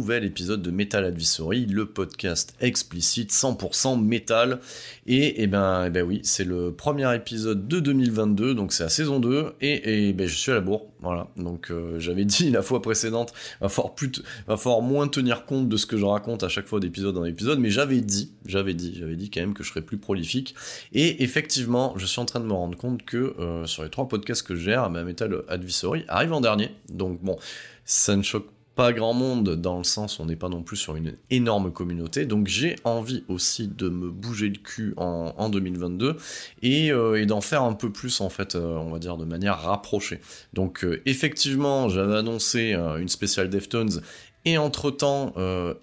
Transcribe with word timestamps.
Nouvel 0.00 0.24
épisode 0.24 0.62
de 0.62 0.70
Metal 0.70 1.04
Advisory, 1.04 1.66
le 1.66 1.84
podcast 1.84 2.54
explicite 2.62 3.32
100% 3.32 4.02
métal. 4.02 4.60
Et, 5.06 5.42
eh 5.42 5.46
ben, 5.46 5.84
eh 5.84 5.90
ben 5.90 6.02
oui, 6.02 6.20
c'est 6.24 6.44
le 6.44 6.72
premier 6.72 7.14
épisode 7.14 7.68
de 7.68 7.80
2022, 7.80 8.54
donc 8.54 8.72
c'est 8.72 8.84
la 8.84 8.88
saison 8.88 9.20
2, 9.20 9.56
et, 9.60 10.08
et 10.08 10.12
ben, 10.14 10.26
je 10.26 10.34
suis 10.34 10.52
à 10.52 10.54
la 10.54 10.62
bourre, 10.62 10.86
voilà. 11.00 11.28
Donc 11.36 11.70
euh, 11.70 11.98
j'avais 11.98 12.24
dit 12.24 12.50
la 12.50 12.62
fois 12.62 12.80
précédente, 12.80 13.34
va 13.60 13.68
falloir, 13.68 13.94
plus 13.94 14.10
va 14.46 14.56
falloir 14.56 14.80
moins 14.80 15.06
tenir 15.06 15.44
compte 15.44 15.68
de 15.68 15.76
ce 15.76 15.84
que 15.84 15.98
je 15.98 16.06
raconte 16.06 16.44
à 16.44 16.48
chaque 16.48 16.66
fois 16.66 16.80
d'épisode 16.80 17.18
en 17.18 17.26
épisode, 17.26 17.58
mais 17.58 17.68
j'avais 17.68 18.00
dit, 18.00 18.32
j'avais 18.46 18.72
dit, 18.72 18.94
j'avais 18.98 19.16
dit 19.16 19.28
quand 19.28 19.42
même 19.42 19.52
que 19.52 19.62
je 19.62 19.68
serais 19.68 19.82
plus 19.82 19.98
prolifique. 19.98 20.54
Et 20.94 21.22
effectivement, 21.22 21.92
je 21.98 22.06
suis 22.06 22.22
en 22.22 22.24
train 22.24 22.40
de 22.40 22.46
me 22.46 22.54
rendre 22.54 22.78
compte 22.78 23.02
que 23.02 23.34
euh, 23.38 23.66
sur 23.66 23.82
les 23.82 23.90
trois 23.90 24.08
podcasts 24.08 24.46
que 24.46 24.54
je 24.54 24.62
gère, 24.62 24.88
ma 24.88 25.04
Metal 25.04 25.42
Advisory 25.48 26.06
arrive 26.08 26.32
en 26.32 26.40
dernier. 26.40 26.70
Donc 26.88 27.20
bon, 27.22 27.36
ça 27.84 28.16
ne 28.16 28.22
choque 28.22 28.46
grand 28.88 29.12
monde 29.12 29.56
dans 29.56 29.78
le 29.78 29.84
sens 29.84 30.18
on 30.20 30.26
n'est 30.26 30.36
pas 30.36 30.48
non 30.48 30.62
plus 30.62 30.76
sur 30.76 30.96
une 30.96 31.14
énorme 31.30 31.70
communauté. 31.72 32.24
Donc 32.24 32.46
j'ai 32.46 32.76
envie 32.84 33.24
aussi 33.28 33.68
de 33.68 33.88
me 33.88 34.10
bouger 34.10 34.48
le 34.48 34.58
cul 34.58 34.94
en, 34.96 35.34
en 35.36 35.48
2022 35.48 36.16
et, 36.62 36.90
euh, 36.90 37.20
et 37.20 37.26
d'en 37.26 37.40
faire 37.40 37.62
un 37.62 37.74
peu 37.74 37.90
plus 37.90 38.20
en 38.20 38.30
fait, 38.30 38.54
euh, 38.54 38.76
on 38.76 38.90
va 38.90 38.98
dire 38.98 39.16
de 39.16 39.24
manière 39.24 39.60
rapprochée. 39.60 40.20
Donc 40.52 40.84
euh, 40.84 41.02
effectivement, 41.06 41.88
j'avais 41.88 42.16
annoncé 42.16 42.72
une 42.72 43.08
spéciale 43.08 43.50
Deftones 43.50 44.00
et 44.46 44.56
entre-temps 44.56 45.34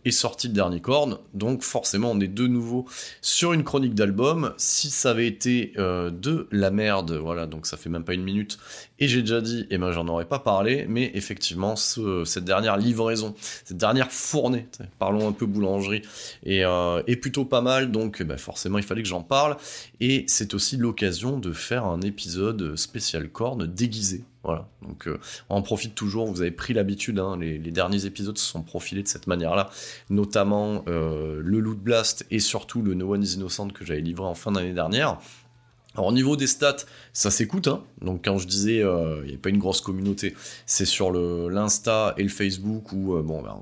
est 0.04 0.12
sorti 0.12 0.48
le 0.48 0.54
dernier 0.54 0.82
corne, 0.82 1.20
donc 1.36 1.62
forcément 1.62 2.10
on 2.10 2.20
est 2.20 2.28
de 2.28 2.48
nouveau 2.48 2.86
sur 3.22 3.54
une 3.54 3.64
chronique 3.64 3.94
d'album. 3.94 4.54
Si 4.58 4.90
ça 4.90 5.12
avait 5.12 5.28
été 5.28 5.74
de 5.76 6.48
la 6.52 6.72
merde, 6.72 7.12
voilà, 7.12 7.46
donc 7.46 7.68
ça 7.68 7.78
fait 7.78 7.90
même 7.90 8.04
pas 8.04 8.16
une 8.16 8.24
minute, 8.24 8.58
et 9.00 9.08
j'ai 9.08 9.22
déjà 9.22 9.42
dit, 9.42 9.68
eh 9.70 9.78
ben 9.78 9.92
j'en 9.92 10.08
aurais 10.08 10.26
pas 10.26 10.40
parlé, 10.40 10.86
mais 10.90 11.12
effectivement 11.14 11.76
ce- 11.76 12.24
cette 12.26 12.46
dernière 12.46 12.78
livraison, 12.78 13.36
cette 13.66 13.78
dernière 13.78 14.12
fournée, 14.12 14.68
parlons 15.00 15.28
un 15.28 15.32
peu 15.32 15.46
boulangerie, 15.46 16.02
et, 16.44 16.64
euh, 16.66 17.02
est 17.08 17.16
plutôt 17.18 17.46
pas 17.46 17.62
mal, 17.62 17.92
donc 17.92 18.18
eh 18.22 18.24
ben, 18.24 18.38
forcément 18.38 18.78
il 18.78 18.84
fallait 18.84 19.04
que 19.04 19.10
j'en 19.10 19.24
parle, 19.24 19.58
et 20.00 20.26
c'est 20.28 20.54
aussi 20.54 20.78
l'occasion 20.78 21.38
de 21.40 21.52
faire 21.52 21.86
un 21.86 22.02
épisode 22.02 22.76
spécial 22.76 23.30
corne 23.30 23.68
déguisé. 23.68 24.24
Voilà, 24.44 24.70
donc 24.82 25.08
euh, 25.10 25.20
on 25.50 25.58
en 25.58 25.62
profite 25.62 25.94
toujours, 25.94 26.26
vous 26.32 26.42
avez 26.42 26.52
pris 26.52 26.74
l'habitude, 26.74 27.20
hein, 27.20 27.36
les, 27.38 27.58
les 27.58 27.72
derniers 27.72 28.06
épisodes 28.06 28.38
se 28.38 28.46
sont 28.50 28.62
profilés 28.62 29.04
de 29.04 29.08
cette 29.10 29.28
manière-là, 29.28 29.70
notamment 30.10 30.86
euh, 30.88 31.42
le 31.44 31.60
Loot 31.60 31.78
Blast 31.78 32.26
et 32.32 32.40
surtout 32.40 32.82
le 32.82 32.94
No 32.94 33.14
One 33.14 33.24
is 33.24 33.34
Innocent 33.34 33.70
que 33.70 33.84
j'avais 33.86 34.00
livré 34.00 34.26
en 34.26 34.36
fin 34.36 34.54
d'année 34.54 34.72
dernière. 34.74 35.18
Alors 35.98 36.10
au 36.10 36.14
niveau 36.14 36.36
des 36.36 36.46
stats, 36.46 36.86
ça 37.12 37.32
s'écoute, 37.32 37.68
hein. 37.68 37.84
donc 38.04 38.24
quand 38.24 38.38
je 38.38 38.48
disais 38.48 38.84
euh, 38.84 39.22
il 39.24 39.30
n'y 39.30 39.36
a 39.36 39.40
pas 39.40 39.50
une 39.50 39.58
grosse 39.58 39.82
communauté, 39.82 40.36
c'est 40.68 40.86
sur 40.86 41.12
l'Insta 41.12 42.14
et 42.18 42.24
le 42.24 42.30
Facebook 42.30 42.92
où 42.92 43.16
euh, 43.16 43.24
bon 43.24 43.42
ben, 43.42 43.60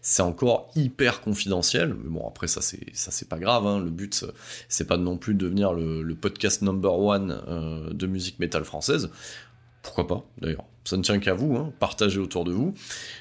c'est 0.00 0.22
encore 0.22 0.70
hyper 0.76 1.20
confidentiel, 1.20 1.94
mais 2.02 2.08
bon 2.08 2.26
après 2.26 2.46
ça 2.48 2.62
c'est 2.62 2.80
ça 2.94 3.10
c'est 3.10 3.28
pas 3.28 3.38
grave, 3.38 3.66
hein. 3.66 3.80
le 3.80 3.90
but 3.90 4.22
euh, 4.22 4.32
c'est 4.70 4.86
pas 4.86 4.96
non 4.96 5.18
plus 5.18 5.34
de 5.34 5.40
devenir 5.40 5.74
le, 5.74 6.02
le 6.02 6.14
podcast 6.14 6.62
number 6.62 6.98
one 6.98 7.38
euh, 7.48 7.92
de 7.92 8.06
musique 8.06 8.38
métal 8.38 8.64
française, 8.64 9.10
pourquoi 9.88 10.06
pas 10.06 10.24
d'ailleurs, 10.40 10.64
ça 10.84 10.96
ne 10.96 11.02
tient 11.02 11.18
qu'à 11.18 11.32
vous, 11.34 11.56
hein. 11.56 11.72
partagez 11.80 12.18
autour 12.18 12.44
de 12.44 12.52
vous. 12.52 12.74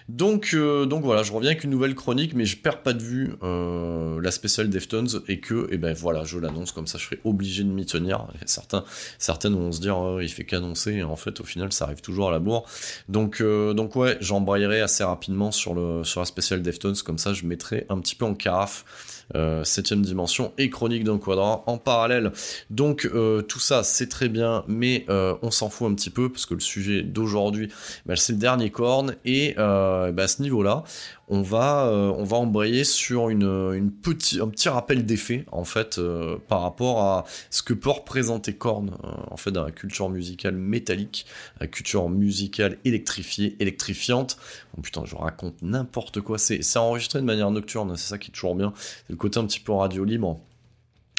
Donc, 0.09 0.51
euh, 0.53 0.85
donc 0.85 1.03
voilà, 1.03 1.23
je 1.23 1.31
reviens 1.31 1.51
avec 1.51 1.63
une 1.63 1.69
nouvelle 1.69 1.95
chronique, 1.95 2.33
mais 2.33 2.45
je 2.45 2.57
perds 2.57 2.83
pas 2.83 2.93
de 2.93 3.01
vue 3.01 3.35
euh, 3.41 4.21
la 4.21 4.31
spéciale 4.31 4.69
Deftones 4.69 5.07
et 5.27 5.39
que, 5.39 5.67
et 5.71 5.77
ben 5.77 5.93
voilà, 5.93 6.23
je 6.23 6.39
l'annonce 6.39 6.71
comme 6.71 6.87
ça, 6.87 6.97
je 6.97 7.05
serai 7.05 7.19
obligé 7.23 7.63
de 7.63 7.69
m'y 7.69 7.85
tenir. 7.85 8.27
Certaines 8.45 9.55
vont 9.55 9.71
se 9.71 9.79
dire, 9.79 9.97
oh, 9.97 10.19
il 10.19 10.29
fait 10.29 10.43
qu'annoncer, 10.43 10.93
et 10.95 11.03
en 11.03 11.15
fait, 11.15 11.39
au 11.39 11.43
final, 11.45 11.71
ça 11.71 11.85
arrive 11.85 12.01
toujours 12.01 12.27
à 12.29 12.31
la 12.31 12.39
bourre. 12.39 12.65
Donc, 13.07 13.39
euh, 13.39 13.73
donc 13.73 13.95
ouais, 13.95 14.17
j'embrayerai 14.19 14.81
assez 14.81 15.03
rapidement 15.03 15.51
sur 15.51 15.73
le 15.73 16.03
sur 16.03 16.19
la 16.19 16.25
spéciale 16.25 16.61
Deftones, 16.61 16.97
comme 17.05 17.17
ça, 17.17 17.33
je 17.33 17.45
mettrai 17.45 17.85
un 17.89 17.99
petit 17.99 18.15
peu 18.15 18.25
en 18.25 18.33
carafe. 18.33 19.16
Euh, 19.35 19.65
septième 19.65 20.03
dimension 20.03 20.53
et 20.57 20.69
chronique 20.69 21.03
d'un 21.03 21.17
quadrant 21.17 21.61
en 21.67 21.77
parallèle. 21.77 22.31
Donc 22.69 23.05
euh, 23.05 23.41
tout 23.41 23.59
ça 23.59 23.83
c'est 23.83 24.07
très 24.07 24.29
bien, 24.29 24.63
mais 24.69 25.05
euh, 25.09 25.35
on 25.41 25.51
s'en 25.51 25.69
fout 25.69 25.91
un 25.91 25.95
petit 25.95 26.09
peu 26.09 26.29
parce 26.29 26.45
que 26.45 26.53
le 26.53 26.61
sujet 26.61 27.03
d'aujourd'hui, 27.03 27.67
bah, 28.05 28.15
c'est 28.15 28.31
le 28.31 28.39
dernier 28.39 28.69
corne 28.69 29.15
et 29.25 29.53
bah, 29.57 30.13
à 30.17 30.27
ce 30.27 30.41
niveau-là, 30.41 30.85
on 31.27 31.41
va 31.41 31.87
euh, 31.87 32.13
on 32.15 32.23
va 32.23 32.37
embrayer 32.37 32.83
sur 32.83 33.29
une, 33.29 33.73
une 33.73 33.91
petit 33.91 34.39
un 34.39 34.47
petit 34.47 34.69
rappel 34.69 35.05
des 35.05 35.17
faits 35.17 35.45
en 35.51 35.65
fait 35.65 35.97
euh, 35.97 36.37
par 36.47 36.61
rapport 36.61 37.01
à 37.01 37.25
ce 37.49 37.61
que 37.63 37.73
peut 37.73 37.89
représenter 37.89 38.55
Korn 38.55 38.91
euh, 39.03 39.07
en 39.29 39.37
fait 39.37 39.51
dans 39.51 39.63
la 39.63 39.71
culture 39.71 40.09
musicale 40.09 40.55
métallique, 40.55 41.25
la 41.59 41.67
culture 41.67 42.09
musicale 42.09 42.77
électrifiée, 42.85 43.57
électrifiante. 43.59 44.37
Oh 44.77 44.81
putain, 44.81 45.03
je 45.05 45.15
raconte 45.15 45.61
n'importe 45.61 46.21
quoi. 46.21 46.37
C'est 46.37 46.77
enregistré 46.77 47.19
de 47.19 47.25
manière 47.25 47.51
nocturne, 47.51 47.95
c'est 47.97 48.07
ça 48.07 48.17
qui 48.17 48.29
est 48.29 48.33
toujours 48.33 48.55
bien. 48.55 48.73
C'est 48.77 49.09
le 49.09 49.15
côté 49.15 49.39
un 49.39 49.45
petit 49.45 49.59
peu 49.59 49.73
radio 49.73 50.03
libre. 50.05 50.39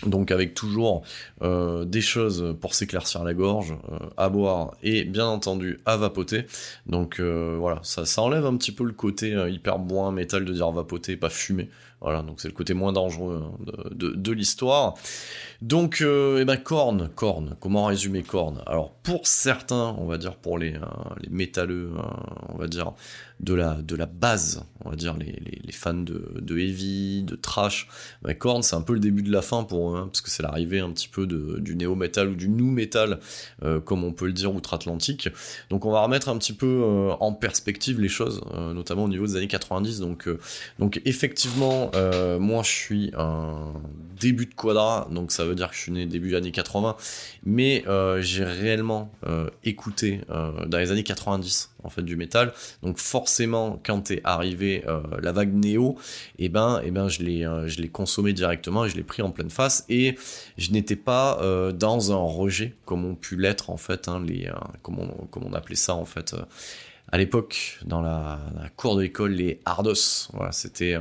Donc 0.06 0.30
avec 0.30 0.54
toujours 0.54 1.02
euh, 1.42 1.84
des 1.84 2.00
choses 2.00 2.54
pour 2.60 2.72
s'éclaircir 2.72 3.24
la 3.24 3.34
gorge, 3.34 3.74
euh, 3.90 3.98
à 4.16 4.28
boire 4.28 4.76
et 4.80 5.02
bien 5.02 5.26
entendu 5.26 5.80
à 5.86 5.96
vapoter. 5.96 6.46
Donc 6.86 7.18
euh, 7.18 7.56
voilà, 7.58 7.80
ça, 7.82 8.06
ça 8.06 8.22
enlève 8.22 8.46
un 8.46 8.56
petit 8.56 8.70
peu 8.70 8.84
le 8.84 8.92
côté 8.92 9.30
hyper 9.50 9.80
boin 9.80 10.12
métal 10.12 10.44
de 10.44 10.52
dire 10.52 10.70
vapoter, 10.70 11.16
pas 11.16 11.30
fumer. 11.30 11.68
Voilà, 12.00 12.22
donc 12.22 12.40
c'est 12.40 12.46
le 12.46 12.54
côté 12.54 12.74
moins 12.74 12.92
dangereux 12.92 13.42
hein, 13.44 13.88
de, 13.90 14.32
l'histoire. 14.32 14.94
Donc, 15.62 16.00
eh 16.00 16.44
ben 16.44 16.56
Korn, 16.56 17.08
Korn, 17.16 17.56
comment 17.58 17.86
résumer 17.86 18.22
Korn 18.22 18.62
Alors 18.66 18.92
pour 18.92 19.26
certains, 19.26 19.96
on 19.98 20.06
va 20.06 20.16
dire 20.16 20.36
pour 20.36 20.58
les, 20.58 20.74
les 21.20 21.28
métalleux, 21.28 21.90
euh, 21.96 22.02
on 22.50 22.56
va 22.56 22.68
dire 22.68 22.92
de 23.40 23.54
la, 23.54 23.74
de 23.74 23.94
la 23.94 24.06
base, 24.06 24.64
on 24.84 24.90
va 24.90 24.96
dire 24.96 25.16
les, 25.16 25.40
les, 25.64 25.72
fans 25.72 25.94
de, 25.94 26.32
de 26.40 26.58
heavy, 26.58 27.22
de 27.22 27.36
trash, 27.36 27.88
ben, 28.22 28.34
Korn 28.34 28.62
c'est 28.62 28.74
un 28.74 28.80
peu 28.80 28.94
le 28.94 29.00
début 29.00 29.22
de 29.22 29.30
la 29.30 29.42
fin 29.42 29.62
pour 29.62 29.94
eux, 29.94 29.98
hein, 29.98 30.06
parce 30.06 30.20
que 30.20 30.30
c'est 30.30 30.42
l'arrivée 30.42 30.80
un 30.80 30.90
petit 30.90 31.08
peu 31.08 31.26
de, 31.26 31.58
du 31.60 31.76
néo-metal 31.76 32.28
ou 32.28 32.34
du 32.34 32.48
new-metal, 32.48 33.20
euh, 33.62 33.80
comme 33.80 34.02
on 34.02 34.12
peut 34.12 34.26
le 34.26 34.32
dire 34.32 34.52
outre-Atlantique. 34.52 35.28
Donc 35.70 35.84
on 35.84 35.92
va 35.92 36.02
remettre 36.02 36.28
un 36.28 36.36
petit 36.36 36.52
peu 36.52 36.66
euh, 36.66 37.12
en 37.20 37.32
perspective 37.32 38.00
les 38.00 38.08
choses, 38.08 38.40
euh, 38.54 38.74
notamment 38.74 39.04
au 39.04 39.08
niveau 39.08 39.26
des 39.26 39.36
années 39.36 39.46
90. 39.46 40.00
Donc, 40.00 40.28
donc 40.78 41.00
effectivement, 41.04 41.90
moi 42.40 42.62
je 42.62 42.70
suis 42.70 43.12
un 43.16 43.72
début 44.20 44.46
de 44.46 44.54
quadra, 44.54 45.08
donc 45.12 45.30
ça 45.30 45.44
veut 45.44 45.54
dire 45.54 45.70
que 45.70 45.76
je 45.76 45.80
suis 45.80 45.92
né 45.92 46.06
début 46.06 46.34
années 46.34 46.50
80, 46.50 46.96
mais 47.44 47.84
j'ai 48.20 48.44
réellement 48.44 49.12
écouté 49.64 50.22
dans 50.28 50.78
les 50.78 50.90
années 50.90 51.04
90 51.04 51.70
en 51.84 51.90
fait 51.90 52.02
du 52.02 52.16
métal. 52.16 52.52
Donc 52.82 52.98
forcément, 52.98 53.27
quand 53.84 54.00
t'es 54.02 54.20
arrivé 54.24 54.84
euh, 54.86 55.00
la 55.20 55.32
vague 55.32 55.52
néo, 55.52 55.96
et 56.38 56.48
ben, 56.48 56.80
et 56.84 56.90
ben 56.90 57.08
je 57.08 57.22
l'ai, 57.22 57.46
euh, 57.46 57.68
je 57.68 57.80
l'ai 57.80 57.88
consommé 57.88 58.32
directement 58.32 58.84
et 58.84 58.88
je 58.88 58.96
l'ai 58.96 59.02
pris 59.02 59.22
en 59.22 59.30
pleine 59.30 59.50
face. 59.50 59.84
Et 59.88 60.16
je 60.56 60.72
n'étais 60.72 60.96
pas 60.96 61.38
euh, 61.40 61.72
dans 61.72 62.12
un 62.12 62.16
rejet 62.16 62.74
comme 62.84 63.04
ont 63.04 63.14
pu 63.14 63.36
l'être 63.36 63.70
en 63.70 63.76
fait 63.76 64.08
hein, 64.08 64.22
les, 64.26 64.50
comment 64.82 65.06
on, 65.20 65.26
comme 65.26 65.44
on 65.44 65.52
appelait 65.52 65.76
ça 65.76 65.94
en 65.94 66.04
fait. 66.04 66.34
à 67.10 67.18
l'époque 67.18 67.78
dans 67.84 68.02
la, 68.02 68.38
cour 68.76 68.96
d'école 68.96 69.32
les 69.32 69.60
hardos. 69.64 70.28
C'était 70.50 70.96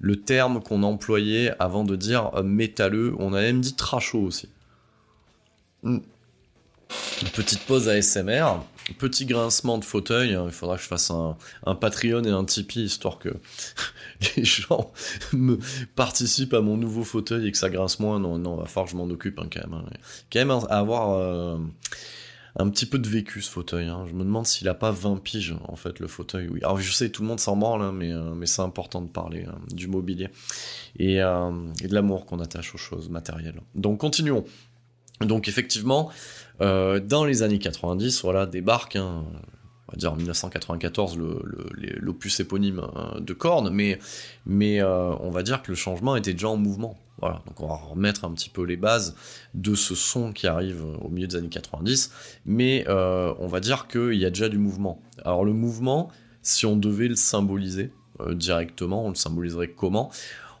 le 0.00 0.16
terme 0.16 0.62
qu'on 0.62 0.82
employait 0.82 1.52
avant 1.58 1.84
de 1.84 1.96
dire 1.96 2.42
métalleux. 2.42 3.14
On 3.18 3.32
a 3.32 3.40
même 3.40 3.60
dit 3.60 3.74
trachot 3.74 4.20
aussi. 4.20 4.48
Une 7.22 7.28
petite 7.32 7.60
pause 7.60 7.88
ASMR, 7.88 8.46
petit 8.94 9.26
grincement 9.26 9.78
de 9.78 9.84
fauteuil. 9.84 10.34
Hein. 10.34 10.44
Il 10.46 10.52
faudra 10.52 10.76
que 10.76 10.82
je 10.82 10.88
fasse 10.88 11.10
un, 11.10 11.36
Patreon 11.74 12.22
et 12.24 12.30
un 12.30 12.44
Tipeee 12.44 12.84
histoire 12.84 13.18
que 13.18 13.30
les 14.36 14.44
gens 14.44 14.92
me 15.32 15.58
participent 15.94 16.54
à 16.54 16.60
mon 16.60 16.76
nouveau 16.76 17.04
fauteuil 17.04 17.48
et 17.48 17.52
que 17.52 17.58
ça 17.58 17.70
grince 17.70 18.00
moins. 18.00 18.20
Non, 18.20 18.38
non, 18.38 18.56
va 18.56 18.66
falloir 18.66 18.86
que 18.86 18.92
je 18.92 18.96
m'en 18.96 19.08
occupe 19.10 19.38
hein, 19.38 19.48
quand 19.52 19.68
même. 19.68 19.74
Hein. 19.74 19.90
Quand 20.32 20.38
même 20.38 20.58
avoir 20.70 21.10
euh, 21.12 21.58
un 22.58 22.68
petit 22.70 22.86
peu 22.86 22.98
de 22.98 23.08
vécu 23.08 23.42
ce 23.42 23.50
fauteuil. 23.50 23.90
Je 24.08 24.14
me 24.14 24.24
demande 24.24 24.46
s'il 24.46 24.68
a 24.68 24.74
pas 24.74 24.90
20 24.90 25.22
piges 25.22 25.54
en 25.66 25.76
fait 25.76 25.98
le 25.98 26.06
fauteuil. 26.06 26.48
Oui. 26.48 26.60
Alors 26.62 26.78
je 26.78 26.92
sais 26.92 27.10
tout 27.10 27.22
le 27.22 27.28
monde 27.28 27.40
s'en 27.40 27.56
branle, 27.56 27.92
mais, 27.92 28.12
euh, 28.12 28.34
mais 28.34 28.46
c'est 28.46 28.62
important 28.62 29.02
de 29.02 29.08
parler 29.08 29.46
du 29.72 29.88
mobilier 29.88 30.28
et, 30.98 31.20
euh, 31.22 31.50
et 31.82 31.88
de 31.88 31.94
l'amour 31.94 32.26
qu'on 32.26 32.40
attache 32.40 32.74
aux 32.74 32.78
choses 32.78 33.08
matérielles. 33.08 33.60
Donc 33.74 33.98
continuons. 33.98 34.44
Donc 35.20 35.48
effectivement, 35.48 36.10
dans 36.60 37.24
les 37.24 37.42
années 37.42 37.58
90, 37.58 38.22
voilà, 38.22 38.46
débarque, 38.46 38.96
hein, 38.96 39.24
on 39.88 39.92
va 39.92 39.98
dire 39.98 40.12
en 40.12 40.16
1994, 40.16 41.16
l'opus 42.00 42.40
éponyme 42.40 42.80
euh, 42.96 43.20
de 43.20 43.32
Korn, 43.32 43.70
mais, 43.70 43.98
mais 44.44 44.80
euh, 44.80 45.14
on 45.20 45.30
va 45.30 45.42
dire 45.42 45.62
que 45.62 45.70
le 45.70 45.76
changement 45.76 46.16
était 46.16 46.32
déjà 46.32 46.48
en 46.48 46.56
mouvement. 46.56 46.98
Voilà, 47.20 47.42
donc 47.46 47.60
on 47.60 47.68
va 47.68 47.76
remettre 47.76 48.24
un 48.24 48.32
petit 48.32 48.50
peu 48.50 48.62
les 48.62 48.76
bases 48.76 49.14
de 49.54 49.74
ce 49.74 49.94
son 49.94 50.32
qui 50.32 50.46
arrive 50.46 50.84
au 51.00 51.08
milieu 51.08 51.26
des 51.26 51.36
années 51.36 51.48
90, 51.48 52.10
mais 52.44 52.84
on 52.88 53.46
va 53.46 53.60
dire 53.60 53.86
qu'il 53.88 54.14
y 54.14 54.26
a 54.26 54.28
déjà 54.28 54.50
du 54.50 54.58
mouvement. 54.58 55.00
Alors 55.24 55.42
le 55.46 55.54
mouvement, 55.54 56.10
si 56.42 56.66
on 56.66 56.76
devait 56.76 57.08
le 57.08 57.14
symboliser 57.14 57.90
directement, 58.32 59.06
on 59.06 59.08
le 59.08 59.14
symboliserait 59.14 59.68
comment? 59.68 60.10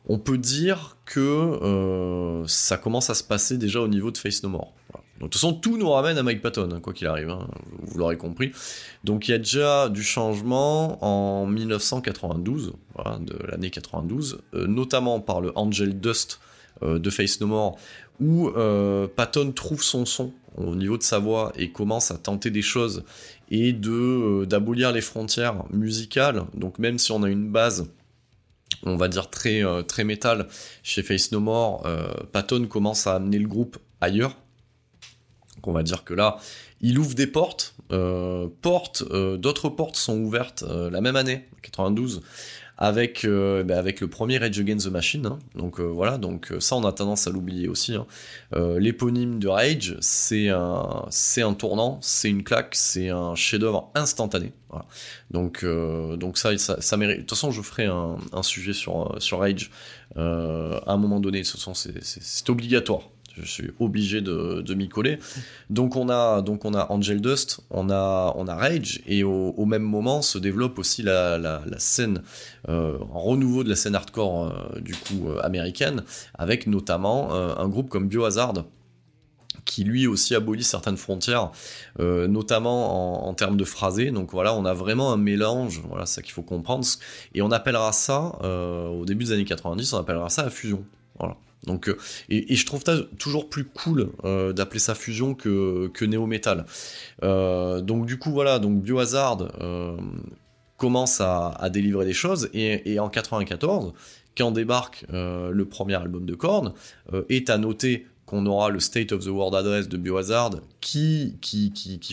On 0.08 0.18
peut 0.18 0.38
dire 0.38 0.96
que 1.04 2.42
ça 2.46 2.78
commence 2.78 3.10
à 3.10 3.14
se 3.14 3.22
passer 3.22 3.58
déjà 3.58 3.82
au 3.82 3.88
niveau 3.88 4.10
de 4.10 4.16
Face 4.16 4.42
No 4.42 4.48
More. 4.48 4.72
Donc, 5.20 5.30
de 5.30 5.32
toute 5.32 5.40
façon, 5.40 5.54
tout 5.54 5.78
nous 5.78 5.88
ramène 5.88 6.18
à 6.18 6.22
Mike 6.22 6.42
Patton, 6.42 6.68
hein, 6.72 6.80
quoi 6.80 6.92
qu'il 6.92 7.06
arrive, 7.06 7.30
hein, 7.30 7.48
vous 7.80 7.98
l'aurez 7.98 8.18
compris. 8.18 8.52
Donc, 9.02 9.28
il 9.28 9.30
y 9.30 9.34
a 9.34 9.38
déjà 9.38 9.88
du 9.88 10.02
changement 10.02 11.02
en 11.02 11.46
1992, 11.46 12.74
voilà, 12.94 13.18
de 13.18 13.34
l'année 13.48 13.70
92, 13.70 14.40
euh, 14.54 14.66
notamment 14.66 15.20
par 15.20 15.40
le 15.40 15.52
Angel 15.54 15.98
Dust 15.98 16.40
euh, 16.82 16.98
de 16.98 17.08
Face 17.08 17.40
No 17.40 17.46
More, 17.46 17.78
où 18.20 18.48
euh, 18.48 19.08
Patton 19.08 19.52
trouve 19.52 19.82
son 19.82 20.04
son 20.04 20.32
au 20.56 20.74
niveau 20.74 20.98
de 20.98 21.02
sa 21.02 21.18
voix 21.18 21.52
et 21.56 21.70
commence 21.70 22.10
à 22.10 22.16
tenter 22.16 22.50
des 22.50 22.62
choses 22.62 23.04
et 23.50 23.74
de 23.74 24.46
d'abolir 24.46 24.92
les 24.92 25.02
frontières 25.02 25.64
musicales. 25.70 26.44
Donc, 26.54 26.78
même 26.78 26.98
si 26.98 27.12
on 27.12 27.22
a 27.22 27.28
une 27.28 27.50
base 27.50 27.90
on 28.82 28.96
va 28.96 29.08
dire 29.08 29.28
très 29.30 29.62
très 29.84 30.04
métal 30.04 30.48
chez 30.82 31.02
Face 31.02 31.30
No 31.30 31.40
More, 31.40 31.86
Patton 32.32 32.66
commence 32.68 33.06
à 33.06 33.16
amener 33.16 33.38
le 33.38 33.48
groupe 33.48 33.76
ailleurs 34.00 34.34
on 35.66 35.72
va 35.72 35.82
dire 35.82 36.04
que 36.04 36.14
là, 36.14 36.38
il 36.80 36.98
ouvre 36.98 37.14
des 37.14 37.26
portes, 37.26 37.74
euh, 37.92 38.48
portes, 38.62 39.02
euh, 39.10 39.36
d'autres 39.36 39.68
portes 39.68 39.96
sont 39.96 40.18
ouvertes 40.18 40.64
euh, 40.68 40.90
la 40.90 41.00
même 41.00 41.16
année, 41.16 41.46
92, 41.62 42.22
avec, 42.78 43.26
bah, 43.26 43.78
avec 43.78 44.02
le 44.02 44.08
premier 44.08 44.36
Rage 44.36 44.58
Against 44.58 44.86
the 44.86 44.90
Machine. 44.90 45.24
Hein. 45.24 45.38
Donc 45.54 45.80
voilà, 45.80 46.18
donc 46.18 46.52
ça 46.60 46.76
on 46.76 46.84
a 46.84 46.92
tendance 46.92 47.26
à 47.26 47.30
l'oublier 47.30 47.68
aussi. 47.68 47.94
Hein. 47.94 48.06
L'éponyme 48.78 49.38
de 49.38 49.48
Rage, 49.48 49.96
c'est 50.00 50.50
un, 50.50 51.54
tournant, 51.58 51.98
c'est 52.02 52.28
une 52.28 52.44
claque, 52.44 52.74
c'est 52.74 53.08
un 53.08 53.34
chef-d'œuvre 53.34 53.90
instantané. 53.94 54.52
Donc, 55.30 55.64
donc 55.64 56.36
ça, 56.36 56.58
ça, 56.58 56.96
mérite. 56.98 57.16
De 57.16 57.20
toute 57.22 57.30
façon, 57.30 57.50
je 57.50 57.62
ferai 57.62 57.86
un, 57.86 58.42
sujet 58.42 58.74
sur, 58.74 59.16
sur 59.20 59.38
Rage 59.38 59.70
à 60.14 60.20
un 60.92 60.96
moment 60.98 61.18
donné. 61.18 61.44
C'est 61.44 62.50
obligatoire 62.50 63.08
je 63.42 63.50
suis 63.50 63.70
obligé 63.80 64.20
de, 64.20 64.74
m'y 64.74 64.88
coller. 64.88 65.18
Donc 65.70 65.96
on 65.96 66.08
a 66.08 66.42
donc 66.42 66.64
on 66.64 66.74
a 66.74 66.86
Angel 66.90 67.20
Dust, 67.20 67.60
on 67.70 67.90
a 67.90 68.32
on 68.36 68.46
a 68.46 68.54
Rage 68.54 69.00
et 69.06 69.24
au, 69.24 69.64
même 69.64 69.82
moment 69.82 70.22
se 70.22 70.38
développe 70.38 70.78
aussi 70.78 71.02
la, 71.02 71.60
scène 71.78 72.22
euh, 72.68 72.98
en 73.12 73.20
renouveau 73.20 73.64
de 73.64 73.68
la 73.68 73.76
scène 73.76 73.94
hardcore 73.94 74.46
euh, 74.46 74.80
du 74.80 74.94
coup 74.94 75.28
euh, 75.28 75.40
américaine 75.42 76.02
avec 76.34 76.66
notamment 76.66 77.32
un 77.32 77.68
groupe 77.68 77.88
comme 77.88 78.08
Biohazard 78.08 78.54
qui 79.64 79.82
lui 79.82 80.06
aussi 80.06 80.34
abolit 80.34 80.62
certaines 80.62 80.96
frontières, 80.96 81.50
notamment 81.98 83.26
en, 83.26 83.34
termes 83.34 83.56
de 83.56 83.64
phrasé. 83.64 84.12
Donc 84.12 84.30
voilà, 84.30 84.54
on 84.54 84.64
a 84.64 84.74
vraiment 84.74 85.12
un 85.12 85.16
mélange, 85.16 85.82
voilà, 85.88 86.06
ça 86.06 86.22
qu'il 86.22 86.32
faut 86.32 86.42
comprendre. 86.42 86.86
Et 87.34 87.42
on 87.42 87.50
appellera 87.50 87.92
ça, 87.92 88.38
au 88.44 89.04
début 89.04 89.24
des 89.24 89.32
années 89.32 89.44
90, 89.44 89.92
on 89.94 89.98
appellera 89.98 90.28
ça 90.28 90.44
la 90.44 90.50
fusion. 90.50 90.84
Voilà. 91.18 91.36
Donc, 91.66 91.88
euh, 91.88 91.98
et, 92.28 92.54
je 92.54 92.66
trouve 92.66 92.82
toujours 93.18 93.48
plus 93.48 93.64
cool 93.64 94.10
euh, 94.24 94.52
d'appeler 94.52 94.78
ça 94.78 94.94
fusion 94.94 95.34
que, 95.34 95.88
que 95.88 96.04
néo-metal. 96.04 96.64
Euh, 97.22 97.80
donc 97.80 98.06
du 98.06 98.18
coup 98.18 98.30
voilà, 98.30 98.58
donc 98.58 98.82
Biohazard 98.82 99.48
commence 100.76 101.20
à, 101.20 101.68
délivrer 101.70 102.04
des 102.04 102.12
choses 102.12 102.48
et, 102.54 102.98
en 102.98 103.08
94, 103.08 103.92
quand 104.36 104.50
débarque 104.52 105.04
le 105.10 105.64
premier 105.64 105.94
album 105.94 106.26
de 106.26 106.34
Korn, 106.34 106.72
est 107.28 107.50
à 107.50 107.58
noter 107.58 108.06
qu'on 108.26 108.44
aura 108.46 108.70
le 108.70 108.80
State 108.80 109.12
of 109.12 109.24
the 109.24 109.28
World 109.28 109.54
Address 109.54 109.88
de 109.88 109.96
Biohazard 109.96 110.50
qui, 110.80 111.36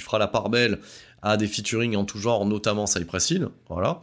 fera 0.02 0.18
la 0.18 0.28
part 0.28 0.50
belle 0.50 0.80
à 1.22 1.38
des 1.38 1.48
featuring 1.48 1.96
en 1.96 2.06
tout 2.06 2.20
genre, 2.20 2.46
notamment 2.46 2.86
Cypress 2.86 3.32
Hill, 3.32 3.50
voilà. 3.70 4.02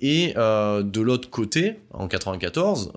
Et 0.00 0.34
de 0.34 1.00
l'autre 1.00 1.30
côté, 1.30 1.78
en 1.92 2.08
94, 2.08 2.92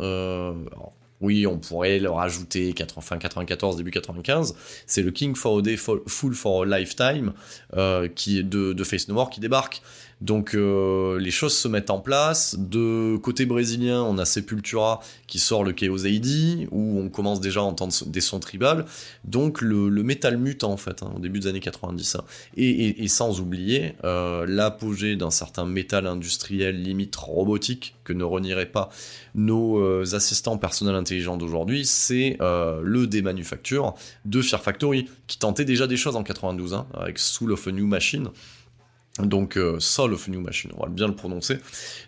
oui, 1.21 1.47
on 1.47 1.57
pourrait 1.57 1.99
le 1.99 2.09
rajouter 2.09 2.73
fin 3.01 3.17
94, 3.17 3.77
début 3.77 3.91
95. 3.91 4.55
C'est 4.85 5.01
le 5.01 5.11
King 5.11 5.35
for 5.35 5.59
a 5.59 5.61
Day 5.61 5.77
Full 5.77 6.33
for 6.33 6.63
a 6.63 6.65
Lifetime 6.65 7.33
euh, 7.75 8.07
qui 8.07 8.43
de, 8.43 8.73
de 8.73 8.83
Face 8.83 9.07
No 9.07 9.15
More 9.15 9.29
qui 9.29 9.39
débarque. 9.39 9.81
Donc 10.25 10.55
euh, 10.55 11.19
les 11.19 11.29
choses 11.29 11.55
se 11.55 11.67
mettent 11.67 11.91
en 11.91 11.99
place. 11.99 12.55
De 12.57 13.15
côté 13.17 13.45
brésilien, 13.45 14.01
on 14.01 14.17
a 14.17 14.25
Sepultura 14.25 14.99
qui 15.27 15.37
sort 15.37 15.63
le 15.63 15.71
Chaos 15.71 16.07
AD, 16.07 16.67
où 16.71 16.99
on 16.99 17.09
commence 17.09 17.39
déjà 17.39 17.59
à 17.59 17.63
entendre 17.63 17.93
des 18.07 18.21
sons 18.21 18.39
tribal. 18.39 18.85
Donc 19.23 19.61
le, 19.61 19.89
métal 20.01 20.37
mute 20.37 20.63
en 20.63 20.77
fait, 20.77 21.03
hein, 21.03 21.13
au 21.15 21.19
début 21.19 21.39
des 21.41 21.47
années 21.47 21.59
90. 21.59 22.15
Hein. 22.15 22.23
Et, 22.57 23.07
sans 23.07 23.39
oublier 23.39 23.93
euh, 24.03 24.45
l'apogée 24.47 25.15
d'un 25.15 25.29
certain 25.29 25.65
métal 25.65 26.07
industriel 26.07 26.81
limite 26.81 27.15
robotique 27.15 27.95
que 28.03 28.11
ne 28.11 28.23
renierait 28.23 28.65
pas 28.65 28.89
nos 29.35 29.79
euh, 29.79 30.03
assistants 30.13 30.57
personnels 30.57 30.95
intelligents 30.95 31.37
d'aujourd'hui, 31.37 31.85
c'est 31.85 32.37
le 32.39 33.05
démanufacture 33.05 33.93
de 34.25 34.41
Fear 34.41 34.61
Factory, 34.61 35.07
qui 35.27 35.37
tentait 35.37 35.65
déjà 35.65 35.85
des 35.85 35.97
choses 35.97 36.15
en 36.15 36.23
92, 36.23 36.73
hein, 36.73 36.87
avec 36.95 37.19
Soul 37.19 37.51
of 37.51 37.67
a 37.67 37.71
New 37.71 37.85
Machine 37.85 38.29
donc 39.19 39.55
euh, 39.55 39.79
Soul 39.79 40.13
of 40.13 40.27
New 40.27 40.41
Machine, 40.41 40.71
on 40.77 40.83
va 40.83 40.89
bien 40.89 41.07
le 41.07 41.15
prononcer. 41.15 41.59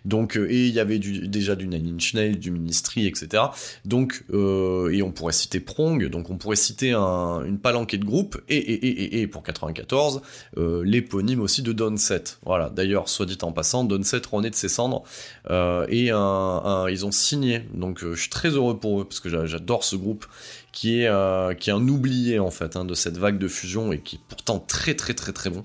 Donc 0.04 0.36
euh, 0.36 0.46
et 0.50 0.66
il 0.66 0.74
y 0.74 0.80
avait 0.80 0.98
déjà 0.98 1.56
du 1.56 1.66
Nine 1.66 1.94
Inch 1.94 2.12
Nails, 2.12 2.38
du 2.38 2.50
Ministry, 2.50 3.06
etc. 3.06 3.44
Donc 3.86 4.24
euh, 4.30 4.90
et 4.90 5.00
on 5.02 5.10
pourrait 5.10 5.32
citer 5.32 5.58
Prong, 5.58 6.06
donc 6.08 6.28
on 6.28 6.36
pourrait 6.36 6.56
citer 6.56 6.92
une 6.92 7.58
palanquée 7.58 7.96
de 7.96 8.04
groupes 8.04 8.38
et 8.50 8.56
et 8.56 8.86
et 8.86 9.20
et, 9.22 9.26
pour 9.26 9.42
94 9.42 10.20
l'éponyme 10.56 11.40
aussi 11.40 11.62
de 11.62 11.72
Downset. 11.72 12.24
Voilà. 12.44 12.68
D'ailleurs, 12.68 13.08
soit 13.08 13.26
dit 13.26 13.38
en 13.40 13.52
passant, 13.52 13.84
Downset 13.84 14.22
renaît 14.30 14.50
de 14.50 14.54
ses 14.54 14.68
cendres 14.68 15.02
et 15.48 16.08
ils 16.08 17.06
ont 17.06 17.12
signé. 17.12 17.62
Donc 17.72 18.00
je 18.04 18.20
suis 18.20 18.30
très 18.30 18.50
heureux 18.50 18.78
pour 18.78 19.00
eux 19.00 19.04
parce 19.04 19.20
que 19.20 19.46
j'adore 19.46 19.84
ce 19.84 19.96
groupe 19.96 20.26
qui 20.78 21.00
est, 21.00 21.08
euh, 21.08 21.54
qui 21.54 21.70
est 21.70 21.72
un 21.72 21.88
oublié 21.88 22.38
en 22.38 22.52
fait 22.52 22.76
hein, 22.76 22.84
de 22.84 22.94
cette 22.94 23.16
vague 23.16 23.36
de 23.36 23.48
fusion 23.48 23.90
et 23.90 23.98
qui 23.98 24.14
est 24.14 24.20
pourtant 24.28 24.60
très 24.60 24.94
très 24.94 25.12
très 25.12 25.32
très 25.32 25.50
bon. 25.50 25.64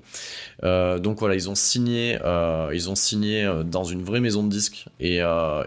Euh, 0.63 0.97
donc 0.97 1.19
voilà, 1.19 1.35
ils 1.35 1.51
ont 1.51 1.55
signé, 1.55 2.17
euh, 2.25 2.71
ils 2.73 2.89
ont 2.89 2.95
signé 2.95 3.47
dans 3.63 3.83
une 3.83 4.01
vraie 4.01 4.21
maison 4.21 4.43
de 4.43 4.49
disques 4.49 4.87
et, 4.99 5.19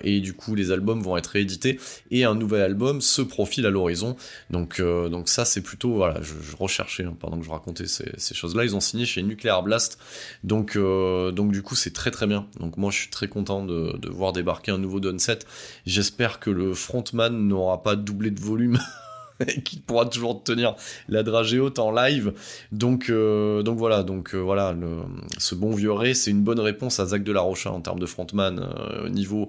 et 0.03 0.21
du 0.21 0.33
coup 0.33 0.57
les 0.57 0.73
albums 0.73 1.01
vont 1.01 1.17
être 1.17 1.29
réédités 1.29 1.79
et 2.11 2.25
un 2.25 2.35
nouvel 2.35 2.61
album 2.61 3.01
se 3.01 3.23
profile 3.23 3.67
à 3.67 3.71
l'horizon. 3.71 4.17
Donc 4.51 4.81
donc 4.81 5.29
ça 5.29 5.45
c'est 5.45 5.63
plutôt 5.63 5.95
voilà, 5.95 6.21
je, 6.23 6.57
recherchais 6.57 7.05
hein, 7.05 7.15
pendant 7.17 7.39
que 7.39 7.45
je 7.45 7.51
racontais 7.51 7.87
ces, 7.87 8.11
ces 8.17 8.35
choses-là, 8.35 8.65
ils 8.65 8.75
ont 8.75 8.81
signé 8.81 9.07
chez 9.07 9.23
Nuclear 9.23 9.63
Blast. 9.63 10.01
Donc 10.43 10.77
donc 10.77 11.53
du 11.53 11.63
coup 11.63 11.77
c'est 11.77 11.93
très 11.93 12.11
très 12.11 12.27
bien. 12.27 12.49
Donc 12.59 12.79
moi 12.79 12.91
je 12.91 12.99
suis 12.99 13.11
très 13.11 13.29
content 13.29 13.65
de, 13.65 13.97
de 13.97 14.09
voir 14.09 14.33
débarquer 14.33 14.73
un 14.73 14.79
nouveau 14.79 14.99
Dunset. 14.99 15.39
J'espère 15.87 16.41
que 16.41 16.51
le 16.51 16.75
frontman 16.75 17.47
n'aura 17.47 17.85
pas 17.85 17.95
doublé 17.95 18.33
de 18.33 18.41
volume. 18.41 18.81
qui 19.65 19.79
pourra 19.79 20.07
toujours 20.07 20.43
tenir 20.43 20.75
la 21.09 21.23
dragée 21.23 21.59
haute 21.59 21.79
en 21.79 21.91
live. 21.91 22.33
Donc, 22.73 23.11
euh, 23.11 23.63
donc 23.63 23.79
voilà, 23.79 24.03
donc 24.03 24.35
euh, 24.35 24.39
voilà, 24.39 24.75
ce 25.39 25.55
bon 25.55 25.73
vieux 25.73 25.93
Ray, 25.93 26.15
c'est 26.15 26.31
une 26.31 26.43
bonne 26.43 26.61
réponse 26.61 27.01
à 27.01 27.07
Zach 27.07 27.23
de 27.23 27.33
la 27.33 27.41
Rocha 27.41 27.71
en 27.71 27.81
termes 27.81 27.99
de 27.99 28.07
frontman 28.07 28.61
euh, 28.61 29.09
niveau 29.09 29.49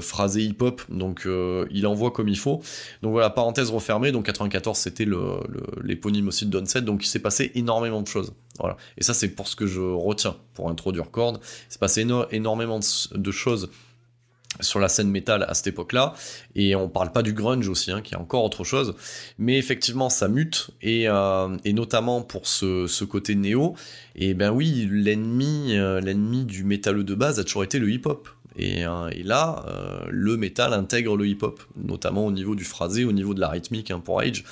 phrasé 0.00 0.42
hip-hop. 0.42 0.82
Donc 0.88 1.26
il 1.70 1.86
envoie 1.86 2.10
comme 2.10 2.28
il 2.28 2.38
faut. 2.38 2.62
Donc 3.02 3.12
voilà, 3.12 3.30
parenthèse 3.30 3.70
refermée. 3.70 4.12
Donc 4.12 4.26
94, 4.26 4.76
c'était 4.76 5.06
l'éponyme 5.82 6.28
aussi 6.28 6.46
de 6.46 6.50
Donset. 6.50 6.82
Donc 6.82 7.04
il 7.04 7.08
s'est 7.08 7.18
passé 7.18 7.52
énormément 7.54 8.02
de 8.02 8.08
choses. 8.08 8.32
Voilà. 8.58 8.76
Et 8.98 9.02
ça, 9.02 9.14
c'est 9.14 9.28
pour 9.28 9.48
ce 9.48 9.56
que 9.56 9.66
je 9.66 9.80
retiens 9.80 10.36
pour 10.54 10.70
introduire 10.70 11.10
Korn. 11.10 11.38
Il 11.42 11.72
s'est 11.72 11.78
passé 11.78 12.06
énormément 12.30 12.80
de 13.14 13.30
choses 13.32 13.70
sur 14.60 14.80
la 14.80 14.88
scène 14.88 15.10
métal 15.10 15.44
à 15.48 15.54
cette 15.54 15.68
époque-là. 15.68 16.14
Et 16.54 16.74
on 16.74 16.88
parle 16.88 17.12
pas 17.12 17.22
du 17.22 17.32
grunge 17.32 17.68
aussi, 17.68 17.90
hein, 17.90 18.00
qui 18.02 18.14
est 18.14 18.18
encore 18.18 18.44
autre 18.44 18.64
chose. 18.64 18.94
Mais 19.38 19.58
effectivement, 19.58 20.08
ça 20.08 20.28
mute, 20.28 20.70
et, 20.82 21.08
euh, 21.08 21.48
notamment 21.66 22.22
pour 22.22 22.46
ce, 22.46 23.04
côté 23.04 23.34
néo. 23.34 23.74
Et 24.16 24.34
ben 24.34 24.50
oui, 24.50 24.88
l'ennemi, 24.90 25.76
euh, 25.76 26.00
l'ennemi 26.00 26.44
du 26.44 26.64
métalleux 26.64 27.04
de 27.04 27.14
base 27.14 27.38
a 27.38 27.44
toujours 27.44 27.64
été 27.64 27.78
le 27.78 27.90
hip-hop. 27.90 28.28
Et, 28.56 28.86
euh, 28.86 29.10
et, 29.10 29.22
là, 29.22 29.64
le 30.08 30.36
métal 30.36 30.72
intègre 30.72 31.16
le 31.16 31.26
hip-hop, 31.26 31.62
notamment 31.76 32.26
au 32.26 32.32
niveau 32.32 32.54
du 32.54 32.64
phrasé, 32.64 33.04
au 33.04 33.12
niveau 33.12 33.34
de 33.34 33.40
la 33.40 33.48
rythmique 33.48 33.90
hein, 33.90 34.00
pour 34.00 34.20
Age. 34.20 34.44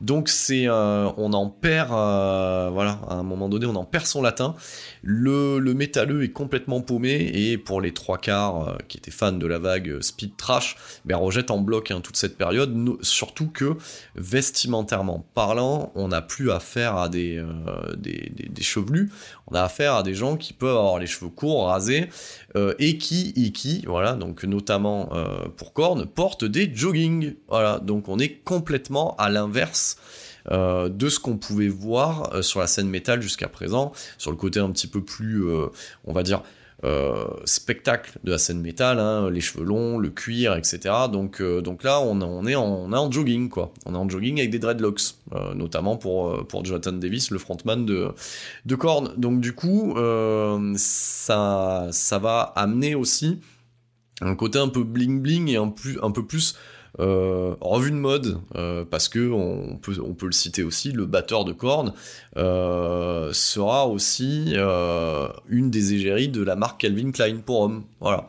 Donc 0.00 0.28
c'est, 0.28 0.68
on 0.68 1.32
en 1.32 1.48
perd, 1.48 1.88
voilà, 1.90 3.00
à 3.08 3.14
un 3.14 3.22
moment 3.22 3.48
donné, 3.48 3.66
on 3.66 3.76
en 3.76 3.84
perd 3.84 4.06
son 4.06 4.22
latin. 4.22 4.54
Le, 5.02 5.58
le 5.58 5.74
métalleux 5.74 6.22
est 6.22 6.32
complètement 6.32 6.80
paumé 6.80 7.30
et 7.34 7.58
pour 7.58 7.80
les 7.80 7.92
trois 7.92 8.18
quarts 8.18 8.68
euh, 8.68 8.76
qui 8.88 8.98
étaient 8.98 9.10
fans 9.10 9.32
de 9.32 9.46
la 9.46 9.58
vague 9.58 9.88
euh, 9.88 10.00
speed 10.00 10.36
trash, 10.36 10.76
ben 11.04 11.16
rejette 11.16 11.50
en 11.50 11.58
bloc 11.58 11.90
hein, 11.90 12.00
toute 12.00 12.16
cette 12.16 12.36
période, 12.36 12.74
surtout 13.02 13.48
que 13.48 13.76
vestimentairement 14.16 15.26
parlant, 15.34 15.92
on 15.94 16.08
n'a 16.08 16.22
plus 16.22 16.50
affaire 16.50 16.96
à 16.96 17.08
des, 17.08 17.36
euh, 17.38 17.94
des, 17.96 18.32
des, 18.34 18.62
chevelus, 18.62 19.10
on 19.46 19.54
a 19.54 19.62
affaire 19.62 19.94
à 19.94 20.02
des 20.02 20.14
gens 20.14 20.36
qui 20.36 20.52
peuvent 20.52 20.76
avoir 20.76 20.98
les 20.98 21.06
cheveux 21.06 21.30
courts, 21.30 21.66
rasés, 21.66 22.08
et 22.78 22.96
qui, 22.98 23.32
et 23.36 23.52
qui, 23.52 23.84
voilà, 23.86 24.14
donc 24.14 24.44
notamment 24.44 25.10
pour 25.56 25.72
Korn, 25.74 26.06
portent 26.06 26.44
des 26.44 26.74
jogging, 26.74 27.34
voilà, 27.48 27.78
donc 27.78 28.08
on 28.08 28.18
est 28.18 28.42
complètement 28.42 29.14
à 29.16 29.28
l'inverse 29.28 29.98
euh, 30.50 30.88
de 30.88 31.10
ce 31.10 31.18
qu'on 31.18 31.36
pouvait 31.36 31.68
voir 31.68 32.34
euh, 32.34 32.42
sur 32.42 32.60
la 32.60 32.66
scène 32.66 32.88
métal 32.88 33.20
jusqu'à 33.20 33.48
présent, 33.48 33.92
sur 34.16 34.30
le 34.30 34.36
côté 34.36 34.60
un 34.60 34.70
petit 34.70 34.86
peu 34.86 35.02
plus, 35.02 35.44
euh, 35.44 35.66
on 36.06 36.14
va 36.14 36.22
dire, 36.22 36.42
spectacle 37.44 38.18
de 38.22 38.30
la 38.30 38.38
scène 38.38 38.60
métal, 38.60 38.98
hein, 38.98 39.30
les 39.30 39.40
cheveux 39.40 39.64
longs, 39.64 39.98
le 39.98 40.10
cuir, 40.10 40.54
etc. 40.54 40.94
Donc, 41.10 41.42
donc 41.42 41.82
là, 41.82 42.00
on, 42.00 42.46
est 42.46 42.54
en, 42.54 43.10
jogging, 43.10 43.48
quoi. 43.48 43.72
On 43.84 43.94
est 43.94 43.98
en 43.98 44.08
jogging 44.08 44.38
avec 44.38 44.50
des 44.50 44.58
dreadlocks, 44.58 45.14
notamment 45.54 45.96
pour, 45.96 46.46
Jonathan 46.64 46.92
Davis, 46.92 47.30
le 47.30 47.38
frontman 47.38 47.84
de, 47.84 48.08
de 48.64 48.74
Korn. 48.76 49.12
Donc 49.16 49.40
du 49.40 49.54
coup, 49.54 49.94
ça, 50.76 51.88
ça 51.90 52.18
va 52.18 52.40
amener 52.54 52.94
aussi 52.94 53.40
un 54.20 54.34
côté 54.34 54.58
un 54.58 54.68
peu 54.68 54.84
bling 54.84 55.20
bling 55.20 55.48
et 55.48 55.56
un, 55.56 55.68
plus, 55.68 55.98
un 56.02 56.10
peu 56.10 56.24
plus 56.26 56.56
euh, 57.00 57.54
revue 57.60 57.90
de 57.90 57.96
mode, 57.96 58.38
euh, 58.56 58.84
parce 58.84 59.08
que 59.08 59.30
on 59.30 59.76
peut, 59.76 59.96
on 60.04 60.14
peut 60.14 60.26
le 60.26 60.32
citer 60.32 60.62
aussi, 60.62 60.90
le 60.90 61.06
batteur 61.06 61.44
de 61.44 61.52
cornes 61.52 61.92
euh, 62.36 63.32
sera 63.32 63.86
aussi 63.86 64.54
une 65.48 65.70
des 65.70 65.94
égéries 65.94 66.28
de 66.28 66.42
la 66.42 66.56
marque 66.56 66.80
Calvin 66.80 67.10
Klein 67.12 67.36
pour 67.44 67.60
hommes. 67.60 67.84
Voilà. 68.00 68.28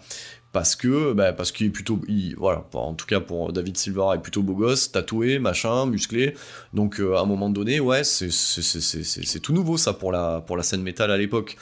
Parce 0.51 0.75
que 0.75 1.13
bah, 1.13 1.31
parce 1.31 1.51
qu'il 1.51 1.67
est 1.67 1.69
plutôt 1.69 1.99
voilà 2.37 2.65
en 2.73 2.95
tout 2.95 3.05
cas 3.05 3.19
pour 3.19 3.53
David 3.53 3.77
Silver 3.77 4.05
est 4.15 4.19
plutôt 4.19 4.41
beau 4.41 4.55
gosse 4.55 4.91
tatoué 4.91 5.37
machin 5.37 5.85
musclé. 5.85 6.33
Donc 6.73 6.99
à 6.99 7.19
un 7.19 7.25
moment 7.25 7.51
donné 7.51 7.79
ouais 7.79 8.03
c'est 8.03 8.31
c'est 8.31 9.39
tout 9.39 9.53
nouveau 9.53 9.77
ça 9.77 9.93
pour 9.93 10.11
la 10.11 10.41
pour 10.41 10.57
la 10.57 10.63
scène 10.63 10.81
métal 10.81 11.11
à 11.11 11.17
l'époque. 11.17 11.55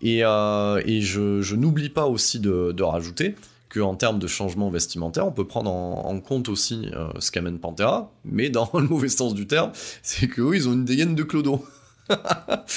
Et, 0.00 0.20
et 0.20 1.00
je, 1.02 1.42
je 1.42 1.54
n'oublie 1.54 1.90
pas 1.90 2.06
aussi 2.06 2.40
de, 2.40 2.72
de 2.72 2.82
rajouter 2.82 3.34
qu'en 3.70 3.94
termes 3.94 4.18
de 4.18 4.26
changement 4.26 4.68
vestimentaire, 4.68 5.26
on 5.26 5.32
peut 5.32 5.46
prendre 5.46 5.70
en, 5.70 6.20
compte 6.20 6.48
aussi 6.48 6.90
euh, 6.92 7.08
ce 7.18 7.30
qu'amène 7.30 7.58
Pantera, 7.58 8.12
mais 8.24 8.50
dans 8.50 8.68
le 8.74 8.82
mauvais 8.82 9.08
sens 9.08 9.34
du 9.34 9.46
terme, 9.46 9.70
c'est 10.02 10.28
qu'eux, 10.28 10.54
ils 10.54 10.68
ont 10.68 10.72
une 10.72 10.84
dégaine 10.84 11.14
de 11.14 11.22
clodo. 11.22 11.64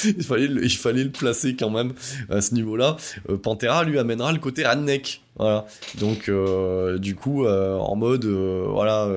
il, 0.03 0.23
fallait 0.23 0.45
le, 0.45 0.63
il 0.63 0.77
fallait 0.77 1.03
le 1.03 1.11
placer 1.11 1.55
quand 1.55 1.71
même 1.71 1.93
à 2.29 2.39
ce 2.39 2.53
niveau-là. 2.53 2.97
Euh, 3.29 3.37
Pantera 3.37 3.83
lui 3.83 3.97
amènera 3.97 4.31
le 4.31 4.37
côté 4.37 4.63
redneck. 4.63 5.23
Voilà. 5.37 5.65
Donc 5.99 6.29
euh, 6.29 6.99
du 6.99 7.15
coup 7.15 7.47
en 7.47 7.95
mode 7.95 8.25
voilà 8.25 9.09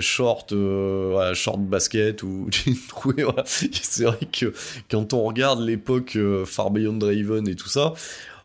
short 0.00 0.54
short 1.34 1.60
basket 1.60 2.22
ou 2.22 2.48
voilà. 3.04 3.44
c'est 3.44 4.04
vrai 4.04 4.26
que 4.32 4.54
quand 4.90 5.12
on 5.12 5.22
regarde 5.24 5.60
l'époque 5.60 6.16
Far 6.46 6.70
Beyond 6.70 6.94
Draven 6.96 7.46
et 7.46 7.56
tout 7.56 7.68
ça 7.68 7.92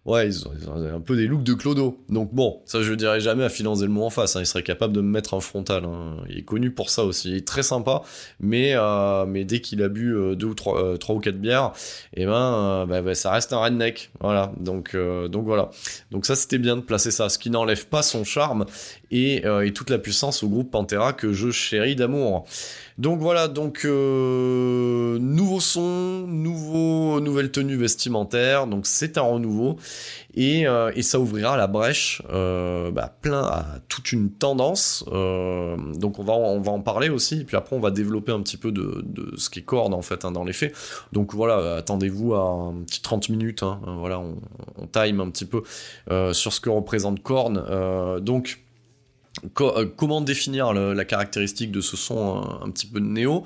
ouais, 0.10 0.28
ils 0.28 0.48
ont, 0.48 0.52
un 0.94 1.00
peu 1.00 1.16
des 1.16 1.28
looks 1.28 1.44
de 1.44 1.54
Clodo. 1.54 2.04
Donc 2.10 2.34
bon, 2.34 2.62
ça 2.66 2.82
je 2.82 2.90
le 2.90 2.98
dirais 2.98 3.20
jamais 3.20 3.44
à 3.44 3.50
Phil 3.50 3.68
Anselmo 3.68 4.04
en 4.04 4.10
face. 4.10 4.36
Hein. 4.36 4.42
Il 4.42 4.46
serait 4.46 4.64
capable 4.64 4.94
de 4.94 5.02
me 5.02 5.10
mettre 5.10 5.34
un 5.34 5.40
frontal. 5.40 5.86
Hein. 5.86 6.18
Il 6.30 6.40
est 6.40 6.44
connu 6.44 6.72
pour 6.72 6.90
ça 6.90 7.04
aussi. 7.04 7.30
Il 7.30 7.36
est 7.38 7.48
très 7.48 7.64
sympa, 7.64 8.02
mais 8.40 8.72
euh, 8.74 9.26
mais 9.26 9.46
dès 9.46 9.62
qu'il 9.62 9.84
a 9.84 9.90
bu 9.90 10.16
euh, 10.16 10.36
deux 10.36 10.48
ou 10.48 10.54
trois, 10.56 10.82
euh, 10.82 10.98
ou 11.10 11.20
quatre 11.20 11.40
bières, 11.40 11.72
eh 12.16 12.26
ben, 12.26 12.86
bah, 12.88 13.02
bah, 13.02 13.16
ça 13.16 13.32
reste 13.32 13.54
un 13.54 13.60
redneck. 13.60 14.12
Voilà. 14.20 14.52
Donc 14.60 14.96
donc 14.96 15.46
voilà. 15.46 15.70
Donc 16.12 16.26
ça 16.26 16.36
c'était 16.36 16.58
bien 16.58 16.76
de 16.76 16.82
placer 16.82 17.12
ça, 17.12 17.30
ce 17.30 17.38
qui 17.38 17.50
n'enlève 17.50 17.88
pas 17.88 18.02
son 18.02 18.24
charme 18.24 18.66
et, 19.12 19.44
et 19.64 19.74
toute 19.74 19.90
la 19.90 19.98
puissance 19.98 20.44
au 20.44 20.50
groupe 20.50 20.72
Pantera 20.72 21.14
que 21.14 21.34
je 21.34 21.52
chéris 21.52 21.96
d'amour. 21.96 22.46
Donc 23.00 23.22
voilà, 23.22 23.48
donc 23.48 23.86
euh, 23.86 25.18
nouveau 25.20 25.62
son, 25.62 26.28
nouveau, 26.28 27.22
nouvelle 27.22 27.50
tenue 27.50 27.78
vestimentaire, 27.78 28.68
donc 28.68 28.86
c'est 28.86 29.18
un 29.18 29.22
renouveau 29.22 29.78
et, 30.36 30.68
euh, 30.68 30.92
et, 30.94 31.02
ça 31.02 31.18
ouvrira 31.18 31.56
la 31.56 31.68
brèche 31.68 32.22
euh, 32.30 32.92
bah, 32.92 33.16
plein 33.22 33.42
à 33.42 33.66
toute 33.88 34.12
une 34.12 34.30
tendance. 34.32 35.06
donc 35.08 36.20
on 36.20 36.24
va 36.24 36.34
on 36.34 36.60
va 36.60 36.74
en 36.74 36.82
parler 36.82 37.08
aussi, 37.08 37.40
et 37.40 37.44
puis 37.46 37.56
après 37.56 37.74
on 37.74 37.80
va 37.80 37.92
développer 37.92 38.34
un 38.34 38.42
petit 38.42 38.58
peu 38.58 38.74
de, 38.74 39.02
de 39.06 39.34
ce 39.38 39.50
qui 39.50 39.60
est 39.60 39.74
en 39.74 40.02
fait 40.02 40.26
hein, 40.26 40.34
dans 40.34 40.44
les 40.44 40.52
faits. 40.54 40.76
Donc 41.14 41.34
voilà, 41.34 41.78
attendez-vous 41.78 42.34
à 42.34 42.42
un 42.42 42.84
petit 42.86 43.02
30 43.02 43.30
minutes, 43.30 43.64
hein, 43.64 43.80
voilà, 44.00 44.20
on, 44.20 44.36
on, 44.78 44.88
time 44.88 45.22
un 45.22 45.30
petit 45.30 45.46
peu 45.46 45.64
sur 46.34 46.52
ce 46.52 46.60
que 46.60 46.70
représente 46.70 47.24
Korn. 47.24 48.20
donc 48.20 48.60
euh, 49.62 49.86
comment 49.96 50.22
définir 50.22 50.74
la 50.74 51.06
caractéristique 51.06 51.72
de 51.72 51.82
ce 51.82 51.96
son 51.96 52.38
euh, 52.38 52.66
un, 52.66 52.72
petit 52.72 52.88
peu 52.88 53.00
néo? 53.00 53.44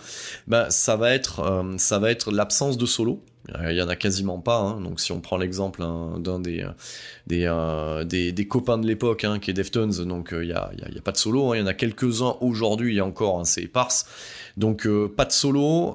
Ben, 0.47 0.69
ça 0.69 0.95
va 0.95 1.13
être 1.13 1.39
euh, 1.39 1.77
ça 1.77 1.99
va 1.99 2.11
être 2.11 2.31
l'absence 2.31 2.77
de 2.77 2.85
solo. 2.85 3.21
Il 3.69 3.75
y 3.75 3.81
en 3.81 3.89
a 3.89 3.97
quasiment 3.97 4.39
pas 4.39 4.59
hein. 4.61 4.81
si 4.95 5.11
on 5.11 5.19
prend 5.19 5.35
l'exemple 5.35 5.83
hein, 5.83 6.13
d'un 6.17 6.39
des 6.39 6.65
copains 8.47 8.77
de 8.77 8.87
l'époque 8.87 9.25
hein, 9.25 9.37
qui 9.37 9.51
est 9.51 9.53
Deftones 9.53 9.91
donc 10.05 10.29
il 10.31 10.47
y 10.47 10.53
a, 10.53 10.71
y, 10.77 10.97
a, 10.97 11.01
pas 11.01 11.11
de 11.11 11.17
solo 11.17 11.53
il 11.53 11.59
y 11.59 11.61
en 11.61 11.65
a 11.65 11.73
quelques-uns 11.73 12.37
aujourd'hui 12.39 12.95
et 12.95 13.01
encore 13.01 13.45
c'est 13.45 13.63
éparse. 13.63 14.05
Donc 14.55 14.87
pas 15.17 15.25
de 15.25 15.33
solo 15.33 15.93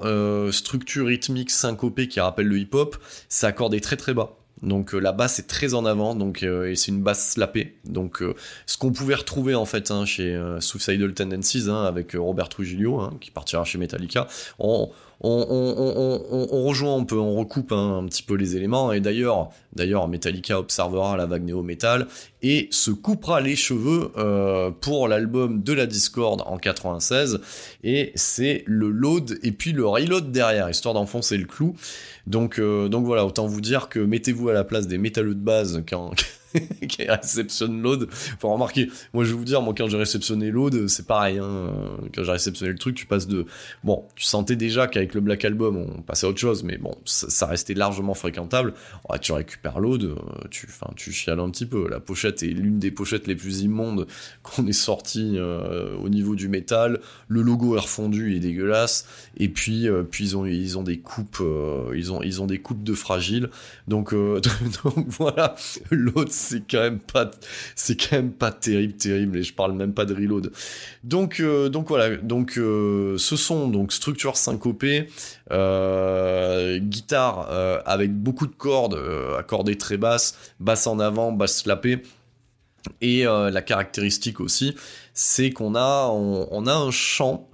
structure 0.51 1.07
rythmique 1.07 1.49
syncopée 1.49 2.07
qui 2.07 2.19
rappelle 2.19 2.45
le 2.45 2.59
hip-hop 2.59 2.95
c'est 3.29 3.47
accordé 3.47 3.81
très 3.81 3.97
très 3.97 4.13
bas 4.13 4.38
donc 4.61 4.93
euh, 4.93 4.99
la 4.99 5.11
basse 5.11 5.39
est 5.39 5.47
très 5.47 5.73
en 5.73 5.85
avant, 5.85 6.15
donc 6.15 6.43
euh, 6.43 6.69
et 6.69 6.75
c'est 6.75 6.91
une 6.91 7.01
basse 7.01 7.31
slappée. 7.31 7.77
Donc 7.85 8.21
euh, 8.21 8.35
ce 8.65 8.77
qu'on 8.77 8.91
pouvait 8.91 9.15
retrouver 9.15 9.55
en 9.55 9.65
fait 9.65 9.91
hein, 9.91 10.05
chez 10.05 10.39
Suicidal 10.59 11.13
Tendencies 11.13 11.69
hein, 11.69 11.83
avec 11.83 12.13
Robert 12.13 12.49
Trujillo 12.49 12.99
hein, 12.99 13.13
qui 13.21 13.31
partira 13.31 13.63
chez 13.63 13.77
Metallica, 13.77 14.27
on, 15.21 16.63
rejoint, 16.67 16.95
on 16.95 17.05
peut, 17.05 17.17
on 17.17 17.35
recoupe 17.35 17.71
un 17.71 18.05
petit 18.05 18.23
peu 18.23 18.35
les 18.35 18.55
éléments. 18.55 18.91
Et 18.93 18.99
d'ailleurs, 18.99 19.49
d'ailleurs, 19.73 20.07
Metallica 20.07 20.59
observera 20.59 21.17
la 21.17 21.25
vague 21.25 21.43
néo-metal 21.43 22.07
et 22.41 22.67
se 22.71 22.91
coupera 22.91 23.41
les 23.41 23.55
cheveux 23.55 24.11
pour 24.79 25.07
l'album 25.07 25.61
de 25.61 25.73
la 25.73 25.85
Discord 25.85 26.41
en 26.45 26.57
96. 26.57 27.41
Et 27.83 28.11
c'est 28.15 28.63
le 28.65 28.89
load 28.89 29.39
et 29.43 29.51
puis 29.51 29.73
le 29.73 29.85
reload 29.85 30.31
derrière, 30.31 30.69
histoire 30.69 30.93
d'enfoncer 30.93 31.37
le 31.37 31.45
clou. 31.45 31.75
Donc, 32.27 32.59
euh, 32.59 32.87
donc 32.87 33.05
voilà, 33.05 33.25
autant 33.25 33.47
vous 33.47 33.61
dire 33.61 33.89
que 33.89 33.99
mettez-vous 33.99 34.49
à 34.49 34.53
la 34.53 34.63
place 34.63 34.87
des 34.87 34.97
métalleux 34.97 35.35
de 35.35 35.39
base 35.39 35.83
quand, 35.89 36.11
qui 36.87 37.03
réceptionne 37.03 37.81
load. 37.81 38.07
Faut 38.11 38.51
remarquer, 38.51 38.89
moi 39.13 39.23
je 39.23 39.31
vais 39.31 39.37
vous 39.37 39.45
dire, 39.45 39.61
moi 39.61 39.73
quand 39.77 39.87
j'ai 39.87 39.97
réceptionné 39.97 40.51
load, 40.51 40.87
c'est 40.87 41.05
pareil. 41.05 41.39
Hein. 41.39 41.71
Quand 42.13 42.23
j'ai 42.23 42.31
réceptionné 42.31 42.71
le 42.71 42.77
truc, 42.77 42.95
tu 42.95 43.05
passes 43.05 43.27
de. 43.27 43.45
Bon, 43.83 44.05
tu 44.15 44.25
sentais 44.25 44.55
déjà 44.55 44.87
qu'avec 44.87 45.13
le 45.13 45.21
Black 45.21 45.45
Album, 45.45 45.77
on 45.77 46.01
passait 46.01 46.25
à 46.25 46.29
autre 46.29 46.39
chose, 46.39 46.63
mais 46.63 46.77
bon, 46.77 46.95
ça, 47.05 47.45
restait 47.47 47.73
largement 47.73 48.13
fréquentable. 48.13 48.73
tu 49.21 49.31
récupères 49.31 49.79
load, 49.79 50.03
euh, 50.03 50.15
tu, 50.49 50.67
enfin, 50.69 50.91
tu 50.95 51.11
chiales 51.11 51.39
un 51.39 51.49
petit 51.49 51.65
peu. 51.65 51.87
La 51.89 51.99
pochette 51.99 52.43
est 52.43 52.47
l'une 52.47 52.79
des 52.79 52.91
pochettes 52.91 53.27
les 53.27 53.35
plus 53.35 53.61
immondes 53.61 54.07
qu'on 54.43 54.67
ait 54.67 54.73
sorti 54.73 55.33
euh, 55.35 55.95
au 55.97 56.09
niveau 56.09 56.35
du 56.35 56.47
métal. 56.47 56.99
Le 57.27 57.41
logo 57.41 57.75
est 57.75 57.79
refondu, 57.79 58.31
il 58.31 58.37
est 58.37 58.39
dégueulasse. 58.39 59.05
Et 59.37 59.49
puis, 59.49 59.87
euh, 59.87 60.03
puis 60.03 60.25
ils 60.25 60.37
ont, 60.37 60.45
ils 60.45 60.77
ont 60.77 60.83
des 60.83 60.99
coupes, 60.99 61.43
ils 61.95 62.11
ont, 62.11 62.21
ils 62.21 62.41
ont 62.41 62.47
des 62.47 62.59
coupes 62.59 62.83
de 62.83 62.93
fragiles. 62.93 63.49
Donc, 63.87 64.13
donc 64.83 65.07
voilà, 65.07 65.55
l'autre 65.91 66.33
c'est 66.39 66.63
quand 66.69 66.79
même 66.79 66.99
pas, 66.99 67.29
c'est 67.75 67.95
quand 67.95 68.15
même 68.15 68.31
pas 68.31 68.51
terrible, 68.51 68.93
terrible, 68.93 69.37
et 69.37 69.43
je 69.43 69.53
parle 69.53 69.73
même 69.73 69.93
pas 69.93 70.05
de 70.05 70.13
reload. 70.13 70.51
Donc, 71.03 71.39
euh, 71.39 71.69
donc 71.69 71.89
voilà, 71.89 72.15
donc 72.17 72.57
euh, 72.57 73.17
ce 73.17 73.35
sont 73.35 73.67
donc 73.67 73.91
structure 73.91 74.37
syncopée, 74.37 75.09
euh, 75.51 76.79
guitare 76.79 77.47
euh, 77.51 77.81
avec 77.85 78.13
beaucoup 78.13 78.47
de 78.47 78.55
cordes, 78.55 78.99
accordées 79.37 79.77
très 79.77 79.97
basses, 79.97 80.35
basse 80.59 80.87
en 80.87 80.99
avant, 80.99 81.31
basse 81.31 81.57
slappée. 81.63 82.01
Et 83.01 83.25
la 83.25 83.61
caractéristique 83.61 84.39
aussi, 84.39 84.73
c'est 85.13 85.51
qu'on 85.51 85.75
a, 85.75 86.07
on, 86.07 86.65
a 86.65 86.73
un 86.73 86.91
chant 86.91 87.49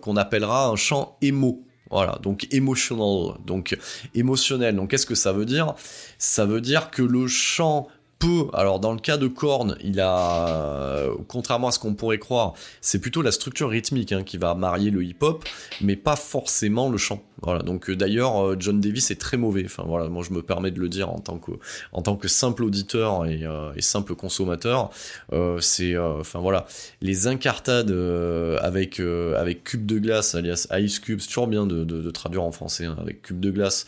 qu'on 0.00 0.16
appellera 0.16 0.68
un 0.68 0.76
chant 0.76 1.18
émo. 1.20 1.64
Voilà, 1.90 2.18
donc 2.22 2.46
emotional, 2.52 3.38
donc 3.44 3.76
émotionnel. 4.14 4.76
Donc 4.76 4.90
qu'est-ce 4.90 5.06
que 5.06 5.14
ça 5.16 5.32
veut 5.32 5.46
dire? 5.46 5.74
Ça 6.18 6.44
veut 6.44 6.60
dire 6.60 6.90
que 6.90 7.02
le 7.02 7.26
chant 7.26 7.88
peut, 8.18 8.46
alors 8.52 8.80
dans 8.80 8.92
le 8.92 8.98
cas 8.98 9.16
de 9.16 9.28
Korn, 9.28 9.76
il 9.82 10.00
a, 10.00 11.06
contrairement 11.28 11.68
à 11.68 11.70
ce 11.70 11.78
qu'on 11.78 11.94
pourrait 11.94 12.18
croire, 12.18 12.54
c'est 12.80 13.00
plutôt 13.00 13.22
la 13.22 13.32
structure 13.32 13.70
rythmique 13.70 14.12
hein, 14.12 14.22
qui 14.24 14.36
va 14.36 14.54
marier 14.54 14.90
le 14.90 15.04
hip-hop, 15.04 15.44
mais 15.80 15.96
pas 15.96 16.16
forcément 16.16 16.88
le 16.88 16.98
chant. 16.98 17.22
Voilà, 17.42 17.62
donc 17.62 17.88
euh, 17.88 17.94
d'ailleurs, 17.94 18.44
euh, 18.44 18.56
John 18.58 18.80
Davis 18.80 19.12
est 19.12 19.20
très 19.20 19.36
mauvais. 19.36 19.62
Enfin 19.64 19.84
voilà, 19.86 20.08
moi 20.08 20.24
je 20.28 20.32
me 20.32 20.42
permets 20.42 20.72
de 20.72 20.80
le 20.80 20.88
dire 20.88 21.08
en 21.08 21.20
tant 21.20 21.38
que, 21.38 21.52
en 21.92 22.02
tant 22.02 22.16
que 22.16 22.26
simple 22.26 22.64
auditeur 22.64 23.26
et, 23.26 23.44
euh, 23.44 23.72
et 23.76 23.80
simple 23.80 24.16
consommateur. 24.16 24.90
Euh, 25.32 25.60
c'est, 25.60 25.94
euh, 25.94 26.20
enfin 26.20 26.40
voilà, 26.40 26.66
les 27.00 27.28
incartades 27.28 27.92
euh, 27.92 28.58
avec 28.60 28.98
avec 28.98 29.62
cube 29.62 29.86
de 29.86 29.98
glace, 29.98 30.34
alias 30.34 30.66
Ice 30.72 30.98
Cube, 30.98 31.20
c'est 31.20 31.28
toujours 31.28 31.46
bien 31.46 31.66
de, 31.66 31.84
de, 31.84 32.02
de 32.02 32.10
traduire 32.10 32.42
en 32.42 32.50
français 32.50 32.86
hein, 32.86 32.96
avec 33.00 33.22
cube 33.22 33.38
de 33.38 33.50
glace 33.50 33.86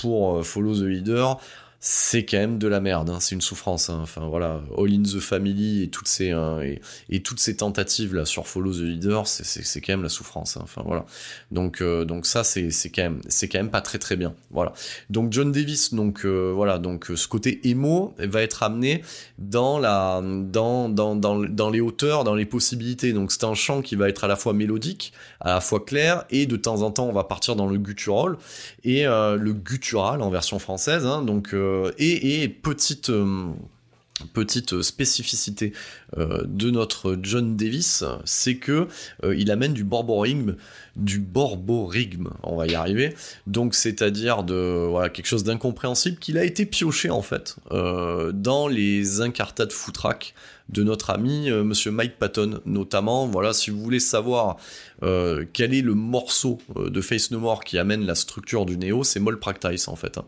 pour 0.00 0.44
Follow 0.44 0.74
the 0.74 0.82
Leader 0.82 1.38
c'est 1.80 2.24
quand 2.24 2.38
même 2.38 2.58
de 2.58 2.66
la 2.66 2.80
merde, 2.80 3.08
hein, 3.08 3.18
c'est 3.20 3.36
une 3.36 3.40
souffrance. 3.40 3.88
hein. 3.88 4.00
Enfin 4.02 4.26
voilà, 4.26 4.60
All 4.76 4.92
in 4.92 5.02
the 5.04 5.20
Family 5.20 5.84
et 5.84 5.88
toutes 5.88 6.08
ces 6.08 6.32
hein, 6.32 6.58
et, 7.08 7.22
toutes 7.22 7.38
ces 7.38 7.56
tentatives 7.56 8.16
là 8.16 8.24
sur 8.24 8.48
Follow 8.48 8.72
the 8.72 8.78
Leader, 8.80 9.28
c'est- 9.28 9.80
quand 9.80 9.92
même 9.92 10.02
la 10.02 10.08
souffrance. 10.08 10.56
Enfin 10.56 10.82
voilà, 10.84 11.06
donc 11.52 11.80
euh, 11.80 12.04
donc 12.04 12.26
ça 12.26 12.42
c'est 12.42 12.70
quand 12.92 13.02
même 13.02 13.20
quand 13.22 13.54
même 13.58 13.70
pas 13.70 13.80
très 13.80 13.98
très 13.98 14.16
bien. 14.16 14.34
Voilà. 14.50 14.72
Donc 15.08 15.32
John 15.32 15.52
Davis, 15.52 15.94
donc 15.94 16.24
euh, 16.24 16.52
voilà, 16.54 16.78
donc 16.78 17.10
euh, 17.12 17.16
ce 17.16 17.28
côté 17.28 17.60
émo 17.68 18.12
va 18.18 18.42
être 18.42 18.64
amené 18.64 19.02
dans 19.38 19.78
la 19.78 20.20
dans 20.22 20.88
dans 20.88 21.14
dans 21.14 21.38
dans 21.38 21.70
les 21.70 21.80
hauteurs, 21.80 22.24
dans 22.24 22.34
les 22.34 22.46
possibilités. 22.46 23.12
Donc 23.12 23.30
c'est 23.30 23.44
un 23.44 23.54
chant 23.54 23.82
qui 23.82 23.94
va 23.94 24.08
être 24.08 24.24
à 24.24 24.28
la 24.28 24.34
fois 24.36 24.52
mélodique, 24.52 25.12
à 25.40 25.54
la 25.54 25.60
fois 25.60 25.84
clair 25.84 26.24
et 26.30 26.46
de 26.46 26.56
temps 26.56 26.82
en 26.82 26.90
temps 26.90 27.06
on 27.06 27.12
va 27.12 27.24
partir 27.24 27.54
dans 27.54 27.66
le 27.68 27.78
guttural 27.78 28.36
et 28.82 29.04
le 29.04 29.52
guttural 29.52 30.22
en 30.22 30.30
version 30.30 30.58
française. 30.58 31.04
donc 31.04 31.54
et, 31.98 32.42
et 32.42 32.48
petite 32.48 33.10
euh, 33.10 33.52
petite 34.32 34.82
spécificité 34.82 35.72
euh, 36.07 36.07
de 36.16 36.70
notre 36.70 37.18
John 37.22 37.56
Davis, 37.56 38.04
c'est 38.24 38.56
que 38.56 38.88
euh, 39.24 39.36
il 39.36 39.50
amène 39.50 39.74
du 39.74 39.84
borborigme, 39.84 40.56
du 40.96 41.18
borborigme, 41.18 42.30
on 42.42 42.56
va 42.56 42.66
y 42.66 42.74
arriver. 42.74 43.14
Donc 43.46 43.74
c'est-à-dire 43.74 44.42
de 44.42 45.08
quelque 45.08 45.26
chose 45.26 45.44
d'incompréhensible 45.44 46.18
qu'il 46.18 46.38
a 46.38 46.44
été 46.44 46.66
pioché 46.66 47.10
en 47.10 47.22
fait 47.22 47.56
euh, 47.70 48.32
dans 48.32 48.68
les 48.68 49.20
incartades 49.20 49.72
footrack 49.72 50.34
de 50.68 50.82
notre 50.82 51.10
ami 51.10 51.50
euh, 51.50 51.64
Monsieur 51.64 51.90
Mike 51.90 52.18
Patton, 52.18 52.60
notamment. 52.66 53.26
Voilà, 53.26 53.52
si 53.54 53.70
vous 53.70 53.80
voulez 53.80 54.00
savoir 54.00 54.58
euh, 55.02 55.46
quel 55.52 55.72
est 55.72 55.80
le 55.80 55.94
morceau 55.94 56.58
euh, 56.76 56.90
de 56.90 57.00
Face 57.00 57.30
No 57.30 57.38
More 57.38 57.64
qui 57.64 57.78
amène 57.78 58.04
la 58.04 58.14
structure 58.14 58.66
du 58.66 58.76
néo, 58.76 59.02
c'est 59.02 59.20
Moll 59.20 59.38
Practice 59.38 59.88
en 59.88 59.96
fait. 59.96 60.18
hein. 60.18 60.24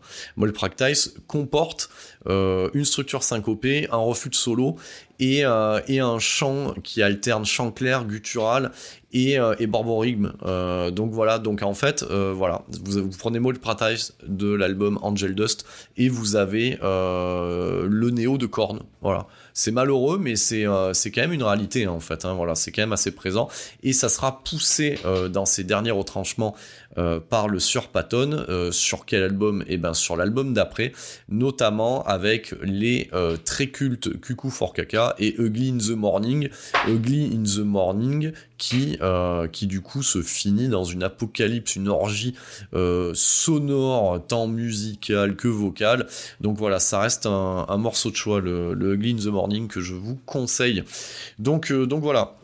Practice 0.51 1.13
comporte 1.27 1.89
euh, 2.27 2.69
une 2.73 2.85
structure 2.85 3.23
syncopée, 3.23 3.87
un 3.91 3.97
refus 3.97 4.29
de 4.29 4.35
solo 4.35 4.77
et, 5.21 5.45
euh, 5.45 5.79
et 5.87 5.99
un 5.99 6.19
chant 6.19 6.73
qui 6.83 7.01
alterne 7.01 7.45
chant 7.45 7.71
clair, 7.71 8.03
guttural 8.05 8.71
et, 9.13 9.39
euh, 9.39 9.53
et 9.59 9.67
borborigme. 9.67 10.33
Euh, 10.45 10.89
donc 10.89 11.11
voilà, 11.11 11.37
donc 11.37 11.61
en 11.61 11.73
fait, 11.73 12.03
euh, 12.09 12.33
voilà, 12.35 12.63
vous, 12.83 13.09
prenez 13.17 13.39
Mold 13.39 13.59
Practice 13.59 14.13
de 14.27 14.51
l'album 14.51 14.97
Angel 15.01 15.35
Dust 15.35 15.65
et 15.95 16.09
vous 16.09 16.35
avez 16.35 16.79
le 16.81 18.09
néo 18.09 18.37
de 18.37 18.47
Korn. 18.47 18.81
Voilà, 19.01 19.27
c'est 19.53 19.71
malheureux, 19.71 20.17
mais 20.17 20.35
c'est 20.35 20.63
quand 20.65 21.21
même 21.21 21.33
une 21.33 21.43
réalité 21.43 21.85
hein, 21.85 21.91
en 21.91 21.99
fait. 21.99 22.25
hein, 22.25 22.33
voilà, 22.33 22.55
c'est 22.55 22.71
quand 22.71 22.81
même 22.81 22.93
assez 22.93 23.11
présent 23.11 23.47
et 23.83 23.93
ça 23.93 24.09
sera 24.09 24.43
poussé 24.43 24.97
dans 25.29 25.45
ces 25.45 25.63
derniers 25.63 25.91
retranchements 25.91 26.55
euh, 26.97 27.19
par 27.19 27.47
le 27.47 27.59
Sur 27.59 27.87
Patton. 27.87 28.45
Euh, 28.49 28.71
sur 28.71 29.05
quel 29.05 29.23
album? 29.23 29.63
Eh 29.67 29.77
ben 29.77 29.93
sur 29.93 30.15
l'album 30.15 30.53
d'après, 30.53 30.91
notamment 31.29 32.03
avec 32.03 32.53
les 32.61 33.09
euh, 33.13 33.37
très 33.37 33.67
cultes 33.67 34.19
Cuckoo 34.19 34.49
for 34.49 34.73
Kaka 34.73 35.15
et 35.19 35.35
Ugly 35.39 35.69
in 35.69 35.77
the 35.77 35.95
Morning. 35.95 36.49
Ugly 36.87 37.31
in 37.33 37.43
the 37.43 37.63
Morning 37.63 38.31
qui, 38.57 38.99
qui 39.51 39.65
du 39.65 39.81
coup 39.81 40.03
se 40.03 40.21
finit 40.21 40.67
dans 40.67 40.83
une 40.83 41.01
apocalypse, 41.01 41.75
une 41.75 41.87
orgie 41.87 42.35
sonore, 43.13 44.21
tant 44.27 44.45
musicale 44.45 45.35
que 45.35 45.47
vocale. 45.47 46.05
Donc 46.41 46.57
voilà, 46.57 46.79
ça 46.79 46.99
reste 46.99 47.25
un, 47.25 47.77
morceau 47.77 48.11
de 48.11 48.15
choix, 48.15 48.39
le, 48.39 48.93
Ugly 48.93 49.13
in 49.13 49.17
the 49.17 49.33
Morning, 49.33 49.67
que 49.67 49.81
je 49.81 49.95
vous 49.95 50.19
conseille. 50.27 50.83
Donc, 51.39 51.73
donc 51.73 52.03
voilà. 52.03 52.35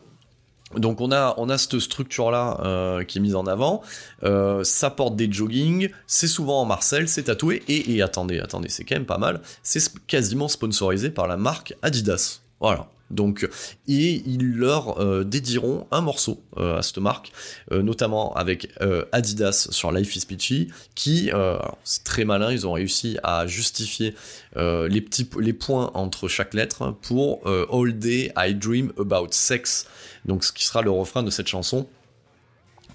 Donc 0.76 1.00
on 1.00 1.12
a 1.12 1.34
on 1.38 1.56
cette 1.56 1.78
structure 1.78 2.30
là 2.30 3.02
qui 3.06 3.18
est 3.18 3.20
mise 3.20 3.34
en 3.34 3.46
avant. 3.46 3.82
Euh, 4.24 4.64
ça 4.64 4.90
porte 4.90 5.16
des 5.16 5.30
jogging, 5.30 5.88
c'est 6.06 6.28
souvent 6.28 6.60
en 6.60 6.64
Marcel, 6.64 7.08
c'est 7.08 7.24
tatoué 7.24 7.62
et, 7.68 8.02
attendez 8.02 8.38
attendez 8.40 8.68
c'est 8.68 8.84
quand 8.84 8.96
même 8.96 9.06
pas 9.06 9.18
mal. 9.18 9.40
C'est 9.62 9.82
quasiment 10.06 10.48
sponsorisé 10.48 11.10
par 11.10 11.26
la 11.26 11.36
marque 11.36 11.74
Adidas. 11.82 12.40
Voilà. 12.60 12.88
Donc, 13.10 13.48
et 13.86 14.22
ils 14.26 14.54
leur 14.54 15.00
euh, 15.00 15.24
dédieront 15.24 15.86
un 15.90 16.02
morceau 16.02 16.42
euh, 16.58 16.76
à 16.76 16.82
cette 16.82 16.98
marque, 16.98 17.32
euh, 17.72 17.80
notamment 17.82 18.34
avec 18.34 18.68
euh, 18.82 19.06
Adidas 19.12 19.68
sur 19.70 19.92
Life 19.92 20.14
is 20.16 20.26
Peachy, 20.26 20.68
qui, 20.94 21.30
euh, 21.32 21.56
c'est 21.84 22.04
très 22.04 22.26
malin, 22.26 22.52
ils 22.52 22.66
ont 22.66 22.72
réussi 22.72 23.16
à 23.22 23.46
justifier 23.46 24.14
euh, 24.58 24.88
les 24.88 25.02
les 25.40 25.52
points 25.54 25.90
entre 25.94 26.28
chaque 26.28 26.52
lettre 26.52 26.94
pour 27.00 27.40
euh, 27.46 27.64
All 27.72 27.98
Day 27.98 28.30
I 28.36 28.54
Dream 28.54 28.92
About 28.98 29.28
Sex, 29.30 29.86
donc 30.24 30.44
ce 30.44 30.52
qui 30.52 30.64
sera 30.64 30.82
le 30.82 30.90
refrain 30.90 31.22
de 31.22 31.30
cette 31.30 31.48
chanson 31.48 31.86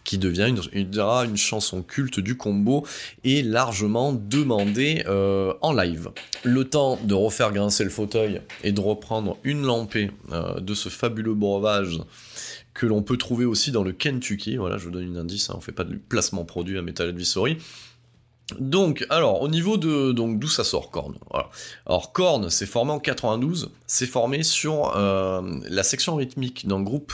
qui 0.03 0.17
devient 0.17 0.53
une, 0.73 1.37
chanson 1.37 1.81
culte 1.81 2.19
du 2.19 2.35
combo 2.35 2.85
et 3.23 3.41
largement 3.41 4.13
demandée 4.13 5.03
euh, 5.07 5.53
en 5.61 5.73
live. 5.73 6.09
Le 6.43 6.65
temps 6.65 6.99
de 7.01 7.13
refaire 7.13 7.51
grincer 7.51 7.83
le 7.83 7.89
fauteuil 7.89 8.41
et 8.63 8.71
de 8.71 8.81
reprendre 8.81 9.37
une 9.43 9.63
lampée 9.63 10.11
euh, 10.31 10.59
de 10.59 10.73
ce 10.73 10.89
fabuleux 10.89 11.35
breuvage 11.35 11.99
que 12.73 12.85
l'on 12.85 13.01
peut 13.01 13.17
trouver 13.17 13.45
aussi 13.45 13.71
dans 13.71 13.83
le 13.83 13.91
Kentucky. 13.91 14.57
Voilà, 14.57 14.77
je 14.77 14.85
vous 14.85 14.91
donne 14.91 15.05
une 15.05 15.17
indice, 15.17 15.49
hein, 15.49 15.55
on 15.57 15.61
fait 15.61 15.71
pas 15.71 15.83
de 15.83 15.95
placement 15.95 16.43
produit 16.43 16.77
à 16.77 16.81
Metal 16.81 17.07
Advisory. 17.07 17.57
Donc, 18.59 19.05
alors, 19.09 19.41
au 19.41 19.47
niveau 19.47 19.77
de 19.77 20.11
donc 20.11 20.39
d'où 20.39 20.47
ça 20.47 20.63
sort 20.63 20.91
Korn? 20.91 21.15
Alors 21.85 22.11
Korn, 22.11 22.49
c'est 22.49 22.65
formé 22.65 22.91
en 22.91 22.99
92. 22.99 23.71
C'est 23.87 24.07
formé 24.07 24.43
sur 24.43 24.95
euh, 24.95 25.41
la 25.69 25.83
section 25.83 26.15
rythmique 26.15 26.67
d'un 26.67 26.81
groupe 26.81 27.13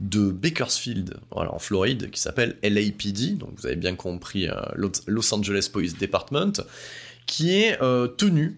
de 0.00 0.30
Bakersfield, 0.30 1.16
voilà, 1.30 1.54
en 1.54 1.58
Floride, 1.58 2.10
qui 2.10 2.20
s'appelle 2.20 2.56
LAPD. 2.62 3.38
Donc 3.38 3.50
vous 3.56 3.66
avez 3.66 3.76
bien 3.76 3.94
compris, 3.94 4.48
euh, 4.48 4.54
Los 5.06 5.34
Angeles 5.34 5.68
Police 5.72 5.96
Department 5.98 6.62
qui 7.24 7.54
est 7.54 7.80
euh, 7.80 8.08
tenu 8.08 8.56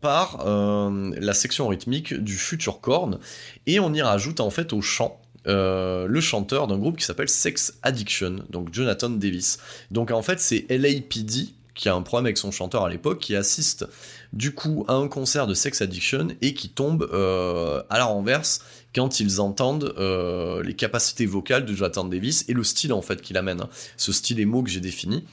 par 0.00 0.44
la 0.46 1.34
section 1.34 1.66
rythmique 1.66 2.14
du 2.14 2.36
futur 2.36 2.80
Korn, 2.80 3.18
et 3.66 3.80
on 3.80 3.92
y 3.92 4.00
rajoute 4.00 4.38
en 4.38 4.50
fait 4.50 4.72
au 4.72 4.80
chant 4.80 5.20
euh, 5.46 6.06
le 6.06 6.20
chanteur 6.20 6.66
d'un 6.66 6.78
groupe 6.78 6.96
qui 6.96 7.04
s'appelle 7.04 7.28
Sex 7.28 7.74
Addiction, 7.82 8.44
donc 8.50 8.72
Jonathan 8.72 9.10
Davis. 9.10 9.58
Donc 9.90 10.10
en 10.10 10.22
fait 10.22 10.40
c'est 10.40 10.66
LAPD 10.68 11.48
qui 11.78 11.88
a 11.88 11.94
un 11.94 12.02
problème 12.02 12.26
avec 12.26 12.38
son 12.38 12.50
chanteur 12.50 12.84
à 12.84 12.90
l'époque, 12.90 13.20
qui 13.20 13.36
assiste 13.36 13.86
du 14.32 14.52
coup 14.52 14.84
à 14.88 14.94
un 14.94 15.06
concert 15.06 15.46
de 15.46 15.54
Sex 15.54 15.80
Addiction 15.80 16.28
et 16.42 16.52
qui 16.52 16.68
tombe 16.68 17.08
euh, 17.12 17.82
à 17.88 17.98
la 17.98 18.04
renverse 18.04 18.60
quand 18.94 19.20
ils 19.20 19.40
entendent 19.40 19.94
euh, 19.96 20.62
les 20.64 20.74
capacités 20.74 21.24
vocales 21.24 21.64
de 21.64 21.72
Jonathan 21.72 22.04
Davis 22.04 22.44
et 22.48 22.52
le 22.52 22.64
style 22.64 22.92
en 22.92 23.00
fait 23.00 23.22
qu'il 23.22 23.36
amène, 23.36 23.62
ce 23.96 24.12
style 24.12 24.40
émo 24.40 24.62
que 24.62 24.70
j'ai 24.70 24.80
défini. 24.80 25.24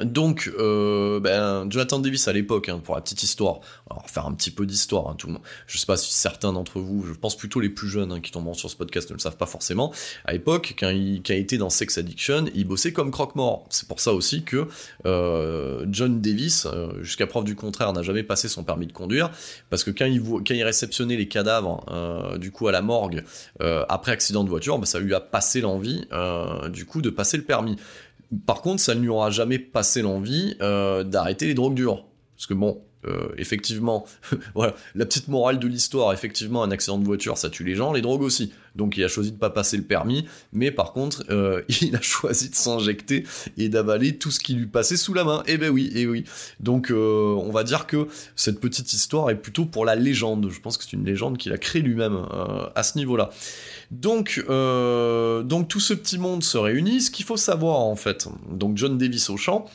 Donc, 0.00 0.50
euh, 0.58 1.20
ben, 1.20 1.70
Jonathan 1.70 1.98
Davis 1.98 2.28
à 2.28 2.32
l'époque, 2.32 2.68
hein, 2.68 2.80
pour 2.82 2.94
la 2.94 3.00
petite 3.00 3.22
histoire, 3.22 3.60
on 3.90 4.00
faire 4.00 4.26
un 4.26 4.32
petit 4.32 4.50
peu 4.50 4.66
d'histoire, 4.66 5.08
hein, 5.08 5.14
tout 5.16 5.26
le 5.26 5.34
monde. 5.34 5.42
Je 5.66 5.78
sais 5.78 5.86
pas 5.86 5.96
si 5.96 6.12
certains 6.12 6.52
d'entre 6.52 6.80
vous, 6.80 7.04
je 7.06 7.12
pense 7.12 7.36
plutôt 7.36 7.60
les 7.60 7.68
plus 7.68 7.88
jeunes 7.88 8.12
hein, 8.12 8.20
qui 8.20 8.30
tomberont 8.30 8.54
sur 8.54 8.70
ce 8.70 8.76
podcast 8.76 9.10
ne 9.10 9.14
le 9.14 9.20
savent 9.20 9.36
pas 9.36 9.46
forcément. 9.46 9.92
À 10.24 10.32
l'époque, 10.32 10.74
quand 10.78 10.90
il, 10.90 11.22
quand 11.22 11.34
était 11.34 11.58
dans 11.58 11.70
Sex 11.70 11.98
Addiction, 11.98 12.46
il 12.54 12.66
bossait 12.66 12.92
comme 12.92 13.10
croque-mort. 13.10 13.66
C'est 13.70 13.88
pour 13.88 14.00
ça 14.00 14.12
aussi 14.12 14.44
que 14.44 14.66
euh, 15.06 15.86
John 15.90 16.20
Davis, 16.20 16.66
euh, 16.66 17.02
jusqu'à 17.02 17.26
preuve 17.26 17.44
du 17.44 17.54
contraire, 17.54 17.92
n'a 17.92 18.02
jamais 18.02 18.22
passé 18.22 18.48
son 18.48 18.64
permis 18.64 18.86
de 18.86 18.92
conduire, 18.92 19.30
parce 19.70 19.84
que 19.84 19.90
quand 19.90 20.06
il, 20.06 20.62
réceptionnait 20.62 21.16
les 21.16 21.28
cadavres, 21.28 21.84
du 22.38 22.52
coup 22.52 22.68
à 22.68 22.72
la 22.72 22.82
morgue, 22.82 23.24
après 23.60 24.12
accident 24.12 24.44
de 24.44 24.48
voiture, 24.48 24.78
ben, 24.78 24.84
ça 24.84 25.00
lui 25.00 25.14
a 25.14 25.20
passé 25.20 25.60
l'envie, 25.60 26.06
du 26.70 26.86
coup, 26.86 27.02
de 27.02 27.10
passer 27.10 27.36
le 27.36 27.42
permis. 27.42 27.76
Par 28.46 28.62
contre, 28.62 28.80
ça 28.80 28.94
ne 28.94 29.00
lui 29.00 29.08
aura 29.08 29.30
jamais 29.30 29.58
passé 29.58 30.02
l'envie 30.02 30.56
euh, 30.62 31.04
d'arrêter 31.04 31.46
les 31.46 31.54
drogues 31.54 31.74
dures. 31.74 32.06
Parce 32.34 32.46
que 32.46 32.54
bon, 32.54 32.82
euh, 33.04 33.28
effectivement, 33.36 34.06
voilà, 34.54 34.74
la 34.94 35.04
petite 35.06 35.28
morale 35.28 35.58
de 35.58 35.66
l'histoire, 35.66 36.12
effectivement, 36.12 36.62
un 36.62 36.70
accident 36.70 36.98
de 36.98 37.04
voiture, 37.04 37.36
ça 37.36 37.50
tue 37.50 37.64
les 37.64 37.74
gens, 37.74 37.92
les 37.92 38.00
drogues 38.00 38.22
aussi. 38.22 38.52
Donc 38.76 38.96
il 38.96 39.04
a 39.04 39.08
choisi 39.08 39.32
de 39.32 39.36
pas 39.36 39.50
passer 39.50 39.76
le 39.76 39.82
permis, 39.82 40.24
mais 40.52 40.70
par 40.70 40.92
contre, 40.92 41.24
euh, 41.30 41.62
il 41.82 41.94
a 41.96 42.00
choisi 42.00 42.48
de 42.48 42.54
s'injecter 42.54 43.24
et 43.58 43.68
d'avaler 43.68 44.16
tout 44.16 44.30
ce 44.30 44.40
qui 44.40 44.54
lui 44.54 44.66
passait 44.66 44.96
sous 44.96 45.14
la 45.14 45.24
main. 45.24 45.42
Eh 45.46 45.58
ben 45.58 45.70
oui, 45.70 45.90
eh 45.94 46.06
oui. 46.06 46.24
Donc 46.60 46.90
euh, 46.90 47.34
on 47.34 47.50
va 47.50 47.64
dire 47.64 47.86
que 47.86 48.06
cette 48.36 48.60
petite 48.60 48.92
histoire 48.92 49.30
est 49.30 49.36
plutôt 49.36 49.66
pour 49.66 49.84
la 49.84 49.94
légende. 49.94 50.48
Je 50.50 50.60
pense 50.60 50.78
que 50.78 50.84
c'est 50.84 50.92
une 50.92 51.04
légende 51.04 51.38
qu'il 51.38 51.52
a 51.52 51.58
créée 51.58 51.82
lui-même 51.82 52.26
à 52.74 52.82
ce 52.82 52.96
niveau-là. 52.98 53.30
Donc, 53.90 54.42
donc 54.48 55.68
tout 55.68 55.80
ce 55.80 55.92
petit 55.92 56.18
monde 56.18 56.42
se 56.42 56.56
réunit. 56.56 57.02
Ce 57.02 57.10
qu'il 57.10 57.26
faut 57.26 57.36
savoir 57.36 57.80
en 57.80 57.96
fait, 57.96 58.28
donc 58.50 58.78
John 58.78 58.96
Davis 58.96 59.28
au 59.28 59.36
chant, 59.36 59.68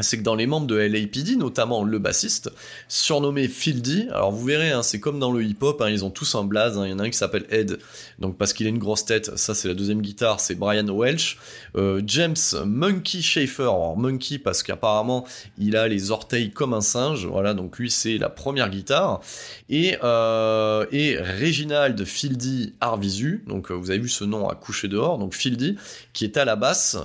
c'est 0.00 0.16
que 0.16 0.22
dans 0.22 0.34
les 0.34 0.46
membres 0.46 0.66
de 0.66 0.76
LAPD, 0.76 1.36
notamment 1.36 1.84
le 1.84 1.98
bassiste, 1.98 2.50
surnommé 2.88 3.46
Fieldy, 3.46 4.08
alors 4.10 4.32
vous 4.32 4.44
verrez, 4.44 4.70
hein, 4.70 4.82
c'est 4.82 5.00
comme 5.00 5.18
dans 5.18 5.30
le 5.30 5.44
hip-hop, 5.44 5.82
hein, 5.82 5.90
ils 5.90 6.02
ont 6.02 6.10
tous 6.10 6.34
un 6.34 6.44
blaze, 6.44 6.78
hein. 6.78 6.86
il 6.86 6.90
y 6.90 6.92
en 6.94 6.98
a 6.98 7.02
un 7.04 7.10
qui 7.10 7.18
s'appelle 7.18 7.44
Ed, 7.50 7.78
donc 8.18 8.38
parce 8.38 8.54
qu'il 8.54 8.66
a 8.66 8.70
une 8.70 8.78
grosse 8.78 9.04
tête, 9.04 9.36
ça 9.36 9.54
c'est 9.54 9.68
la 9.68 9.74
deuxième 9.74 10.00
guitare, 10.00 10.40
c'est 10.40 10.54
Brian 10.54 10.86
Welch, 10.86 11.36
euh, 11.76 12.00
James 12.06 12.36
Monkey 12.64 13.20
Schaefer, 13.20 13.64
alors 13.64 13.98
Monkey 13.98 14.38
parce 14.38 14.62
qu'apparemment 14.62 15.26
il 15.58 15.76
a 15.76 15.88
les 15.88 16.10
orteils 16.10 16.52
comme 16.52 16.72
un 16.72 16.80
singe, 16.80 17.26
voilà, 17.26 17.52
donc 17.52 17.78
lui 17.78 17.90
c'est 17.90 18.16
la 18.16 18.30
première 18.30 18.70
guitare, 18.70 19.20
et, 19.68 19.98
euh, 20.02 20.86
et 20.90 21.18
Reginald 21.18 22.02
Fieldy 22.06 22.72
Arvisu, 22.80 23.44
donc 23.46 23.70
euh, 23.70 23.74
vous 23.74 23.90
avez 23.90 24.00
vu 24.00 24.08
ce 24.08 24.24
nom 24.24 24.48
à 24.48 24.54
coucher 24.54 24.88
dehors, 24.88 25.18
donc 25.18 25.34
Fieldy, 25.34 25.76
qui 26.14 26.24
est 26.24 26.38
à 26.38 26.46
la 26.46 26.56
basse, 26.56 26.96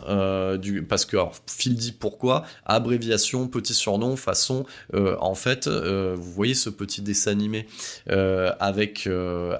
du, 0.61 0.83
parce 0.83 1.03
que 1.03 1.17
Fieldy 1.47 1.91
pourquoi? 1.91 2.45
Abréviation, 2.77 3.47
petit 3.47 3.73
surnom, 3.73 4.15
façon, 4.15 4.65
euh, 4.93 5.17
en 5.19 5.35
fait, 5.35 5.67
euh, 5.67 6.15
vous 6.17 6.31
voyez 6.31 6.53
ce 6.53 6.69
petit 6.69 7.01
dessin 7.01 7.31
animé 7.31 7.67
euh, 8.09 8.53
avec, 8.59 9.09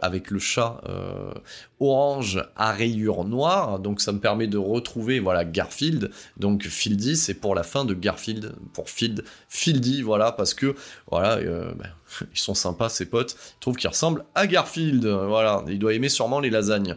avec 0.01 0.32
le 0.32 0.39
chat 0.39 0.82
orange 1.80 2.44
à 2.56 2.72
rayures 2.72 3.24
noires, 3.24 3.80
donc 3.80 4.02
ça 4.02 4.12
me 4.12 4.20
permet 4.20 4.48
de 4.48 4.58
retrouver 4.58 5.20
voilà 5.20 5.46
Garfield, 5.46 6.10
donc 6.38 6.63
Fieldy 6.63 7.16
c'est 7.16 7.36
pour 7.36 7.54
la 7.54 7.63
fin 7.63 7.86
de 7.86 7.94
Garfield, 7.94 8.56
pour 8.74 8.90
Field, 8.90 9.24
Fieldy 9.48 10.02
voilà 10.02 10.32
parce 10.32 10.54
que 10.54 10.76
voilà 11.12 11.38
ben, 11.38 11.90
ils 12.34 12.40
sont 12.40 12.56
sympas 12.56 12.90
ces 12.90 13.06
potes, 13.06 13.36
ils 13.58 13.60
trouvent 13.60 13.76
qu'ils 13.76 13.90
ressemblent 13.90 14.26
à 14.34 14.48
Garfield, 14.48 15.06
voilà, 15.06 15.63
il 15.68 15.78
doit 15.78 15.94
aimer 15.94 16.10
sûrement 16.10 16.40
les 16.40 16.50
lasagnes. 16.50 16.96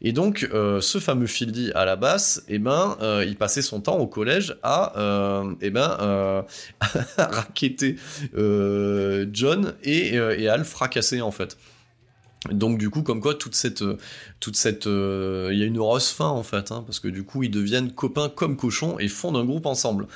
Et 0.00 0.12
donc 0.12 0.48
ce 0.50 0.98
fameux 0.98 1.26
Fieldy 1.26 1.70
à 1.74 1.84
la 1.84 1.96
basse, 1.96 2.44
et 2.48 2.54
eh 2.54 2.58
ben 2.58 2.96
il 3.26 3.36
passait 3.36 3.62
son 3.62 3.80
temps 3.80 3.98
au 3.98 4.06
collège 4.06 4.56
à 4.62 4.92
et 5.60 5.66
eh 5.66 5.70
ben 5.70 6.44
raqueter 7.18 7.96
John 8.32 9.74
et, 9.82 10.14
et 10.14 10.48
à 10.48 10.56
le 10.56 10.64
fracasser 10.64 11.20
en 11.20 11.32
fait. 11.32 11.56
Donc 12.50 12.76
du 12.76 12.90
coup, 12.90 13.02
comme 13.02 13.20
quoi, 13.20 13.34
toute 13.34 13.54
cette, 13.54 13.84
toute 14.40 14.56
cette, 14.56 14.88
euh, 14.88 15.50
il 15.52 15.58
y 15.60 15.62
a 15.62 15.66
une 15.66 15.78
heureuse 15.78 16.08
fin 16.08 16.26
en 16.26 16.42
fait, 16.42 16.72
hein, 16.72 16.82
parce 16.84 16.98
que 16.98 17.06
du 17.06 17.22
coup, 17.22 17.44
ils 17.44 17.50
deviennent 17.50 17.92
copains 17.92 18.28
comme 18.28 18.56
cochons 18.56 18.98
et 18.98 19.06
fondent 19.06 19.36
un 19.36 19.44
groupe 19.44 19.66
ensemble. 19.66 20.08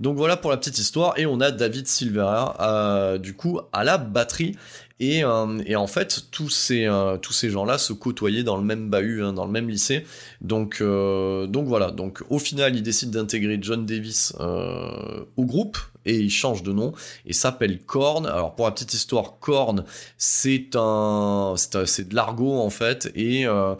Donc 0.00 0.16
voilà 0.16 0.38
pour 0.38 0.50
la 0.50 0.56
petite 0.56 0.78
histoire. 0.78 1.18
Et 1.18 1.26
on 1.26 1.40
a 1.40 1.50
David 1.50 1.86
Silvera, 1.86 2.56
euh, 2.60 3.18
du 3.18 3.34
coup, 3.34 3.60
à 3.72 3.84
la 3.84 3.98
batterie. 3.98 4.56
Et, 5.00 5.24
euh, 5.24 5.60
et, 5.66 5.76
en 5.76 5.86
fait, 5.86 6.26
tous 6.30 6.50
ces, 6.50 6.88
tous 7.22 7.32
ces 7.32 7.50
gens-là 7.50 7.78
se 7.78 7.92
côtoyaient 7.92 8.44
dans 8.44 8.56
le 8.56 8.64
même 8.64 8.90
bahut, 8.90 9.22
hein, 9.22 9.32
dans 9.32 9.44
le 9.44 9.52
même 9.52 9.68
lycée. 9.68 10.04
Donc, 10.40 10.82
donc 10.82 11.66
voilà. 11.66 11.90
Donc 11.90 12.22
au 12.30 12.38
final, 12.38 12.76
ils 12.76 12.82
décident 12.82 13.12
d'intégrer 13.12 13.58
John 13.60 13.86
Davis 13.86 14.34
au 14.38 15.44
groupe 15.44 15.78
et 16.06 16.18
il 16.18 16.30
change 16.30 16.62
de 16.62 16.72
nom 16.72 16.92
et 17.26 17.32
s'appelle 17.32 17.80
Korn. 17.82 18.26
Alors 18.26 18.54
pour 18.54 18.66
la 18.66 18.72
petite 18.72 18.94
histoire, 18.94 19.38
Korn, 19.40 19.84
c'est 20.18 20.70
de 20.70 22.14
l'argot 22.14 22.58
en 22.58 22.70
fait 22.70 23.10
et 23.14 23.46
euh, 23.46 23.74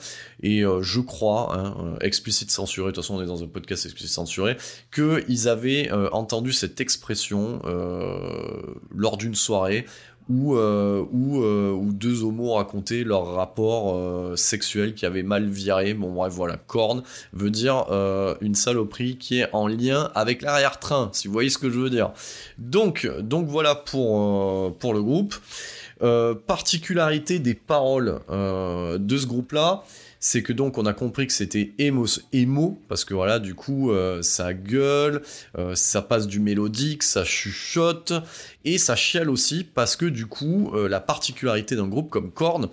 euh, 0.45 0.83
je 0.83 1.01
crois, 1.01 1.57
hein, 1.57 1.77
euh, 1.81 1.97
explicite 2.01 2.51
censuré, 2.51 2.91
de 2.91 2.95
toute 2.95 3.05
façon 3.05 3.17
on 3.17 3.23
est 3.23 3.27
dans 3.27 3.43
un 3.43 3.47
podcast 3.47 3.85
explicite 3.85 4.13
censuré, 4.15 4.57
que 4.91 5.25
ils 5.29 5.49
avaient 5.49 5.91
entendu 6.13 6.53
cette 6.53 6.81
expression 6.81 7.61
lors 8.91 9.17
d'une 9.17 9.35
soirée 9.35 9.87
où, 10.29 10.57
euh, 10.57 11.05
euh, 11.15 11.79
deux 11.85 12.23
homos 12.23 12.55
racontaient 12.55 13.05
leur 13.05 13.35
rapport 13.35 13.95
euh, 13.95 14.37
sexuel 14.37 14.95
qui 14.95 15.05
avait 15.07 15.23
mal 15.23 15.49
viré. 15.49 15.95
Bon 15.95 16.13
bref 16.13 16.33
voilà, 16.33 16.57
corne 16.57 17.03
veut 17.33 17.51
dire 17.51 17.87
une 18.41 18.55
saloperie 18.55 19.17
qui 19.17 19.41
est 19.41 19.49
en 19.53 19.67
lien 19.67 20.11
avec 20.15 20.43
l'arrière-train, 20.43 21.11
si 21.13 21.29
vous 21.29 21.33
voyez 21.33 21.51
ce 21.51 21.59
que 21.59 21.71
je 21.71 21.79
veux 21.79 21.91
dire. 21.91 22.13
Donc, 22.59 23.09
donc 23.21 23.47
voilà 23.49 23.75
pour, 23.75 24.77
pour 24.79 24.95
le 24.95 25.03
groupe. 25.03 25.35
particularité 26.47 27.39
des 27.39 27.55
paroles 27.55 28.21
de 28.29 29.19
ce 29.19 29.27
groupe-là, 29.27 29.85
c'est 30.25 30.43
que 30.43 30.55
donc 30.55 30.79
on 30.79 30.87
a 30.87 30.95
compris 30.95 31.27
que 31.27 31.35
c'était 31.35 31.75
emo, 31.79 32.07
emo 32.33 32.81
parce 32.89 33.05
que 33.05 33.13
voilà, 33.13 33.39
du 33.39 33.55
coup, 33.55 33.91
euh, 33.91 34.23
ça 34.23 34.55
gueule, 34.55 35.21
euh, 35.59 35.75
ça 35.75 36.01
passe 36.01 36.27
du 36.27 36.41
mélodique, 36.41 37.03
ça 37.03 37.27
chuchote, 37.27 38.15
et 38.65 38.79
ça 38.79 38.97
chiale 38.97 39.29
aussi 39.29 39.65
parce 39.65 39.97
que 39.97 40.07
du 40.07 40.25
coup, 40.25 40.73
euh, 40.73 40.89
la 40.89 41.01
particularité 41.01 41.77
d'un 41.77 41.89
groupe 41.89 42.09
comme 42.09 42.31
Korn, 42.31 42.69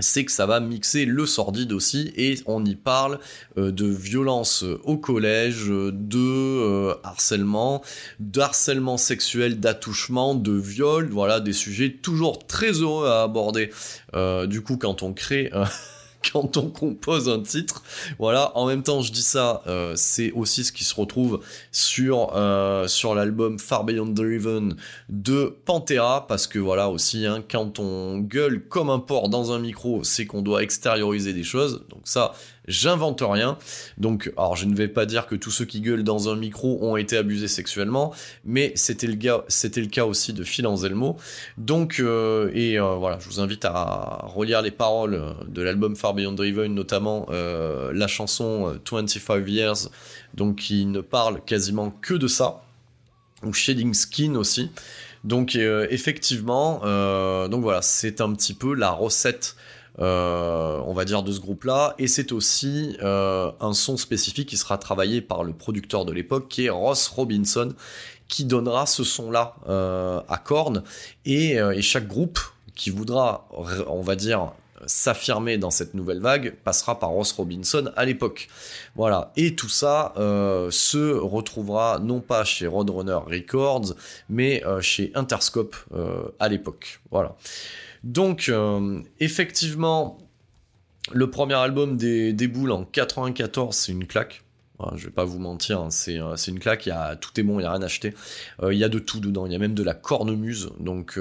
c'est 0.00 0.24
que 0.24 0.32
ça 0.32 0.46
va 0.46 0.58
mixer 0.58 1.04
le 1.04 1.26
sordide 1.26 1.72
aussi 1.72 2.12
et 2.16 2.40
on 2.46 2.64
y 2.64 2.74
parle 2.74 3.20
de 3.56 3.86
violence 3.86 4.64
au 4.82 4.98
collège, 4.98 5.68
de 5.68 6.92
harcèlement, 7.04 7.82
d'harcèlement 8.18 8.96
sexuel, 8.96 9.60
d'attouchement, 9.60 10.34
de 10.34 10.50
viol, 10.50 11.08
voilà 11.08 11.38
des 11.38 11.52
sujets 11.52 11.92
toujours 11.92 12.44
très 12.48 12.72
heureux 12.72 13.06
à 13.06 13.22
aborder. 13.22 13.70
du 14.48 14.62
coup, 14.62 14.76
quand 14.76 15.04
on 15.04 15.12
crée 15.12 15.52
quand 16.32 16.56
on 16.56 16.68
compose 16.68 17.28
un 17.28 17.40
titre. 17.40 17.82
Voilà, 18.18 18.56
en 18.56 18.66
même 18.66 18.82
temps, 18.82 19.02
je 19.02 19.12
dis 19.12 19.22
ça, 19.22 19.62
euh, 19.66 19.94
c'est 19.96 20.32
aussi 20.32 20.64
ce 20.64 20.72
qui 20.72 20.84
se 20.84 20.94
retrouve 20.94 21.40
sur, 21.72 22.32
euh, 22.34 22.88
sur 22.88 23.14
l'album 23.14 23.58
Far 23.58 23.84
Beyond 23.84 24.06
Driven 24.06 24.76
de 25.08 25.56
Pantera, 25.64 26.26
parce 26.26 26.46
que 26.46 26.58
voilà 26.58 26.90
aussi, 26.90 27.26
hein, 27.26 27.42
quand 27.48 27.78
on 27.78 28.18
gueule 28.18 28.66
comme 28.68 28.90
un 28.90 28.98
porc 28.98 29.28
dans 29.28 29.52
un 29.52 29.58
micro, 29.58 30.04
c'est 30.04 30.26
qu'on 30.26 30.42
doit 30.42 30.62
extérioriser 30.62 31.32
des 31.32 31.44
choses. 31.44 31.84
Donc 31.90 32.02
ça, 32.04 32.32
J'invente 32.66 33.22
rien. 33.22 33.58
Donc, 33.98 34.32
alors 34.38 34.56
je 34.56 34.64
ne 34.64 34.74
vais 34.74 34.88
pas 34.88 35.04
dire 35.04 35.26
que 35.26 35.34
tous 35.34 35.50
ceux 35.50 35.66
qui 35.66 35.80
gueulent 35.80 36.02
dans 36.02 36.30
un 36.30 36.36
micro 36.36 36.78
ont 36.80 36.96
été 36.96 37.16
abusés 37.16 37.48
sexuellement, 37.48 38.14
mais 38.44 38.72
c'était 38.74 39.06
le, 39.06 39.16
cas 39.16 40.04
aussi 40.04 40.32
de 40.32 40.44
Phil 40.44 40.66
Anselmo. 40.66 41.18
Donc, 41.58 42.00
euh, 42.00 42.50
et 42.54 42.78
euh, 42.78 42.94
voilà, 42.94 43.18
je 43.18 43.28
vous 43.28 43.40
invite 43.40 43.66
à 43.66 44.24
relire 44.24 44.62
les 44.62 44.70
paroles 44.70 45.20
de 45.46 45.62
l'album 45.62 45.94
Far 45.94 46.14
Beyond 46.14 46.32
Driven, 46.32 46.74
notamment 46.74 47.26
euh, 47.30 47.92
la 47.92 48.06
chanson 48.06 48.78
25 48.90 49.46
Years, 49.46 49.90
donc 50.32 50.56
qui 50.56 50.86
ne 50.86 51.00
parle 51.00 51.42
quasiment 51.44 51.90
que 51.90 52.14
de 52.14 52.28
ça, 52.28 52.62
ou 53.42 53.52
Shading 53.52 53.92
Skin 53.92 54.36
aussi. 54.36 54.70
Donc 55.22 55.56
effectivement, 55.56 56.80
donc 57.48 57.62
voilà, 57.62 57.80
c'est 57.80 58.20
un 58.20 58.32
petit 58.34 58.52
peu 58.52 58.74
la 58.74 58.90
recette 58.90 59.56
euh, 60.00 60.80
on 60.86 60.92
va 60.92 61.04
dire, 61.04 61.22
de 61.22 61.30
ce 61.30 61.40
groupe-là. 61.40 61.94
Et 61.98 62.08
c'est 62.08 62.32
aussi 62.32 62.96
euh, 63.02 63.52
un 63.60 63.72
son 63.72 63.96
spécifique 63.96 64.48
qui 64.48 64.56
sera 64.56 64.78
travaillé 64.78 65.20
par 65.20 65.44
le 65.44 65.52
producteur 65.52 66.04
de 66.04 66.12
l'époque, 66.12 66.48
qui 66.48 66.66
est 66.66 66.70
Ross 66.70 67.06
Robinson, 67.08 67.72
qui 68.26 68.44
donnera 68.44 68.86
ce 68.86 69.04
son-là 69.04 69.54
euh, 69.68 70.20
à 70.28 70.38
Korn. 70.38 70.82
Et, 71.24 71.58
chaque 71.80 72.08
groupe 72.08 72.40
qui 72.74 72.90
voudra, 72.90 73.48
on 73.86 74.02
va 74.02 74.16
dire, 74.16 74.52
s'affirmer 74.86 75.56
dans 75.56 75.70
cette 75.70 75.94
nouvelle 75.94 76.20
vague 76.20 76.56
passera 76.64 76.98
par 76.98 77.10
Ross 77.10 77.30
Robinson 77.32 77.92
à 77.96 78.04
l'époque. 78.04 78.48
Voilà. 78.96 79.30
Et 79.36 79.54
tout 79.54 79.68
ça 79.68 80.12
se 80.16 81.14
retrouvera 81.14 82.00
non 82.00 82.20
pas 82.20 82.44
chez 82.44 82.66
Roadrunner 82.66 83.20
Records, 83.26 83.94
mais 84.28 84.62
chez 84.80 85.12
Interscope 85.14 85.76
à 86.40 86.48
l'époque. 86.48 87.00
Voilà. 87.12 87.36
Donc, 88.04 88.50
euh, 88.50 89.00
effectivement, 89.18 90.18
le 91.10 91.30
premier 91.30 91.54
album 91.54 91.96
des, 91.96 92.48
Boules 92.48 92.70
en 92.70 92.84
94, 92.84 93.74
c'est 93.74 93.92
une 93.92 94.06
claque. 94.06 94.44
je 94.94 95.06
vais 95.06 95.10
pas 95.10 95.24
vous 95.24 95.38
mentir, 95.38 95.80
hein, 95.80 95.88
euh, 96.08 96.36
c'est 96.36 96.50
une 96.50 96.58
claque, 96.58 96.84
y 96.84 96.90
a, 96.90 97.16
tout 97.16 97.30
est 97.40 97.42
bon, 97.42 97.54
il 97.54 97.62
n'y 97.62 97.64
a 97.64 97.72
rien 97.72 97.80
à 97.80 97.86
acheter. 97.86 98.12
Euh, 98.62 98.74
il 98.74 98.78
y 98.78 98.84
a 98.84 98.90
de 98.90 98.98
tout 98.98 99.20
dedans, 99.20 99.46
il 99.46 99.52
y 99.52 99.56
a 99.56 99.58
même 99.58 99.72
de 99.72 99.82
la 99.82 99.94
cornemuse, 99.94 100.68
donc, 100.80 101.18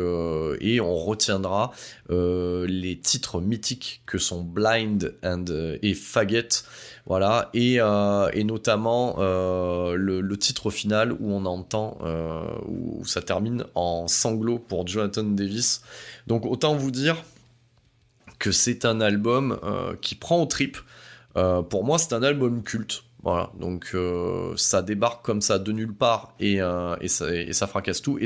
et 0.60 0.82
on 0.82 0.96
retiendra 0.96 1.72
les 2.10 3.00
titres 3.02 3.39
mythiques 3.39 4.02
que 4.06 4.17
sont 4.17 4.43
Blind 4.43 5.15
and, 5.24 5.46
et 5.82 5.93
Faggot, 5.93 6.65
voilà, 7.06 7.50
et, 7.54 7.78
notamment 8.43 9.15
le, 9.19 10.19
le, 10.19 10.38
titre 10.38 10.69
final 10.69 11.13
où 11.13 11.32
on 11.32 11.46
entend, 11.46 11.98
où 12.67 13.06
ça 13.06 13.22
termine 13.22 13.63
en 13.74 14.10
sanglots 14.10 14.60
pour 14.60 14.86
Jonathan 14.86 15.24
Davis. 15.24 15.82
Donc 16.28 16.46
autant 16.46 16.76
vous 16.76 16.92
dire 16.92 17.24
que 18.40 18.52
c'est 18.52 18.86
un 18.86 19.02
album 19.02 19.60
euh, 19.64 19.96
qui 20.02 20.16
prend 20.16 20.42
au 20.42 20.46
trip. 20.46 20.78
Euh, 21.36 21.62
pour 21.62 21.84
moi, 21.84 21.98
c'est 21.98 22.14
un 22.14 22.24
album 22.24 22.64
culte. 22.64 23.04
Voilà, 23.24 23.52
donc 23.58 23.92
euh, 23.94 24.54
ça 24.58 24.82
débarque 24.82 25.24
comme 25.24 25.40
ça 25.40 25.58
de 25.58 25.72
nulle 25.72 25.94
part 25.94 26.34
et, 26.42 26.62
euh, 26.62 26.98
et, 27.00 27.08
ça, 27.08 27.68
fracasse 27.68 28.02
tout. 28.02 28.18
Et 28.20 28.26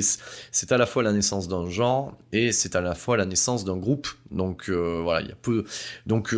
c'est 0.52 0.72
à 0.72 0.78
la 0.78 0.88
fois 0.88 1.04
la 1.04 1.14
naissance 1.14 1.48
d'un 1.48 1.70
genre 1.70 2.18
et 2.32 2.52
c'est 2.52 2.76
à 2.76 2.82
la 2.82 2.96
fois 2.96 3.16
la 3.16 3.26
naissance 3.26 3.64
d'un 3.64 3.78
groupe. 3.78 4.08
Donc 4.32 4.70
euh, 4.70 5.00
voilà, 5.04 5.22
il 5.22 5.28
y 5.28 5.32
a 5.32 5.36
peu. 5.40 5.66
Donc 6.08 6.36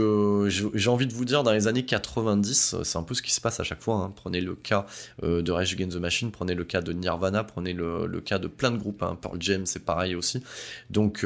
j'ai 0.47 0.89
envie 0.89 1.07
de 1.07 1.13
vous 1.13 1.23
dire, 1.23 1.43
dans 1.43 1.53
les 1.53 1.67
années 1.67 1.85
90, 1.85 2.75
c'est 2.83 2.97
un 2.97 3.03
peu 3.03 3.13
ce 3.13 3.21
qui 3.21 3.33
se 3.33 3.39
passe 3.39 3.61
à 3.61 3.63
chaque 3.63 3.81
fois. 3.81 3.95
Hein. 3.95 4.11
Prenez 4.13 4.41
le 4.41 4.55
cas 4.55 4.85
de 5.23 5.51
Rage 5.51 5.73
Against 5.73 5.95
the 5.95 6.01
Machine, 6.01 6.29
prenez 6.29 6.53
le 6.53 6.65
cas 6.65 6.81
de 6.81 6.91
Nirvana, 6.91 7.45
prenez 7.45 7.71
le, 7.71 8.07
le 8.07 8.21
cas 8.21 8.39
de 8.39 8.47
plein 8.47 8.71
de 8.71 8.77
groupes. 8.77 9.03
Hein. 9.03 9.17
Pearl 9.21 9.37
Jam, 9.41 9.65
c'est 9.65 9.85
pareil 9.85 10.15
aussi. 10.15 10.43
Donc 10.89 11.25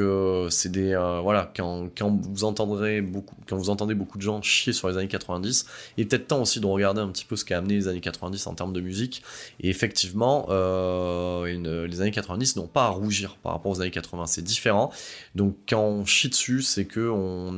c'est 0.50 0.70
des 0.70 0.94
voilà, 1.20 1.52
quand, 1.56 1.88
quand 1.98 2.16
vous 2.22 2.44
entendrez 2.44 3.00
beaucoup, 3.00 3.34
quand 3.48 3.56
vous 3.56 3.70
entendez 3.70 3.94
beaucoup 3.94 4.18
de 4.18 4.22
gens 4.22 4.40
chier 4.40 4.72
sur 4.72 4.88
les 4.88 4.96
années 4.96 5.08
90, 5.08 5.66
il 5.96 6.02
est 6.02 6.06
peut-être 6.06 6.28
temps 6.28 6.42
aussi 6.42 6.60
de 6.60 6.66
regarder 6.66 7.00
un 7.00 7.08
petit 7.08 7.23
peu 7.26 7.36
ce 7.36 7.44
qu'a 7.44 7.58
amené 7.58 7.74
les 7.74 7.88
années 7.88 8.00
90 8.00 8.46
en 8.46 8.54
termes 8.54 8.72
de 8.72 8.80
musique. 8.80 9.22
Et 9.60 9.68
effectivement, 9.68 10.46
euh, 10.50 11.86
les 11.86 12.00
années 12.00 12.10
90 12.10 12.56
n'ont 12.56 12.66
pas 12.66 12.84
à 12.84 12.88
rougir 12.88 13.36
par 13.42 13.52
rapport 13.52 13.72
aux 13.72 13.80
années 13.80 13.90
80. 13.90 14.26
C'est 14.26 14.42
différent. 14.42 14.90
Donc 15.34 15.56
quand 15.68 15.82
on 15.82 16.04
chie 16.04 16.28
dessus, 16.28 16.62
c'est 16.62 16.84
que 16.84 17.08
on 17.08 17.52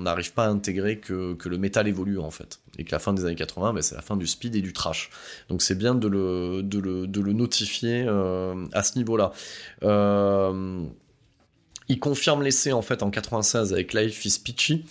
n'arrive 0.00 0.32
pas 0.32 0.44
à 0.44 0.48
intégrer 0.48 0.98
que, 0.98 1.36
le 1.44 1.58
métal 1.58 1.88
évolue 1.88 2.18
en 2.18 2.30
fait. 2.30 2.60
Et 2.78 2.84
que 2.84 2.92
la 2.92 2.98
fin 2.98 3.12
des 3.12 3.24
années 3.24 3.34
80, 3.34 3.72
ben, 3.72 3.82
c'est 3.82 3.94
la 3.94 4.02
fin 4.02 4.16
du 4.16 4.26
speed 4.26 4.56
et 4.56 4.62
du 4.62 4.72
trash. 4.72 5.10
Donc 5.48 5.62
c'est 5.62 5.76
bien 5.76 5.94
de 5.94 6.08
le, 6.08 6.62
de 6.62 6.78
le, 6.78 7.32
notifier 7.32 8.04
euh, 8.06 8.66
à 8.72 8.82
ce 8.82 8.98
niveau-là. 8.98 9.32
Euh, 9.82 10.84
il 11.88 12.00
confirme 12.00 12.42
l'essai 12.42 12.72
en 12.72 12.82
fait 12.82 13.02
en 13.02 13.10
96 13.10 13.72
avec 13.72 13.92
Life 13.92 14.24
is 14.24 14.40
Peachy. 14.42 14.84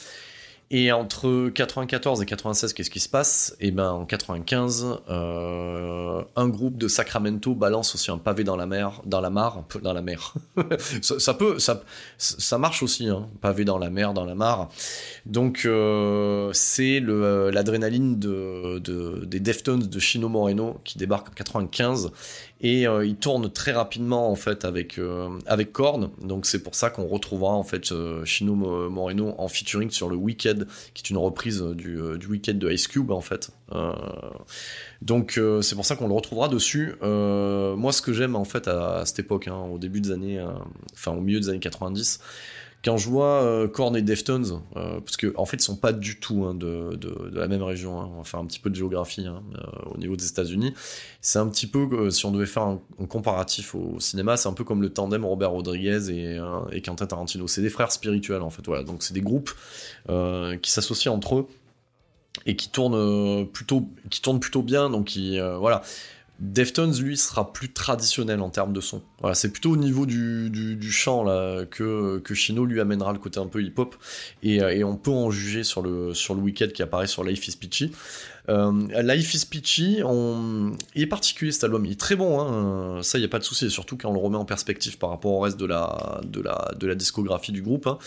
Et 0.71 0.91
entre 0.91 1.49
94 1.49 2.21
et 2.21 2.25
96, 2.25 2.73
qu'est-ce 2.73 2.89
qui 2.89 2.99
se 2.99 3.09
passe? 3.09 3.55
Eh 3.59 3.69
ben 3.71 3.91
en 3.91 4.05
95, 4.05 5.01
euh, 5.09 6.23
un 6.35 6.47
groupe 6.47 6.77
de 6.77 6.87
Sacramento 6.87 7.53
balance 7.53 7.93
aussi 7.93 8.09
un 8.09 8.17
pavé 8.17 8.43
dans 8.43 8.55
la 8.55 8.65
mer, 8.65 9.01
dans 9.05 9.21
la 9.21 9.29
mare, 9.29 9.63
dans 9.81 9.93
la 9.93 10.01
mer. 10.01 10.33
ça, 11.01 11.33
peut, 11.35 11.59
ça, 11.59 11.83
ça 12.17 12.57
marche 12.57 12.81
aussi, 12.81 13.07
hein, 13.07 13.27
pavé 13.41 13.65
dans 13.65 13.77
la 13.77 13.89
mer, 13.89 14.13
dans 14.13 14.25
la 14.25 14.35
mare. 14.35 14.69
Donc 15.25 15.63
euh, 15.65 16.49
c'est 16.53 17.01
euh, 17.01 17.51
l'adrénaline 17.51 18.17
de, 18.17 18.79
de, 18.79 19.25
des 19.25 19.39
Deftones 19.39 19.83
de 19.83 19.99
Chino 19.99 20.27
Moreno 20.27 20.79
qui 20.83 20.97
débarque 20.97 21.29
en 21.29 21.33
95 21.33 22.11
et 22.63 22.87
euh, 22.87 23.05
il 23.05 23.17
tourne 23.17 23.51
très 23.51 23.73
rapidement 23.73 24.31
en 24.31 24.35
fait 24.35 24.63
avec 24.63 24.97
euh, 24.97 25.29
avec 25.45 25.73
Korn. 25.73 26.09
Donc 26.21 26.45
c'est 26.45 26.63
pour 26.63 26.75
ça 26.75 26.89
qu'on 26.89 27.05
retrouvera 27.05 27.51
en 27.51 27.63
fait 27.63 27.91
euh, 27.91 28.23
Chino 28.23 28.55
Moreno 28.55 29.35
en 29.37 29.49
featuring 29.49 29.91
sur 29.91 30.09
le 30.09 30.15
Wicked 30.15 30.67
qui 30.93 31.03
est 31.03 31.09
une 31.09 31.17
reprise 31.17 31.61
du, 31.61 31.99
du 32.17 32.27
Wicked 32.27 32.57
de 32.57 32.71
Ice 32.71 32.87
Cube 32.87 33.11
en 33.11 33.21
fait. 33.21 33.51
Donc 35.01 35.39
c'est 35.61 35.75
pour 35.75 35.85
ça 35.85 35.95
qu'on 35.95 36.07
le 36.07 36.13
retrouvera 36.13 36.47
dessus. 36.47 36.95
Moi 37.01 37.91
ce 37.91 38.01
que 38.01 38.13
j'aime 38.13 38.35
en 38.35 38.45
fait 38.45 38.67
à, 38.67 39.03
cette 39.05 39.19
époque 39.19 39.47
hein, 39.49 39.57
au 39.71 39.77
début 39.77 39.99
des 39.99 40.11
années 40.11 40.43
enfin 40.93 41.11
au 41.11 41.21
milieu 41.21 41.39
des 41.39 41.49
années 41.49 41.59
90 41.59 42.19
quand 42.83 42.97
je 42.97 43.07
vois 43.07 43.43
euh, 43.43 43.67
Korn 43.67 43.95
et 43.95 44.01
Deftones, 44.01 44.61
euh, 44.75 44.99
parce 44.99 45.15
qu'en 45.15 45.29
en 45.37 45.45
fait, 45.45 45.57
ils 45.57 45.63
sont 45.63 45.77
pas 45.77 45.93
du 45.93 46.19
tout 46.19 46.43
hein, 46.43 46.53
de, 46.53 46.99
la 47.31 47.47
même 47.47 47.63
région. 47.63 48.01
Hein. 48.01 48.09
On 48.13 48.17
va 48.17 48.23
faire 48.25 48.41
un 48.41 48.45
petit 48.45 48.59
peu 48.59 48.69
de 48.69 48.75
géographie 48.75 49.25
hein, 49.25 49.41
euh, 49.55 49.91
au 49.93 49.97
niveau 49.97 50.17
des 50.17 50.27
États-Unis. 50.27 50.73
C'est 51.21 51.39
un 51.39 51.47
petit 51.47 51.67
peu, 51.67 52.09
si 52.09 52.25
on 52.25 52.31
devait 52.31 52.45
faire 52.45 52.63
un, 52.63 52.79
comparatif 53.07 53.73
au 53.73 53.99
cinéma, 53.99 54.35
c'est 54.35 54.49
un 54.49 54.53
peu 54.53 54.65
comme 54.65 54.81
le 54.81 54.89
tandem 54.89 55.23
Robert 55.23 55.51
Rodriguez 55.51 56.09
et, 56.11 56.81
Quentin 56.81 57.05
Tarantino. 57.05 57.47
C'est 57.47 57.61
des 57.61 57.69
frères 57.69 57.91
spirituels, 57.91 58.41
en 58.41 58.49
fait. 58.49 58.65
Voilà. 58.65 58.83
Donc, 58.83 59.03
c'est 59.03 59.13
des 59.13 59.21
groupes 59.21 59.51
qui 60.61 60.71
s'associent 60.71 61.13
entre 61.13 61.35
eux 61.35 61.47
et 62.45 62.57
qui 62.57 62.69
tournent 62.69 63.47
plutôt, 63.47 63.87
qui 64.09 64.21
plutôt 64.21 64.61
bien. 64.61 64.89
Donc, 64.89 65.05
qui, 65.05 65.39
voilà. 65.39 65.83
Deftones, 66.39 66.93
lui, 66.99 67.15
sera 67.15 67.53
plus 67.53 67.71
traditionnel 67.71 68.41
en 68.41 68.49
termes 68.49 68.73
de 68.73 68.81
son. 68.81 69.01
Voilà, 69.21 69.35
c'est 69.35 69.51
plutôt 69.51 69.71
au 69.71 69.77
niveau 69.77 70.05
du, 70.05 70.49
du, 70.49 70.91
chant 70.91 71.23
là, 71.23 71.65
que, 71.65 72.19
que 72.19 72.33
Shino 72.33 72.65
lui 72.65 72.81
amènera 72.81 73.13
le 73.13 73.19
côté 73.19 73.39
un 73.39 73.47
peu 73.47 73.61
hip-hop. 73.63 73.95
Et, 74.41 74.61
euh, 74.61 74.83
on 74.83 74.97
peut 74.97 75.11
en 75.11 75.31
juger 75.31 75.63
sur 75.63 75.81
le, 75.81 76.13
sur 76.13 76.35
le 76.35 76.51
qui 76.51 76.81
apparaît 76.81 77.07
sur 77.07 77.23
Life 77.23 77.47
is 77.47 77.55
Peachy. 77.55 77.91
Euh, 78.49 78.71
Life 79.01 79.33
is 79.35 79.45
Peachy, 79.45 80.01
est 80.95 81.05
particulier 81.05 81.51
cet 81.51 81.63
album, 81.63 81.85
il 81.85 81.93
est 81.93 81.99
très 81.99 82.17
bon, 82.17 82.41
hein. 82.41 83.01
ça 83.01 83.17
il 83.17 83.21
n'y 83.21 83.25
a 83.25 83.29
pas 83.29 83.39
de 83.39 83.45
souci, 83.45 83.71
surtout 83.71 83.95
quand 83.95 84.09
on 84.09 84.13
le 84.13 84.19
remet 84.19 84.35
en 84.35 84.43
perspective 84.43 84.97
par 84.97 85.11
rapport 85.11 85.31
au 85.31 85.39
reste 85.39 85.57
de 85.57 85.65
la, 85.65 86.19
de 86.25 86.41
la, 86.41 86.73
de 86.77 86.87
la 86.87 86.95
discographie 86.95 87.53
du 87.53 87.61
groupe. 87.61 87.87
Hein. 87.87 87.97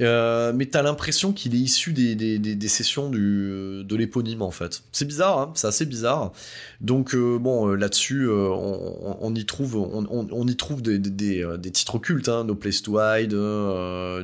Euh, 0.00 0.52
mais 0.54 0.66
t'as 0.66 0.82
l'impression 0.82 1.32
qu'il 1.32 1.54
est 1.54 1.58
issu 1.58 1.92
des, 1.92 2.68
sessions 2.68 3.10
du, 3.10 3.82
de 3.84 3.96
l'éponyme 3.96 4.42
en 4.42 4.50
fait. 4.50 4.82
C'est 4.92 5.04
bizarre, 5.06 5.38
hein 5.38 5.52
c'est 5.54 5.66
assez 5.66 5.86
bizarre. 5.86 6.32
Donc 6.80 7.14
euh, 7.14 7.38
bon, 7.38 7.68
euh, 7.68 7.74
là-dessus, 7.74 8.28
on, 8.30 9.34
y 9.34 9.44
trouve, 9.44 9.76
on, 9.76 10.46
y 10.46 10.56
trouve 10.56 10.82
des, 10.82 11.72
titres 11.72 11.96
occultes, 11.96 12.28
hein, 12.28 12.44
No 12.44 12.54
Place 12.54 12.82
to 12.82 12.98
Hide, 13.00 13.34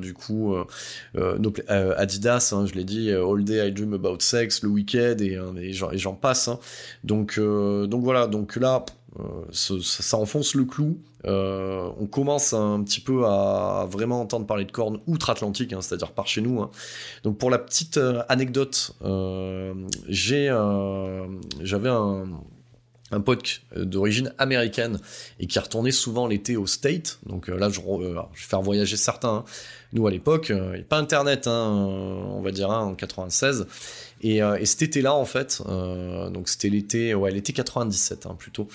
du 0.01 0.15
coup, 0.15 0.55
no, 1.15 1.53
Adidas, 1.69 2.53
hein, 2.53 2.67
je 2.67 2.75
l'ai 2.75 2.85
dit, 2.85 3.11
All 3.11 3.45
Day 3.45 3.69
I 3.69 3.73
Dream 3.73 3.95
About 3.95 4.21
Sex, 4.21 4.63
Le 4.63 4.69
Weekend 4.69 5.21
et, 5.21 5.39
et 5.61 5.73
j'en 5.73 6.15
passe. 6.15 6.49
Hein. 6.49 6.59
Donc, 7.03 7.39
donc 7.39 8.03
voilà, 8.05 8.27
donc 8.27 8.57
là, 8.57 8.85
ça, 9.53 10.17
enfonce 10.17 10.55
le 10.55 10.65
clou. 10.65 10.99
Euh, 11.27 11.91
on 11.99 12.07
commence 12.07 12.53
un 12.53 12.83
petit 12.83 13.01
peu 13.01 13.25
à 13.27 13.87
vraiment 13.89 14.21
entendre 14.21 14.47
parler 14.47 14.65
de 14.65 14.73
cornes 14.73 15.01
outre-Atlantique, 15.07 15.73
hein, 15.73 15.81
c'est-à-dire 15.81 16.13
par 16.13 16.27
chez 16.27 16.41
nous. 16.41 16.61
Hein. 16.61 16.71
Donc 17.23 17.39
pour 17.39 17.51
la 17.51 17.59
petite 17.59 17.97
euh, 17.97 18.23
anecdote, 18.29 18.95
euh, 19.05 19.75
j'avais 20.09 21.89
un, 21.89 22.27
un 23.11 23.21
pote 23.21 23.63
d'origine 23.77 24.35
américaine 24.39 24.99
et 25.41 25.47
qui 25.47 25.59
retournait 25.59 25.93
souvent 25.93 26.27
l'été 26.27 26.57
au 26.57 26.67
State. 26.67 27.19
Donc 27.27 27.49
là, 27.49 27.69
je, 27.71 27.81
vais 27.81 28.21
faire 28.35 28.63
voyager 28.63 28.97
certains. 28.97 29.37
Hein. 29.37 29.45
Nous 29.93 30.07
à 30.07 30.11
l'époque, 30.11 30.53
pas 30.89 30.99
Internet, 30.99 31.47
on 31.47 32.41
va 32.43 32.51
dire 32.51 32.71
en 32.71 32.95
96. 32.95 33.67
Et, 34.25 34.39
et 34.39 34.67
cet 34.67 34.81
été-là, 34.83 35.15
en 35.15 35.27
fait, 35.27 35.63
donc 36.33 36.49
c'était 36.49 36.71
l'été, 36.71 37.15
ouais, 37.15 37.31
l'été 37.31 37.53
97 37.53 38.27
plutôt 38.39 38.67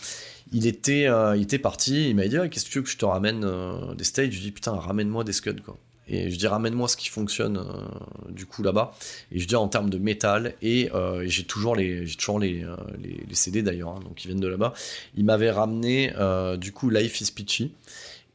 il 0.52 0.68
était, 0.68 1.08
euh, 1.08 1.36
il 1.36 1.44
était 1.44 1.60
parti, 1.60 2.10
il 2.10 2.16
m'a 2.16 2.28
dit 2.28 2.38
qu'est-ce 2.50 2.66
que 2.66 2.70
tu 2.70 2.80
veux 2.80 2.84
que 2.84 2.90
je 2.90 2.98
te 2.98 3.06
ramène 3.06 3.44
euh, 3.44 3.94
des 3.96 4.04
stages 4.04 4.32
Je 4.32 4.38
lui 4.38 4.46
dis 4.46 4.52
putain 4.52 4.74
ramène-moi 4.74 5.24
des 5.24 5.34
scuds 5.34 5.62
quoi. 5.62 5.78
Et 6.12 6.32
je 6.32 6.38
dis 6.38 6.48
ramène-moi 6.48 6.88
ce 6.88 6.98
qui 6.98 7.08
fonctionne 7.08 7.58
euh, 7.58 8.32
du 8.32 8.48
coup 8.48 8.64
là-bas. 8.64 8.96
Et 9.32 9.40
je 9.40 9.48
dis 9.48 9.56
en 9.56 9.68
termes 9.68 9.92
de 9.92 10.00
métal 10.00 10.56
et, 10.64 10.90
j'ai 11.26 11.44
toujours 11.44 11.76
les, 11.76 12.08
j'ai 12.08 12.16
toujours 12.16 12.40
les, 12.40 12.66
les, 13.00 13.36
CD 13.36 13.62
d'ailleurs, 13.62 13.90
hein, 13.90 14.00
donc 14.04 14.24
ils 14.24 14.28
viennent 14.28 14.40
de 14.40 14.48
là-bas. 14.48 14.74
Il 15.16 15.26
m'avait 15.26 15.52
ramené 15.52 16.12
du 16.58 16.72
coup 16.72 16.90
Life 16.90 17.22
is 17.22 17.32
Peachy 17.32 17.74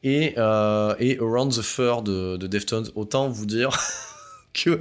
et, 0.04 0.34
et 0.34 1.18
Around 1.18 1.52
the 1.52 1.62
Fur 1.62 2.02
de, 2.02 2.36
de 2.36 2.46
Deftones. 2.46 2.90
Autant 2.94 3.28
vous 3.28 3.46
dire. 3.46 3.76
que 4.54 4.78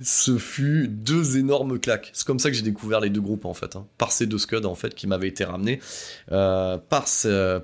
ce 0.00 0.38
fut 0.38 0.86
deux 0.86 1.38
énormes 1.38 1.80
claques. 1.80 2.10
C'est 2.12 2.26
comme 2.26 2.38
ça 2.38 2.50
que 2.50 2.56
j'ai 2.56 2.62
découvert 2.62 3.00
les 3.00 3.10
deux 3.10 3.20
groupes 3.20 3.46
en 3.46 3.54
fait, 3.54 3.74
hein. 3.74 3.86
par 3.96 4.12
ces 4.12 4.26
deux 4.26 4.38
scuds 4.38 4.66
en 4.66 4.74
fait 4.74 4.94
qui 4.94 5.06
m'avaient 5.06 5.28
été 5.28 5.44
ramenés 5.44 5.80
euh, 6.30 6.78
par, 6.78 7.06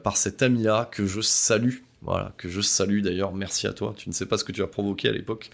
par 0.02 0.16
cet 0.16 0.42
ami-là 0.42 0.88
que 0.90 1.06
je 1.06 1.20
salue. 1.20 1.76
Voilà, 2.02 2.34
que 2.36 2.50
je 2.50 2.60
salue 2.60 3.00
d'ailleurs, 3.00 3.32
merci 3.32 3.66
à 3.66 3.72
toi. 3.72 3.94
Tu 3.96 4.10
ne 4.10 4.14
sais 4.14 4.26
pas 4.26 4.36
ce 4.36 4.44
que 4.44 4.52
tu 4.52 4.62
as 4.62 4.66
provoqué 4.66 5.08
à 5.08 5.12
l'époque. 5.12 5.48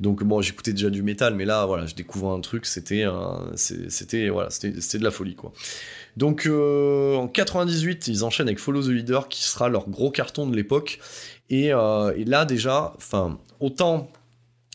Donc 0.00 0.24
bon, 0.24 0.42
j'écoutais 0.42 0.72
déjà 0.72 0.90
du 0.90 1.00
métal, 1.00 1.36
mais 1.36 1.44
là, 1.44 1.64
voilà, 1.64 1.86
je 1.86 1.94
découvre 1.94 2.32
un 2.32 2.40
truc, 2.40 2.66
c'était, 2.66 3.04
c'était, 3.54 4.28
voilà, 4.28 4.50
c'était, 4.50 4.98
de 4.98 5.04
la 5.04 5.12
folie 5.12 5.36
quoi. 5.36 5.52
Donc 6.16 6.46
euh, 6.46 7.14
en 7.14 7.28
98, 7.28 8.08
ils 8.08 8.24
enchaînent 8.24 8.48
avec 8.48 8.58
Follow 8.58 8.82
the 8.82 8.88
Leader, 8.88 9.28
qui 9.28 9.44
sera 9.44 9.68
leur 9.68 9.88
gros 9.88 10.10
carton 10.10 10.48
de 10.48 10.56
l'époque. 10.56 10.98
Et, 11.50 11.72
euh, 11.72 12.12
et 12.16 12.24
là 12.24 12.46
déjà, 12.46 12.94
enfin, 12.96 13.38
autant 13.60 14.10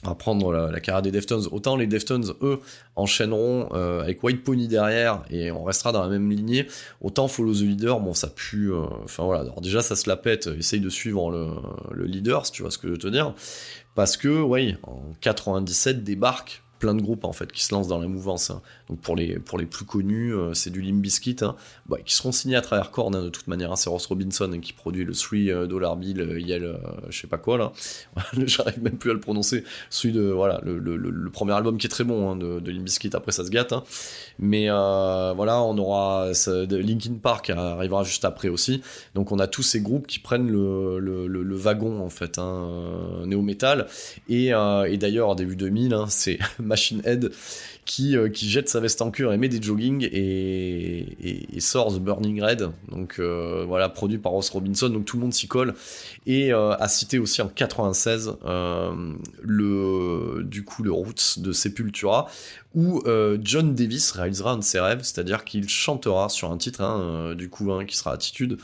à 0.04 0.14
prendre 0.14 0.54
la, 0.54 0.80
carrière 0.80 1.02
des 1.02 1.12
Deftones. 1.12 1.48
Autant 1.52 1.76
les 1.76 1.88
Deftones, 1.88 2.34
eux, 2.42 2.60
enchaîneront 2.96 3.70
euh, 3.74 4.02
avec 4.02 4.24
White 4.24 4.44
Pony 4.44 4.68
derrière 4.68 5.24
et 5.32 5.52
on 5.52 5.64
restera 5.64 5.92
dans 5.92 6.02
la 6.02 6.08
même 6.08 6.30
lignée. 6.30 6.68
Autant 7.02 7.28
Follow 7.28 7.54
the 7.54 7.62
Leader, 7.62 8.00
bon, 8.00 8.14
ça 8.14 8.28
pue. 8.28 8.72
Euh, 8.72 8.84
enfin 9.04 9.24
voilà, 9.24 9.42
alors 9.42 9.62
déjà 9.62 9.82
ça 9.82 9.96
se 9.96 10.08
la 10.08 10.16
pète. 10.16 10.48
Essaye 10.48 10.82
de 10.82 10.90
suivre 10.90 11.32
le, 11.32 11.48
le 11.92 12.06
leader, 12.06 12.46
si 12.46 12.52
tu 12.52 12.62
vois 12.62 12.72
ce 12.72 12.78
que 12.78 12.88
je 12.88 12.94
veux 12.94 13.00
te 13.00 13.08
dire. 13.08 13.34
Parce 13.96 14.18
que, 14.18 14.42
oui, 14.42 14.76
en 14.84 15.02
97 15.22 16.04
débarque 16.04 16.62
plein 16.78 16.94
de 16.94 17.02
groupes 17.02 17.26
en 17.26 17.34
fait 17.34 17.52
qui 17.52 17.64
se 17.64 17.74
lancent 17.74 17.88
dans 17.88 18.00
la 18.00 18.08
mouvance. 18.08 18.52
Hein. 18.88 18.94
Donc 18.98 19.00
pour 19.00 19.16
les, 19.16 19.40
pour 19.40 19.58
les 19.58 19.66
plus 19.66 19.86
connus, 19.86 20.34
euh, 20.34 20.54
c'est 20.54 20.70
du 20.70 20.82
Limp 20.82 21.02
Bizkit, 21.02 21.38
hein. 21.42 21.56
qui 22.06 22.16
seront 22.16 22.32
signés 22.32 22.56
à 22.56 22.62
travers 22.62 22.92
Korn 22.92 23.16
hein, 23.16 23.24
de 23.24 23.30
toute 23.30 23.48
manière. 23.48 23.78
c'est 23.78 23.90
Ross 23.90 24.06
Robinson 24.06 24.60
qui 24.62 24.74
produit 24.74 25.04
le 25.04 25.14
3 25.14 25.38
euh, 25.38 25.68
Dollar 25.68 25.96
Bill, 25.96 26.22
euh, 26.22 26.40
Yell, 26.40 26.78
je 27.10 27.20
sais 27.20 27.28
pas 27.28 27.38
quoi 27.38 27.58
là. 27.58 27.72
J'arrive 28.38 28.82
même 28.82 28.98
plus 28.98 29.12
à 29.12 29.14
le 29.14 29.20
prononcer. 29.20 29.64
Celui 29.90 30.14
de 30.14 30.24
voilà 30.24 30.62
le, 30.64 30.80
le, 30.80 30.96
le, 30.96 31.30
premier 31.30 31.54
album 31.54 31.78
qui 31.78 31.88
est 31.88 31.90
très 31.90 32.04
bon 32.04 32.36
de, 32.36 32.60
de 32.60 32.72
Limp 32.72 32.84
Bizkit. 32.84 33.10
Après 33.14 33.32
ça 33.32 33.46
se 33.46 33.50
gâte. 33.50 33.74
Mais 34.40 34.68
voilà, 34.68 35.62
on 35.62 35.78
aura 35.78 36.32
Linkin 36.72 37.16
Park 37.22 37.50
arrivera 37.50 38.04
juste 38.04 38.26
après 38.26 38.50
aussi. 38.50 38.82
Donc 39.16 39.32
on 39.32 39.40
a 39.40 39.48
tous 39.48 39.64
ces 39.64 39.82
groupes 39.82 40.08
qui 40.08 40.20
prennent 40.20 40.50
le, 40.50 41.56
wagon 41.58 42.02
en 42.02 42.10
fait 42.10 42.40
néo 43.26 43.42
metal 43.42 43.88
et, 44.30 44.48
et 44.48 44.98
d'ailleurs 44.98 45.36
début 45.36 45.56
2000, 45.56 45.98
c'est 46.10 46.40
Machine 46.60 47.02
Head 47.06 47.32
qui, 47.88 48.18
euh, 48.18 48.30
qui 48.30 48.50
jette 48.50 48.70
sa 48.70 48.80
veste 48.80 49.02
en 49.02 49.10
cuir 49.10 49.32
et 49.32 49.38
met 49.38 49.48
des 49.50 49.62
jogging 49.62 50.08
et, 50.12 51.48
sort 51.60 51.96
The 51.96 52.00
Burning 52.00 52.44
Red. 52.44 52.70
Donc 52.90 53.16
euh, 53.18 53.66
voilà, 53.68 53.90
produit 53.90 54.20
par 54.20 54.34
Ross 54.34 54.50
Robinson, 54.50 54.90
donc 54.90 55.06
tout 55.06 55.18
le 55.18 55.24
monde 55.24 55.34
s'y 55.34 55.48
colle. 55.48 55.74
Et 56.28 56.54
euh, 56.54 56.76
a 56.76 56.88
cité 56.88 57.18
aussi 57.18 57.42
en 57.42 57.48
96 57.48 58.38
le, 59.42 60.44
du 60.44 60.64
coup, 60.64 60.84
Roots 60.88 61.40
de 61.40 61.52
Sepultura, 61.52 62.30
où 62.76 63.02
John 63.42 63.74
Davis 63.74 64.12
réalisera 64.12 64.52
un 64.52 64.58
de 64.58 64.64
ses 64.64 64.80
rêves, 64.80 65.02
c'est-à-dire 65.02 65.46
qu'il 65.46 65.68
chantera 65.70 66.30
sur 66.30 66.52
un 66.52 66.58
titre, 66.58 66.82
hein, 66.82 67.34
du 67.36 67.50
coup, 67.50 67.72
hein, 67.72 67.86
qui 67.86 67.96
sera 67.96 68.12
Attitude. 68.12 68.58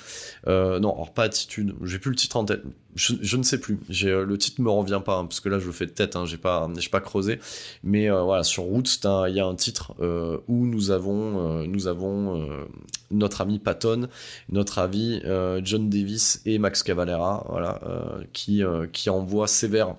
non, 0.46 0.94
alors 0.94 1.14
pas 1.14 1.24
Attitude, 1.24 1.74
j'ai 1.84 2.00
plus 2.00 2.12
le 2.12 2.18
titre 2.18 2.36
en 2.38 2.46
tête. 2.46 2.64
Je, 2.96 3.38
ne 3.38 3.44
sais 3.44 3.60
plus. 3.60 3.80
le 3.90 4.38
titre 4.38 4.62
me 4.62 4.70
revient 4.70 5.02
pas 5.04 5.18
hein, 5.18 5.26
parce 5.26 5.40
que 5.40 5.50
là 5.50 5.60
je 5.60 5.66
le 5.66 5.72
fais 5.72 5.86
de 5.86 5.92
tête. 5.92 6.16
Hein, 6.16 6.26
j'ai 6.26 6.38
pas, 6.38 6.70
pas 6.92 7.02
creusé. 7.02 7.40
Mais 7.84 8.10
voilà, 8.10 8.44
sur 8.44 8.64
Roots, 8.64 9.00
il 9.04 9.36
y 9.36 9.40
a 9.40 9.46
un 9.46 9.56
titre 9.56 9.94
euh, 10.00 10.40
où 10.48 10.66
nous 10.66 10.92
avons, 10.92 11.62
euh, 11.62 11.66
nous 11.68 11.88
avons 11.88 12.42
euh, 12.42 12.66
notre 13.12 13.42
ami 13.42 13.60
Patton, 13.60 14.08
notre 14.50 14.80
ami 14.80 15.22
John 15.64 15.90
Davis 15.90 16.42
et 16.46 16.58
Max 16.58 16.84
Cavalera, 16.84 17.46
voilà, 17.50 17.80
qui, 18.34 18.64
qui 18.92 19.10
envoient 19.10 19.48
sévère 19.48 19.96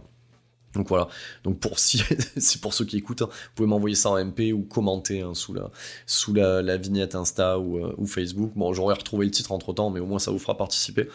donc 0.75 0.89
voilà. 0.89 1.07
Donc 1.45 1.61
pour 1.61 1.79
si, 1.79 2.03
pour 2.61 2.75
ceux 2.75 2.85
qui 2.85 2.97
écoutent, 2.97 3.23
hein, 3.23 3.29
vous 3.31 3.51
pouvez 3.55 3.69
m'envoyer 3.69 3.95
ça 3.95 4.11
en 4.11 4.25
MP 4.25 4.53
ou 4.53 4.63
commenter 4.63 5.21
hein, 5.21 5.33
sous 5.33 5.55
la 5.55 5.71
sous 6.05 6.35
la, 6.35 6.77
vignette 6.77 7.15
Insta 7.15 7.61
ou, 7.61 7.81
ou 7.97 8.07
Facebook. 8.07 8.51
Bon, 8.57 8.73
j'aurais 8.73 8.95
retrouvé 8.95 9.25
le 9.25 9.31
titre 9.31 9.53
entre 9.53 9.73
temps, 9.73 9.91
mais 9.91 10.01
au 10.01 10.07
moins 10.07 10.19
ça 10.19 10.33
vous 10.33 10.41
fera 10.41 10.57
participer. 10.57 11.09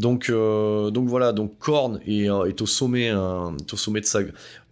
Donc 0.00 0.30
donc 0.30 1.08
voilà. 1.08 1.32
Donc 1.32 1.58
Korn 1.58 2.00
est, 2.06 2.24
est 2.24 2.62
au 2.62 2.66
sommet 2.66 3.06
est 3.06 3.72
au 3.72 3.76
sommet 3.76 4.00
de 4.00 4.06
sa 4.06 4.20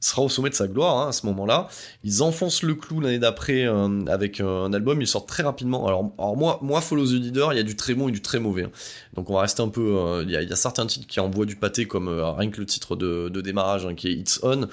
sera 0.00 0.22
au 0.22 0.28
sommet 0.28 0.50
de 0.50 0.54
sa 0.54 0.68
gloire 0.68 0.98
hein, 0.98 1.08
à 1.08 1.12
ce 1.12 1.26
moment-là. 1.26 1.68
Ils 2.04 2.22
enfoncent 2.22 2.62
le 2.62 2.74
clou 2.74 3.00
l'année 3.00 3.18
d'après 3.18 3.66
euh, 3.66 4.04
avec 4.06 4.40
euh, 4.40 4.64
un 4.64 4.72
album, 4.72 5.00
ils 5.00 5.06
sortent 5.06 5.28
très 5.28 5.42
rapidement. 5.42 5.86
Alors, 5.86 6.12
moi, 6.36 6.58
moi, 6.62 6.80
Follow 6.80 7.06
the 7.06 7.12
Leader, 7.12 7.52
il 7.52 7.56
y 7.56 7.60
a 7.60 7.64
du 7.64 7.76
très 7.76 7.94
bon 7.94 8.08
et 8.08 8.12
du 8.12 8.22
très 8.22 8.38
mauvais. 8.38 8.64
Hein. 8.64 8.70
Donc 9.14 9.30
on 9.30 9.34
va 9.34 9.42
rester 9.42 9.62
un 9.62 9.68
peu. 9.68 9.96
Euh, 9.96 10.24
il 10.24 10.30
y, 10.30 10.36
a 10.36 10.56
certains 10.56 10.86
titres 10.86 11.06
qui 11.06 11.20
envoient 11.20 11.46
du 11.46 11.56
pâté, 11.56 11.86
comme 11.86 12.08
rien 12.08 12.50
que 12.50 12.60
le 12.60 12.66
titre 12.66 12.96
de, 12.96 13.40
démarrage 13.40 13.86
hein, 13.86 13.94
qui 13.94 14.08
est 14.08 14.12
It's 14.12 14.40
On. 14.42 14.68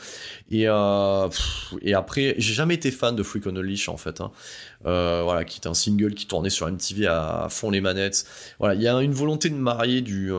Et, 0.52 0.64
et 0.64 1.94
après, 1.94 2.36
j'ai 2.38 2.54
jamais 2.54 2.76
été 2.76 2.92
fan 2.92 3.16
de 3.16 3.24
Freak 3.24 3.46
on 3.48 3.56
a 3.56 3.62
Leash 3.62 3.90
en 3.90 3.98
fait. 3.98 4.22
Hein. 4.86 5.22
voilà, 5.24 5.44
qui 5.46 5.60
est 5.60 5.68
un 5.68 5.74
single 5.74 6.14
qui 6.14 6.28
tournait 6.28 6.50
sur 6.50 6.70
MTV 6.70 7.08
à, 7.08 7.48
fond 7.50 7.70
les 7.70 7.82
manettes. 7.82 8.26
Voilà, 8.60 8.76
il 8.76 8.82
y 8.82 8.88
a 8.88 9.02
une 9.02 9.14
volonté 9.14 9.50
de 9.50 9.56
marier 9.56 10.02
du. 10.02 10.32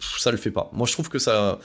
ça 0.00 0.30
le 0.30 0.36
fait 0.36 0.50
pas. 0.50 0.70
Moi 0.72 0.86
je 0.86 0.92
trouve 0.92 1.08
que 1.08 1.18
ça 1.18 1.58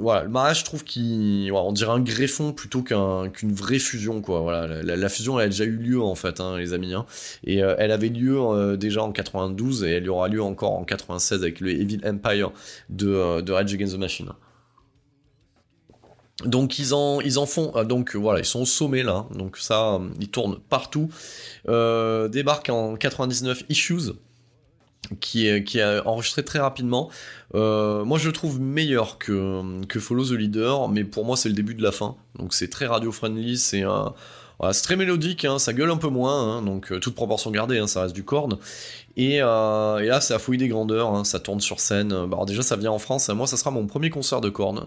voilà, 0.00 0.24
le 0.24 0.28
mariage, 0.28 0.60
je 0.60 0.64
trouve 0.64 0.82
qu'on 0.82 1.72
dirait 1.72 1.92
un 1.92 2.00
greffon 2.00 2.52
plutôt 2.52 2.82
qu'une 2.82 3.52
vraie 3.52 3.78
fusion, 3.78 4.20
quoi. 4.20 4.40
Voilà, 4.40 4.82
la, 4.82 5.08
fusion, 5.08 5.38
elle 5.38 5.46
a 5.46 5.48
déjà 5.48 5.64
eu 5.64 5.76
lieu 5.76 6.02
en 6.02 6.14
fait, 6.14 6.40
hein, 6.40 6.58
les 6.58 6.72
amis. 6.72 6.94
Hein. 6.94 7.06
Et 7.44 7.62
euh, 7.62 7.76
elle 7.78 7.92
avait 7.92 8.08
lieu 8.08 8.40
euh, 8.40 8.76
déjà 8.76 9.02
en 9.02 9.12
92 9.12 9.84
et 9.84 9.90
elle 9.90 10.10
aura 10.10 10.28
lieu 10.28 10.42
encore 10.42 10.72
en 10.72 10.84
96 10.84 11.42
avec 11.42 11.60
le 11.60 11.70
Evil 11.70 12.00
Empire 12.04 12.50
de, 12.88 13.08
euh, 13.08 13.42
de 13.42 13.52
Rage 13.52 13.72
Against 13.72 13.94
the 13.94 13.98
Machine. 13.98 14.30
Donc 16.44 16.78
ils 16.78 16.94
en, 16.94 17.20
font, 17.46 17.82
donc 17.84 18.14
voilà, 18.14 18.38
ils 18.38 18.44
sont 18.44 18.60
au 18.60 18.66
sommet 18.66 19.02
là, 19.02 19.26
donc 19.34 19.56
ça, 19.56 20.00
ils 20.20 20.28
tournent 20.28 20.60
partout. 20.68 21.10
débarquent 21.66 22.70
en 22.70 22.94
99 22.94 23.64
Issues, 23.68 24.12
qui 25.20 25.46
est, 25.46 26.06
enregistré 26.06 26.44
très 26.44 26.58
rapidement. 26.58 27.10
Euh, 27.54 28.04
moi, 28.04 28.18
je 28.18 28.26
le 28.26 28.32
trouve 28.32 28.60
meilleur 28.60 29.18
que, 29.18 29.84
que 29.86 30.00
Follow 30.00 30.24
the 30.26 30.32
Leader, 30.32 30.88
mais 30.88 31.04
pour 31.04 31.24
moi, 31.24 31.36
c'est 31.36 31.48
le 31.48 31.54
début 31.54 31.74
de 31.74 31.82
la 31.82 31.92
fin. 31.92 32.16
Donc, 32.38 32.54
c'est 32.54 32.68
très 32.68 32.86
radio-friendly, 32.86 33.58
c'est 33.58 33.82
un. 33.82 34.14
C'est 34.72 34.82
très 34.82 34.96
mélodique, 34.96 35.44
hein, 35.44 35.58
ça 35.58 35.72
gueule 35.72 35.90
un 35.90 35.96
peu 35.96 36.08
moins, 36.08 36.58
hein, 36.58 36.62
donc 36.62 36.90
euh, 36.92 36.98
toute 36.98 37.14
proportion 37.14 37.50
gardée, 37.50 37.78
hein, 37.78 37.86
ça 37.86 38.02
reste 38.02 38.14
du 38.14 38.24
corne. 38.24 38.58
Et, 39.16 39.42
euh, 39.42 39.98
et 39.98 40.06
là, 40.06 40.20
c'est 40.20 40.32
la 40.32 40.38
fouille 40.38 40.58
des 40.58 40.68
grandeurs, 40.68 41.14
hein, 41.14 41.24
ça 41.24 41.40
tourne 41.40 41.60
sur 41.60 41.80
scène. 41.80 42.08
Bah, 42.08 42.28
alors 42.32 42.46
déjà, 42.46 42.62
ça 42.62 42.76
vient 42.76 42.92
en 42.92 42.98
France. 42.98 43.28
Moi, 43.28 43.46
ça 43.46 43.56
sera 43.56 43.70
mon 43.70 43.86
premier 43.86 44.10
concert 44.10 44.40
de 44.40 44.48
corne 44.48 44.86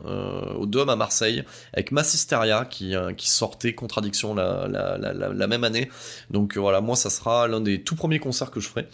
au 0.57 0.65
Dôme 0.65 0.89
à 0.89 0.95
Marseille 0.95 1.43
avec 1.73 1.91
Massisteria 1.91 2.65
qui, 2.65 2.93
qui 3.17 3.29
sortait 3.29 3.73
Contradiction 3.73 4.33
la, 4.33 5.47
même 5.47 5.63
année. 5.63 5.89
Donc 6.29 6.57
voilà, 6.57 6.79
moi, 6.79 6.95
ça 6.95 7.09
sera 7.09 7.47
l'un 7.47 7.59
des 7.59 7.81
tout 7.81 7.95
premiers 7.95 8.19
concerts 8.19 8.51
que 8.51 8.61
je 8.61 8.69
ferai. 8.69 8.87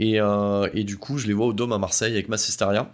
Euh, 0.00 0.68
et, 0.74 0.84
du 0.84 0.96
coup, 0.96 1.18
je 1.18 1.26
les 1.26 1.32
vois 1.32 1.46
au 1.46 1.52
Dôme 1.52 1.72
à 1.72 1.78
Marseille 1.78 2.12
avec 2.12 2.28
Massisteria. 2.28 2.92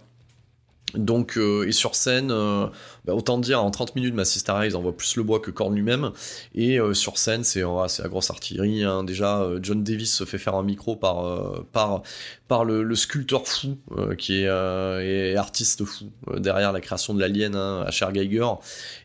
Donc, 0.95 1.37
euh, 1.37 1.67
et 1.67 1.71
sur 1.71 1.95
scène, 1.95 2.31
euh, 2.31 2.67
bah, 3.05 3.13
autant 3.13 3.37
dire, 3.37 3.63
en 3.63 3.69
30 3.71 3.95
minutes, 3.95 4.15
Massisteria, 4.15 4.65
ils 4.65 4.75
envoient 4.75 4.95
plus 4.95 5.15
le 5.15 5.23
bois 5.23 5.39
que 5.39 5.51
Korn 5.51 5.75
lui-même. 5.75 6.11
Et 6.55 6.79
sur 6.93 7.17
scène, 7.17 7.43
c'est 7.43 7.61
la 7.61 8.09
grosse 8.09 8.29
artillerie. 8.29 8.83
Hein. 8.83 9.03
Déjà, 9.03 9.47
John 9.61 9.83
Davis 9.83 10.13
se 10.13 10.23
fait 10.23 10.37
faire 10.37 10.55
un 10.55 10.63
micro 10.63 10.95
par, 10.95 11.63
par, 11.71 12.01
par 12.47 12.65
le, 12.65 12.95
sculpteur 12.95 13.47
fou, 13.47 13.77
qui 14.17 14.41
est, 14.41 15.35
artiste 15.35 15.85
fou, 15.85 16.05
derrière 16.37 16.71
la 16.71 16.81
création 16.81 17.13
de 17.13 17.19
l'Alien, 17.19 17.55
hein, 17.55 17.83
Asher 17.85 18.07
Geiger. 18.11 18.47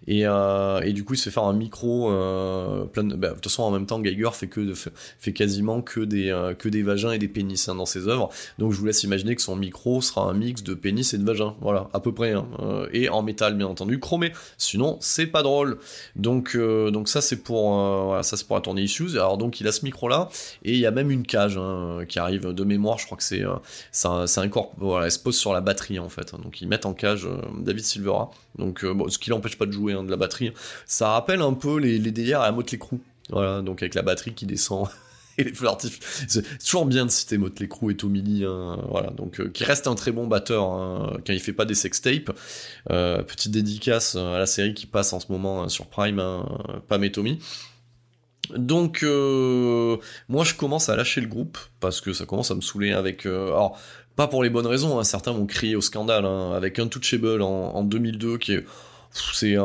Et, 0.06 0.24
du 0.92 1.04
coup, 1.04 1.14
il 1.14 1.18
se 1.18 1.24
fait 1.24 1.30
faire 1.30 1.44
un 1.44 1.52
micro 1.52 2.08
plein 2.92 3.04
de... 3.04 3.14
Bah, 3.16 3.28
de 3.28 3.34
toute 3.34 3.44
façon, 3.44 3.64
en 3.64 3.70
même 3.70 3.86
temps, 3.86 4.00
Geiger 4.00 4.30
fait, 4.32 4.50
fait 5.18 5.32
quasiment 5.32 5.82
que 5.82 6.00
des, 6.00 6.54
que 6.58 6.68
des 6.68 6.82
vagins 6.82 7.12
et 7.12 7.18
des 7.18 7.28
pénis 7.28 7.68
hein, 7.68 7.74
dans 7.74 7.86
ses 7.86 8.08
œuvres. 8.08 8.30
Donc, 8.58 8.72
je 8.72 8.78
vous 8.78 8.86
laisse 8.86 9.02
imaginer 9.02 9.36
que 9.36 9.42
son 9.42 9.56
micro 9.56 10.00
sera 10.00 10.22
un 10.22 10.34
mix 10.34 10.62
de 10.62 10.74
pénis 10.74 11.12
et 11.12 11.18
de 11.18 11.24
vagin. 11.24 11.54
Voilà, 11.60 11.88
à 11.92 12.00
peu 12.00 12.12
près. 12.12 12.34
et 12.92 13.08
en 13.08 13.22
métal, 13.22 13.56
bien 13.56 13.66
entendu, 13.66 13.89
chromé. 13.98 14.32
Sinon, 14.56 14.96
c'est 15.00 15.26
pas 15.26 15.42
drôle. 15.42 15.78
Donc, 16.16 16.56
donc 16.56 17.08
ça, 17.08 17.20
c'est 17.20 17.36
pour, 17.36 17.74
voilà, 17.74 18.22
ça, 18.22 18.36
c'est 18.36 18.46
pour 18.46 18.56
la 18.56 18.62
tournée 18.62 18.82
Issues. 18.82 19.12
Alors, 19.12 19.38
donc, 19.38 19.60
il 19.60 19.68
a 19.68 19.72
ce 19.72 19.84
micro-là. 19.84 20.28
Et 20.64 20.72
il 20.72 20.78
y 20.78 20.86
a 20.86 20.90
même 20.90 21.10
une 21.10 21.24
cage 21.24 21.58
qui 22.08 22.18
arrive 22.18 22.52
de 22.52 22.64
mémoire. 22.64 22.98
Je 22.98 23.06
crois 23.06 23.16
que 23.16 23.22
c'est 23.22 23.44
c'est 23.92 24.40
un, 24.40 24.48
corps. 24.48 24.72
Voilà, 24.78 25.06
elle 25.06 25.12
se 25.12 25.18
pose 25.18 25.36
sur 25.36 25.52
la 25.52 25.60
batterie, 25.60 25.98
en 25.98 26.08
fait. 26.08 26.34
Donc, 26.34 26.60
ils 26.60 26.68
mettent 26.68 26.86
en 26.86 26.94
cage 26.94 27.28
David 27.58 27.84
Silvera. 27.84 28.30
Donc, 28.58 28.84
ce 29.08 29.18
qui 29.18 29.30
l'empêche 29.30 29.56
pas 29.56 29.66
de 29.66 29.72
jouer 29.72 29.90
Hein, 29.92 30.04
de 30.04 30.10
la 30.10 30.16
batterie. 30.16 30.52
Ça 30.86 31.10
rappelle 31.10 31.42
un 31.42 31.54
peu 31.54 31.78
les, 31.78 31.98
les 31.98 32.10
délires 32.10 32.40
à 32.40 32.46
la 32.46 32.52
Motley 32.52 32.78
Crue. 32.78 33.00
Voilà, 33.30 33.62
donc 33.62 33.82
avec 33.82 33.94
la 33.94 34.02
batterie 34.02 34.34
qui 34.34 34.46
descend 34.46 34.88
les 35.44 35.52
feux. 35.52 35.66
C'est 36.28 36.58
toujours 36.58 36.86
bien 36.86 37.06
de 37.06 37.10
citer 37.10 37.38
Motley 37.38 37.68
Crue 37.68 37.92
et 37.92 37.96
Tommy 37.96 38.44
hein, 38.44 38.78
voilà, 38.88 39.10
donc 39.10 39.40
euh, 39.40 39.48
qui 39.48 39.64
reste 39.64 39.86
un 39.86 39.94
très 39.94 40.12
bon 40.12 40.26
batteur 40.26 40.64
hein, 40.64 41.18
quand 41.26 41.32
il 41.32 41.40
fait 41.40 41.52
pas 41.52 41.64
des 41.64 41.74
sextapes. 41.74 42.30
Euh, 42.90 43.22
petite 43.22 43.52
dédicace 43.52 44.16
à 44.16 44.38
la 44.38 44.46
série 44.46 44.74
qui 44.74 44.86
passe 44.86 45.12
en 45.12 45.20
ce 45.20 45.30
moment 45.30 45.68
sur 45.68 45.86
Prime, 45.86 46.18
hein, 46.18 46.46
Pam 46.88 47.02
et 47.04 47.12
Tommy. 47.12 47.38
Donc, 48.56 49.04
euh, 49.04 49.96
moi, 50.28 50.44
je 50.44 50.54
commence 50.54 50.88
à 50.88 50.96
lâcher 50.96 51.20
le 51.20 51.28
groupe 51.28 51.58
parce 51.78 52.00
que 52.00 52.12
ça 52.12 52.26
commence 52.26 52.50
à 52.50 52.54
me 52.54 52.60
saouler 52.60 52.92
avec. 52.92 53.26
alors, 53.26 53.78
pas 54.16 54.26
pour 54.26 54.42
les 54.42 54.50
bonnes 54.50 54.66
raisons. 54.66 55.02
Certains 55.04 55.32
m'ont 55.32 55.46
crié 55.46 55.76
au 55.76 55.80
scandale 55.80 56.26
avec 56.26 56.78
Untouchable 56.78 57.42
en, 57.42 57.74
en 57.74 57.84
2002 57.84 58.38
qui 58.38 58.54
est 58.54 58.64
c'est 59.12 59.56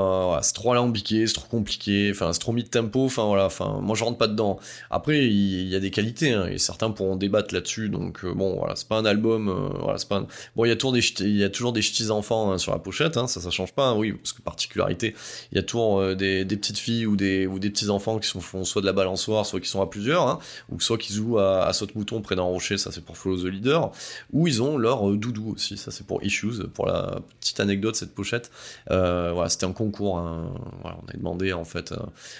trop 0.53 0.71
alambiqué, 0.71 1.27
c'est 1.27 1.33
trop 1.33 1.47
compliqué, 1.47 2.09
enfin 2.11 2.33
c'est 2.33 2.39
trop 2.39 2.51
mis 2.51 2.63
de 2.63 2.69
tempo, 2.69 3.05
enfin 3.05 3.25
voilà, 3.25 3.45
enfin 3.45 3.79
moi 3.81 3.95
je 3.95 4.03
rentre 4.03 4.17
pas 4.17 4.27
dedans. 4.27 4.59
Après 4.89 5.25
il 5.25 5.67
y, 5.67 5.75
a 5.75 5.79
des 5.79 5.91
qualités 5.91 6.33
hein, 6.33 6.47
et 6.47 6.57
certains 6.57 6.89
pourront 6.89 7.15
débattre 7.15 7.53
là-dessus, 7.53 7.89
donc 7.89 8.25
euh, 8.25 8.33
bon 8.33 8.57
voilà 8.57 8.75
c'est 8.75 8.87
pas 8.87 8.97
un 8.97 9.05
album, 9.05 9.49
euh, 9.49 9.77
voilà 9.79 9.97
c'est 9.99 10.09
pas 10.09 10.25
bon 10.55 10.65
il 10.65 10.69
y 10.69 10.71
a 10.71 10.75
toujours 10.75 10.93
des 10.93 11.01
il 11.19 11.37
y 11.37 11.43
a 11.43 11.49
toujours 11.49 11.73
des 11.73 11.81
ch'tis 11.81 12.09
enfants 12.09 12.51
hein, 12.51 12.57
sur 12.57 12.71
la 12.71 12.79
pochette, 12.79 13.17
hein, 13.17 13.27
ça 13.27 13.39
ça 13.39 13.51
change 13.51 13.73
pas, 13.73 13.93
oui 13.93 14.13
parce 14.13 14.33
que 14.33 14.41
particularité 14.41 15.13
il 15.51 15.55
y 15.55 15.59
a 15.59 15.63
toujours 15.63 15.99
euh, 15.99 16.15
des, 16.15 16.45
petites 16.45 16.79
filles 16.79 17.05
ou 17.05 17.15
des 17.15 17.45
ou 17.45 17.59
des 17.59 17.69
petits 17.69 17.89
enfants 17.89 18.17
qui 18.17 18.29
font 18.39 18.63
soit 18.63 18.81
de 18.81 18.87
la 18.87 18.93
balançoire, 18.93 19.45
soit 19.45 19.59
qui 19.59 19.69
sont 19.69 19.81
à 19.81 19.87
plusieurs, 19.87 20.39
ou 20.69 20.79
soit 20.79 20.97
qui 20.97 21.13
jouent 21.13 21.37
à, 21.37 21.65
à 21.65 21.73
saute-mouton 21.73 22.21
près 22.21 22.35
d'un 22.35 22.43
rocher, 22.43 22.77
ça 22.77 22.91
c'est 22.91 23.03
pour 23.03 23.17
Follow 23.17 23.43
the 23.43 23.45
Leader, 23.45 23.91
ou 24.33 24.47
ils 24.47 24.63
ont 24.63 24.77
leur 24.77 25.07
doudou 25.11 25.53
aussi, 25.55 25.77
ça 25.77 25.91
c'est 25.91 26.05
pour 26.05 26.23
Issues, 26.23 26.67
pour 26.73 26.87
la 26.87 27.19
petite 27.39 27.59
anecdote 27.59 27.95
cette 27.95 28.15
pochette. 28.15 28.49
Euh, 28.89 29.34
c'était 29.49 29.65
un 29.65 29.73
concours. 29.73 30.17
Hein. 30.17 30.53
on 30.83 31.07
a 31.07 31.13
demandé 31.13 31.53
en 31.53 31.65
fait 31.65 31.91
euh, 31.91 31.97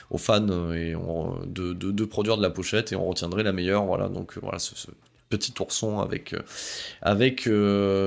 aux 0.10 0.17
fans 0.17 0.47
euh, 0.49 0.95
de, 1.45 2.05
produire 2.05 2.38
de 2.38 2.41
la 2.41 2.49
pochette 2.49 2.91
et 2.91 2.95
on 2.95 3.05
retiendrait 3.05 3.43
la 3.43 3.53
meilleure. 3.53 3.86
Voilà, 3.86 4.10
donc 4.10 4.38
voilà, 4.41 4.60
ce, 4.60 4.73
petit 5.29 5.53
ourson 5.60 5.99
avec 5.99 6.36
avec 7.01 7.49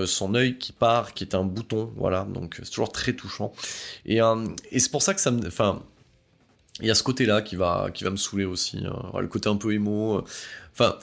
son 0.07 0.35
œil 0.35 0.59
qui 0.59 0.73
part, 0.73 1.15
qui 1.15 1.25
est 1.25 1.35
un 1.35 1.45
bouton. 1.45 1.93
Voilà, 1.97 2.25
donc 2.25 2.57
c'est 2.63 2.71
toujours 2.71 2.93
très 2.93 3.13
touchant. 3.13 3.53
Et, 4.07 4.19
et 4.71 4.79
c'est 4.79 4.91
pour 4.91 5.03
ça 5.03 5.15
que 5.15 5.21
ça 5.21 5.31
me, 5.31 5.47
enfin. 5.47 5.83
Il 6.81 6.87
y 6.87 6.93
a 6.93 6.95
ce 6.95 7.03
côté-là 7.03 7.43
qui 7.43 7.57
va, 7.57 7.89
qui 7.93 8.05
va 8.05 8.11
me 8.11 8.17
saouler 8.17 8.45
aussi, 8.45 8.79
hein. 8.87 9.11
le 9.19 9.27
côté 9.27 9.49
un 9.49 9.57
peu 9.57 9.73
émo. 9.73 10.23
Enfin, 10.73 10.97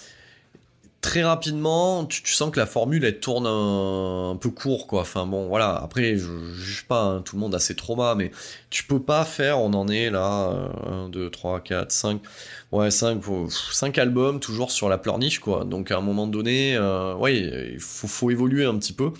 très 1.06 1.24
rapidement, 1.24 2.04
tu, 2.06 2.34
sens 2.34 2.50
que 2.50 2.60
la 2.60 2.66
formule 2.66 3.06
elle 3.06 3.20
tourne 3.20 3.46
un, 3.46 4.36
peu 4.38 4.50
court 4.50 4.88
quoi. 4.88 5.02
Enfin 5.02 5.28
bon 5.28 5.48
voilà, 5.48 5.76
après 5.76 6.18
je, 6.18 6.32
juge 6.56 6.86
pas, 6.88 7.04
hein, 7.04 7.22
tout 7.24 7.36
le 7.36 7.42
monde 7.42 7.54
a 7.54 7.60
ses 7.60 7.76
traumas, 7.76 8.16
mais 8.16 8.32
tu 8.72 8.86
peux 8.86 9.00
pas 9.00 9.24
faire, 9.24 9.60
on 9.60 9.74
en 9.74 9.88
est 9.88 10.10
là, 10.10 10.72
1, 10.88 11.10
2, 11.10 11.30
3, 11.30 11.60
4, 11.60 11.92
5, 11.92 12.22
ouais 12.72 12.90
5, 12.90 13.22
5 13.50 13.98
albums 14.00 14.40
toujours 14.40 14.72
sur 14.72 14.90
la 14.90 14.98
pleurniche 14.98 15.38
quoi. 15.40 15.64
Donc 15.64 15.92
à 15.92 15.98
un 15.98 16.02
moment 16.02 16.26
donné, 16.26 16.76
euh, 16.76 17.14
ouais, 17.14 17.38
il 17.74 17.80
faut, 17.80 18.32
évoluer 18.32 18.66
un 18.66 18.76
petit 18.80 18.94
peu. 18.94 19.12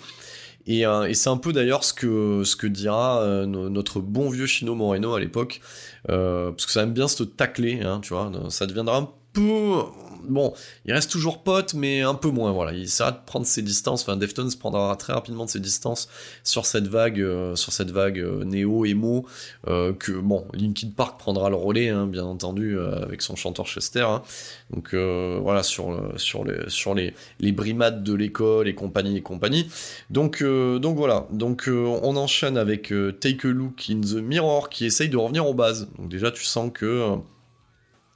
Et, 0.66 0.80
et 0.80 1.14
c'est 1.14 1.30
un 1.30 1.36
peu 1.36 1.52
d'ailleurs 1.52 1.84
ce 1.84 1.94
que, 1.94 2.42
ce 2.44 2.56
que 2.56 2.66
dira 2.66 3.24
notre 3.46 4.00
bon 4.00 4.28
vieux 4.28 4.46
Chino 4.46 4.74
Moreno 4.74 5.14
à 5.14 5.20
l'époque, 5.20 5.60
parce 6.08 6.66
que 6.66 6.72
ça 6.72 6.82
aime 6.82 6.92
bien 6.92 7.06
se 7.06 7.22
tacler, 7.22 7.82
hein, 7.82 8.00
tu 8.02 8.12
vois, 8.12 8.32
ça 8.50 8.66
deviendra 8.66 9.14
bon, 9.40 10.52
il 10.84 10.92
reste 10.92 11.10
toujours 11.10 11.42
pote, 11.42 11.74
mais 11.74 12.02
un 12.02 12.14
peu 12.14 12.28
moins, 12.30 12.52
voilà. 12.52 12.72
Il 12.72 12.82
essaiera 12.82 13.12
de 13.12 13.18
prendre 13.24 13.46
ses 13.46 13.62
distances, 13.62 14.02
enfin, 14.02 14.16
Deftones 14.16 14.50
prendra 14.58 14.94
très 14.96 15.12
rapidement 15.12 15.46
ses 15.46 15.60
distances 15.60 16.08
sur 16.44 16.66
cette 16.66 16.88
vague, 16.88 17.20
euh, 17.20 17.56
sur 17.56 17.72
cette 17.72 17.90
vague 17.90 18.18
euh, 18.18 18.44
néo-emo, 18.44 19.26
euh, 19.68 19.92
que, 19.92 20.12
bon, 20.12 20.46
Linkin 20.52 20.90
Park 20.96 21.18
prendra 21.18 21.50
le 21.50 21.56
relais, 21.56 21.88
hein, 21.88 22.06
bien 22.06 22.24
entendu, 22.24 22.78
avec 22.78 23.22
son 23.22 23.36
chanteur 23.36 23.66
Chester, 23.66 24.00
hein. 24.00 24.22
Donc, 24.70 24.94
voilà, 24.94 25.62
sur, 25.62 26.12
sur, 26.16 26.44
les, 26.44 26.68
sur 26.68 26.94
les, 26.94 27.14
les 27.40 27.52
brimades 27.52 28.02
de 28.02 28.14
l'école 28.14 28.68
et 28.68 28.74
compagnie 28.74 29.16
et 29.16 29.22
compagnie. 29.22 29.68
Donc, 30.10 30.42
donc 30.42 30.96
voilà. 30.96 31.26
Donc, 31.30 31.68
on 31.68 32.16
enchaîne 32.16 32.56
avec 32.56 32.92
Take 33.20 33.46
a 33.46 33.50
Look 33.50 33.86
in 33.90 34.00
the 34.00 34.14
Mirror, 34.14 34.68
qui 34.68 34.86
essaye 34.86 35.08
de 35.08 35.16
revenir 35.16 35.46
aux 35.46 35.54
bases. 35.54 35.88
Donc, 35.98 36.08
déjà, 36.08 36.30
tu 36.30 36.44
sens 36.44 36.70
que 36.74 37.16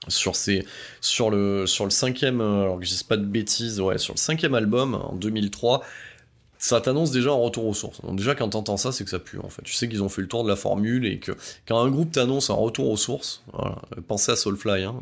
sur, 0.09 0.35
sur, 1.01 1.31
le, 1.31 1.67
cinquième, 1.67 2.41
euh, 2.41 2.63
alors 2.63 2.81
que 2.81 3.05
pas 3.05 3.17
de 3.17 3.25
bêtises, 3.25 3.81
ouais, 3.81 3.99
sur 3.99 4.15
le 4.15 4.19
cinquième 4.19 4.55
album, 4.55 4.95
en 4.95 5.15
2003, 5.15 5.83
ça 6.59 6.81
t'annonce 6.81 7.11
déjà 7.11 7.31
un 7.31 7.35
retour 7.35 7.67
aux 7.67 7.75
sources. 7.75 8.01
Déjà, 8.13 8.35
quand 8.35 8.51
t'entends 8.51 8.77
ça, 8.77 8.93
c'est 8.93 9.05
que 9.05 9.11
ça 9.11 9.19
pue, 9.19 9.39
en 9.39 9.49
fait. 9.49 9.63
Tu 9.63 9.75
sais 9.75 9.89
qu'ils 9.89 10.03
ont 10.03 10.09
fait 10.09 10.23
le 10.23 10.29
tour 10.29 10.45
de 10.45 10.49
la 10.49 10.57
formule 10.57 11.07
et 11.07 11.19
que 11.19 11.33
quand 11.67 11.81
un 11.81 11.91
groupe 11.91 12.13
t'annonce 12.13 12.51
un 12.51 12.55
retour 12.55 12.91
aux 12.91 12.97
sources, 12.97 13.43
pensez 14.09 14.33
à 14.33 14.37
Soulfly, 14.37 14.85
hein. 14.85 14.99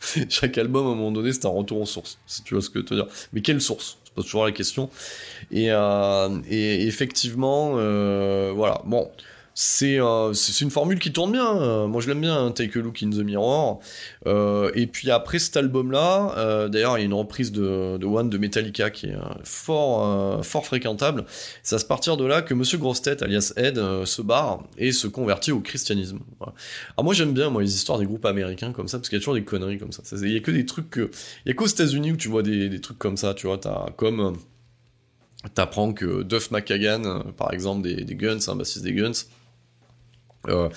Chaque 0.28 0.56
album, 0.58 0.86
à 0.86 0.90
un 0.90 0.94
moment 0.94 1.10
donné, 1.10 1.32
c'est 1.32 1.44
un 1.46 1.50
retour 1.50 1.80
aux 1.80 1.86
sources, 1.86 2.18
si 2.26 2.42
tu 2.42 2.54
vois 2.54 2.62
ce 2.62 2.70
que 2.70 2.80
je 2.80 2.94
veux 2.94 3.02
dire. 3.02 3.12
Mais 3.32 3.42
quelle 3.42 3.60
source? 3.60 3.98
C'est 4.04 4.14
pas 4.14 4.22
toujours 4.22 4.44
la 4.44 4.52
question. 4.52 4.90
Et, 5.50 5.72
euh, 5.72 6.40
effectivement, 6.48 7.72
euh, 7.76 8.52
voilà, 8.54 8.82
bon 8.84 9.10
euh, 9.82 10.32
c'est 10.34 10.60
une 10.60 10.70
formule 10.70 10.98
qui 10.98 11.12
tourne 11.12 11.32
bien. 11.32 11.86
Moi, 11.86 12.00
je 12.00 12.08
l'aime 12.08 12.20
bien, 12.20 12.36
hein, 12.36 12.50
Take 12.52 12.78
a 12.78 12.82
Look 12.82 13.02
in 13.02 13.10
the 13.10 13.18
Mirror. 13.18 13.80
Euh, 14.26 14.70
et 14.74 14.86
puis 14.86 15.10
après 15.10 15.38
cet 15.38 15.56
album-là, 15.56 16.34
euh, 16.36 16.68
d'ailleurs, 16.68 16.96
il 16.96 17.00
y 17.00 17.02
a 17.02 17.06
une 17.06 17.14
reprise 17.14 17.50
de, 17.50 17.98
One 18.04 18.30
de 18.30 18.38
Metallica 18.38 18.90
qui 18.90 19.06
est 19.06 19.16
fort, 19.44 20.44
fort 20.44 20.64
fréquentable. 20.64 21.24
C'est 21.62 21.76
à 21.76 21.84
partir 21.86 22.16
de 22.16 22.24
là 22.24 22.42
que 22.42 22.54
Monsieur 22.54 22.78
Grostet, 22.78 23.22
alias 23.22 23.52
Ed, 23.56 23.80
se 24.04 24.22
barre 24.22 24.64
et 24.76 24.92
se 24.92 25.06
convertit 25.06 25.52
au 25.52 25.60
christianisme. 25.60 26.20
Alors 26.40 27.04
moi, 27.04 27.14
j'aime 27.14 27.32
bien 27.32 27.50
moi 27.50 27.62
les 27.62 27.74
histoires 27.74 27.98
des 27.98 28.06
groupes 28.06 28.26
américains 28.26 28.72
comme 28.72 28.88
ça 28.88 28.98
parce 28.98 29.08
qu'il 29.08 29.18
y 29.18 29.20
a 29.20 29.20
toujours 29.20 29.34
des 29.34 29.44
conneries 29.44 29.78
comme 29.78 29.92
ça. 29.92 30.02
Il 30.12 30.32
y 30.32 30.36
a 30.36 30.40
que 30.40 30.50
des 30.50 30.66
trucs 30.66 30.90
que, 30.90 31.10
il 31.44 31.48
y 31.48 31.50
a 31.50 31.54
qu'aux 31.54 31.66
États-Unis 31.66 32.12
où 32.12 32.16
tu 32.16 32.28
vois 32.28 32.42
des, 32.42 32.80
trucs 32.80 32.98
comme 32.98 33.16
ça. 33.16 33.34
Tu 33.34 33.46
vois, 33.46 33.58
t'as 33.58 33.90
comme 33.96 34.36
T'apprends 35.54 35.92
que 35.92 36.24
Duff 36.24 36.50
McKagan, 36.50 37.22
par 37.36 37.52
exemple, 37.52 37.82
des 37.82 38.14
Guns, 38.16 38.38
un 38.48 38.56
bassiste 38.56 38.84
des 38.84 38.92
Guns, 38.92 39.12
euh, 40.46 40.68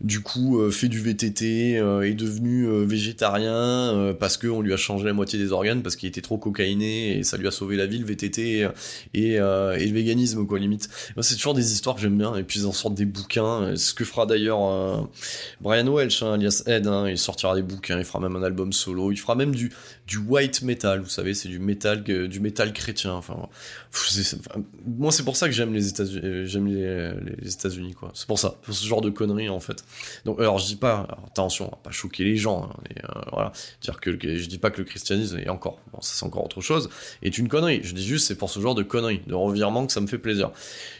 du 0.00 0.20
coup 0.20 0.60
euh, 0.60 0.70
fait 0.70 0.88
du 0.88 1.00
VTT, 1.00 1.78
euh, 1.78 2.02
est 2.02 2.14
devenu 2.14 2.84
végétarien 2.84 4.14
parce 4.18 4.36
qu'on 4.36 4.60
lui 4.60 4.72
a 4.72 4.76
changé 4.76 5.04
la 5.04 5.12
moitié 5.12 5.38
des 5.38 5.52
organes 5.52 5.82
parce 5.82 5.96
qu'il 5.96 6.08
était 6.08 6.20
trop 6.20 6.38
cocaïné 6.38 7.18
et 7.18 7.22
ça 7.22 7.36
lui 7.36 7.46
a 7.46 7.50
sauvé 7.50 7.76
la 7.76 7.86
vie 7.86 7.98
le 7.98 8.06
VTT 8.06 8.68
et, 9.14 9.36
le 9.38 9.92
véganisme 9.92 10.46
quoi 10.46 10.58
limite. 10.58 10.88
C'est 11.20 11.36
toujours 11.36 11.54
des 11.54 11.72
histoires 11.72 11.96
que 11.96 12.02
j'aime 12.02 12.18
bien 12.18 12.34
et 12.36 12.42
puis 12.42 12.60
ils 12.60 12.66
en 12.66 12.72
sortent 12.72 12.94
des 12.94 13.04
bouquins. 13.04 13.76
Ce 13.76 13.94
que 13.94 14.04
fera 14.04 14.26
d'ailleurs 14.26 15.08
Brian 15.60 15.86
Welch, 15.86 16.22
hein, 16.22 16.34
alias 16.34 16.62
Ed, 16.66 16.86
hein, 16.86 17.08
il 17.08 17.18
sortira 17.18 17.54
des 17.54 17.62
bouquins, 17.62 17.98
il 17.98 18.04
fera 18.04 18.20
même 18.20 18.36
un 18.36 18.42
album 18.42 18.72
solo, 18.72 19.12
il 19.12 19.16
fera 19.16 19.34
même 19.34 19.54
du, 19.54 19.72
du 20.06 20.18
white 20.18 20.62
metal, 20.62 21.00
vous 21.00 21.08
savez, 21.08 21.34
c'est 21.34 21.48
du 21.48 21.58
métal, 21.58 22.02
du 22.02 22.40
chrétien. 22.72 23.12
Enfin, 23.12 23.36
moi 24.86 25.12
c'est 25.12 25.24
pour 25.24 25.36
ça 25.36 25.46
que 25.46 25.54
j'aime 25.54 25.72
les 25.72 25.88
États-Unis, 25.88 26.46
j'aime 26.46 26.66
les 26.66 27.52
États-Unis 27.52 27.94
quoi. 27.94 28.10
C'est 28.14 28.26
pour 28.26 28.38
ça, 28.38 28.56
pour 28.62 28.74
ce 28.74 28.86
genre 28.86 29.00
de 29.00 29.10
conneries 29.10 29.48
en 29.48 29.60
fait. 29.60 29.83
Donc 30.24 30.40
alors 30.40 30.58
je 30.58 30.66
dis 30.66 30.76
pas, 30.76 31.06
attention, 31.26 31.70
pas 31.82 31.90
choquer 31.90 32.24
les 32.24 32.36
gens, 32.36 32.70
hein, 32.70 33.04
euh, 33.36 33.48
dire 33.82 34.00
que 34.00 34.10
je 34.12 34.48
dis 34.48 34.58
pas 34.58 34.70
que 34.70 34.78
le 34.78 34.84
christianisme 34.84 35.38
est 35.38 35.48
encore, 35.48 35.78
bon, 35.92 36.00
ça 36.00 36.14
c'est 36.14 36.24
encore 36.24 36.44
autre 36.44 36.60
chose, 36.60 36.90
est 37.22 37.38
une 37.38 37.48
connerie. 37.48 37.80
Je 37.82 37.94
dis 37.94 38.04
juste 38.04 38.26
c'est 38.26 38.36
pour 38.36 38.50
ce 38.50 38.60
genre 38.60 38.74
de 38.74 38.82
conneries, 38.82 39.22
de 39.26 39.34
revirement 39.34 39.86
que 39.86 39.92
ça 39.92 40.00
me 40.00 40.06
fait 40.06 40.18
plaisir. 40.18 40.50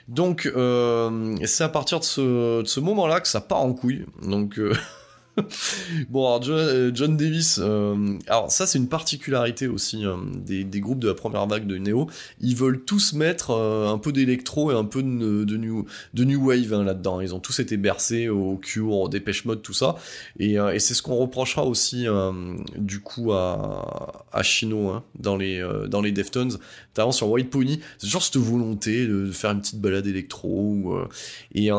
Donc 0.09 0.47
euh, 0.47 1.37
c'est 1.45 1.65
à 1.65 1.69
partir 1.69 2.01
de 2.01 2.05
ce, 2.05 2.63
de 2.63 2.67
ce 2.67 2.81
moment-là 2.81 3.21
que 3.21 3.29
ça 3.29 3.41
part 3.41 3.61
en 3.61 3.73
couille. 3.73 4.05
Donc 4.23 4.59
euh, 4.59 4.75
bon, 6.11 6.27
alors 6.27 6.43
euh, 6.49 6.91
John, 6.95 7.17
Davis, 7.17 7.59
euh, 7.61 8.19
alors 8.29 8.51
ça 8.53 8.67
c'est 8.67 8.79
une 8.79 8.89
particularité 8.89 9.67
aussi 9.67 10.07
euh, 10.07 10.17
des, 10.35 10.81
groupes 10.81 11.01
de 11.01 11.09
la 11.09 11.15
première 11.15 11.47
vague 11.47 11.67
de 11.67 11.77
Neo. 11.79 12.09
Ils 12.41 12.55
veulent 12.55 12.85
tous 12.85 13.15
mettre 13.15 13.51
un 13.51 13.99
peu 13.99 14.13
d'électro 14.13 14.71
et 14.71 14.75
un 14.75 14.85
peu 14.85 15.03
de, 15.03 15.57
new, 15.57 16.47
wave 16.47 16.73
hein, 16.73 16.85
là-dedans. 16.85 17.21
Ils 17.21 17.35
ont 17.35 17.41
tous 17.41 17.59
été 17.59 17.77
bercés 17.77 18.29
au 18.29 18.57
Cure, 18.57 18.93
au 18.93 19.09
Dépêche 19.09 19.45
Mode, 19.45 19.63
tout 19.63 19.73
ça. 19.73 19.97
Et, 20.39 20.57
c'est 20.79 20.95
ce 20.95 21.03
qu'on 21.03 21.17
reprochera 21.17 21.65
aussi 21.65 22.07
du 22.77 23.01
coup 23.01 23.33
à, 23.33 24.43
Chino 24.43 24.91
hein, 24.91 25.03
dans, 25.19 25.37
les, 25.37 25.67
dans 25.89 26.03
les 26.03 26.13
Deftones. 26.13 26.59
T'as 26.93 27.11
sur 27.13 27.29
White 27.31 27.51
Pony, 27.51 27.81
c'est 27.99 28.07
toujours 28.07 28.23
cette 28.23 28.37
volonté 28.37 29.07
de 29.07 29.31
faire 29.31 29.51
une 29.51 29.61
petite 29.61 29.81
balade 29.81 30.07
électro. 30.07 30.97
et, 31.55 31.71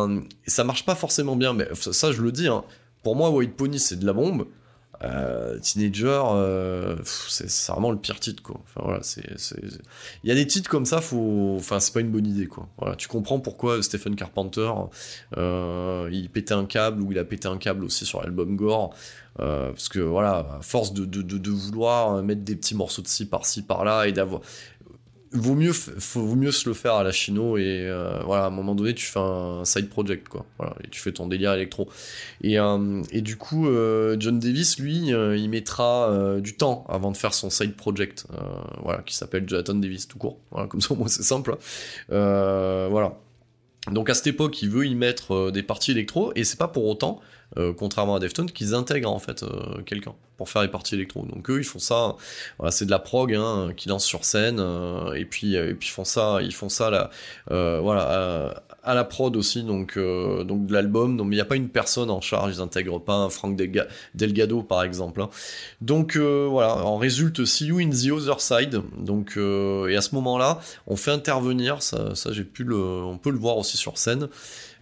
ça 0.48 0.64
marche 0.64 0.86
pas 0.86 0.96
forcément 0.96 1.36
bien, 1.36 1.54
mais 1.54 1.68
ça, 1.74 2.12
je 2.12 2.22
le 2.22 2.32
dis. 2.32 2.48
Hein, 2.48 2.64
pour 3.06 3.16
moi, 3.16 3.30
White 3.30 3.56
Pony, 3.56 3.78
c'est 3.78 3.98
de 3.98 4.06
la 4.08 4.14
bombe. 4.14 4.48
Euh, 5.04 5.60
Teenager, 5.60 6.24
euh, 6.34 6.96
c'est 7.04 7.72
vraiment 7.72 7.92
le 7.92 8.00
pire 8.00 8.20
titre, 8.20 8.42
quoi. 8.42 8.60
Enfin, 8.64 8.82
voilà, 8.84 9.04
c'est, 9.04 9.22
il 10.24 10.28
y 10.28 10.32
a 10.32 10.34
des 10.34 10.48
titres 10.48 10.68
comme 10.68 10.86
ça, 10.86 11.02
faut, 11.02 11.54
enfin, 11.56 11.80
c'est 11.80 11.94
pas 11.94 12.00
une 12.00 12.10
bonne 12.10 12.26
idée, 12.26 12.48
quoi. 12.48 12.68
Voilà, 12.80 12.96
tu 12.96 13.08
comprends 13.08 13.40
pourquoi 13.40 13.84
Stephen 13.84 14.16
Carpenter, 14.16 14.72
euh, 15.38 16.10
il 16.12 16.32
pétait 16.32 16.56
un 16.56 16.66
câble 16.66 17.04
ou 17.04 17.12
il 17.12 17.20
a 17.20 17.26
pété 17.26 17.48
un 17.48 17.60
câble 17.60 17.86
aussi 17.86 18.08
sur 18.08 18.24
l'album 18.24 18.56
Gore, 18.56 18.96
parce 19.38 19.88
que 19.88 20.00
voilà, 20.00 20.58
à 20.58 20.60
force 20.64 20.92
de, 20.92 21.06
de, 21.06 21.22
de, 21.22 21.52
vouloir 21.52 22.24
mettre 22.24 22.42
des 22.42 22.56
petits 22.56 22.74
morceaux 22.74 23.04
de 23.04 23.08
ci 23.08 23.28
par-ci 23.28 23.62
par-là 23.62 24.08
et 24.08 24.14
d'avoir, 24.14 24.42
vaut 25.32 25.56
mieux, 25.56 25.72
vaut 25.72 26.36
mieux 26.36 26.52
se 26.52 26.70
le 26.70 26.76
faire 26.76 26.96
à 26.96 27.04
la 27.04 27.12
chino 27.12 27.58
et 27.58 27.86
euh, 27.88 28.20
voilà, 28.24 28.46
à 28.46 28.48
un 28.48 28.52
moment 28.52 28.76
donné, 28.76 28.94
tu 28.94 29.06
fais 29.06 29.20
un 29.20 29.66
side 29.66 29.90
project, 29.90 30.28
quoi. 30.30 30.46
Voilà, 30.58 30.76
et 30.84 30.88
tu 30.90 31.00
fais 31.00 31.12
ton 31.12 31.28
délire 31.28 31.54
électro. 31.54 31.90
Et, 32.42 32.60
euh, 32.60 33.02
du 33.14 33.38
coup, 33.38 33.68
euh, 33.68 34.16
John 34.20 34.40
Davis, 34.40 34.80
lui, 34.80 35.08
il 35.08 35.50
mettra 35.50 36.40
du 36.40 36.56
temps 36.56 36.86
avant 36.90 37.12
de 37.12 37.18
faire 37.18 37.34
son 37.34 37.50
side 37.50 37.76
project, 37.76 38.26
voilà, 38.84 39.02
qui 39.04 39.16
s'appelle 39.16 39.48
Jonathan 39.48 39.76
Davis, 39.76 40.08
tout 40.08 40.18
court. 40.18 40.40
Voilà, 40.52 40.68
comme 40.68 40.82
ça, 40.82 40.94
au 40.94 40.98
moins, 40.98 41.08
c'est 41.08 41.24
simple. 41.24 41.58
Voilà. 42.10 43.18
Donc 43.92 44.10
à 44.10 44.16
cette 44.16 44.28
époque, 44.28 44.62
il 44.64 44.70
veut 44.70 44.88
y 44.88 44.96
mettre 44.96 45.52
des 45.52 45.62
parties 45.62 45.92
électro, 45.92 46.32
et 46.36 46.44
c'est 46.44 46.58
pas 46.58 46.68
pour 46.68 46.86
autant 46.86 47.22
euh, 47.58 47.74
contrairement 47.74 48.16
à 48.16 48.20
Deftones, 48.20 48.52
qu'ils 48.52 48.74
intègrent 48.74 49.12
en 49.12 49.20
fait 49.20 49.44
euh, 49.44 49.82
quelqu'un 49.86 50.14
pour 50.38 50.50
faire 50.50 50.62
les 50.62 50.68
parties 50.68 50.96
électro. 50.96 51.26
Donc 51.26 51.50
eux, 51.50 51.60
ils 51.60 51.66
font 51.66 51.80
ça, 51.80 52.18
voilà, 52.58 52.72
c'est 52.72 52.86
de 52.86 52.92
la 52.92 53.00
prog 53.00 53.34
hein, 53.34 53.72
qui 53.78 53.88
lance 53.88 54.04
sur 54.04 54.26
scène, 54.26 54.58
euh, 54.60 55.14
et 55.14 55.24
puis 55.24 55.56
et 55.56 55.74
puis 55.74 55.88
ils 55.88 55.92
font 55.92 56.04
ça, 56.04 56.40
ils 56.42 56.54
font 56.54 56.68
ça 56.68 56.90
là, 56.90 57.10
voilà, 57.48 58.62
à, 58.84 58.94
la 58.94 59.04
prod 59.06 59.36
aussi, 59.38 59.64
donc 59.64 59.98
donc 59.98 60.66
de 60.66 60.74
l'album. 60.74 61.16
Donc 61.16 61.28
il 61.28 61.36
n'y 61.36 61.42
a 61.42 61.46
pas 61.46 61.56
une 61.56 61.70
personne 61.70 62.10
en 62.10 62.20
charge, 62.20 62.56
ils 62.56 62.62
intègrent 62.62 63.00
pas 63.00 63.14
un 63.14 63.30
Frank 63.30 63.56
Delgado 64.14 64.62
par 64.62 64.84
exemple. 64.84 65.22
Hein. 65.22 65.30
Donc 65.80 66.18
voilà, 66.18 66.76
en 66.86 66.98
résulte 66.98 67.46
See 67.46 67.68
You 67.68 67.80
in 67.80 67.90
the 67.92 68.12
Other 68.12 68.42
Side. 68.42 68.82
Donc 68.98 69.38
et 69.38 69.96
à 69.96 70.02
ce 70.02 70.14
moment-là, 70.16 70.60
on 70.88 70.98
fait 70.98 71.12
intervenir, 71.12 71.82
ça, 71.82 72.14
ça 72.16 72.34
j'ai 72.34 72.44
pu 72.44 72.66
le, 72.66 72.76
on 72.76 73.18
peut 73.18 73.32
le 73.32 73.40
voir 73.40 73.58
aussi 73.58 73.78
sur 73.78 73.98
scène. 73.98 74.28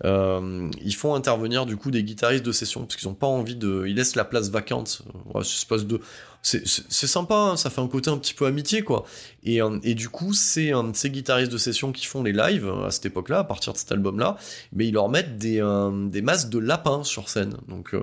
Euh, 0.05 0.69
ils 0.83 0.95
font 0.95 1.15
intervenir 1.15 1.65
du 1.65 1.77
coup 1.77 1.89
des 1.89 2.03
guitaristes 2.03 2.45
de 2.45 2.51
session 2.51 2.81
parce 2.81 2.97
qu'ils 2.97 3.07
ont 3.07 3.13
pas 3.13 3.27
envie 3.27 3.55
de. 3.55 3.85
Ils 3.87 3.95
laissent 3.95 4.15
la 4.15 4.25
place 4.25 4.49
vacante. 4.49 5.03
Ouais, 5.33 5.43
c'est 5.43 5.87
de. 5.87 6.01
C'est 6.41 7.07
sympa, 7.07 7.35
hein, 7.35 7.57
ça 7.57 7.69
fait 7.69 7.79
un 7.79 7.87
côté 7.87 8.09
un 8.09 8.17
petit 8.17 8.33
peu 8.33 8.45
amitié 8.45 8.81
quoi. 8.81 9.05
Et, 9.43 9.61
euh, 9.61 9.79
du 9.79 10.09
coup, 10.09 10.33
c'est 10.33 10.73
ces 10.93 11.09
guitaristes 11.09 11.51
de 11.51 11.57
session 11.57 11.93
qui 11.93 12.05
font 12.05 12.21
les 12.21 12.33
lives 12.33 12.69
à 12.85 12.91
cette 12.91 13.05
époque-là, 13.05 13.39
à 13.39 13.43
partir 13.45 13.71
de 13.71 13.77
cet 13.77 13.93
album-là, 13.93 14.35
mais 14.73 14.87
ils 14.87 14.93
leur 14.93 15.07
mettent 15.07 15.37
des, 15.37 15.61
euh, 15.61 16.09
des 16.09 16.21
masques 16.21 16.49
de 16.49 16.59
lapins 16.59 17.05
sur 17.05 17.29
scène. 17.29 17.55
Donc 17.69 17.95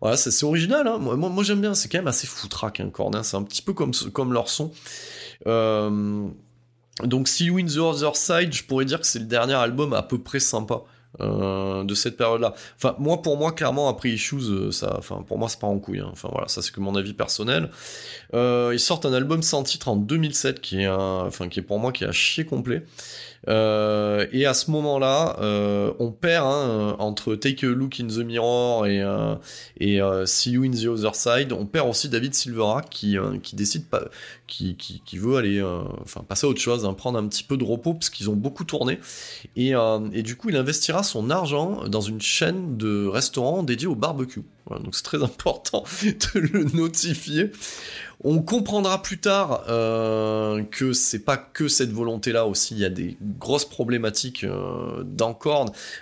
voilà, 0.00 0.16
c'est 0.16 0.44
original. 0.44 0.88
Hein. 0.88 0.98
Moi, 0.98 1.44
j'aime 1.44 1.60
bien, 1.60 1.74
c'est 1.74 1.88
quand 1.88 1.98
même 1.98 2.08
assez 2.08 2.26
foutraque 2.26 2.80
un 2.80 2.90
hein, 2.98 3.22
C'est 3.22 3.36
un 3.36 3.44
petit 3.44 3.62
peu 3.62 3.74
comme, 3.74 3.92
comme 4.12 4.32
leur 4.32 4.48
son. 4.48 4.72
donc, 5.46 7.28
See 7.28 7.44
You 7.44 7.58
in 7.58 7.66
the 7.66 7.76
Other 7.76 8.16
Side, 8.16 8.52
je 8.52 8.64
pourrais 8.64 8.86
dire 8.86 8.98
que 8.98 9.06
c'est 9.06 9.20
le 9.20 9.26
dernier 9.26 9.54
album 9.54 9.92
à 9.92 10.02
peu 10.02 10.18
près 10.18 10.40
sympa 10.40 10.82
de 11.20 11.94
cette 11.94 12.16
période-là. 12.16 12.54
Enfin, 12.76 12.96
moi, 12.98 13.22
pour 13.22 13.36
moi, 13.36 13.52
clairement, 13.52 13.88
après 13.88 14.10
Issues, 14.10 14.72
ça, 14.72 14.96
enfin, 14.98 15.24
pour 15.26 15.38
moi, 15.38 15.48
c'est 15.48 15.60
pas 15.60 15.66
en 15.66 15.78
couille. 15.78 16.00
Hein. 16.00 16.10
Enfin, 16.12 16.28
voilà, 16.32 16.48
ça, 16.48 16.62
c'est 16.62 16.72
que 16.72 16.80
mon 16.80 16.94
avis 16.96 17.14
personnel. 17.14 17.70
ils 18.32 18.80
sortent 18.80 19.06
un 19.06 19.12
album 19.12 19.42
sans 19.42 19.62
titre 19.62 19.88
en 19.88 19.96
2007 19.96 20.60
qui 20.60 20.80
est, 20.80 20.86
un, 20.86 21.26
enfin, 21.26 21.48
qui 21.48 21.60
est 21.60 21.62
pour 21.62 21.78
moi 21.78 21.92
qui 21.92 22.04
est 22.04 22.08
à 22.08 22.12
chier 22.12 22.44
complet. 22.44 22.84
Euh, 23.48 24.26
et 24.32 24.46
à 24.46 24.54
ce 24.54 24.70
moment-là, 24.70 25.36
euh, 25.40 25.92
on 25.98 26.10
perd 26.10 26.46
hein, 26.46 26.96
entre 26.98 27.34
Take 27.34 27.66
a 27.66 27.70
Look 27.70 28.00
in 28.00 28.06
the 28.06 28.18
Mirror 28.18 28.86
et, 28.86 29.02
euh, 29.02 30.26
See 30.26 30.52
You 30.52 30.64
in 30.64 30.70
the 30.70 30.86
Other 30.86 31.14
Side. 31.14 31.52
On 31.52 31.66
perd 31.66 31.88
aussi 31.88 32.08
David 32.08 32.34
Silvera 32.34 32.82
qui, 32.82 33.16
qui 33.42 33.56
décide 33.56 33.84
qui, 34.46 34.76
qui, 34.76 35.18
veut 35.18 35.36
aller, 35.36 35.62
enfin 36.02 36.22
passer 36.26 36.46
à 36.46 36.50
autre 36.50 36.60
chose, 36.60 36.84
hein, 36.84 36.94
prendre 36.94 37.18
un 37.18 37.26
petit 37.28 37.44
peu 37.44 37.56
de 37.56 37.64
repos 37.64 37.94
parce 37.94 38.10
qu'ils 38.10 38.30
ont 38.30 38.36
beaucoup 38.36 38.64
tourné. 38.64 38.98
Et, 39.56 39.72
et 40.12 40.22
du 40.22 40.36
coup, 40.36 40.50
il 40.50 40.56
investira 40.56 41.02
son 41.02 41.30
argent 41.30 41.88
dans 41.88 42.00
une 42.00 42.20
chaîne 42.20 42.76
de 42.76 43.06
restaurants 43.06 43.62
dédiée 43.62 43.88
au 43.88 43.94
barbecue. 43.94 44.42
Donc 44.70 44.94
c'est 44.94 45.02
très 45.02 45.22
important 45.22 45.84
de 46.02 46.40
le 46.40 46.64
notifier. 46.64 47.50
On 48.22 48.40
comprendra 48.40 49.02
plus 49.02 49.18
tard 49.18 49.64
euh, 49.68 50.62
que 50.62 50.94
c'est 50.94 51.18
pas 51.18 51.36
que 51.36 51.68
cette 51.68 51.90
volonté-là 51.90 52.46
aussi, 52.46 52.74
il 52.74 52.80
y 52.80 52.84
a 52.84 52.90
des 52.90 53.18
grosses 53.38 53.66
problématiques 53.66 54.44
euh. 54.44 55.04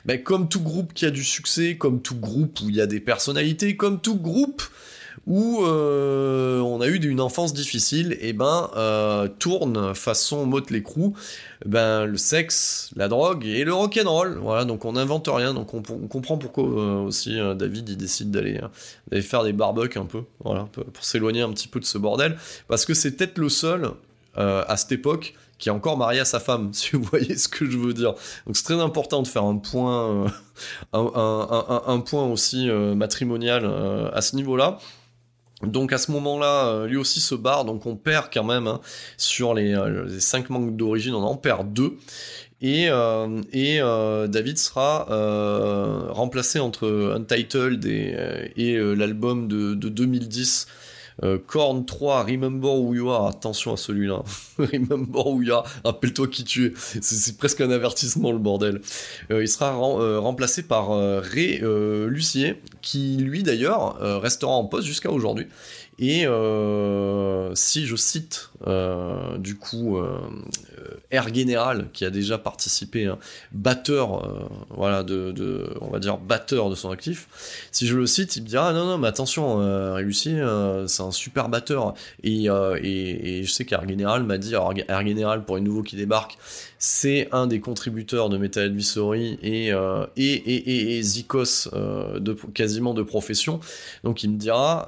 Mais 0.04 0.22
comme 0.22 0.48
tout 0.48 0.60
groupe 0.60 0.92
qui 0.92 1.06
a 1.06 1.10
du 1.10 1.24
succès, 1.24 1.76
comme 1.76 2.00
tout 2.00 2.14
groupe 2.14 2.60
où 2.60 2.68
il 2.68 2.76
y 2.76 2.80
a 2.80 2.86
des 2.86 3.00
personnalités, 3.00 3.76
comme 3.76 4.00
tout 4.00 4.16
groupe 4.16 4.62
où 5.26 5.62
euh, 5.64 6.60
on 6.60 6.80
a 6.80 6.86
eu 6.86 6.96
une 6.96 7.20
enfance 7.20 7.52
difficile, 7.52 8.16
et 8.20 8.32
ben 8.32 8.70
euh, 8.76 9.28
tourne 9.38 9.94
façon 9.94 10.46
Motley 10.46 10.82
Crue, 10.82 11.12
ben 11.64 12.06
le 12.06 12.16
sexe, 12.16 12.90
la 12.96 13.08
drogue 13.08 13.46
et 13.46 13.64
le 13.64 13.72
rock'n'roll. 13.72 14.38
Voilà, 14.38 14.64
donc 14.64 14.84
on 14.84 14.92
n'invente 14.92 15.28
rien, 15.32 15.54
donc 15.54 15.74
on, 15.74 15.82
comprend 15.82 16.38
pourquoi 16.38 16.64
euh, 16.64 17.02
aussi 17.02 17.38
David 17.56 17.88
il 17.88 17.96
décide 17.96 18.30
d'aller 18.30 18.60
d'aller 19.10 19.22
faire 19.22 19.44
des 19.44 19.52
barbecues 19.52 19.98
un 19.98 20.06
peu, 20.06 20.22
voilà, 20.44 20.68
pour, 20.72 21.04
s'éloigner 21.04 21.42
un 21.42 21.50
petit 21.52 21.68
peu 21.68 21.80
de 21.80 21.84
ce 21.84 21.98
bordel, 21.98 22.36
parce 22.68 22.84
que 22.84 22.94
c'est 22.94 23.12
peut-être 23.12 23.38
le 23.38 23.48
seul 23.48 23.90
à 24.34 24.76
cette 24.78 24.92
époque 24.92 25.34
qui 25.58 25.68
est 25.68 25.72
encore 25.72 25.96
marié 25.96 26.18
à 26.18 26.24
sa 26.24 26.40
femme, 26.40 26.70
si 26.72 26.96
vous 26.96 27.02
voyez 27.02 27.36
ce 27.36 27.48
que 27.48 27.70
je 27.70 27.78
veux 27.78 27.94
dire. 27.94 28.14
Donc 28.46 28.56
c'est 28.56 28.64
très 28.64 28.80
important 28.80 29.22
de 29.22 29.28
faire 29.28 29.44
un 29.44 29.58
point, 29.58 30.26
un, 30.92 32.02
point 32.04 32.26
aussi 32.26 32.68
matrimonial 32.68 33.64
à 34.12 34.20
ce 34.20 34.34
niveau-là. 34.34 34.78
Donc 35.66 35.92
à 35.92 35.98
ce 35.98 36.10
moment-là, 36.10 36.66
euh, 36.66 36.86
lui 36.86 36.96
aussi 36.96 37.20
se 37.20 37.34
barre, 37.34 37.64
donc 37.64 37.86
on 37.86 37.96
perd 37.96 38.28
quand 38.32 38.44
même 38.44 38.66
hein, 38.66 38.80
sur 39.16 39.54
les, 39.54 39.74
5 40.18 40.44
euh, 40.44 40.46
manques 40.52 40.76
d'origine, 40.76 41.14
on 41.14 41.22
en 41.22 41.36
perd 41.36 41.72
2. 41.72 41.96
Et, 42.64 42.88
euh, 42.88 43.40
et 43.52 43.78
David 44.28 44.56
sera 44.56 45.06
remplacé 46.10 46.60
entre 46.60 47.14
Untitled 47.16 47.84
et, 47.84 48.52
et 48.56 48.76
l'album 48.94 49.48
de 49.48 49.74
2010 49.74 50.68
euh, 51.22 51.38
Korn 51.44 51.84
3, 51.84 52.24
Remember 52.24 52.70
Who 52.70 52.94
You 52.94 53.10
Are, 53.10 53.26
attention 53.26 53.72
à 53.72 53.76
celui-là. 53.76 54.22
Remember 54.58 55.26
Who 55.26 55.42
You 55.42 55.54
Are, 55.54 55.64
rappelle-toi 55.84 56.28
qui 56.28 56.44
tu 56.44 56.66
es. 56.66 56.72
C'est 56.76 57.36
presque 57.36 57.60
un 57.60 57.70
avertissement 57.70 58.32
le 58.32 58.38
bordel. 58.38 58.80
Euh, 59.30 59.42
il 59.42 59.48
sera 59.48 59.74
euh, 59.74 60.18
remplacé 60.18 60.62
par 60.62 60.90
Ray 60.90 61.60
Lucier, 62.08 62.60
qui 62.80 63.16
lui 63.16 63.42
d'ailleurs 63.42 63.98
restera 64.20 64.52
en 64.52 64.64
poste 64.64 64.86
jusqu'à 64.86 65.10
aujourd'hui. 65.10 65.46
Et 65.98 66.26
si 67.54 67.86
je 67.86 67.96
cite 67.96 68.50
du 69.38 69.56
coup 69.56 69.98
Air 71.11 71.33
General 71.35 71.87
qui 71.93 72.05
a 72.05 72.11
déjà 72.11 72.39
participé, 72.39 73.07
hein, 73.07 73.18
batteur, 73.53 74.24
euh, 74.24 74.49
voilà, 74.70 75.03
de, 75.03 75.68
on 75.80 75.89
va 75.89 75.99
dire 75.99 76.18
batteur 76.18 76.70
de 76.70 76.74
son 76.74 76.91
actif. 76.91 77.28
Si 77.70 77.87
je 77.87 77.97
le 77.97 78.07
cite, 78.07 78.37
il 78.37 78.43
me 78.43 78.49
dira 78.49 78.68
ah, 78.68 78.72
non 78.72 78.87
non 78.87 78.99
mais 78.99 79.09
attention, 79.09 79.61
euh, 79.61 80.01
Lucie, 80.01 80.39
euh, 80.39 80.87
c'est 80.87 81.03
un 81.03 81.11
super 81.11 81.49
batteur. 81.49 81.95
Et, 82.22 82.47
je 82.47 83.51
sais 83.51 83.64
qu'Air 83.64 83.89
General 83.89 84.22
m'a 84.22 84.39
dit, 84.39 84.55
Air 84.55 85.07
General 85.07 85.45
pour 85.45 85.57
les 85.57 85.62
nouveaux 85.62 85.83
qui 85.83 85.97
débarquent, 85.97 86.39
c'est 86.78 87.28
un 87.33 87.47
des 87.47 87.61
contributeurs 87.61 88.28
de 88.28 88.37
Metal 88.39 88.64
Advisory 88.64 89.39
et, 89.43 89.68
et, 89.68 90.35
et, 90.35 90.99
et, 90.99 91.03
Zikos 91.03 91.68
de, 91.72 92.33
quasiment 92.55 92.95
de 92.95 93.03
profession. 93.03 93.61
Donc 94.05 94.22
il 94.22 94.30
me 94.30 94.37
dira, 94.37 94.87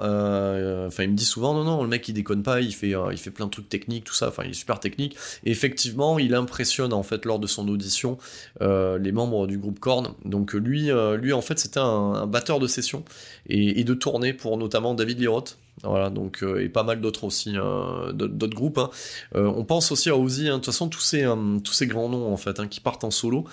enfin 0.87 1.05
il 1.05 1.11
me 1.11 1.17
dit 1.17 1.25
souvent 1.25 1.55
non 1.55 1.65
non 1.65 1.83
le 1.83 1.89
mec 1.89 2.09
il 2.09 2.15
déconne 2.15 2.43
pas, 2.43 2.61
il 2.61 2.75
fait 2.75 2.95
il 3.13 3.19
fait 3.19 3.31
plein 3.31 3.47
de 3.47 3.51
trucs 3.51 3.69
techniques 3.69 4.05
tout 4.05 4.15
ça, 4.15 4.29
enfin 4.29 4.43
il 4.45 4.51
est 4.51 4.55
super 4.55 4.81
technique. 4.81 5.17
Et 5.45 5.51
effectivement 5.51 5.84
il 6.19 6.35
impressionne 6.35 6.93
en 6.93 7.03
fait 7.03 7.25
lors 7.25 7.39
de 7.39 7.47
son 7.47 7.69
audition 7.69 8.19
euh, 8.61 8.99
les 8.99 9.13
membres 9.13 9.47
du 9.47 9.59
groupe 9.59 9.81
Korn. 9.81 10.15
Donc 10.25 10.53
lui, 10.55 10.91
euh, 10.91 11.35
en 11.35 11.41
fait, 11.41 11.59
c'était 11.59 11.81
un, 11.81 12.27
batteur 12.27 12.59
de 12.59 12.67
session 12.67 13.05
et, 13.47 13.85
de 13.85 13.95
tournée 13.95 14.33
pour 14.33 14.57
notamment 14.57 14.95
David 14.95 15.21
Liroth. 15.21 15.59
Voilà, 15.83 16.09
donc 16.09 16.43
euh, 16.43 16.63
et 16.63 16.69
pas 16.69 16.85
mal 16.85 17.01
d'autres 17.01 17.25
aussi, 17.25 17.53
d'autres 17.53 18.55
groupes. 18.55 18.79
Hein. 18.79 18.91
on 19.35 19.65
pense 19.65 19.93
aussi 19.93 20.09
à 20.09 20.17
Ozzy. 20.17 20.49
Hein. 20.49 20.53
De 20.53 20.57
toute 20.57 20.67
façon, 20.67 20.89
tous 20.89 21.01
ces 21.01 21.27
tous 21.65 21.73
ces 21.73 21.87
grands 21.87 22.09
noms 22.09 22.33
en 22.33 22.37
fait 22.37 22.61
hein, 22.61 22.69
qui 22.69 22.81
partent 22.81 23.05
en 23.05 23.11
solo 23.11 23.45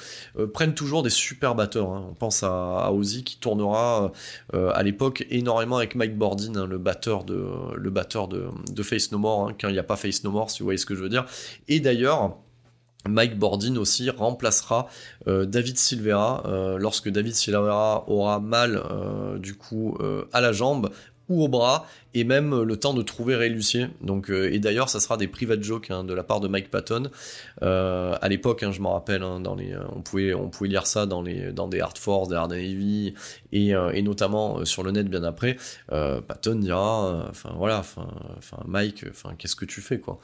prennent 0.53 0.75
toujours 0.75 1.03
des 1.03 1.09
super 1.09 1.55
batteurs. 1.55 1.89
On 1.89 2.13
pense 2.13 2.43
à, 2.43 2.91
Ozzy 2.93 3.23
qui 3.23 3.37
tournera 3.37 4.11
à 4.53 4.83
l'époque 4.83 5.25
énormément 5.29 5.77
avec 5.77 5.95
Mike 5.95 6.17
Bordin, 6.17 6.65
le 6.65 6.77
batteur 6.77 7.23
de 7.23 7.43
le 7.75 7.89
batteur 7.89 8.27
de, 8.27 8.45
de 8.71 8.83
Face 8.83 9.11
No 9.11 9.17
More, 9.17 9.51
quand 9.59 9.67
il 9.67 9.73
n'y 9.73 9.79
a 9.79 9.83
pas 9.83 9.95
Face 9.97 10.23
No 10.23 10.31
More, 10.31 10.51
si 10.51 10.59
vous 10.59 10.65
voyez 10.65 10.77
ce 10.77 10.85
que 10.85 10.95
je 10.95 11.01
veux 11.01 11.09
dire. 11.09 11.25
Et 11.67 11.79
d'ailleurs 11.79 12.37
Mike 13.07 13.37
Bordin 13.37 13.75
aussi 13.77 14.09
remplacera 14.09 14.87
euh, 15.27 15.45
David 15.45 15.77
Silvera 15.77 16.43
euh, 16.45 16.77
lorsque 16.77 17.09
David 17.09 17.33
Silvera 17.33 18.05
aura 18.07 18.39
mal 18.39 18.81
euh, 18.91 19.37
du 19.37 19.55
coup 19.55 19.97
à 20.33 20.41
la 20.41 20.51
jambe 20.51 20.91
ou 21.29 21.43
au 21.43 21.47
bras 21.47 21.85
et 22.13 22.23
même 22.23 22.53
euh, 22.53 22.63
le 22.63 22.77
temps 22.77 22.93
de 22.93 23.01
trouver 23.01 23.35
Ray. 23.35 23.51
Donc, 24.01 24.29
euh, 24.29 24.51
et 24.51 24.59
d'ailleurs, 24.59 24.89
ça 24.89 24.99
sera 24.99 25.17
des 25.17 25.27
private 25.27 25.61
jokes 25.61 25.91
hein, 25.91 26.03
de 26.03 26.13
la 26.13 26.23
part 26.23 26.39
de 26.39 26.47
Mike 26.47 26.71
Patton. 26.71 27.09
Euh, 27.63 28.15
à 28.21 28.29
l'époque, 28.29 28.63
hein, 28.63 28.71
je 28.71 28.81
m'en 28.81 28.93
rappelle, 28.93 29.23
hein, 29.23 29.39
dans 29.39 29.55
les, 29.55 29.75
on 29.93 30.01
pouvait, 30.01 30.33
on 30.33 30.49
pouvait 30.49 30.69
lire 30.69 30.87
ça 30.87 31.05
dans 31.05 31.21
les, 31.21 31.51
dans 31.51 31.67
des 31.67 31.81
Hard 31.81 31.97
Force, 31.97 32.29
des 32.29 32.35
Hard 32.35 32.51
Navy, 32.51 33.13
et, 33.51 33.73
notamment 34.01 34.63
sur 34.65 34.83
le 34.83 34.91
net 34.91 35.07
bien 35.07 35.23
après. 35.23 35.57
Patton 35.89 36.55
dira, 36.55 37.27
enfin 37.29 37.51
voilà, 37.57 37.79
enfin 37.79 38.07
Mike, 38.65 39.05
enfin 39.09 39.33
qu'est-ce 39.37 39.55
que 39.55 39.65
tu 39.65 39.81
fais 39.81 39.99
quoi? 39.99 40.19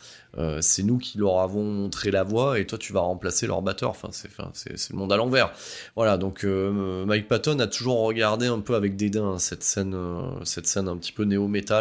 C'est 0.61 0.83
nous 0.83 0.97
qui 0.97 1.17
leur 1.17 1.39
avons 1.39 1.63
montré 1.63 2.11
la 2.11 2.23
voie, 2.23 2.59
et 2.59 2.65
toi 2.65 2.77
tu 2.77 2.93
vas 2.93 3.01
remplacer 3.01 3.45
leur 3.47 3.61
batteur. 3.61 3.89
Enfin, 3.89 4.09
c'est, 4.11 4.29
c'est, 4.53 4.91
le 4.91 4.97
monde 4.97 5.11
à 5.11 5.17
l'envers. 5.17 5.51
Voilà, 5.95 6.17
donc 6.17 6.43
Mike 6.43 7.27
Patton 7.27 7.59
a 7.59 7.67
toujours 7.67 7.99
regardé 7.99 8.47
un 8.47 8.59
peu 8.59 8.75
avec 8.75 8.95
dédain 8.95 9.37
cette 9.37 9.63
scène, 9.63 9.95
cette 10.43 10.67
scène 10.67 10.87
un 10.87 10.97
petit 10.97 11.11
peu 11.11 11.23
néo-métal 11.23 11.76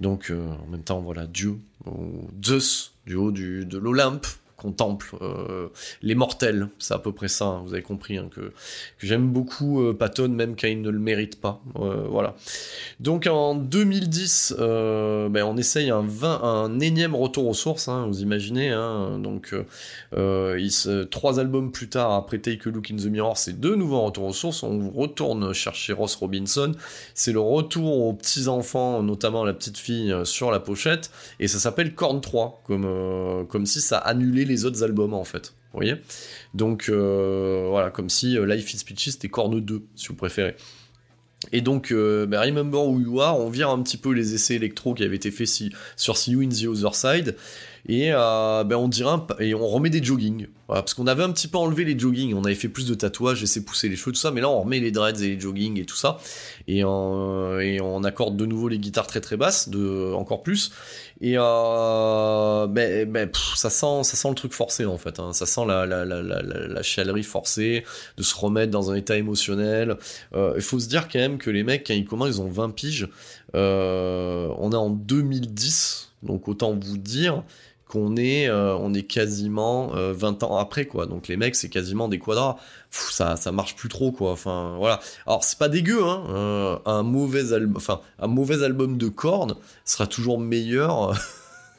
donc 0.00 0.30
euh, 0.30 0.46
en 0.46 0.66
même 0.70 0.82
temps, 0.82 1.00
voilà, 1.00 1.26
Dieu, 1.26 1.58
ou 1.86 2.28
Zeus, 2.44 2.92
du 3.06 3.14
haut 3.14 3.30
de 3.32 3.78
l'Olympe, 3.78 4.26
contemple 4.58 5.14
euh, 5.22 5.68
les 6.02 6.16
mortels. 6.16 6.68
C'est 6.78 6.92
à 6.92 6.98
peu 6.98 7.12
près 7.12 7.28
ça, 7.28 7.46
hein, 7.46 7.62
vous 7.64 7.74
avez 7.74 7.82
compris, 7.82 8.18
hein, 8.18 8.28
que, 8.30 8.52
j'aime 8.98 9.28
beaucoup 9.28 9.80
euh, 9.80 9.94
Patton, 9.94 10.28
même 10.28 10.56
quand 10.56 10.66
il 10.66 10.82
ne 10.82 10.90
le 10.90 10.98
mérite 10.98 11.40
pas. 11.40 11.62
Euh, 11.76 12.06
voilà. 12.10 12.34
Donc 12.98 13.26
en 13.28 13.54
2010, 13.54 14.56
ben, 14.58 15.44
on 15.44 15.56
essaye 15.56 15.90
un, 15.90 16.04
un 16.22 16.80
énième 16.80 17.14
retour 17.14 17.46
aux 17.46 17.54
sources, 17.54 17.88
hein, 17.88 18.06
vous 18.08 18.20
imaginez. 18.20 18.70
donc 19.22 19.54
il 20.12 21.08
trois 21.10 21.38
albums 21.38 21.70
plus 21.70 21.88
tard, 21.88 22.12
après 22.12 22.38
Take 22.38 22.68
a 22.68 22.70
Look 22.70 22.90
in 22.90 22.96
the 22.96 23.06
Mirror, 23.06 23.38
c'est 23.38 23.58
deux 23.58 23.76
nouveaux 23.76 24.02
retours 24.02 24.24
aux 24.24 24.32
sources. 24.32 24.64
On 24.64 24.90
retourne 24.90 25.52
chercher 25.52 25.92
Ross 25.92 26.16
Robinson. 26.16 26.72
C'est 27.14 27.32
le 27.32 27.40
retour 27.40 28.06
aux 28.06 28.12
petits-enfants, 28.12 29.02
notamment 29.04 29.44
la 29.44 29.52
petite 29.52 29.78
fille, 29.78 30.12
sur 30.24 30.50
la 30.50 30.58
pochette. 30.58 31.10
Et 31.38 31.46
ça 31.46 31.60
s'appelle 31.60 31.94
Corn 31.94 32.20
3, 32.20 32.62
comme, 32.66 33.46
comme 33.48 33.66
si 33.66 33.80
ça 33.80 33.98
annulait 33.98 34.47
les 34.48 34.64
autres 34.64 34.82
albums 34.82 35.14
en 35.14 35.24
fait. 35.24 35.54
Vous 35.72 35.78
voyez? 35.78 35.96
Donc 36.54 36.88
euh, 36.88 37.66
voilà, 37.68 37.90
comme 37.90 38.08
si 38.08 38.36
euh, 38.36 38.46
Life 38.46 38.72
is 38.74 38.84
Peachy 38.84 39.12
c'était 39.12 39.28
Corne 39.28 39.60
2, 39.60 39.82
si 39.94 40.08
vous 40.08 40.14
préférez. 40.14 40.56
Et 41.52 41.60
donc, 41.60 41.92
euh, 41.92 42.26
bah, 42.26 42.42
Remember 42.42 42.80
Who 42.80 43.00
You 43.00 43.20
Are, 43.20 43.38
on 43.38 43.48
vire 43.48 43.70
un 43.70 43.80
petit 43.82 43.96
peu 43.96 44.12
les 44.12 44.34
essais 44.34 44.56
électro 44.56 44.92
qui 44.94 45.04
avaient 45.04 45.16
été 45.16 45.30
faits 45.30 45.48
sur 45.96 46.16
See 46.16 46.32
You 46.32 46.40
in 46.40 46.48
the 46.48 46.66
Other 46.66 46.94
Side, 46.94 47.36
et 47.88 48.10
ben 48.10 48.76
on 48.76 48.88
dirait 48.88 49.16
et 49.40 49.54
on 49.54 49.66
remet 49.66 49.90
des 49.90 50.02
jogging. 50.02 50.46
parce 50.66 50.94
qu'on 50.94 51.06
avait 51.06 51.22
un 51.22 51.30
petit 51.30 51.48
peu 51.48 51.58
enlevé 51.58 51.84
les 51.84 51.98
jogging, 51.98 52.34
on 52.34 52.44
avait 52.44 52.54
fait 52.54 52.68
plus 52.68 52.86
de 52.86 52.94
tatouages, 52.94 53.40
laissé 53.40 53.64
pousser 53.64 53.88
les 53.88 53.96
cheveux, 53.96 54.12
tout 54.12 54.18
ça, 54.18 54.30
mais 54.30 54.40
là 54.40 54.48
on 54.48 54.60
remet 54.60 54.80
les 54.80 54.90
dreads 54.90 55.22
et 55.22 55.28
les 55.28 55.40
jogging 55.40 55.80
et 55.80 55.84
tout 55.84 55.96
ça, 55.96 56.18
et, 56.66 56.80
et 56.80 56.84
on 57.80 58.04
accorde 58.04 58.36
de 58.36 58.46
nouveau 58.46 58.68
les 58.68 58.78
guitares 58.78 59.06
très 59.06 59.20
très 59.20 59.36
basses, 59.36 59.68
de, 59.68 60.12
encore 60.14 60.42
plus, 60.42 60.70
et 61.20 61.34
euh, 61.36 62.66
ben, 62.68 63.10
ben 63.10 63.28
ça 63.56 63.70
sent, 63.70 64.04
ça 64.04 64.16
sent 64.16 64.28
le 64.28 64.34
truc 64.34 64.52
forcé 64.52 64.86
en 64.86 64.98
fait. 64.98 65.18
Hein. 65.18 65.32
Ça 65.32 65.46
sent 65.46 65.62
la, 65.66 65.84
la, 65.84 66.04
la, 66.04 66.22
la, 66.22 66.42
la 66.42 66.82
chalerie 66.82 67.24
forcée, 67.24 67.84
de 68.16 68.22
se 68.22 68.36
remettre 68.36 68.70
dans 68.70 68.90
un 68.92 68.94
état 68.94 69.16
émotionnel. 69.16 69.96
Euh, 70.34 70.52
il 70.56 70.62
faut 70.62 70.78
se 70.78 70.88
dire 70.88 71.08
quand 71.08 71.18
même 71.18 71.38
que 71.38 71.50
les 71.50 71.64
mecs, 71.64 71.86
quand 71.86 71.94
ils 71.94 72.04
commencent, 72.04 72.36
ils 72.36 72.40
ont 72.40 72.48
20 72.48 72.70
piges. 72.70 73.08
Euh, 73.56 74.48
on 74.58 74.70
est 74.70 74.76
en 74.76 74.90
2010, 74.90 76.12
donc 76.22 76.46
autant 76.46 76.72
vous 76.72 76.98
dire 76.98 77.42
qu'on 77.88 78.16
est, 78.16 78.50
on 78.50 78.94
est 78.94 79.02
quasiment 79.02 79.88
20 79.88 80.42
ans 80.42 80.58
après, 80.58 80.86
quoi. 80.86 81.06
Donc 81.06 81.28
les 81.28 81.36
mecs, 81.36 81.56
c'est 81.56 81.68
quasiment 81.68 82.08
des 82.08 82.18
quadras. 82.18 82.56
ça, 82.90 83.36
ça 83.36 83.50
marche 83.50 83.74
plus 83.74 83.88
trop, 83.88 84.12
quoi. 84.12 84.30
Enfin, 84.32 84.76
voilà. 84.78 85.00
Alors 85.26 85.42
c'est 85.42 85.58
pas 85.58 85.68
dégueu, 85.68 86.04
hein. 86.04 86.80
un 86.84 87.02
mauvais 87.02 87.52
album, 87.52 87.76
enfin, 87.76 88.00
un 88.18 88.28
mauvais 88.28 88.62
album 88.62 88.98
de 88.98 89.08
Korn 89.08 89.54
sera 89.84 90.06
toujours 90.06 90.38
meilleur 90.38 91.14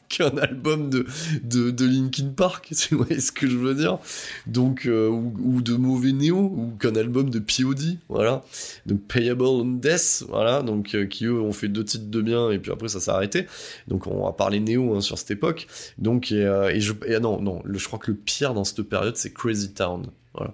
qu'un 0.10 0.38
album 0.38 0.90
de, 0.90 1.06
de, 1.44 1.72
de, 1.72 1.86
Linkin 1.86 2.34
Park, 2.36 2.72
tu 2.76 2.96
vois 2.96 3.08
ce 3.20 3.32
que 3.32 3.48
je 3.48 3.58
veux 3.58 3.76
dire 3.76 4.00
Donc, 4.48 4.86
euh, 4.86 5.08
ou, 5.08 5.62
de 5.62 5.76
mauvais 5.76 6.12
Néo, 6.12 6.38
ou 6.38 6.74
qu'un 6.80 6.96
album 6.96 7.30
de 7.30 7.40
POD, 7.40 7.98
voilà. 8.10 8.44
Donc, 8.86 9.02
Payable 9.08 9.46
on 9.46 9.66
Death, 9.66 10.26
voilà, 10.28 10.62
donc, 10.62 10.96
euh, 10.96 11.06
qui 11.06 11.26
eux 11.26 11.40
ont 11.40 11.54
fait 11.54 11.68
deux 11.68 11.86
titres 11.86 12.10
de 12.10 12.22
bien, 12.22 12.52
et 12.52 12.60
puis 12.60 12.72
après 12.72 12.90
ça 12.90 13.00
s'est 13.00 13.12
arrêté. 13.12 13.46
Donc, 13.88 14.08
on 14.08 14.26
va 14.26 14.34
parler 14.34 14.60
Néo 14.60 14.96
hein, 14.96 15.02
sur 15.02 15.18
cette 15.18 15.32
époque. 15.32 15.68
Donc, 15.98 16.32
et, 16.32 16.44
euh, 16.46 16.78
je, 16.80 16.94
et, 17.06 17.20
non, 17.20 17.42
non, 17.42 17.62
je 17.72 17.86
crois 17.86 18.00
que 18.00 18.12
le 18.12 18.18
pire 18.18 18.54
dans 18.54 18.64
cette 18.64 18.82
période, 18.82 19.16
c'est 19.16 19.34
Crazy 19.34 19.74
Town, 19.74 20.08
voilà. 20.34 20.54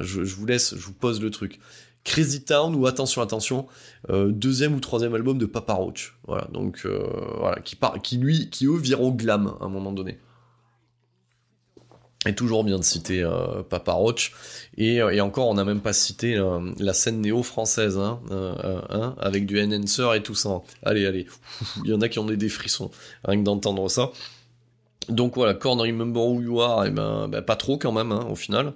Je 0.00 0.22
vous 0.22 0.46
laisse, 0.46 0.74
je 0.76 0.86
vous 0.86 0.94
pose 0.94 1.20
le 1.20 1.30
truc. 1.30 1.60
Crazy 2.04 2.44
Town 2.44 2.74
ou 2.74 2.86
attention 2.86 3.22
attention 3.22 3.66
euh, 4.10 4.30
deuxième 4.30 4.74
ou 4.74 4.80
troisième 4.80 5.14
album 5.14 5.38
de 5.38 5.46
Papa 5.46 5.72
Roach. 5.72 6.14
Voilà 6.26 6.46
donc 6.52 6.82
euh, 6.84 7.02
voilà 7.38 7.60
qui 7.60 7.76
part 7.76 8.00
qui 8.02 8.18
lui 8.18 8.50
qui 8.50 8.66
eux 8.66 8.76
virent 8.76 9.02
au 9.02 9.12
glam 9.12 9.54
à 9.60 9.64
un 9.64 9.68
moment 9.68 9.90
donné. 9.90 10.18
Et 12.26 12.34
toujours 12.34 12.64
bien 12.64 12.78
de 12.78 12.84
citer 12.84 13.22
euh, 13.22 13.62
Papa 13.62 13.92
Roach. 13.92 14.32
Et, 14.76 14.96
et, 14.96 15.20
encore 15.20 15.48
on 15.48 15.54
n'a 15.54 15.64
même 15.64 15.80
pas 15.80 15.92
cité 15.92 16.38
la 16.78 16.92
scène 16.92 17.20
néo 17.20 17.42
française 17.42 17.98
hein, 17.98 18.20
hein, 18.30 19.14
avec 19.18 19.46
du 19.46 19.60
Enhancer 19.62 20.14
et 20.14 20.22
tout 20.22 20.34
ça. 20.34 20.60
Allez 20.82 21.06
allez 21.06 21.26
il 21.84 21.90
y 21.90 21.94
en 21.94 22.02
a 22.02 22.08
qui 22.10 22.18
ont 22.18 22.26
des 22.26 22.48
frissons 22.50 22.90
rien 23.24 23.38
que 23.38 23.44
d'entendre 23.44 23.88
ça. 23.88 24.10
Donc 25.08 25.36
voilà 25.36 25.54
Corn 25.54 25.80
Remember 25.80 26.22
Who 26.22 26.42
You 26.42 26.60
Are 26.60 26.84
et 26.84 26.88
eh 26.88 26.90
ben, 26.90 27.28
ben, 27.28 27.42
pas 27.42 27.56
trop 27.56 27.78
quand 27.78 27.92
même 27.92 28.12
hein, 28.12 28.26
au 28.30 28.34
final 28.34 28.74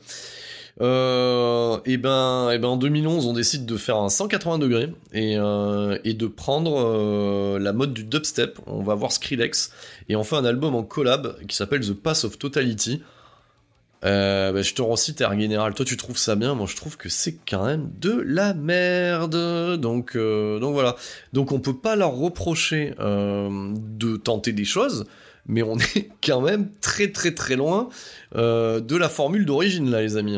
euh, 0.81 1.79
et 1.87 1.97
ben, 1.97 2.51
et 2.51 2.59
ben 2.59 2.68
en 2.68 2.76
2011, 2.76 3.26
on 3.26 3.33
décide 3.33 3.66
de 3.66 3.76
faire 3.76 3.97
un 3.97 4.09
180 4.09 4.59
degrés 4.59 4.93
et, 5.12 5.37
euh, 5.37 5.99
et 6.05 6.14
de 6.14 6.26
prendre 6.26 6.76
euh, 6.76 7.59
la 7.59 7.72
mode 7.72 7.93
du 7.93 8.05
dubstep. 8.05 8.59
On 8.66 8.83
va 8.83 8.95
voir 8.95 9.11
Skrillex 9.11 9.72
et 10.09 10.16
on 10.16 10.22
fait 10.22 10.37
un 10.37 10.45
album 10.45 10.74
en 10.74 10.85
collab 10.85 11.37
qui 11.47 11.57
s'appelle 11.57 11.81
The 11.81 11.95
Pass 11.95 12.24
of 12.24 12.39
Totality. 12.39 13.03
Euh, 14.05 14.53
ben, 14.53 14.62
je 14.62 14.74
te 14.74 14.83
recite 14.83 15.20
Air 15.20 15.39
Général, 15.39 15.74
toi 15.74 15.85
tu 15.85 15.97
trouves 15.97 16.18
ça 16.18 16.37
bien, 16.37 16.55
moi 16.55 16.66
je 16.70 16.76
trouve 16.76 16.97
que 16.97 17.09
c'est 17.09 17.37
quand 17.49 17.66
même 17.66 17.91
de 17.99 18.12
la 18.12 18.55
merde. 18.55 19.81
Donc, 19.81 20.16
donc 20.16 20.72
voilà. 20.74 20.95
Donc 21.33 21.51
on 21.51 21.59
peut 21.59 21.76
pas 21.76 21.97
leur 21.97 22.12
reprocher 22.12 22.95
de 23.01 24.16
tenter 24.16 24.53
des 24.53 24.64
choses, 24.64 25.07
mais 25.49 25.63
on 25.63 25.77
est 25.97 26.11
quand 26.25 26.41
même 26.41 26.69
très 26.81 27.11
très 27.11 27.35
très 27.35 27.57
loin 27.57 27.89
euh, 28.37 28.81
de 28.81 28.97
la 28.97 29.09
formule 29.09 29.45
d'origine 29.45 29.91
là 29.91 30.03
les 30.03 30.17
amis. 30.17 30.37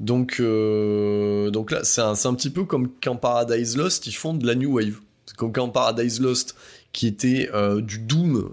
Donc, 0.00 0.36
euh, 0.40 1.50
donc 1.50 1.70
là 1.70 1.80
c'est 1.84 2.02
un, 2.02 2.12
un, 2.12 2.34
petit 2.34 2.50
peu 2.50 2.64
comme 2.64 2.90
quand 3.02 3.16
Paradise 3.16 3.76
Lost 3.76 4.06
ils 4.06 4.12
font 4.12 4.34
de 4.34 4.46
la 4.46 4.54
New 4.54 4.76
Wave. 4.76 4.98
C'est 5.26 5.36
comme 5.36 5.52
quand 5.52 5.68
Paradise 5.68 6.20
Lost 6.20 6.56
qui 6.92 7.06
était 7.06 7.48
euh, 7.54 7.80
du 7.80 8.00
Doom 8.00 8.52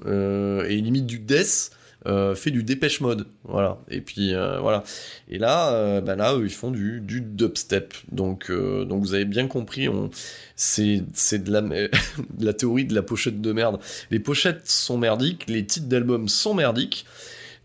et 0.69 0.75
limite 0.75 1.07
du 1.07 1.19
Death 1.19 1.71
euh, 2.05 2.35
fait 2.35 2.51
du 2.51 2.63
dépêche 2.63 3.01
mode, 3.01 3.27
voilà. 3.43 3.79
Et 3.89 4.01
puis 4.01 4.33
euh, 4.33 4.59
voilà. 4.59 4.83
Et 5.29 5.39
là, 5.39 5.73
euh, 5.73 5.99
bah 5.99 6.15
là, 6.15 6.35
ils 6.41 6.49
font 6.49 6.71
du, 6.71 7.01
du 7.01 7.21
dubstep. 7.21 7.93
Donc, 8.11 8.51
donc 8.51 9.01
vous 9.01 9.13
avez 9.13 9.25
bien 9.25 9.47
compris, 9.47 9.89
on, 9.89 10.09
c'est, 10.55 11.01
de 11.01 11.51
la, 11.51 11.61
la 12.39 12.53
théorie 12.53 12.85
de 12.85 12.93
la 12.93 13.01
pochette 13.01 13.41
de 13.41 13.51
merde. 13.51 13.79
Les 14.11 14.19
pochettes 14.19 14.69
sont 14.69 14.97
merdiques, 14.97 15.45
les 15.47 15.65
titres 15.65 15.87
d'albums 15.87 16.29
sont 16.29 16.53
merdiques. 16.53 17.05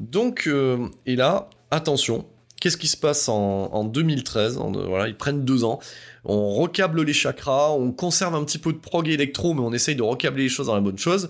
Donc, 0.01 0.49
et 1.07 1.17
là, 1.17 1.49
attention, 1.71 2.27
qu'est-ce 2.61 2.77
qui 2.77 2.89
se 2.89 2.97
passe 2.97 3.29
en, 3.29 3.69
en 3.73 3.85
2013 3.85 4.59
Voilà, 4.89 5.07
ils 5.09 5.17
prennent 5.17 5.45
deux 5.45 5.63
ans 5.63 5.79
on 6.25 6.55
recable 6.55 7.03
les 7.03 7.13
chakras, 7.13 7.73
on 7.73 7.93
conserve 7.93 8.35
un 8.35 8.45
petit 8.45 8.59
peu 8.59 8.73
de 8.73 8.79
prog 8.79 9.09
électro, 9.09 9.55
mais 9.55 9.61
on 9.61 9.73
essaye 9.73 9.97
de 9.97 10.03
recabler 10.03 10.45
les 10.45 10.49
choses 10.49 10.67
dans 10.69 10.75
la 10.75 10.81
bonne 10.81 10.99
chose. 10.99 11.29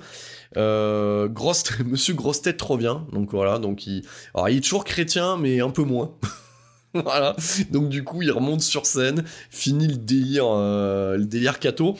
Euh, 0.57 1.29
Monsieur 1.85 2.15
Grosse 2.15 2.43
Tête 2.43 2.61
revient, 2.63 2.99
donc 3.13 3.31
voilà, 3.31 3.59
donc 3.59 3.87
il, 3.87 4.05
alors 4.35 4.49
il 4.49 4.59
est 4.59 4.61
toujours 4.61 4.85
chrétien, 4.85 5.37
mais 5.37 5.61
un 5.61 5.71
peu 5.71 5.83
moins. 5.83 6.13
voilà, 6.95 7.37
donc 7.71 7.89
du 7.89 8.05
coup 8.05 8.23
il 8.23 8.31
remonte 8.31 8.61
sur 8.61 8.87
scène, 8.87 9.25
finit 9.51 9.89
le 9.89 9.97
délire, 9.97 10.47
euh, 10.47 11.53
cato, 11.61 11.97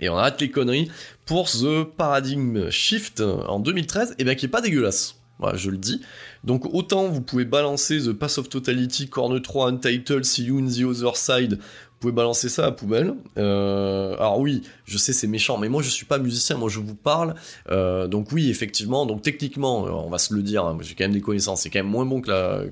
et 0.00 0.08
on 0.08 0.16
arrête 0.16 0.40
les 0.40 0.50
conneries 0.50 0.90
pour 1.26 1.48
The 1.50 1.84
Paradigm 1.84 2.70
Shift 2.70 3.20
en 3.20 3.60
2013, 3.60 4.14
et 4.18 4.24
bien 4.24 4.34
qui 4.34 4.46
est 4.46 4.48
pas 4.48 4.60
dégueulasse. 4.60 5.16
Voilà, 5.38 5.56
je 5.56 5.70
le 5.70 5.78
dis. 5.78 6.00
Donc 6.42 6.66
autant 6.74 7.08
vous 7.08 7.20
pouvez 7.20 7.44
balancer 7.44 8.00
The 8.00 8.12
Pass 8.12 8.38
of 8.38 8.48
Totality, 8.48 9.08
Corner 9.08 9.40
3, 9.40 9.68
Untitled, 9.68 10.24
See 10.24 10.44
You 10.44 10.58
in 10.58 10.66
the 10.66 10.82
Other 10.84 11.16
Side, 11.16 11.58
pouvez 11.98 12.12
balancer 12.12 12.48
ça 12.48 12.66
à 12.66 12.72
poubelle. 12.72 13.14
Euh, 13.36 14.14
alors 14.14 14.38
oui, 14.38 14.62
je 14.84 14.96
sais 14.98 15.12
c'est 15.12 15.26
méchant, 15.26 15.58
mais 15.58 15.68
moi 15.68 15.82
je 15.82 15.90
suis 15.90 16.06
pas 16.06 16.18
musicien, 16.18 16.56
moi 16.56 16.68
je 16.68 16.78
vous 16.78 16.94
parle. 16.94 17.34
Euh, 17.70 18.06
donc 18.06 18.32
oui, 18.32 18.50
effectivement, 18.50 19.06
donc 19.06 19.22
techniquement, 19.22 19.86
euh, 19.86 19.90
on 19.90 20.08
va 20.08 20.18
se 20.18 20.32
le 20.34 20.42
dire, 20.42 20.64
hein, 20.64 20.78
j'ai 20.80 20.94
quand 20.94 21.04
même 21.04 21.12
des 21.12 21.20
connaissances, 21.20 21.62
c'est 21.62 21.70
quand 21.70 21.80
même 21.80 21.90
moins 21.90 22.06
bon 22.06 22.20
que, 22.20 22.68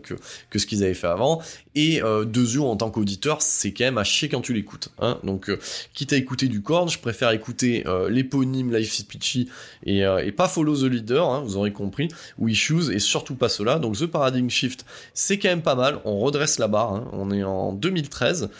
que, 0.50 0.58
ce 0.58 0.66
qu'ils 0.66 0.84
avaient 0.84 0.94
fait 0.94 1.08
avant. 1.08 1.42
Et 1.74 2.02
euh, 2.02 2.24
deux 2.24 2.54
yeux 2.54 2.62
en 2.62 2.76
tant 2.76 2.90
qu'auditeur, 2.90 3.42
c'est 3.42 3.72
quand 3.72 3.84
même 3.84 3.98
à 3.98 4.04
chier 4.04 4.28
quand 4.28 4.40
tu 4.40 4.54
l'écoutes. 4.54 4.90
Hein. 4.98 5.18
Donc 5.24 5.50
euh, 5.50 5.58
quitte 5.92 6.12
à 6.12 6.16
écouter 6.16 6.48
du 6.48 6.62
corn, 6.62 6.88
je 6.88 6.98
préfère 6.98 7.30
écouter 7.30 7.84
l'éponyme 8.08 8.74
Life 8.74 8.98
is 8.98 9.04
Pitchy 9.04 9.48
et, 9.84 10.00
et, 10.00 10.32
pas 10.32 10.48
Follow 10.48 10.76
the 10.76 10.90
Leader, 10.90 11.28
hein, 11.28 11.42
vous 11.44 11.56
aurez 11.56 11.72
compris, 11.72 12.08
ou 12.38 12.48
Issues, 12.48 12.92
et 12.92 12.98
surtout 12.98 13.34
pas 13.34 13.48
cela. 13.48 13.78
Donc 13.78 13.96
The 13.96 14.06
Paradigm 14.06 14.48
Shift, 14.48 14.84
c'est 15.14 15.38
quand 15.38 15.48
même 15.48 15.62
pas 15.62 15.74
mal, 15.74 16.00
on 16.04 16.18
redresse 16.18 16.58
la 16.58 16.68
barre, 16.68 16.94
hein. 16.94 17.08
on 17.12 17.30
est 17.30 17.42
en 17.42 17.72
2013. 17.72 18.50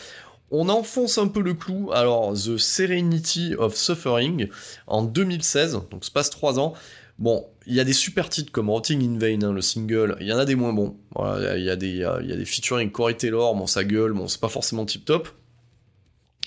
On 0.50 0.68
enfonce 0.68 1.18
un 1.18 1.28
peu 1.28 1.40
le 1.40 1.54
clou. 1.54 1.90
Alors, 1.92 2.32
The 2.34 2.56
Serenity 2.56 3.54
of 3.56 3.74
Suffering 3.74 4.48
en 4.86 5.02
2016, 5.02 5.80
donc 5.90 6.04
se 6.04 6.10
passe 6.10 6.30
3 6.30 6.58
ans. 6.60 6.74
Bon, 7.18 7.46
il 7.66 7.74
y 7.74 7.80
a 7.80 7.84
des 7.84 7.94
super 7.94 8.28
titres 8.28 8.52
comme 8.52 8.70
Rotting 8.70 9.02
in 9.02 9.18
Vain, 9.18 9.42
hein, 9.42 9.52
le 9.52 9.62
single. 9.62 10.16
Il 10.20 10.26
y 10.26 10.32
en 10.32 10.38
a 10.38 10.44
des 10.44 10.54
moins 10.54 10.72
bons. 10.72 10.96
Il 11.18 11.62
y 11.62 11.70
a 11.70 11.76
des, 11.76 12.06
il 12.22 12.40
y 12.40 12.46
featuring 12.46 12.90
Corey 12.90 13.14
Taylor, 13.14 13.54
bon, 13.54 13.66
sa 13.66 13.84
gueule, 13.84 14.12
bon, 14.12 14.28
c'est 14.28 14.40
pas 14.40 14.48
forcément 14.48 14.84
tip 14.84 15.04
top. 15.04 15.28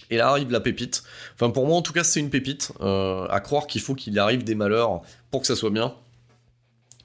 Et 0.10 0.18
là 0.18 0.30
arrive 0.30 0.52
la 0.52 0.60
pépite. 0.60 1.04
Enfin, 1.36 1.50
pour 1.50 1.68
moi, 1.68 1.78
en 1.78 1.82
tout 1.82 1.94
cas, 1.94 2.04
c'est 2.04 2.20
une 2.20 2.30
pépite. 2.30 2.72
Euh, 2.82 3.28
à 3.30 3.40
croire 3.40 3.68
qu'il 3.68 3.82
faut 3.82 3.96
qu'il 3.96 4.18
arrive 4.18 4.44
des 4.44 4.56
malheurs 4.56 5.02
pour 5.32 5.42
que 5.42 5.48
ça 5.48 5.56
soit 5.56 5.70
bien. 5.70 5.94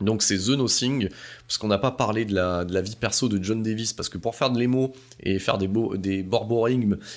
Donc 0.01 0.23
c'est 0.23 0.37
The 0.37 0.51
Nothing, 0.51 1.09
parce 1.47 1.59
qu'on 1.59 1.69
n'a 1.69 1.79
pas 1.79 1.91
parlé 1.91 2.25
de 2.25 2.35
la, 2.35 2.65
de 2.65 2.73
la, 2.73 2.81
vie 2.81 2.97
perso 2.97 3.29
de 3.29 3.43
John 3.43 3.63
Davis, 3.63 3.93
parce 3.93 4.09
que 4.09 4.17
pour 4.17 4.35
faire 4.35 4.51
de 4.51 4.59
l'émo 4.59 4.93
et 5.21 5.39
faire 5.39 5.59
des, 5.59 5.69
beaux, 5.69 5.97
des 5.97 6.27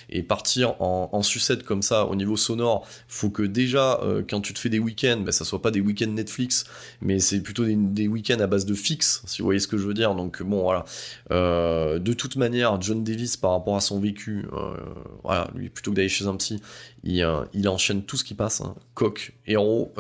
et 0.10 0.24
partir 0.24 0.82
en, 0.82 1.10
en, 1.12 1.24
sucette 1.24 1.64
comme 1.64 1.82
ça 1.82 2.06
au 2.06 2.16
niveau 2.16 2.36
sonore, 2.36 2.86
faut 3.08 3.30
que 3.30 3.44
déjà 3.44 4.00
euh, 4.04 4.22
quand 4.28 4.42
tu 4.42 4.54
te 4.54 4.60
fais 4.60 4.70
des 4.70 4.80
week-ends, 4.80 5.22
ben, 5.22 5.32
ça 5.32 5.46
soit 5.46 5.62
pas 5.62 5.72
des 5.72 5.80
week-ends 5.80 6.12
Netflix, 6.12 6.66
mais 7.02 7.20
c'est 7.20 7.42
plutôt 7.42 7.66
des, 7.66 8.08
week-ends 8.08 8.40
à 8.40 8.48
base 8.48 8.66
de 8.66 8.74
fixe, 8.74 9.24
si 9.26 9.42
vous 9.42 9.46
voyez 9.46 9.60
ce 9.60 9.68
que 9.68 9.78
je 9.78 9.88
veux 9.88 9.94
dire. 9.94 10.14
Donc 10.14 10.44
bon 10.44 10.62
voilà. 10.62 10.86
Euh, 11.32 12.00
de 12.00 12.14
toute 12.14 12.36
manière, 12.36 12.82
John 12.82 13.04
Davis 13.04 13.38
par 13.38 13.52
rapport 13.52 13.78
à 13.78 13.82
son 13.82 14.00
vécu, 14.00 14.46
euh, 14.54 14.76
voilà, 15.24 15.50
lui 15.56 15.70
plutôt 15.70 15.92
que 15.92 15.96
d'aller 15.96 16.10
chez 16.10 16.28
un 16.28 16.36
psy, 16.36 16.62
il, 17.04 17.26
il 17.54 17.70
enchaîne 17.70 18.04
tout 18.04 18.18
ce 18.18 18.24
qui 18.24 18.34
passe, 18.34 18.62
hein. 18.62 18.76
Coq, 18.94 19.34
Héros, 19.46 19.94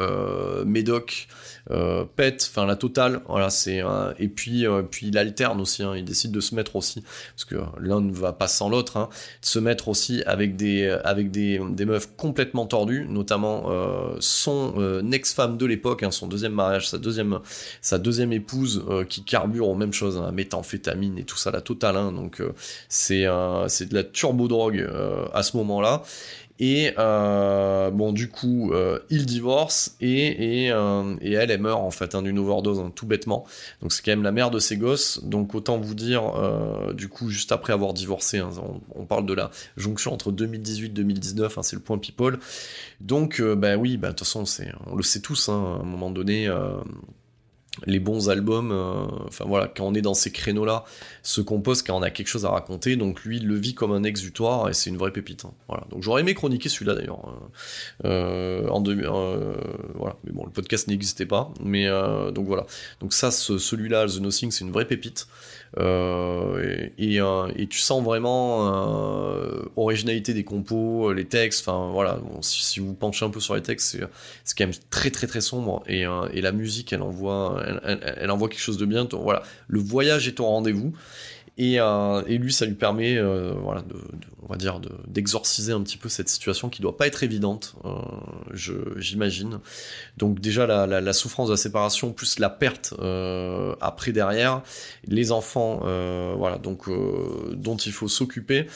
Médoc, 0.65 1.28
Pet, 2.15 2.47
enfin 2.49 2.65
la 2.65 2.75
totale. 2.75 3.21
Voilà 3.28 3.49
c'est 3.49 3.82
et 4.20 4.28
puis, 4.28 4.65
euh, 4.65 4.82
puis 4.84 5.07
il 5.07 5.18
alterne 5.18 5.59
aussi, 5.61 5.84
hein, 5.84 5.95
il 5.95 6.05
décide 6.05 6.32
de 6.32 6.39
se 6.39 6.55
mettre 6.55 6.76
aussi, 6.76 7.03
parce 7.36 7.45
que 7.45 7.55
l'un 7.80 8.01
ne 8.01 8.11
va 8.11 8.34
pas 8.34 8.47
sans 8.47 8.70
l'autre, 8.70 8.97
hein, 8.97 9.09
se 9.41 9.59
mettre 9.59 9.88
aussi 9.88 10.24
avec 10.26 10.55
des, 10.55 10.88
avec 11.03 11.32
des, 11.32 11.59
meufs 11.59 12.09
complètement 12.18 12.65
tordues, 12.65 13.05
notamment 13.07 13.65
euh, 13.68 14.18
son 14.20 14.74
euh, 14.78 15.11
ex-femme 15.11 15.57
de 15.57 15.65
l'époque, 15.65 16.03
hein, 16.03 16.11
son 16.11 16.28
deuxième 16.28 16.53
mariage, 16.53 16.89
sa 16.89 16.97
deuxième, 16.97 17.39
sa 17.82 17.97
deuxième 17.97 18.34
épouse 18.34 18.84
qui 19.07 19.24
carbure 19.24 19.70
aux 19.70 19.76
mêmes 19.76 19.93
choses, 19.93 20.18
hein, 20.18 20.32
méthamphétamine 20.32 21.18
et 21.18 21.24
tout 21.24 21.38
ça, 21.38 21.51
la 21.51 21.61
totale, 21.61 21.95
donc 21.95 22.41
c'est 22.89 23.26
c'est 23.68 23.89
de 23.89 23.93
la 23.93 24.03
turbo-drogue 24.03 24.88
à 25.34 25.43
ce 25.43 25.57
moment-là. 25.57 26.03
Et 26.59 26.91
euh, 26.97 27.91
bon, 27.91 28.11
du 28.11 28.29
coup, 28.29 28.71
euh, 28.73 28.99
il 29.09 29.25
divorce 29.25 29.95
et, 30.01 30.71
euh, 30.71 31.15
et, 31.21 31.33
elle, 31.33 31.51
elle 31.51 31.61
meurt 31.61 31.81
en 31.81 31.91
fait 31.91 32.15
hein, 32.15 32.23
d'une 32.23 32.39
overdose, 32.39 32.79
hein, 32.79 32.91
tout 32.95 33.05
bêtement. 33.05 33.45
Donc 33.81 33.93
c'est 33.93 34.03
quand 34.03 34.11
même 34.11 34.23
la 34.23 34.31
mère 34.31 34.49
de 34.49 34.59
ses 34.59 34.77
gosses. 34.77 35.23
Donc 35.23 35.53
autant 35.53 35.77
vous 35.77 35.93
dire, 35.93 36.33
du 36.93 37.09
coup, 37.09 37.29
juste 37.29 37.51
après 37.51 37.73
avoir 37.73 37.93
divorcé, 37.93 38.39
hein, 38.39 38.49
on, 38.95 39.05
parle 39.05 39.25
de 39.25 39.33
la 39.33 39.51
jonction 39.77 40.13
entre 40.13 40.31
2018-2019, 40.31 41.45
hein, 41.57 41.63
c'est 41.63 41.75
le 41.75 41.81
point 41.81 41.97
people. 41.97 42.39
Donc, 43.01 43.41
ben 43.41 43.77
oui, 43.77 43.97
bah, 43.97 44.09
de 44.09 44.13
toute 44.13 44.27
façon, 44.27 44.43
on 44.87 44.95
le 44.95 45.03
sait 45.03 45.21
tous, 45.21 45.49
à 45.49 45.53
un 45.53 45.83
moment 45.83 46.09
donné 46.09 46.49
les 47.86 47.99
bons 47.99 48.30
albums, 48.30 48.71
euh, 48.71 49.05
enfin 49.28 49.45
voilà, 49.47 49.67
quand 49.67 49.86
on 49.86 49.93
est 49.93 50.01
dans 50.01 50.13
ces 50.13 50.32
créneaux-là, 50.32 50.84
se 51.23 51.41
composent 51.41 51.84
quand 51.84 51.97
on 51.97 52.01
a 52.01 52.09
quelque 52.09 52.28
chose 52.28 52.45
à 52.45 52.49
raconter. 52.49 52.95
Donc 52.95 53.23
lui, 53.23 53.38
il 53.38 53.47
le 53.47 53.55
vit 53.55 53.73
comme 53.73 53.91
un 53.91 54.03
exutoire 54.03 54.69
et 54.69 54.73
c'est 54.73 54.89
une 54.89 54.97
vraie 54.97 55.11
pépite. 55.11 55.45
Hein. 55.45 55.53
Voilà. 55.67 55.86
Donc 55.91 56.03
j'aurais 56.03 56.21
aimé 56.21 56.34
chroniquer 56.34 56.69
celui-là 56.69 56.95
d'ailleurs. 56.95 57.19
Euh, 58.05 58.67
en 58.69 58.84
euh, 58.88 59.55
voilà. 59.95 60.15
Mais 60.23 60.32
bon, 60.32 60.45
le 60.45 60.51
podcast 60.51 60.88
n'existait 60.88 61.25
pas. 61.25 61.53
Mais 61.61 61.88
donc 62.32 62.47
voilà. 62.47 62.65
Donc 62.99 63.13
ça, 63.13 63.32
celui-là, 63.32 64.07
The 64.07 64.19
Nothing, 64.19 64.51
c'est 64.51 64.63
une 64.63 64.71
vraie 64.71 64.86
pépite. 64.86 65.28
Et, 65.78 67.15
et, 67.18 67.68
tu 67.68 67.80
sens 67.80 68.03
vraiment 68.03 68.68
originalité 69.76 70.34
des 70.34 70.43
compos, 70.43 71.13
les 71.13 71.26
textes. 71.26 71.68
Enfin 71.68 71.89
voilà. 71.91 72.20
si, 72.41 72.80
vous 72.80 72.93
penchez 72.93 73.26
un 73.26 73.30
peu 73.30 73.39
sur 73.39 73.55
les 73.55 73.61
textes, 73.61 73.97
c'est 74.43 74.57
quand 74.57 74.65
même 74.65 74.76
très 74.89 75.11
très 75.11 75.28
très 75.28 75.41
sombre. 75.41 75.84
Et, 75.88 76.05
la 76.41 76.51
musique, 76.51 76.93
elle 76.93 77.01
envoie 77.01 77.63
elle, 77.84 78.32
envoie 78.32 78.49
quelque 78.49 78.59
chose 78.59 78.78
de 78.78 78.86
bien. 78.86 79.07
Voilà, 79.11 79.43
le 79.68 79.80
voyage 79.80 80.28
est 80.28 80.39
au 80.39 80.45
rendez-vous. 80.45 80.93
Et, 81.57 81.79
euh, 81.79 82.21
et, 82.27 82.37
lui, 82.37 82.53
ça 82.53 82.65
lui 82.65 82.75
permet, 82.75 83.17
euh, 83.17 83.53
voilà, 83.61 83.83
on 84.47 84.53
va 84.53 84.57
dire, 84.57 84.79
d'exorciser 85.07 85.73
un 85.73 85.81
petit 85.81 85.97
peu 85.97 86.07
cette 86.07 86.29
situation 86.29 86.69
qui 86.69 86.81
doit 86.81 86.95
pas 86.95 87.07
être 87.07 87.23
évidente, 87.23 87.75
euh, 87.83 87.91
j'imagine. 88.95 89.59
Donc 90.17 90.39
déjà 90.39 90.65
la, 90.65 91.13
souffrance 91.13 91.47
de 91.47 91.53
la 91.53 91.57
séparation 91.57 92.13
plus 92.13 92.39
la 92.39 92.49
perte 92.49 92.93
euh, 92.99 93.75
après 93.81 94.13
derrière, 94.13 94.61
les 95.05 95.31
enfants, 95.33 95.81
euh, 95.83 96.33
voilà, 96.37 96.57
donc 96.57 96.85
dont 97.53 97.75
il 97.75 97.91
faut 97.91 98.07
s'occuper. 98.07 98.67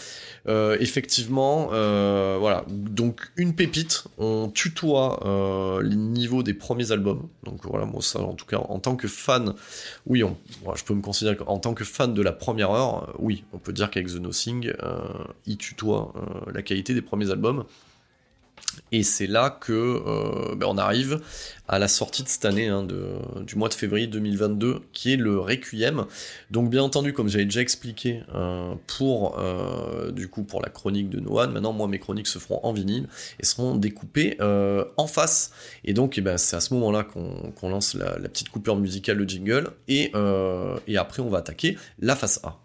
effectivement, 0.47 1.67
voilà, 1.67 2.65
donc 2.67 3.32
une 3.38 3.55
pépite. 3.55 4.03
On 4.17 4.49
tutoie 4.49 5.19
le 5.23 5.95
niveau 5.95 6.43
des 6.43 6.53
premiers 6.53 6.91
albums. 6.91 7.29
Donc 7.43 7.61
voilà, 7.63 7.86
moi 7.86 8.01
ça, 8.01 8.19
en 8.19 8.34
tout 8.34 8.45
cas, 8.45 8.57
en 8.57 8.79
tant 8.79 8.95
que 8.95 9.07
fan, 9.07 9.53
oui, 10.05 10.21
je 10.75 10.84
peux 10.84 10.93
me 10.93 11.01
considérer 11.01 11.38
en 11.47 11.59
tant 11.59 11.73
que 11.73 11.86
fan 11.86 12.13
de 12.13 12.21
la 12.21 12.34
première 12.34 12.70
euh, 12.76 13.13
oui, 13.19 13.43
on 13.53 13.57
peut 13.57 13.74
dire 13.74 13.89
qu'avec 13.89 14.09
The 14.09 14.15
Nothing, 14.15 14.74
euh, 14.84 14.99
il 15.45 15.57
tutoie 15.57 16.13
euh, 16.15 16.51
la 16.51 16.61
qualité 16.61 16.93
des 16.93 17.01
premiers 17.01 17.32
albums. 17.32 17.65
Et 18.91 19.03
c'est 19.03 19.28
là 19.28 19.49
que 19.49 20.55
ben, 20.55 20.68
on 20.68 20.78
arrive 20.78 21.22
à 21.68 21.80
la 21.80 21.88
sortie 21.88 22.24
de 22.24 22.28
cette 22.28 22.43
année, 22.43 22.68
hein, 22.68 22.86
du 22.86 23.55
mois 23.55 23.70
de 23.70 23.74
février 23.74 24.07
2022, 24.07 24.82
qui 24.91 25.14
est 25.14 25.18
le 25.18 25.39
Requiem. 25.39 26.05
Donc 26.51 26.70
bien 26.70 26.84
entendu, 26.84 27.14
comme 27.14 27.30
j'avais 27.30 27.45
déjà 27.45 27.62
expliqué 27.62 28.22
pour 28.88 29.39
du 30.12 30.28
coup 30.28 30.43
pour 30.43 30.62
la 30.62 30.70
chronique 30.70 31.09
de 31.09 31.22
Noan, 31.22 31.51
maintenant 31.51 31.72
moi 31.72 31.88
mes 31.88 31.99
chroniques 31.99 32.28
se 32.28 32.39
feront 32.39 32.59
en 32.64 32.74
vinyle 32.74 33.07
et 33.39 33.45
seront 33.45 33.76
découpées 33.76 34.38
en 34.41 35.07
face. 35.07 35.51
Et 35.86 35.93
donc 35.93 36.18
eh 36.18 36.22
ben, 36.22 36.38
c'est 36.38 36.57
à 36.57 36.62
ce 36.62 36.74
moment-là 36.74 37.03
qu'on 37.05 37.70
lance 37.70 37.93
la, 37.93 38.18
petite 38.28 38.49
coupure 38.49 38.76
musicale, 38.76 39.18
le 39.18 39.28
jingle, 39.28 39.72
et 39.88 40.12
après 40.97 41.22
on 41.22 41.30
va 41.30 41.38
attaquer 41.38 41.78
la 41.99 42.18
face 42.18 42.41
A. 42.43 42.59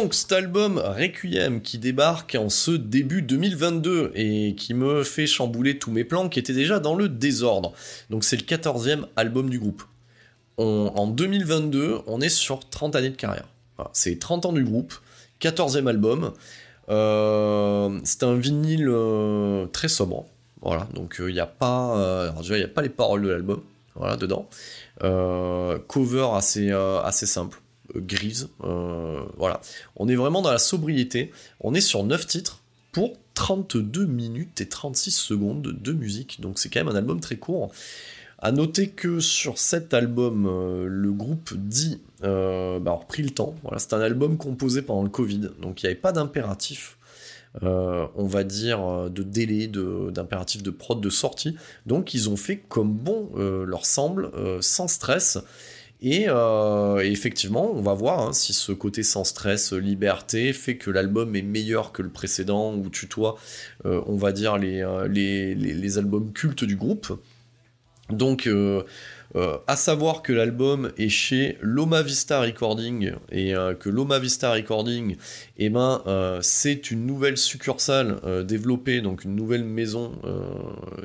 Donc 0.00 0.14
cet 0.14 0.30
album 0.30 0.78
Requiem 0.78 1.60
qui 1.60 1.76
débarque 1.76 2.36
en 2.38 2.48
ce 2.50 2.70
début 2.70 3.20
2022 3.20 4.12
et 4.14 4.54
qui 4.54 4.72
me 4.72 5.02
fait 5.02 5.26
chambouler 5.26 5.80
tous 5.80 5.90
mes 5.90 6.04
plans 6.04 6.28
qui 6.28 6.38
étaient 6.38 6.52
déjà 6.52 6.78
dans 6.78 6.94
le 6.94 7.08
désordre. 7.08 7.72
Donc 8.08 8.22
c'est 8.22 8.36
le 8.36 8.44
14e 8.44 9.06
album 9.16 9.50
du 9.50 9.58
groupe. 9.58 9.82
en 10.56 11.08
2022, 11.08 12.02
on 12.06 12.20
est 12.20 12.28
sur 12.28 12.60
30 12.60 12.94
années 12.94 13.10
de 13.10 13.16
carrière. 13.16 13.48
c'est 13.92 14.20
30 14.20 14.46
ans 14.46 14.52
du 14.52 14.62
groupe, 14.62 14.94
14e 15.40 15.88
album. 15.88 16.32
Euh, 16.90 17.98
c'est 18.04 18.22
un 18.22 18.36
vinyle 18.36 18.88
euh, 18.88 19.66
très 19.66 19.88
sobre. 19.88 20.26
Voilà, 20.62 20.86
donc 20.94 21.16
il 21.18 21.24
euh, 21.24 21.32
n'y 21.32 21.40
a 21.40 21.46
pas, 21.46 22.32
il 22.40 22.62
a 22.62 22.68
pas 22.68 22.82
les 22.82 22.88
paroles 22.88 23.22
de 23.22 23.30
l'album, 23.30 23.62
voilà, 23.96 24.16
dedans. 24.16 24.48
cover 25.88 26.28
assez, 26.36 26.70
assez 26.70 27.26
simple 27.26 27.60
grise. 27.94 28.48
Euh, 28.64 29.22
voilà. 29.36 29.60
On 29.96 30.08
est 30.08 30.16
vraiment 30.16 30.42
dans 30.42 30.52
la 30.52 30.58
sobriété. 30.58 31.32
On 31.60 31.74
est 31.74 31.80
sur 31.80 32.04
9 32.04 32.26
titres 32.26 32.62
pour 32.92 33.16
32 33.34 34.06
minutes 34.06 34.60
et 34.60 34.68
36 34.68 35.12
secondes 35.12 35.62
de 35.62 35.92
musique. 35.92 36.40
Donc 36.40 36.58
c'est 36.58 36.68
quand 36.68 36.80
même 36.80 36.94
un 36.94 36.98
album 36.98 37.20
très 37.20 37.36
court. 37.36 37.70
À 38.40 38.52
noter 38.52 38.90
que 38.90 39.18
sur 39.18 39.58
cet 39.58 39.94
album, 39.94 40.46
euh, 40.46 40.86
le 40.88 41.10
groupe 41.10 41.54
dit 41.54 42.00
euh, 42.22 42.78
bah, 42.78 42.92
repris 42.92 43.24
le 43.24 43.30
temps. 43.30 43.56
C'est 43.78 43.94
un 43.94 44.00
album 44.00 44.36
composé 44.36 44.82
pendant 44.82 45.02
le 45.02 45.08
Covid, 45.08 45.50
donc 45.60 45.82
il 45.82 45.86
n'y 45.86 45.90
avait 45.90 46.00
pas 46.00 46.12
d'impératif, 46.12 46.98
euh, 47.64 48.06
on 48.14 48.26
va 48.26 48.44
dire, 48.44 49.10
de 49.10 49.24
délai, 49.24 49.66
d'impératif 49.66 50.62
de, 50.62 50.70
prod 50.70 51.00
de 51.00 51.10
sortie. 51.10 51.56
Donc 51.86 52.14
ils 52.14 52.30
ont 52.30 52.36
fait 52.36 52.58
comme 52.58 52.92
bon 52.92 53.30
leur 53.36 53.86
semble, 53.86 54.30
sans 54.60 54.86
stress. 54.86 55.38
Euh, 56.04 57.00
et, 57.00 57.10
effectivement, 57.10 57.70
on 57.72 57.82
va 57.82 57.94
voir 57.94 58.20
hein, 58.20 58.32
si 58.32 58.52
ce 58.52 58.72
côté 58.72 59.02
sans 59.02 59.24
stress, 59.24 59.72
liberté, 59.72 60.52
fait 60.52 60.76
que 60.76 60.90
l'album 60.90 61.34
est 61.34 61.42
meilleur 61.42 61.92
que 61.92 62.02
le 62.02 62.10
précédent, 62.10 62.74
ou 62.74 62.88
tutoie, 62.88 63.36
euh, 63.84 64.00
on 64.06 64.16
va 64.16 64.32
dire, 64.32 64.58
euh, 64.62 65.08
les, 65.08 65.54
les, 65.54 65.98
albums 65.98 66.32
cultes 66.32 66.64
du 66.64 66.76
groupe. 66.76 67.20
Donc, 68.10 68.48
à 69.34 69.76
savoir 69.76 70.22
que 70.22 70.32
l'album 70.32 70.90
est 70.96 71.08
chez 71.08 71.58
Loma 71.60 72.02
Vista 72.02 72.40
Recording 72.40 73.12
et 73.30 73.54
euh, 73.54 73.74
que 73.74 73.88
Loma 73.88 74.18
Vista 74.18 74.52
Recording, 74.52 75.16
eh 75.58 75.68
ben, 75.68 76.02
euh, 76.06 76.38
c'est 76.42 76.90
une 76.90 77.04
nouvelle 77.06 77.36
succursale 77.36 78.20
développée, 78.44 79.00
donc 79.00 79.24
une 79.24 79.34
nouvelle 79.34 79.64
maison 79.64 80.12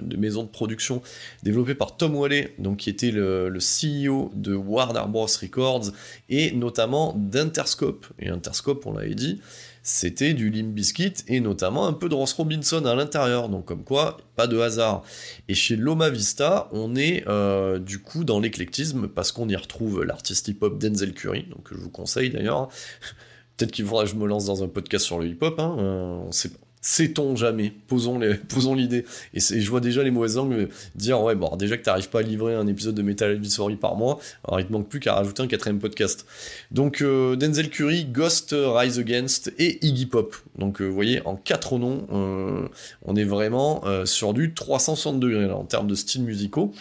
de 0.01 0.17
maison 0.17 0.43
de 0.43 0.49
production 0.49 1.01
développée 1.43 1.75
par 1.75 1.97
Tom 1.97 2.15
Whaley, 2.15 2.53
donc 2.59 2.77
qui 2.77 2.89
était 2.89 3.11
le, 3.11 3.49
le 3.49 3.59
CEO 3.59 4.31
de 4.33 4.55
Warner 4.55 5.03
Bros 5.07 5.27
Records 5.41 5.91
et 6.29 6.51
notamment 6.51 7.13
d'Interscope. 7.17 8.05
Et 8.19 8.29
Interscope, 8.29 8.85
on 8.85 8.93
l'avait 8.93 9.15
dit, 9.15 9.41
c'était 9.83 10.33
du 10.33 10.49
Limp 10.49 10.73
Bizkit 10.73 11.13
et 11.27 11.41
notamment 11.41 11.85
un 11.85 11.93
peu 11.93 12.07
de 12.07 12.15
Ross 12.15 12.31
Robinson 12.33 12.85
à 12.85 12.95
l'intérieur. 12.95 13.49
Donc 13.49 13.65
comme 13.65 13.83
quoi, 13.83 14.17
pas 14.35 14.47
de 14.47 14.57
hasard. 14.57 15.03
Et 15.49 15.53
chez 15.53 15.75
Loma 15.75 16.09
Vista, 16.09 16.69
on 16.71 16.95
est 16.95 17.27
euh, 17.27 17.79
du 17.79 17.99
coup 17.99 18.23
dans 18.23 18.39
l'éclectisme 18.39 19.09
parce 19.09 19.33
qu'on 19.33 19.49
y 19.49 19.55
retrouve 19.55 20.03
l'artiste 20.03 20.47
hip-hop 20.47 20.79
Denzel 20.79 21.13
Curry, 21.13 21.43
donc 21.49 21.67
je 21.71 21.77
vous 21.77 21.89
conseille 21.89 22.29
d'ailleurs. 22.29 22.69
Peut-être 23.57 23.71
qu'il 23.71 23.85
faudra 23.85 24.05
que 24.05 24.09
je 24.09 24.15
me 24.15 24.25
lance 24.25 24.45
dans 24.45 24.63
un 24.63 24.67
podcast 24.67 25.05
sur 25.05 25.19
le 25.19 25.27
hip-hop, 25.27 25.59
hein, 25.59 25.75
euh, 25.77 26.17
on 26.27 26.31
sait 26.31 26.49
pas. 26.49 26.62
Sait-on 26.85 27.37
jamais 27.37 27.71
Posons 27.87 28.19
l'idée. 28.75 29.05
Et, 29.33 29.39
je 29.39 29.69
vois 29.69 29.79
déjà 29.79 30.03
les 30.03 30.11
mauvaises 30.11 30.35
langues 30.35 30.67
dire 30.95 31.21
ouais 31.21 31.33
bon 31.33 31.55
déjà 31.55 31.77
que 31.77 31.83
t'arrives 31.83 32.09
pas 32.09 32.19
à 32.19 32.21
livrer 32.21 32.55
un 32.55 32.67
épisode 32.67 32.93
de 32.93 33.01
Metal 33.01 33.31
Advisory 33.31 33.77
par 33.77 33.95
mois, 33.95 34.19
alors 34.45 34.59
il 34.59 34.67
te 34.67 34.71
manque 34.73 34.89
plus 34.89 34.99
qu'à 34.99 35.13
rajouter 35.13 35.41
un 35.41 35.47
quatrième 35.47 35.79
podcast. 35.79 36.25
Donc 36.71 37.01
euh, 37.01 37.37
Denzel 37.37 37.69
Curry, 37.69 38.03
Ghost 38.03 38.53
Rise 38.53 38.99
Against 38.99 39.53
et 39.57 39.83
Iggy 39.85 40.07
Pop. 40.07 40.35
Donc 40.57 40.81
euh, 40.81 40.85
vous 40.85 40.93
voyez 40.93 41.25
en 41.25 41.37
quatre 41.37 41.77
noms, 41.77 42.05
euh, 42.11 42.67
on 43.05 43.15
est 43.15 43.23
vraiment 43.23 43.83
sur 44.03 44.33
du 44.33 44.53
360 44.53 45.21
degrés 45.21 45.49
en 45.51 45.63
termes 45.63 45.87
de 45.87 45.95
styles 45.95 46.23
musicaux. 46.23 46.73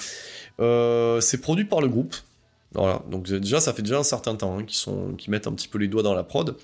c'est 0.59 1.41
produit 1.41 1.65
par 1.65 1.81
le 1.81 1.87
groupe. 1.87 2.17
Voilà, 2.75 3.03
donc 3.09 3.31
déjà 3.31 3.61
ça 3.61 3.73
fait 3.73 3.83
déjà 3.83 3.99
un 3.99 4.03
certain 4.03 4.35
temps 4.35 4.59
hein, 4.59 4.65
qui 4.65 5.31
mettent 5.31 5.47
un 5.47 5.53
petit 5.53 5.69
peu 5.69 5.79
les 5.79 5.87
doigts 5.87 6.03
dans 6.03 6.15
la 6.15 6.25
prod. 6.25 6.57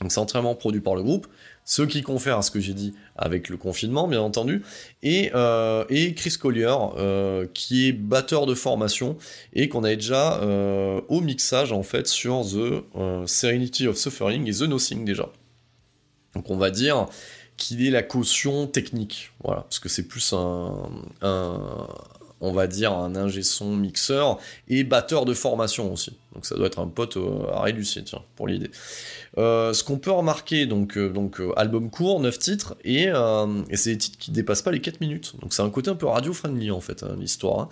Donc 0.00 0.12
c'est 0.12 0.18
entièrement 0.18 0.54
produit 0.54 0.80
par 0.80 0.96
le 0.96 1.02
groupe 1.02 1.28
ce 1.66 1.82
qui 1.82 2.02
confère 2.02 2.38
à 2.38 2.42
ce 2.42 2.52
que 2.52 2.60
j'ai 2.60 2.74
dit 2.74 2.94
avec 3.16 3.48
le 3.48 3.56
confinement, 3.56 4.06
bien 4.06 4.20
entendu, 4.20 4.62
et, 5.02 5.32
euh, 5.34 5.84
Chris 6.14 6.36
Collier, 6.40 6.74
euh, 6.96 7.46
qui 7.52 7.88
est 7.88 7.92
batteur 7.92 8.46
de 8.46 8.54
formation, 8.54 9.18
et 9.52 9.68
qu'on 9.68 9.82
a 9.82 9.94
déjà 9.94 10.40
euh, 10.40 11.00
au 11.08 11.20
mixage, 11.20 11.72
en 11.72 11.82
fait, 11.82 12.06
sur 12.06 12.42
The 12.42 13.28
Serenity 13.28 13.88
of 13.88 13.96
Suffering 13.96 14.48
et 14.48 14.52
The 14.52 14.62
Nothing, 14.62 15.04
déjà. 15.04 15.28
Donc 16.34 16.50
on 16.50 16.56
va 16.56 16.70
dire 16.70 17.06
qu'il 17.56 17.84
est 17.84 17.90
la 17.90 18.04
caution 18.04 18.68
technique, 18.68 19.32
voilà, 19.42 19.62
parce 19.62 19.80
que 19.80 19.88
c'est 19.88 20.06
plus 20.06 20.34
un, 20.34 20.88
on 22.40 22.52
va 22.52 22.66
dire 22.68 22.92
un 22.92 23.16
ingé 23.16 23.42
son 23.42 23.74
mixeur 23.74 24.38
et 24.68 24.84
batteur 24.84 25.24
de 25.24 25.34
formation 25.34 25.92
aussi. 25.92 26.16
Donc 26.36 26.44
ça 26.44 26.54
doit 26.54 26.66
être 26.66 26.80
un 26.80 26.86
pote 26.86 27.16
à 27.50 27.62
Ray 27.62 27.72
Lucier, 27.72 28.04
tiens, 28.04 28.20
pour 28.36 28.46
l'idée. 28.46 28.70
ce 29.36 29.82
qu'on 29.82 29.98
peut 29.98 30.10
remarquer, 30.10 30.66
donc, 30.66 30.98
donc 30.98 31.40
album 31.56 31.88
court, 31.88 32.20
9 32.20 32.38
titres, 32.38 32.76
et, 32.84 33.10
c'est 33.72 33.92
des 33.92 33.98
titres 33.98 34.18
qui 34.18 34.30
dépassent 34.32 34.60
pas 34.60 34.70
les 34.70 34.82
4 34.82 35.00
minutes. 35.00 35.32
Donc 35.40 35.54
c'est 35.54 35.62
un 35.62 35.70
côté 35.70 35.90
un 35.90 35.94
peu 35.94 36.04
radio-friendly 36.04 36.70
en 36.70 36.80
fait, 36.80 37.02
hein, 37.02 37.16
l'histoire. 37.18 37.70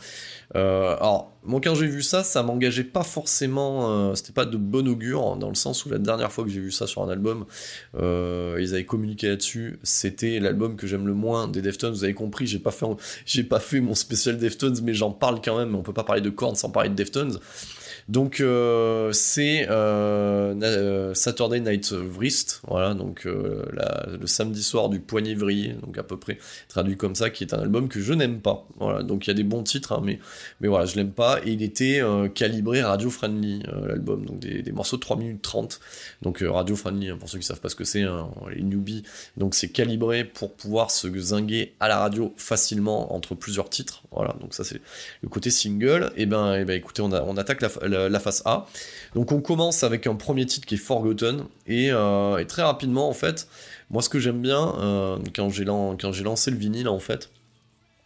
Hein. 0.55 0.97
alors, 0.99 1.31
moi 1.45 1.61
quand 1.63 1.75
j'ai 1.75 1.87
vu 1.87 2.03
ça, 2.03 2.25
ça 2.25 2.43
m'engageait 2.43 2.85
pas 2.85 3.03
forcément, 3.03 4.15
c'était 4.15 4.33
pas 4.33 4.47
de 4.47 4.57
bon 4.57 4.89
augure, 4.89 5.37
dans 5.37 5.51
le 5.51 5.55
sens 5.55 5.85
où 5.85 5.91
la 5.91 5.99
dernière 5.99 6.33
fois 6.33 6.45
que 6.45 6.51
j'ai 6.51 6.61
vu 6.61 6.73
ça 6.73 6.87
sur 6.87 7.03
un 7.03 7.11
album, 7.11 7.45
ils 7.95 8.73
avaient 8.73 8.87
communiqué 8.87 9.29
là-dessus, 9.29 9.79
c'était 9.83 10.41
l'album 10.41 10.77
que 10.77 10.87
j'aime 10.87 11.07
le 11.07 11.15
moins 11.15 11.49
des 11.49 11.61
Deftones, 11.61 11.93
vous 11.93 12.05
avez 12.05 12.15
compris, 12.15 12.47
j'ai 12.47 12.59
pas 12.59 12.71
fait, 12.73 13.43
pas 13.43 13.61
fait 13.61 13.81
mon 13.81 13.95
spécial 13.95 14.39
Deftones, 14.39 14.79
mais 14.83 14.95
j'en 14.95 15.11
parle 15.11 15.43
quand 15.45 15.59
même, 15.59 15.75
on 15.75 15.83
peut 15.83 15.93
pas 15.93 16.05
parler 16.05 16.23
de 16.23 16.31
Korn 16.31 16.55
sans 16.55 16.71
parler 16.71 16.89
de 16.89 16.95
Deftones. 16.95 17.39
Donc 18.09 18.41
euh, 18.41 19.13
c'est 19.13 19.67
euh, 19.71 20.55
euh, 20.63 21.15
Saturday 21.15 21.61
Night 21.61 21.93
Wrist, 21.93 22.61
voilà, 22.69 22.93
donc 22.93 23.25
le 23.25 24.27
samedi 24.27 24.63
soir 24.63 24.91
du 24.91 25.01
poignet 25.01 25.35
vrillé, 25.35 25.75
donc 25.83 25.97
à 25.97 26.03
peu 26.03 26.19
près 26.19 26.39
traduit 26.69 26.97
comme 26.97 27.15
ça, 27.15 27.31
qui 27.31 27.45
est 27.45 27.55
un 27.55 27.61
album 27.61 27.89
que 27.89 28.01
je 28.01 28.13
n'aime 28.13 28.41
pas. 28.41 28.67
Voilà, 28.79 29.03
donc 29.03 29.27
il 29.27 29.29
y 29.29 29.31
a 29.31 29.35
des 29.35 29.45
bons 29.45 29.63
titres, 29.63 29.93
hein, 29.93 30.03
mais, 30.05 30.19
mais 30.61 30.69
voilà, 30.69 30.85
je 30.85 30.97
l'aime 30.97 31.13
pas, 31.13 31.41
et 31.45 31.53
il 31.53 31.63
était 31.63 32.03
calibré 32.35 32.83
radio-friendly, 32.83 33.63
l'album, 33.87 34.27
donc 34.27 34.39
des, 34.39 34.73
morceaux 34.73 34.97
de 34.97 35.03
3 35.03 35.17
minutes 35.17 35.43
30, 35.43 35.81
donc 36.23 36.45
radio-friendly, 36.47 37.11
hein, 37.11 37.17
pour 37.19 37.29
ceux 37.29 37.39
qui 37.39 37.47
savent 37.47 37.61
pas 37.61 37.71
ce 37.71 37.77
que 37.77 37.85
c'est, 37.85 38.03
hein, 38.03 38.29
les 38.55 38.63
newbies, 38.63 39.05
donc 39.37 39.55
c'est 39.55 39.69
calibré 39.69 40.25
pour 40.25 40.53
pouvoir 40.53 40.91
se 40.91 41.09
zinguer 41.19 41.75
à 41.81 41.89
la 41.89 41.99
radio 41.99 42.35
facilement 42.37 43.15
entre 43.15 43.35
plusieurs 43.35 43.71
titres, 43.71 44.03
voilà, 44.11 44.37
donc 44.41 44.53
ça 44.53 44.63
c'est 44.65 44.81
le 45.23 45.29
côté 45.29 45.51
single, 45.51 46.13
et 46.17 46.27
ben, 46.27 46.55
et 46.55 46.65
ben 46.65 46.75
écoutez, 46.75 47.01
on, 47.01 47.13
attaque 47.13 47.63
la, 47.63 47.94
face 48.21 48.43
A. 48.45 48.67
Donc 49.15 49.33
on 49.33 49.41
commence 49.41 49.83
avec 49.85 50.07
un 50.07 50.15
premier 50.15 50.47
titre 50.47 50.67
qui 50.67 50.75
est 50.75 50.79
Forgotten, 50.79 51.45
et, 51.67 51.91
euh, 51.91 52.43
très 52.45 52.63
rapidement 52.63 53.09
en 53.09 53.13
fait, 53.13 53.49
moi 53.91 54.03
ce 54.03 54.09
que 54.09 54.19
j'aime 54.19 54.41
bien 54.41 54.75
euh, 54.79 55.19
quand 55.35 55.51
j'ai 55.51 55.65
lancé 55.65 56.51
le 56.51 56.57
vinyle 56.57 56.89
en 56.89 56.99
fait, 56.99 57.31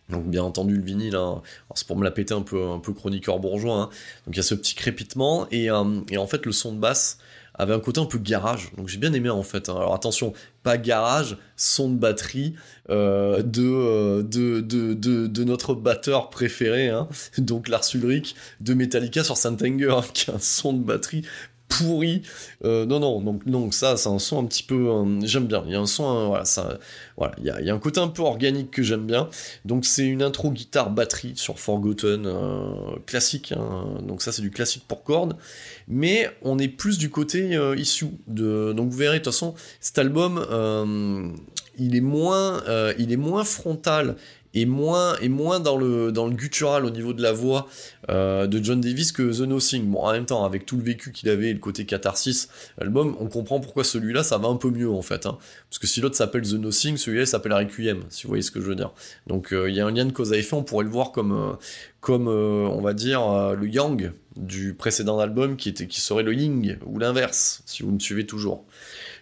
donc 0.08 0.24
bien 0.26 0.42
entendu 0.42 0.76
le 0.76 0.82
vinyle, 0.82 1.16
hein, 1.16 1.42
c'est 1.74 1.86
pour 1.86 1.96
me 1.96 2.04
la 2.04 2.10
péter 2.10 2.34
un 2.34 2.42
peu, 2.42 2.68
un 2.68 2.78
peu 2.78 2.92
chroniqueur 2.92 3.38
bourgeois, 3.38 3.74
hein. 3.74 3.88
donc 4.26 4.34
il 4.34 4.36
y 4.36 4.40
a 4.40 4.42
ce 4.42 4.54
petit 4.54 4.74
crépitement, 4.74 5.46
et, 5.50 5.70
euh, 5.70 6.00
et 6.10 6.18
en 6.18 6.26
fait 6.26 6.44
le 6.44 6.52
son 6.52 6.72
de 6.72 6.78
basse, 6.78 7.18
avait 7.58 7.74
un 7.74 7.80
côté 7.80 8.00
un 8.00 8.06
peu 8.06 8.18
garage. 8.18 8.72
Donc 8.76 8.88
j'ai 8.88 8.98
bien 8.98 9.12
aimé 9.12 9.30
en 9.30 9.42
fait. 9.42 9.68
Hein. 9.68 9.76
Alors 9.76 9.94
attention, 9.94 10.32
pas 10.62 10.78
garage, 10.78 11.36
son 11.56 11.90
de 11.90 11.96
batterie 11.96 12.54
euh, 12.90 13.42
euh, 13.58 14.22
de, 14.22 14.60
de, 14.62 14.94
de, 14.94 15.26
de, 15.26 15.44
notre 15.44 15.74
batteur 15.74 16.30
préféré, 16.30 16.88
hein. 16.88 17.08
donc 17.38 17.68
Lars 17.68 17.84
Ulrich 17.94 18.34
de 18.60 18.74
Metallica 18.74 19.24
sur 19.24 19.36
Saint 19.36 19.56
Anger, 19.62 19.90
hein, 19.90 20.04
qui 20.14 20.30
a 20.30 20.34
un 20.34 20.38
son 20.38 20.72
de 20.72 20.82
batterie 20.82 21.24
pourri. 21.68 22.22
Euh, 22.64 22.86
non, 22.86 23.00
non, 23.00 23.20
donc, 23.20 23.46
donc 23.46 23.74
ça, 23.74 23.96
c'est 23.96 24.08
un 24.08 24.18
son 24.18 24.42
un 24.42 24.46
petit 24.46 24.62
peu. 24.62 24.88
Euh, 24.88 25.20
j'aime 25.22 25.46
bien. 25.46 25.62
Il 25.66 25.72
y 25.72 25.74
a 25.74 25.80
un 25.80 25.86
son, 25.86 26.04
euh, 26.04 26.26
voilà, 26.26 26.44
voilà, 27.16 27.34
il 27.38 27.44
y 27.44 27.50
a, 27.50 27.60
y 27.60 27.70
a, 27.70 27.74
un 27.74 27.78
côté 27.78 28.00
un 28.00 28.08
peu 28.08 28.22
organique 28.22 28.70
que 28.70 28.82
j'aime 28.82 29.06
bien. 29.06 29.28
Donc 29.64 29.84
c'est 29.84 30.06
une 30.06 30.22
intro 30.22 30.50
guitare 30.50 30.90
batterie 30.90 31.32
sur 31.36 31.58
Forgotten 31.58 32.28
classique. 33.06 33.52
Hein. 33.52 34.00
donc 34.02 34.22
ça, 34.22 34.32
c'est 34.32 34.42
du 34.42 34.50
classique 34.50 34.84
pour 34.88 35.04
cordes. 35.04 35.36
Mais 35.86 36.30
on 36.42 36.58
est 36.58 36.68
plus 36.68 36.98
du 36.98 37.10
côté 37.10 37.58
issue 37.76 38.08
de. 38.26 38.72
Donc 38.72 38.90
vous 38.90 38.96
verrez, 38.96 39.18
de 39.18 39.24
toute 39.24 39.32
façon, 39.32 39.54
cet 39.80 39.98
album, 39.98 41.34
il 41.78 41.96
est 41.96 42.00
moins, 42.00 42.62
il 42.98 43.12
est 43.12 43.16
moins 43.16 43.44
frontal 43.44 44.16
et 44.60 44.66
moins, 44.66 45.16
et 45.20 45.28
moins 45.28 45.60
dans, 45.60 45.76
le, 45.76 46.10
dans 46.10 46.26
le 46.26 46.34
guttural 46.34 46.84
au 46.84 46.90
niveau 46.90 47.12
de 47.12 47.22
la 47.22 47.32
voix 47.32 47.68
euh, 48.10 48.46
de 48.46 48.62
John 48.62 48.80
Davis 48.80 49.12
que 49.12 49.22
The 49.22 49.46
Nothing. 49.46 49.86
Bon, 49.86 50.00
en 50.00 50.12
même 50.12 50.26
temps, 50.26 50.44
avec 50.44 50.66
tout 50.66 50.76
le 50.76 50.82
vécu 50.82 51.12
qu'il 51.12 51.28
avait 51.28 51.50
et 51.50 51.52
le 51.52 51.60
côté 51.60 51.86
catharsis, 51.86 52.48
l'album, 52.78 53.16
on 53.20 53.26
comprend 53.26 53.60
pourquoi 53.60 53.84
celui-là, 53.84 54.22
ça 54.22 54.38
va 54.38 54.48
un 54.48 54.56
peu 54.56 54.70
mieux 54.70 54.90
en 54.90 55.02
fait. 55.02 55.26
Hein. 55.26 55.38
Parce 55.70 55.78
que 55.78 55.86
si 55.86 56.00
l'autre 56.00 56.16
s'appelle 56.16 56.42
The 56.42 56.54
Nothing, 56.54 56.96
celui-là 56.96 57.26
s'appelle 57.26 57.52
Requiem, 57.52 58.02
si 58.08 58.24
vous 58.24 58.28
voyez 58.28 58.42
ce 58.42 58.50
que 58.50 58.60
je 58.60 58.66
veux 58.66 58.74
dire. 58.74 58.90
Donc 59.26 59.52
euh, 59.52 59.70
il 59.70 59.76
y 59.76 59.80
a 59.80 59.86
un 59.86 59.92
lien 59.92 60.04
de 60.04 60.12
cause 60.12 60.32
à 60.32 60.36
effet, 60.36 60.54
on 60.54 60.64
pourrait 60.64 60.84
le 60.84 60.90
voir 60.90 61.12
comme, 61.12 61.32
euh, 61.32 61.52
comme 62.00 62.28
on 62.28 62.80
va 62.80 62.94
dire, 62.94 63.54
le 63.54 63.68
Yang 63.68 64.12
du 64.36 64.74
précédent 64.74 65.18
album 65.18 65.56
qui, 65.56 65.68
était, 65.68 65.86
qui 65.86 66.00
serait 66.00 66.22
le 66.22 66.32
Ying, 66.32 66.76
ou 66.86 66.98
l'inverse, 66.98 67.62
si 67.66 67.82
vous 67.82 67.90
me 67.90 67.98
suivez 67.98 68.24
toujours. 68.24 68.64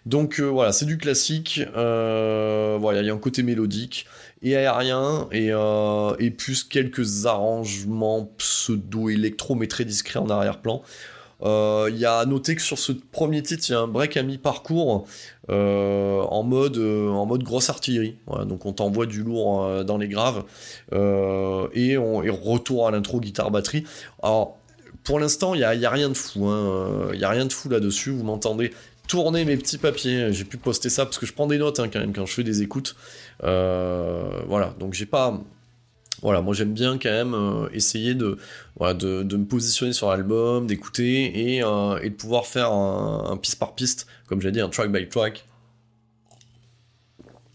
Donc 0.05 0.41
voilà, 0.41 0.73
c'est 0.73 0.85
du 0.85 0.99
classique, 0.99 1.61
voilà, 1.75 3.01
il 3.01 3.07
y 3.07 3.11
a 3.11 3.15
un 3.15 3.19
côté 3.19 3.43
mélodique 3.43 4.07
et 4.43 4.57
aérien, 4.57 5.29
et, 5.33 5.49
euh, 5.51 6.15
et 6.19 6.31
plus 6.31 6.65
quelques 6.65 7.27
arrangements 7.27 8.31
pseudo-électro, 8.39 9.55
mais 9.55 9.67
très 9.67 9.85
discrets 9.85 10.19
en 10.19 10.29
arrière-plan. 10.29 10.83
Euh, 11.43 11.91
il 11.91 11.99
y 11.99 12.07
a 12.07 12.19
à 12.19 12.25
noter 12.25 12.57
que 12.57 12.63
sur 12.63 12.79
ce 12.79 12.93
premier 12.93 13.43
titre, 13.43 13.65
il 13.69 13.73
y 13.73 13.75
a 13.75 13.81
un 13.81 13.89
break 13.89 14.17
à 14.17 14.23
mi-parcours 14.23 15.07
euh, 15.51 16.21
en, 16.23 16.43
mode, 16.43 16.79
en 16.79 17.27
mode 17.27 17.43
grosse 17.43 17.69
artillerie. 17.69 18.17
donc 18.47 18.65
on 18.65 18.73
t'envoie 18.73 19.05
du 19.05 19.23
lourd 19.23 19.85
dans 19.85 19.99
les 19.99 20.09
graves 20.09 20.45
et, 20.93 21.99
on, 21.99 22.23
et 22.23 22.31
retour 22.31 22.89
à 22.89 22.91
l'intro 22.91 23.21
guitare-batterie. 23.21 23.85
Alors 24.23 24.57
pour 25.05 25.21
l'instant, 25.21 25.55
il 25.55 25.61
y 25.61 25.65
a, 25.65 25.91
rien 25.91 26.09
de 26.09 26.15
fou. 26.15 26.47
Hein. 26.47 27.11
Il 27.13 27.19
n'y 27.19 27.25
a 27.25 27.31
rien 27.31 27.47
de 27.47 27.53
fou 27.53 27.69
là-dessus. 27.69 28.11
Vous 28.11 28.25
m'entendez 28.25 28.73
tourner 29.07 29.45
mes 29.45 29.57
petits 29.57 29.79
papiers. 29.79 30.33
J'ai 30.33 30.45
pu 30.45 30.57
poster 30.57 30.89
ça 30.89 31.05
parce 31.05 31.19
que 31.19 31.27
je 31.27 31.33
prends 31.33 31.47
des 31.47 31.59
notes 31.59 31.81
hein, 31.81 31.89
quand 31.93 32.01
même 32.01 32.13
quand 32.13 32.27
je 32.27 32.33
fais 32.33 32.45
des 32.45 32.63
écoutes. 32.63 32.97
Euh, 33.45 34.43
voilà, 34.47 34.75
donc 34.79 34.95
j'ai 34.95 35.07
pas. 35.07 35.41
Voilà, 36.23 36.41
moi 36.41 36.55
j'aime 36.55 36.73
bien 36.73 36.97
quand 36.99 37.11
même 37.11 37.35
euh, 37.35 37.69
essayer 37.75 38.15
de, 38.15 38.39
me 38.81 39.45
positionner 39.45 39.93
sur 39.93 40.09
l'album, 40.09 40.67
d'écouter 40.67 41.57
et, 41.57 41.63
euh, 41.63 42.01
de 42.01 42.09
pouvoir 42.09 42.47
faire 42.47 42.73
un, 42.73 43.37
piste 43.37 43.59
par 43.59 43.75
piste, 43.75 44.07
comme 44.27 44.41
j'ai 44.41 44.51
dit, 44.51 44.61
un 44.61 44.71
track 44.71 44.91
by 44.91 45.07
track, 45.09 45.45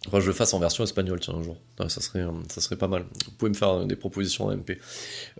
Enfin, 0.07 0.19
je 0.19 0.25
le 0.25 0.33
fasse 0.33 0.53
en 0.55 0.59
version 0.59 0.83
espagnole, 0.83 1.19
tiens, 1.19 1.35
un 1.35 1.43
jour. 1.43 1.57
Ça 1.87 2.01
serait, 2.01 2.25
ça 2.49 2.59
serait 2.59 2.75
pas 2.75 2.87
mal. 2.87 3.05
Vous 3.25 3.31
pouvez 3.37 3.49
me 3.49 3.55
faire 3.55 3.85
des 3.85 3.95
propositions 3.95 4.45
en 4.45 4.51
MP. 4.51 4.79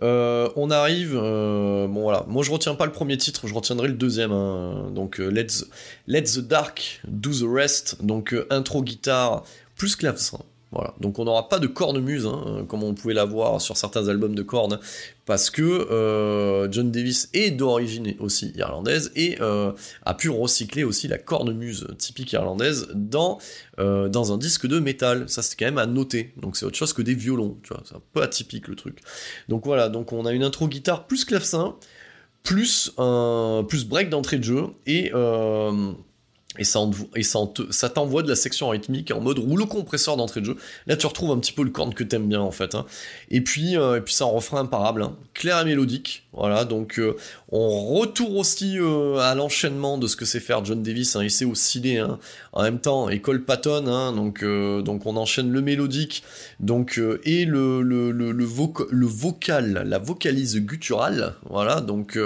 Euh, 0.02 0.48
on 0.54 0.70
arrive. 0.70 1.16
Euh, 1.16 1.88
bon, 1.88 2.02
voilà. 2.02 2.24
Moi, 2.28 2.44
je 2.44 2.52
retiens 2.52 2.76
pas 2.76 2.86
le 2.86 2.92
premier 2.92 3.16
titre, 3.16 3.48
je 3.48 3.54
retiendrai 3.54 3.88
le 3.88 3.94
deuxième. 3.94 4.30
Hein. 4.30 4.92
Donc, 4.94 5.18
euh, 5.18 5.28
let's, 5.28 5.66
let's 6.06 6.34
the 6.34 6.46
Dark 6.46 7.00
Do 7.08 7.32
the 7.32 7.44
Rest. 7.44 8.04
Donc, 8.04 8.36
intro 8.50 8.82
guitare 8.82 9.42
plus 9.74 9.96
clavecin. 9.96 10.38
Voilà. 10.72 10.94
Donc 11.00 11.18
on 11.18 11.24
n'aura 11.24 11.50
pas 11.50 11.58
de 11.58 11.66
cornemuse, 11.66 12.26
hein, 12.26 12.64
comme 12.66 12.82
on 12.82 12.94
pouvait 12.94 13.12
l'avoir 13.12 13.60
sur 13.60 13.76
certains 13.76 14.08
albums 14.08 14.34
de 14.34 14.42
cornes, 14.42 14.78
parce 15.26 15.50
que 15.50 15.62
euh, 15.62 16.66
John 16.72 16.90
Davis 16.90 17.28
est 17.34 17.50
d'origine 17.50 18.14
aussi 18.20 18.52
irlandaise 18.56 19.12
et 19.14 19.36
euh, 19.42 19.72
a 20.06 20.14
pu 20.14 20.30
recycler 20.30 20.82
aussi 20.82 21.08
la 21.08 21.18
cornemuse 21.18 21.88
typique 21.98 22.32
irlandaise 22.32 22.88
dans, 22.94 23.38
euh, 23.78 24.08
dans 24.08 24.32
un 24.32 24.38
disque 24.38 24.66
de 24.66 24.78
métal. 24.78 25.28
Ça 25.28 25.42
c'est 25.42 25.58
quand 25.58 25.66
même 25.66 25.78
à 25.78 25.86
noter. 25.86 26.32
Donc 26.38 26.56
c'est 26.56 26.64
autre 26.64 26.78
chose 26.78 26.94
que 26.94 27.02
des 27.02 27.14
violons, 27.14 27.58
tu 27.62 27.74
vois, 27.74 27.82
c'est 27.84 27.94
un 27.94 28.02
peu 28.14 28.22
atypique 28.22 28.66
le 28.68 28.74
truc. 28.74 29.00
Donc 29.50 29.66
voilà, 29.66 29.90
donc 29.90 30.12
on 30.14 30.24
a 30.24 30.32
une 30.32 30.42
intro 30.42 30.68
guitare 30.68 31.06
plus 31.06 31.26
clavecin, 31.26 31.76
plus 32.42 32.92
un 32.96 33.64
plus 33.68 33.84
break 33.84 34.08
d'entrée 34.08 34.38
de 34.38 34.44
jeu 34.44 34.68
et 34.86 35.12
et 36.58 36.64
ça, 36.64 36.80
et 37.16 37.22
ça, 37.22 37.88
t'envoie 37.88 38.22
de 38.22 38.28
la 38.28 38.36
section 38.36 38.68
rythmique 38.68 39.10
en 39.10 39.22
mode 39.22 39.38
rouleau 39.38 39.64
compresseur 39.64 40.18
d'entrée 40.18 40.42
de 40.42 40.46
jeu. 40.46 40.56
Là, 40.86 40.96
tu 40.96 41.06
retrouves 41.06 41.30
un 41.30 41.38
petit 41.38 41.52
peu 41.52 41.64
le 41.64 41.70
corne 41.70 41.94
que 41.94 42.04
t'aimes 42.04 42.28
bien, 42.28 42.42
en 42.42 42.50
fait. 42.50 42.74
Hein. 42.74 42.84
Et 43.30 43.40
puis, 43.40 43.78
euh, 43.78 43.96
et 43.96 44.00
puis 44.02 44.12
c'est 44.12 44.24
un 44.24 44.26
refrain 44.26 44.60
imparable, 44.60 45.02
hein. 45.02 45.16
clair 45.32 45.60
et 45.60 45.64
mélodique. 45.64 46.26
Voilà, 46.34 46.66
donc 46.66 46.98
euh, 46.98 47.16
on 47.50 47.94
retourne 47.94 48.36
aussi 48.36 48.78
euh, 48.78 49.16
à 49.16 49.34
l'enchaînement 49.34 49.96
de 49.96 50.06
ce 50.06 50.14
que 50.14 50.26
sait 50.26 50.40
faire 50.40 50.62
John 50.62 50.82
Davis. 50.82 51.16
Hein. 51.16 51.24
Il 51.24 51.30
sait 51.30 51.46
osciller 51.46 52.04
en 52.52 52.62
même 52.62 52.80
temps, 52.80 53.08
école 53.08 53.44
Patton. 53.44 53.86
Hein. 53.86 54.12
donc, 54.12 54.44
donc 54.44 55.06
on 55.06 55.16
enchaîne 55.16 55.50
le 55.50 55.62
mélodique, 55.62 56.22
donc 56.60 57.00
et 57.24 57.46
le 57.46 57.80
le, 57.80 58.10
le, 58.10 59.06
vocal, 59.06 59.84
la 59.86 59.98
vocalise 59.98 60.56
gutturale. 60.56 61.34
Voilà, 61.48 61.80
donc 61.80 62.18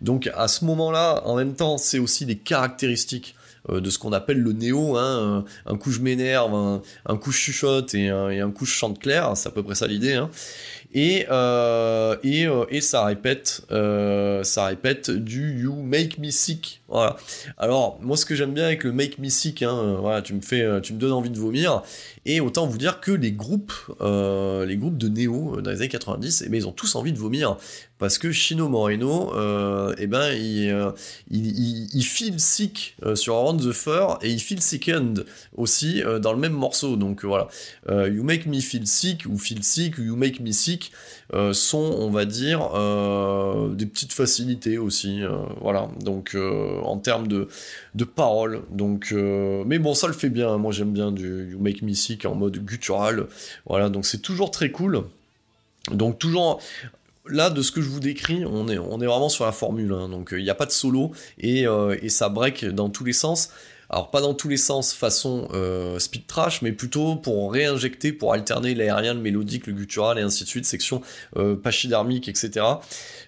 donc 0.00 0.28
à 0.34 0.48
ce 0.48 0.64
moment-là, 0.64 1.22
en 1.24 1.36
même 1.36 1.54
temps, 1.54 1.78
c'est 1.78 2.00
aussi 2.00 2.26
des 2.26 2.36
caractéristiques 2.36 3.36
de 3.70 3.90
ce 3.90 3.98
qu'on 3.98 4.12
appelle 4.12 4.40
le 4.40 4.52
néo, 4.52 4.96
hein, 4.96 5.44
un, 5.66 5.76
coup 5.76 5.90
je 5.90 6.00
m'énerve, 6.00 6.54
un, 7.06 7.16
coup 7.16 7.30
je 7.30 7.38
chuchote 7.38 7.94
et 7.94 8.08
un, 8.08 8.30
et 8.30 8.40
un 8.40 8.50
coup 8.50 8.64
je 8.64 8.72
chante 8.72 8.98
clair, 8.98 9.36
c'est 9.36 9.48
à 9.48 9.52
peu 9.52 9.62
près 9.62 9.74
ça 9.74 9.86
l'idée. 9.86 10.14
Hein. 10.14 10.30
Et, 10.92 11.26
euh, 11.30 12.16
et, 12.24 12.46
euh, 12.46 12.64
et, 12.68 12.80
ça 12.80 13.04
répète, 13.04 13.62
ça 13.70 14.66
répète 14.66 15.10
du 15.10 15.62
You 15.62 15.74
Make 15.74 16.18
Me 16.18 16.30
Sick. 16.30 16.79
Voilà. 16.90 17.16
Alors 17.56 17.98
moi 18.02 18.16
ce 18.16 18.26
que 18.26 18.34
j'aime 18.34 18.52
bien 18.52 18.64
avec 18.64 18.84
le 18.84 18.92
Make 18.92 19.18
Me 19.18 19.28
Sick, 19.28 19.62
hein, 19.62 19.96
voilà, 20.00 20.22
tu 20.22 20.34
me 20.34 20.40
fais, 20.40 20.80
tu 20.82 20.92
me 20.92 20.98
donnes 20.98 21.12
envie 21.12 21.30
de 21.30 21.38
vomir. 21.38 21.82
Et 22.26 22.40
autant 22.40 22.66
vous 22.66 22.78
dire 22.78 23.00
que 23.00 23.12
les 23.12 23.32
groupes, 23.32 23.72
les 24.00 24.76
groupes 24.76 24.98
de 24.98 25.08
néo 25.08 25.60
dans 25.60 25.70
les 25.70 25.76
années 25.78 25.88
90, 25.88 26.42
eh 26.44 26.48
ben, 26.48 26.56
ils 26.56 26.66
ont 26.66 26.72
tous 26.72 26.94
envie 26.94 27.12
de 27.12 27.18
vomir 27.18 27.56
parce 28.00 28.16
que 28.16 28.32
Chino 28.32 28.68
Moreno, 28.68 29.32
euh, 29.36 29.94
eh 29.98 30.06
ben, 30.06 30.32
il, 30.32 30.70
euh, 30.70 30.90
il, 31.30 31.94
il, 31.94 32.02
feel 32.02 32.40
sick 32.40 32.96
euh, 33.04 33.14
sur 33.14 33.34
Around 33.34 33.60
the 33.60 33.72
Fur 33.72 34.18
et 34.22 34.30
il 34.30 34.40
feel 34.40 34.60
sickened 34.62 35.26
aussi 35.54 36.02
dans 36.22 36.32
le 36.32 36.38
même 36.38 36.54
morceau. 36.54 36.96
Donc 36.96 37.24
voilà, 37.24 37.48
You 37.88 38.24
Make 38.24 38.46
Me 38.46 38.58
Feel 38.60 38.86
Sick 38.86 39.26
ou 39.26 39.36
Feel 39.36 39.62
Sick 39.62 39.98
ou 39.98 40.02
You 40.02 40.16
Make 40.16 40.40
Me 40.40 40.50
Sick, 40.50 40.92
musiques 41.32 41.54
sont, 41.54 41.96
on 41.98 42.10
va 42.10 42.24
dire, 42.24 42.60
des 43.74 43.86
petites 43.86 44.12
facilités 44.12 44.78
aussi. 44.78 45.22
voilà, 45.60 45.88
donc 46.00 46.36
en 46.82 46.98
termes 46.98 47.28
de, 47.28 47.48
de 47.94 48.04
paroles. 48.04 48.62
Donc, 48.70 49.12
mais 49.12 49.78
bon, 49.78 49.94
ça 49.94 50.06
le 50.06 50.12
fait 50.12 50.28
bien. 50.28 50.58
Moi, 50.58 50.72
j'aime 50.72 50.92
bien 50.92 51.12
du, 51.12 51.56
Make 51.58 51.82
Me 51.82 51.92
en 52.26 52.34
mode 52.34 52.58
guttural. 52.58 53.26
Voilà, 53.66 53.90
donc 53.90 54.06
c'est 54.06 54.22
toujours 54.22 54.50
très 54.50 54.70
cool. 54.70 55.04
Donc 55.92 56.18
toujours 56.18 56.60
là, 57.26 57.50
de 57.50 57.62
ce 57.62 57.70
que 57.70 57.80
je 57.80 57.88
vous 57.88 58.00
décris, 58.00 58.44
on 58.44 58.68
est, 58.68 58.78
on 58.78 59.00
est 59.00 59.06
vraiment 59.06 59.28
sur 59.28 59.44
la 59.44 59.52
formule. 59.52 59.92
Hein. 59.92 60.08
donc, 60.08 60.30
il 60.32 60.42
n'y 60.42 60.50
a 60.50 60.54
pas 60.54 60.66
de 60.66 60.72
solo 60.72 61.12
et, 61.38 61.66
et, 62.02 62.08
ça 62.08 62.28
break 62.28 62.64
dans 62.66 62.90
tous 62.90 63.04
les 63.04 63.12
sens. 63.12 63.50
Alors 63.92 64.10
pas 64.10 64.20
dans 64.20 64.34
tous 64.34 64.48
les 64.48 64.56
sens 64.56 64.92
façon 64.92 65.48
euh, 65.52 65.98
speed 65.98 66.28
trash, 66.28 66.62
mais 66.62 66.70
plutôt 66.70 67.16
pour 67.16 67.52
réinjecter, 67.52 68.12
pour 68.12 68.32
alterner 68.32 68.72
l'aérien, 68.76 69.14
le 69.14 69.20
mélodique, 69.20 69.66
le 69.66 69.72
guttural 69.72 70.16
et 70.16 70.22
ainsi 70.22 70.44
de 70.44 70.48
suite, 70.48 70.64
section 70.64 71.02
euh, 71.36 71.56
pachydermique, 71.56 72.28
etc. 72.28 72.64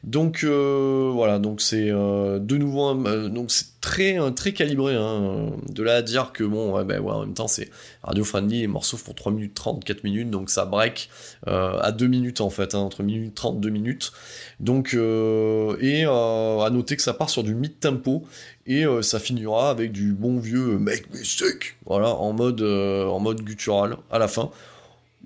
Donc 0.04 0.44
euh, 0.44 1.10
voilà, 1.12 1.40
donc 1.40 1.60
c'est 1.60 1.90
euh, 1.90 2.38
de 2.38 2.56
nouveau, 2.56 2.94
donc 3.28 3.50
c'est 3.50 3.80
très 3.80 4.16
très 4.36 4.52
calibré. 4.52 4.94
Hein, 4.94 5.50
de 5.68 5.82
là 5.82 5.96
à 5.96 6.02
dire 6.02 6.30
que 6.32 6.44
bon, 6.44 6.72
ouais, 6.72 6.84
ben 6.84 7.00
ouais, 7.00 7.12
en 7.12 7.20
même 7.22 7.34
temps 7.34 7.48
c'est 7.48 7.68
radio 8.04 8.22
friendly, 8.22 8.60
les 8.60 8.66
morceaux 8.68 8.96
font 8.96 9.14
3 9.14 9.32
minutes 9.32 9.54
30, 9.54 9.82
4 9.82 10.04
minutes, 10.04 10.30
donc 10.30 10.48
ça 10.48 10.64
break 10.64 11.10
à 11.48 11.90
2 11.90 12.06
minutes 12.06 12.40
en 12.40 12.50
fait, 12.50 12.76
hein, 12.76 12.78
entre 12.78 13.02
minute 13.02 13.34
30 13.34 13.60
2 13.60 13.68
minutes. 13.68 14.12
Donc 14.60 14.94
et 14.94 16.04
à 16.04 16.68
noter 16.70 16.94
que 16.94 17.02
ça 17.02 17.14
part 17.14 17.30
sur 17.30 17.42
du 17.42 17.56
mid 17.56 17.80
tempo 17.80 18.24
et 18.66 18.84
euh, 18.84 19.02
ça 19.02 19.18
finira 19.18 19.70
avec 19.70 19.92
du 19.92 20.12
bon 20.12 20.38
vieux 20.38 20.78
Make 20.78 21.12
Me 21.12 21.22
Sick, 21.22 21.76
voilà, 21.86 22.14
en 22.14 22.32
mode, 22.32 22.60
euh, 22.60 23.06
en 23.06 23.20
mode 23.20 23.42
guttural 23.42 23.96
à 24.10 24.18
la 24.18 24.28
fin. 24.28 24.50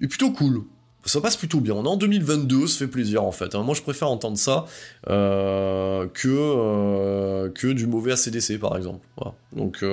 Et 0.00 0.08
plutôt 0.08 0.30
cool. 0.30 0.62
Ça 1.04 1.20
passe 1.20 1.36
plutôt 1.36 1.60
bien. 1.60 1.74
On 1.74 1.84
est 1.84 1.88
en 1.88 1.96
2022, 1.96 2.66
ça 2.66 2.78
fait 2.78 2.86
plaisir 2.88 3.22
en 3.22 3.30
fait. 3.30 3.54
Hein. 3.54 3.62
Moi 3.62 3.74
je 3.76 3.82
préfère 3.82 4.10
entendre 4.10 4.36
ça 4.36 4.64
euh, 5.08 6.08
que, 6.12 7.48
que 7.50 7.68
du 7.68 7.86
mauvais 7.86 8.12
ACDC 8.12 8.58
par 8.58 8.76
exemple. 8.76 9.06
Donc, 9.52 9.84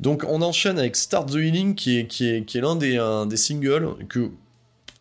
donc 0.00 0.24
on 0.28 0.42
enchaîne 0.42 0.78
avec 0.78 0.96
Start 0.96 1.30
the 1.30 1.36
Healing 1.36 1.74
qui 1.74 1.98
est, 1.98 2.06
qui 2.06 2.28
est, 2.28 2.44
qui 2.44 2.58
est 2.58 2.60
l'un 2.60 2.76
des, 2.76 3.00
des 3.26 3.36
singles 3.38 3.94
que 4.08 4.30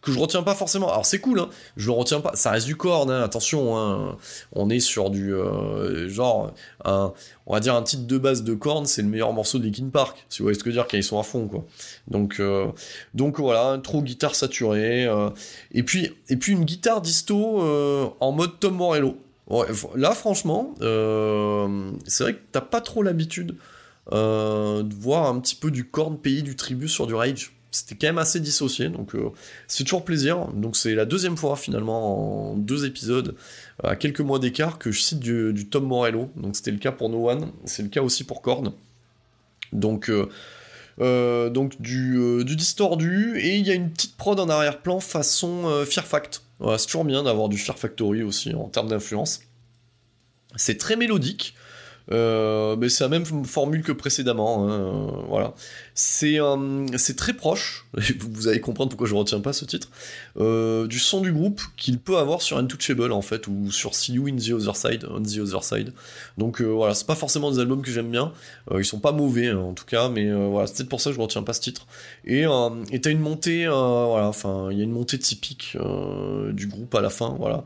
que 0.03 0.11
je 0.11 0.19
retiens 0.19 0.43
pas 0.43 0.53
forcément. 0.53 0.91
Alors 0.91 1.05
c'est 1.05 1.19
cool, 1.19 1.39
hein, 1.39 1.49
je 1.77 1.87
le 1.87 1.93
retiens 1.93 2.19
pas. 2.19 2.35
Ça 2.35 2.51
reste 2.51 2.67
du 2.67 2.75
corn, 2.75 3.09
hein, 3.09 3.23
attention. 3.23 3.77
Hein, 3.77 4.17
on 4.51 4.69
est 4.69 4.81
sur 4.81 5.09
du 5.09 5.33
euh, 5.33 6.09
genre, 6.09 6.53
on 6.85 7.53
va 7.53 7.59
dire 7.61 7.73
un 7.73 7.83
titre 7.83 8.05
de 8.05 8.17
base 8.17 8.43
de 8.43 8.53
corn, 8.53 8.85
c'est 8.85 9.01
le 9.01 9.07
meilleur 9.07 9.31
morceau 9.31 9.59
de 9.59 9.63
Linkin 9.63 9.89
Park. 9.91 10.25
Si 10.29 10.39
vous 10.39 10.45
voyez 10.45 10.59
ce 10.59 10.63
que 10.63 10.69
je 10.69 10.75
veux 10.75 10.81
dire, 10.81 10.87
quand 10.89 10.97
ils 10.97 11.03
sont 11.03 11.19
à 11.19 11.23
fond. 11.23 11.49
Donc, 12.07 12.39
euh, 12.39 12.67
donc 13.13 13.39
voilà, 13.39 13.79
trop 13.81 14.01
guitare 14.01 14.35
saturée. 14.35 15.05
Euh, 15.05 15.29
et 15.71 15.83
puis, 15.83 16.11
et 16.27 16.35
puis 16.35 16.51
une 16.51 16.65
guitare 16.65 17.01
disto 17.01 17.61
en 18.19 18.31
mode 18.33 18.59
Tom 18.59 18.75
Morello. 18.75 19.17
là, 19.95 20.11
franchement, 20.11 20.75
c'est 20.79 22.23
vrai 22.23 22.33
que 22.33 22.41
t'as 22.51 22.61
pas 22.61 22.81
trop 22.81 23.03
l'habitude 23.03 23.55
de 24.11 24.95
voir 24.95 25.27
un 25.27 25.39
petit 25.39 25.55
peu 25.55 25.71
du 25.71 25.85
corn 25.89 26.17
pays 26.17 26.43
du 26.43 26.57
tribut 26.57 26.89
sur 26.89 27.07
du 27.07 27.13
rage 27.13 27.53
c'était 27.73 27.95
quand 27.95 28.07
même 28.07 28.19
assez 28.19 28.39
dissocié, 28.39 28.89
donc 28.89 29.15
euh, 29.15 29.31
c'est 29.67 29.83
toujours 29.83 30.05
plaisir. 30.05 30.47
Donc 30.53 30.75
c'est 30.75 30.93
la 30.93 31.05
deuxième 31.05 31.35
fois 31.35 31.55
finalement 31.55 32.51
en 32.51 32.55
deux 32.55 32.85
épisodes, 32.85 33.35
euh, 33.83 33.89
à 33.89 33.95
quelques 33.95 34.21
mois 34.21 34.39
d'écart, 34.39 34.77
que 34.77 34.91
je 34.91 35.01
cite 35.01 35.19
du, 35.19 35.67
Tom 35.69 35.85
Morello. 35.85 36.29
Donc 36.35 36.55
c'était 36.55 36.71
le 36.71 36.77
cas 36.77 36.91
pour 36.91 37.09
No 37.09 37.29
One, 37.29 37.51
c'est 37.65 37.83
le 37.83 37.89
cas 37.89 38.01
aussi 38.01 38.23
pour 38.23 38.41
Korn. 38.41 38.73
Donc, 39.71 40.09
euh, 40.09 41.49
du, 41.79 42.55
distordu, 42.55 43.39
et 43.39 43.57
il 43.57 43.65
y 43.65 43.71
a 43.71 43.73
une 43.73 43.89
petite 43.89 44.15
prod 44.17 44.39
en 44.39 44.47
arrière-plan 44.49 44.99
façon 44.99 45.83
Fear 45.89 46.05
Fact. 46.05 46.43
c'est 46.77 46.85
toujours 46.85 47.05
bien 47.05 47.23
d'avoir 47.23 47.49
du 47.49 47.57
Fear 47.57 47.79
Factory 47.79 48.21
aussi 48.21 48.53
en 48.53 48.69
termes 48.69 48.89
d'influence. 48.89 49.41
C'est 50.55 50.77
très 50.77 50.95
mélodique. 50.95 51.55
Euh, 52.11 52.75
mais 52.75 52.89
c'est 52.89 53.03
la 53.03 53.09
même 53.09 53.25
formule 53.45 53.81
que 53.83 53.91
précédemment. 53.91 54.67
Hein, 54.67 54.71
euh, 54.71 55.07
voilà. 55.29 55.53
C'est 55.95 56.39
euh, 56.39 56.85
c'est 56.97 57.15
très 57.15 57.33
proche, 57.33 57.85
vous 58.19 58.47
allez 58.47 58.59
comprendre 58.59 58.89
pourquoi 58.89 59.07
je 59.07 59.13
retiens 59.13 59.39
pas 59.41 59.53
ce 59.53 59.63
titre, 59.63 59.89
du 60.35 60.99
son 60.99 61.21
du 61.21 61.31
groupe 61.31 61.61
qu'il 61.77 61.99
peut 61.99 62.17
avoir 62.17 62.41
sur 62.41 62.57
Untouchable 62.57 63.11
en 63.11 63.21
fait, 63.21 63.47
ou 63.47 63.71
sur 63.71 63.93
See 63.93 64.13
You 64.13 64.27
in 64.27 64.37
the 64.37 64.49
Other 64.53 64.75
Side, 64.75 65.07
on 65.09 65.21
the 65.21 65.37
Other 65.37 65.63
Side. 65.63 65.93
Donc 66.37 66.61
voilà, 66.61 66.95
c'est 66.95 67.05
pas 67.05 67.15
forcément 67.15 67.51
des 67.51 67.59
albums 67.59 67.83
que 67.83 67.91
j'aime 67.91 68.09
bien, 68.09 68.33
ils 68.75 68.83
sont 68.83 68.99
pas 68.99 69.11
mauvais 69.11 69.49
hein, 69.49 69.59
en 69.59 69.73
tout 69.73 69.85
cas, 69.85 70.09
mais 70.09 70.31
voilà, 70.31 70.65
c'est 70.65 70.77
peut-être 70.77 70.89
pour 70.89 71.01
ça 71.01 71.11
que 71.11 71.15
je 71.15 71.21
retiens 71.21 71.43
pas 71.43 71.53
ce 71.53 71.61
titre. 71.61 71.85
Et 72.25 72.45
et 72.91 73.01
t'as 73.01 73.11
une 73.11 73.19
montée, 73.19 73.67
voilà, 73.67 74.27
enfin, 74.27 74.69
il 74.71 74.79
y 74.79 74.81
a 74.81 74.83
une 74.83 74.91
montée 74.91 75.19
typique 75.19 75.77
du 76.53 76.67
groupe 76.67 76.95
à 76.95 77.01
la 77.01 77.11
fin, 77.11 77.35
voilà, 77.37 77.63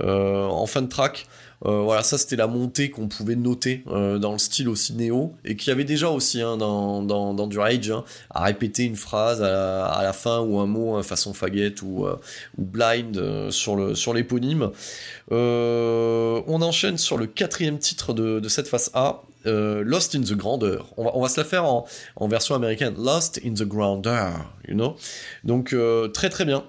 en 0.00 0.66
fin 0.66 0.82
de 0.82 0.88
track. 0.88 1.28
Euh, 1.66 1.80
voilà, 1.80 2.02
ça 2.02 2.18
c'était 2.18 2.36
la 2.36 2.46
montée 2.46 2.90
qu'on 2.90 3.08
pouvait 3.08 3.34
noter 3.34 3.82
euh, 3.88 4.18
dans 4.18 4.32
le 4.32 4.38
style 4.38 4.68
aussi 4.68 4.92
néo 4.92 5.34
et 5.44 5.56
qui 5.56 5.72
avait 5.72 5.84
déjà 5.84 6.08
aussi 6.08 6.40
hein, 6.40 6.56
dans, 6.56 7.02
dans, 7.02 7.46
du 7.48 7.58
Rage 7.58 7.90
hein, 7.90 8.04
à 8.30 8.44
répéter 8.44 8.84
une 8.84 8.94
phrase 8.94 9.42
à 9.42 10.00
la, 10.02 10.12
fin 10.12 10.40
ou 10.40 10.60
un 10.60 10.66
mot 10.66 10.94
hein, 10.94 11.02
façon 11.02 11.34
faguette 11.34 11.82
ou, 11.82 12.06
euh, 12.06 12.16
ou 12.58 12.64
blind 12.64 13.50
sur 13.50 13.74
le 13.74 13.94
sur 13.96 14.14
l'éponyme. 14.14 14.70
on 15.30 16.62
enchaîne 16.62 16.96
sur 16.96 17.18
le 17.18 17.26
quatrième 17.26 17.78
titre 17.78 18.12
de, 18.12 18.38
de 18.38 18.48
cette 18.48 18.68
phase 18.68 18.90
A. 18.94 19.22
Lost 19.44 20.14
in 20.14 20.20
the 20.20 20.34
Grandeur. 20.34 20.92
On 20.98 21.04
va, 21.04 21.10
on 21.14 21.22
va 21.22 21.28
se 21.30 21.40
la 21.40 21.44
faire 21.46 21.64
en, 21.64 21.86
en 22.16 22.28
version 22.28 22.54
américaine. 22.54 22.94
Lost 22.98 23.40
in 23.42 23.54
the 23.54 23.62
Grandeur, 23.62 24.52
you 24.68 24.74
know. 24.74 24.94
Donc 25.42 25.74
très 26.12 26.28
très 26.28 26.44
bien. 26.44 26.64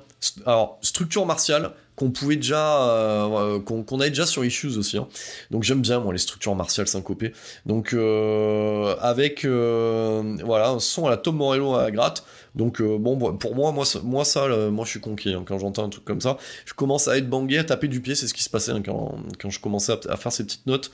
Alors 0.46 0.78
structure 0.82 1.26
martiale, 1.26 1.72
qu'on 2.00 2.12
pouvait 2.12 2.38
déjà, 2.38 2.90
euh, 2.94 3.60
qu'on 3.60 4.00
avait 4.00 4.10
déjà 4.10 4.26
sur 4.26 4.46
Issues 4.46 4.78
aussi. 4.78 4.98
Hein. 4.98 5.10
Donc 5.52 5.64
j'aime 5.64 5.82
bien 5.82 6.00
moi 6.00 6.14
les 6.14 6.20
structures 6.20 6.56
martiales 6.56 6.88
syncopées. 6.88 7.34
Donc 7.66 7.92
euh, 7.94 8.96
avec 9.02 9.44
euh, 9.44 10.38
voilà 10.46 10.70
un 10.70 10.80
son 10.80 11.08
à 11.08 11.10
la 11.10 11.18
Tom 11.18 11.36
Morello 11.36 11.76
à 11.76 11.84
la 11.84 11.92
gratte. 11.92 12.24
Donc 12.56 12.82
bon 12.82 13.36
pour 13.36 13.54
moi 13.54 13.74
moi 13.74 13.84
moi 14.04 14.24
ça 14.24 14.48
moi 14.70 14.86
je 14.86 14.92
suis 14.92 15.02
conquis 15.02 15.34
hein, 15.34 15.44
quand 15.46 15.60
j'entends 15.60 15.84
un 15.84 15.90
truc 15.90 16.06
comme 16.06 16.22
ça. 16.22 16.38
Je 16.66 16.74
commence 16.74 17.10
à 17.10 17.18
être 17.18 17.30
bangé, 17.30 17.58
à 17.58 17.66
taper 17.66 17.90
du 17.90 18.00
pied, 18.00 18.16
c'est 18.16 18.28
ce 18.28 18.34
qui 18.34 18.44
se 18.44 18.50
passait 18.50 18.72
hein, 18.72 18.82
quand, 18.84 19.16
quand 19.40 19.50
je 19.50 19.60
commençais 19.60 19.94
à, 20.08 20.16
faire 20.16 20.32
ces 20.32 20.46
petites 20.46 20.68
notes. 20.68 20.92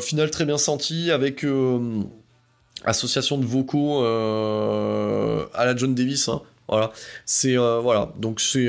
final 0.00 0.30
très 0.30 0.44
bien 0.44 0.56
senti 0.56 1.10
avec 1.10 1.44
association 2.84 3.38
de 3.38 3.44
vocaux 3.44 4.04
à 4.04 5.64
la 5.64 5.74
John 5.74 5.96
Davis. 5.96 6.30
Voilà, 6.72 6.90
c'est 7.26 7.56
voilà 7.56 8.12
donc 8.18 8.40
c'est 8.40 8.68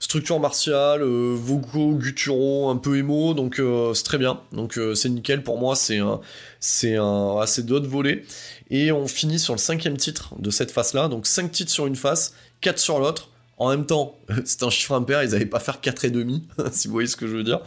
structure 0.00 0.40
martiale, 0.40 1.02
euh, 1.02 1.36
vocaux, 1.36 1.92
gutturaux, 1.92 2.70
un 2.70 2.76
peu 2.76 2.96
émo, 2.96 3.34
donc 3.34 3.60
euh, 3.60 3.94
c'est 3.94 4.02
très 4.02 4.18
bien. 4.18 4.40
Donc 4.52 4.78
euh, 4.78 4.94
c'est 4.94 5.10
nickel 5.10 5.44
pour 5.44 5.58
moi, 5.58 5.76
c'est 5.76 5.98
un, 5.98 6.20
c'est 6.58 6.96
assez 7.40 7.62
d'autres 7.62 7.88
volets. 7.88 8.24
Et 8.70 8.90
on 8.90 9.06
finit 9.06 9.38
sur 9.38 9.54
le 9.54 9.58
cinquième 9.58 9.96
titre 9.96 10.34
de 10.38 10.50
cette 10.50 10.70
face-là, 10.70 11.08
donc 11.08 11.26
5 11.26 11.52
titres 11.52 11.70
sur 11.70 11.86
une 11.86 11.96
face, 11.96 12.34
4 12.62 12.78
sur 12.78 12.98
l'autre. 12.98 13.28
En 13.58 13.68
même 13.68 13.84
temps, 13.84 14.18
c'est 14.46 14.62
un 14.62 14.70
chiffre 14.70 14.94
impair, 14.94 15.22
ils 15.22 15.30
n'avaient 15.30 15.44
pas 15.44 15.60
faire 15.60 15.80
4 15.80 16.06
et 16.06 16.10
demi, 16.10 16.48
si 16.72 16.88
vous 16.88 16.94
voyez 16.94 17.08
ce 17.08 17.16
que 17.16 17.26
je 17.26 17.36
veux 17.36 17.44
dire. 17.44 17.60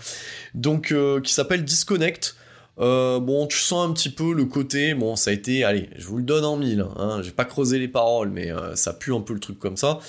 Donc, 0.56 0.94
qui 1.24 1.34
s'appelle 1.34 1.64
Disconnect. 1.64 2.36
Bon, 2.78 3.48
tu 3.48 3.58
sens 3.58 3.90
un 3.90 3.94
petit 3.94 4.10
peu 4.10 4.34
le 4.34 4.46
côté, 4.46 4.94
bon, 4.94 5.16
ça 5.16 5.32
a 5.32 5.34
été, 5.34 5.64
allez, 5.64 5.90
je 5.98 6.06
vous 6.08 6.18
le 6.18 6.24
donne 6.24 6.46
en 6.46 6.58
mille, 6.58 6.86
hein, 6.98 7.22
j'ai 7.24 7.32
pas 7.32 7.46
creusé 7.46 7.80
les 7.80 7.88
paroles, 7.88 8.30
mais 8.30 8.50
ça 8.76 8.94
pue 8.94 9.14
un 9.14 9.22
peu 9.22 9.34
le 9.34 9.40
truc 9.40 9.60
comme 9.60 9.78
ça 9.78 10.00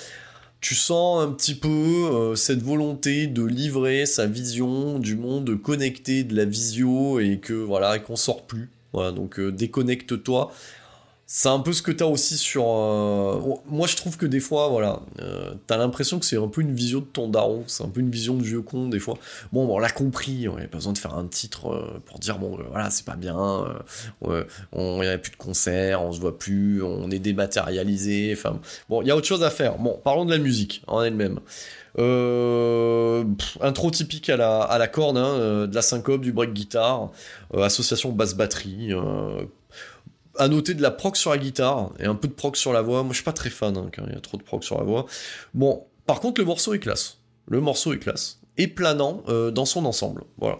tu 0.65 0.73
sens 0.73 1.21
un 1.21 1.31
petit 1.31 1.53
peu 1.53 1.69
euh, 1.69 2.33
cette 2.33 2.63
volonté 2.63 3.27
de 3.27 3.43
livrer 3.43 4.07
sa 4.07 4.25
vision 4.25 4.97
du 4.97 5.15
monde 5.15 5.61
connecté 5.61 6.23
de 6.23 6.35
la 6.35 6.45
visio 6.45 7.19
et 7.19 7.37
que 7.37 7.53
voilà 7.53 7.99
qu'on 7.99 8.15
sort 8.15 8.47
plus. 8.47 8.71
Voilà, 8.91 9.11
donc 9.11 9.37
euh, 9.37 9.51
déconnecte-toi 9.51 10.51
c'est 11.27 11.49
un 11.49 11.59
peu 11.59 11.73
ce 11.73 11.81
que 11.81 11.91
t'as 11.91 12.05
aussi 12.05 12.37
sur. 12.37 12.65
Euh, 12.67 13.39
moi, 13.65 13.87
je 13.87 13.95
trouve 13.95 14.15
que 14.15 14.27
des 14.27 14.39
fois, 14.39 14.67
voilà, 14.67 14.99
euh, 15.19 15.55
t'as 15.65 15.75
l'impression 15.75 16.19
que 16.19 16.25
c'est 16.25 16.37
un 16.37 16.47
peu 16.47 16.61
une 16.61 16.75
vision 16.75 16.99
de 16.99 17.05
ton 17.05 17.27
daron, 17.27 17.63
c'est 17.65 17.83
un 17.83 17.89
peu 17.89 18.01
une 18.01 18.11
vision 18.11 18.35
de 18.35 18.43
vieux 18.43 18.61
con, 18.61 18.89
des 18.89 18.99
fois. 18.99 19.15
Bon, 19.51 19.67
on 19.67 19.79
l'a 19.79 19.89
compris, 19.89 20.47
on 20.47 20.55
a 20.57 20.61
pas 20.67 20.77
besoin 20.77 20.93
de 20.93 20.99
faire 20.99 21.15
un 21.15 21.25
titre 21.25 21.73
euh, 21.73 21.99
pour 22.05 22.19
dire, 22.19 22.37
bon, 22.37 22.59
voilà, 22.69 22.91
c'est 22.91 23.05
pas 23.05 23.15
bien, 23.15 23.35
on 24.71 25.01
y 25.01 25.07
a 25.07 25.17
plus 25.17 25.31
de 25.31 25.37
concerts, 25.37 26.03
on 26.03 26.11
se 26.11 26.19
voit 26.19 26.37
plus, 26.37 26.83
on 26.83 27.09
est 27.09 27.19
dématérialisé, 27.19 28.31
enfin. 28.37 28.59
Bon, 28.87 29.01
il 29.01 29.07
y 29.07 29.11
a 29.11 29.15
autre 29.15 29.27
chose 29.27 29.43
à 29.43 29.49
faire. 29.49 29.79
Bon, 29.79 29.99
parlons 30.03 30.25
de 30.25 30.31
la 30.31 30.37
musique 30.37 30.83
en 30.85 31.01
elle-même. 31.01 31.39
intro 33.61 33.89
typique 33.91 34.29
à 34.29 34.37
la, 34.37 34.61
à 34.61 34.77
la 34.77 34.87
corne, 34.87 35.17
hein, 35.17 35.65
de 35.65 35.73
la 35.73 35.81
syncope, 35.81 36.21
du 36.21 36.31
break 36.33 36.53
guitare, 36.53 37.09
association 37.57 38.11
basse-batterie, 38.11 38.93
à 40.37 40.47
noter 40.47 40.73
de 40.73 40.81
la 40.81 40.91
proc 40.91 41.17
sur 41.17 41.31
la 41.31 41.37
guitare 41.37 41.91
et 41.99 42.05
un 42.05 42.15
peu 42.15 42.27
de 42.27 42.33
proc 42.33 42.57
sur 42.57 42.73
la 42.73 42.81
voix. 42.81 43.03
Moi, 43.03 43.11
je 43.11 43.15
suis 43.15 43.23
pas 43.23 43.33
très 43.33 43.49
fan 43.49 43.77
hein, 43.77 43.89
quand 43.95 44.03
il 44.07 44.13
y 44.13 44.17
a 44.17 44.21
trop 44.21 44.37
de 44.37 44.43
proc 44.43 44.63
sur 44.63 44.77
la 44.77 44.83
voix. 44.83 45.05
Bon, 45.53 45.85
par 46.05 46.19
contre, 46.19 46.41
le 46.41 46.45
morceau 46.45 46.73
est 46.73 46.79
classe. 46.79 47.17
Le 47.47 47.61
morceau 47.61 47.93
est 47.93 47.99
classe. 47.99 48.39
et 48.57 48.67
planant 48.67 49.23
dans 49.51 49.65
son 49.65 49.85
ensemble. 49.85 50.23
Voilà. 50.37 50.59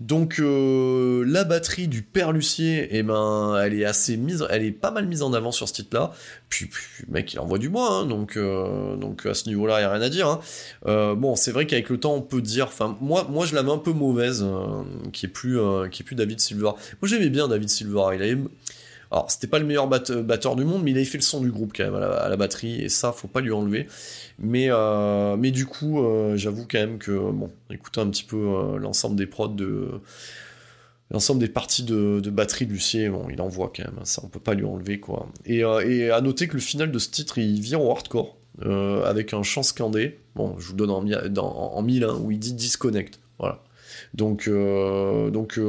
Donc 0.00 0.36
la 0.38 1.44
batterie 1.44 1.88
du 1.88 2.02
père 2.02 2.32
Lucier, 2.32 2.88
eh 2.90 3.02
ben, 3.02 3.56
elle 3.62 3.74
est 3.74 3.84
assez 3.84 4.16
mise, 4.16 4.46
elle 4.50 4.64
est 4.64 4.72
pas 4.72 4.90
mal 4.90 5.06
mise 5.06 5.22
en 5.22 5.32
avant 5.32 5.52
sur 5.52 5.68
ce 5.68 5.74
titre-là. 5.74 6.12
Puis, 6.48 6.70
mec, 7.08 7.32
il 7.32 7.38
envoie 7.38 7.58
du 7.58 7.68
bois, 7.68 7.90
hein, 7.90 8.06
donc 8.06 8.38
donc 8.38 9.26
à 9.26 9.34
ce 9.34 9.48
niveau-là, 9.48 9.80
il 9.80 9.82
y 9.82 9.84
a 9.84 9.90
rien 9.90 10.02
à 10.02 10.08
dire. 10.08 10.28
Hein. 10.28 11.14
bon, 11.14 11.36
c'est 11.36 11.52
vrai 11.52 11.66
qu'avec 11.66 11.90
le 11.90 11.98
temps, 11.98 12.14
on 12.14 12.22
peut 12.22 12.40
dire, 12.40 12.66
enfin, 12.66 12.96
moi, 13.00 13.26
moi, 13.28 13.44
je 13.46 13.54
la 13.54 13.62
mets 13.62 13.72
un 13.72 13.78
peu 13.78 13.92
mauvaise, 13.92 14.44
qui 15.12 15.26
est 15.26 15.30
plus, 15.30 15.58
qui 15.90 16.02
est 16.02 16.04
plus 16.04 16.16
David 16.16 16.40
Silver. 16.40 16.70
Moi, 17.02 17.08
j'aimais 17.08 17.30
bien 17.30 17.48
David 17.48 17.68
Silver. 17.68 18.04
Il 18.14 18.22
alors, 19.14 19.30
c'était 19.30 19.46
pas 19.46 19.60
le 19.60 19.64
meilleur 19.64 19.86
batteur 19.86 20.56
du 20.56 20.64
monde, 20.64 20.82
mais 20.82 20.90
il 20.90 20.96
avait 20.96 21.04
fait 21.04 21.18
le 21.18 21.22
son 21.22 21.40
du 21.40 21.52
groupe 21.52 21.72
quand 21.72 21.84
même 21.84 21.94
à 21.94 22.28
la, 22.28 22.36
batterie, 22.36 22.82
et 22.82 22.88
ça, 22.88 23.12
faut 23.12 23.28
pas 23.28 23.40
lui 23.40 23.52
enlever. 23.52 23.86
Mais, 24.40 24.66
euh, 24.70 25.36
mais 25.36 25.52
du 25.52 25.66
coup, 25.66 26.00
euh, 26.02 26.36
j'avoue 26.36 26.66
quand 26.68 26.80
même 26.80 26.98
que, 26.98 27.12
bon, 27.12 27.48
écoutez 27.70 28.00
un 28.00 28.08
petit 28.08 28.24
peu 28.24 28.36
euh, 28.36 28.76
l'ensemble 28.76 29.14
des 29.14 29.26
prods 29.26 29.46
de. 29.46 30.00
L'ensemble 31.12 31.38
des 31.38 31.48
parties 31.48 31.84
de, 31.84 32.18
batterie 32.28 32.66
de 32.66 32.72
Lucier, 32.72 33.08
bon, 33.08 33.28
il 33.30 33.40
envoie 33.40 33.70
quand 33.76 33.84
même, 33.84 34.04
ça 34.04 34.20
on 34.24 34.28
peut 34.28 34.40
pas 34.40 34.54
lui 34.54 34.64
enlever 34.64 34.98
quoi. 34.98 35.28
Et, 35.44 35.62
à 35.62 36.20
noter 36.20 36.48
que 36.48 36.54
le 36.54 36.60
final 36.60 36.90
de 36.90 36.98
ce 36.98 37.10
titre 37.10 37.38
il 37.38 37.60
vient 37.60 37.78
au 37.78 37.90
hardcore, 37.92 38.36
avec 38.62 39.32
un 39.32 39.44
chant 39.44 39.62
scandé, 39.62 40.18
bon, 40.34 40.58
je 40.58 40.66
vous 40.66 40.72
donne 40.72 40.90
en, 40.90 41.04
en, 41.04 41.82
mille, 41.82 42.02
hein, 42.02 42.18
où 42.20 42.32
il 42.32 42.40
dit 42.40 42.54
disconnect, 42.54 43.20
voilà. 43.38 43.62
Donc, 44.14 44.48
donc, 44.48 45.60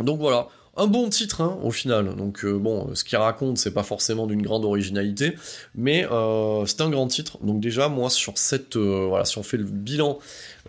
donc 0.00 0.18
voilà 0.18 0.48
un 0.76 0.86
bon 0.86 1.08
titre 1.08 1.40
hein, 1.42 1.58
au 1.62 1.70
final. 1.70 2.16
Donc 2.16 2.44
euh, 2.44 2.58
bon, 2.58 2.94
ce 2.94 3.04
qu'il 3.04 3.18
raconte, 3.18 3.58
c'est 3.58 3.72
pas 3.72 3.82
forcément 3.82 4.26
d'une 4.26 4.42
grande 4.42 4.64
originalité, 4.64 5.34
mais 5.74 6.06
euh, 6.10 6.64
c'est 6.66 6.80
un 6.80 6.90
grand 6.90 7.06
titre. 7.08 7.38
Donc 7.42 7.60
déjà, 7.60 7.88
moi 7.88 8.10
sur 8.10 8.38
cette, 8.38 8.76
euh, 8.76 9.06
voilà, 9.08 9.24
si 9.24 9.38
on 9.38 9.42
fait 9.42 9.58
le 9.58 9.64
bilan 9.64 10.18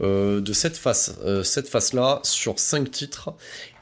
de 0.02 0.54
cette 0.54 0.76
face, 0.76 1.16
cette 1.44 1.68
face 1.70 1.94
là 1.94 2.20
sur 2.24 2.58
5 2.58 2.90
titres, 2.90 3.30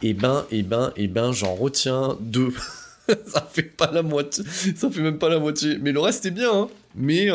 et 0.01 0.09
eh 0.09 0.13
ben, 0.13 0.45
et 0.51 0.59
eh 0.59 0.63
ben, 0.63 0.91
et 0.97 1.03
eh 1.03 1.07
ben, 1.07 1.31
j'en 1.31 1.55
retiens 1.55 2.17
deux. 2.19 2.53
ça 3.25 3.47
fait 3.49 3.63
pas 3.63 3.89
la 3.91 4.01
moitié, 4.01 4.43
ça 4.75 4.89
fait 4.89 5.01
même 5.01 5.19
pas 5.19 5.29
la 5.29 5.39
moitié. 5.39 5.77
Mais 5.79 5.93
le 5.93 6.01
reste 6.01 6.25
est 6.25 6.31
bien, 6.31 6.53
hein. 6.53 6.67
mais 6.95 7.29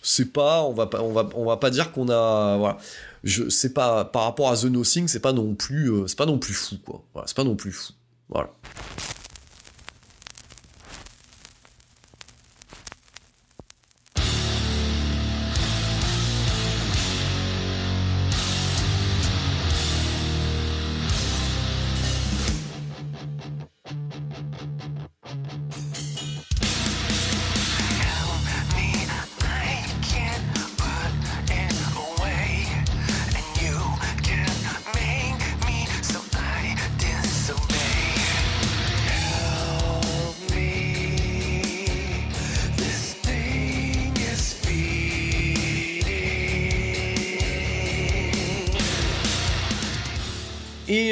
c'est 0.00 0.32
pas, 0.32 0.62
on 0.62 0.72
va 0.72 0.86
pas, 0.86 1.02
on 1.02 1.12
va, 1.44 1.56
pas 1.58 1.68
dire 1.70 1.92
qu'on 1.92 2.08
a, 2.08 2.56
voilà 2.56 2.78
je 3.22 3.48
sais 3.48 3.72
pas 3.72 4.04
par 4.04 4.22
rapport 4.22 4.50
à 4.50 4.56
The 4.56 4.66
Nothing 4.66 5.08
c'est 5.08 5.20
pas 5.20 5.32
non 5.32 5.54
plus 5.54 5.90
c'est 6.06 6.16
pas 6.16 6.26
non 6.26 6.38
plus 6.38 6.54
fou 6.54 6.76
quoi 6.84 7.02
voilà, 7.12 7.26
c'est 7.26 7.36
pas 7.36 7.42
non 7.42 7.56
plus 7.56 7.72
fou 7.72 7.92
var. 8.28 8.50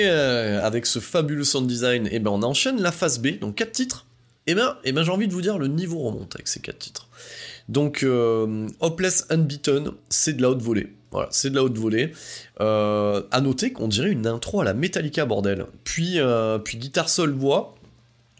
Voilà. 0.06 0.64
avec 0.64 0.86
ce 0.86 0.98
fabuleux 0.98 1.44
sound 1.44 1.66
design, 1.66 2.06
et 2.06 2.10
eh 2.14 2.18
ben 2.18 2.30
on 2.30 2.42
enchaîne 2.42 2.80
la 2.80 2.92
phase 2.92 3.18
B, 3.18 3.38
donc 3.40 3.56
4 3.56 3.72
titres. 3.72 4.06
Et 4.46 4.52
eh 4.52 4.54
ben, 4.54 4.76
eh 4.84 4.92
ben 4.92 5.02
j'ai 5.02 5.10
envie 5.10 5.26
de 5.26 5.32
vous 5.32 5.40
dire, 5.40 5.58
le 5.58 5.68
niveau 5.68 5.98
remonte 6.00 6.34
avec 6.34 6.48
ces 6.48 6.60
4 6.60 6.78
titres. 6.78 7.08
Donc, 7.68 8.02
euh, 8.02 8.68
Hopeless 8.80 9.26
Unbeaten, 9.30 9.92
c'est 10.10 10.34
de 10.34 10.42
la 10.42 10.50
haute 10.50 10.62
volée. 10.62 10.88
Voilà, 11.10 11.28
c'est 11.30 11.50
de 11.50 11.54
la 11.54 11.62
haute 11.62 11.78
volée. 11.78 12.12
Euh, 12.60 13.22
à 13.30 13.40
noter 13.40 13.72
qu'on 13.72 13.88
dirait 13.88 14.10
une 14.10 14.26
intro 14.26 14.60
à 14.60 14.64
la 14.64 14.74
Metallica, 14.74 15.24
bordel. 15.24 15.66
Puis, 15.84 16.18
euh, 16.18 16.58
puis 16.58 16.76
guitare 16.76 17.08
seule 17.08 17.30
voix, 17.30 17.74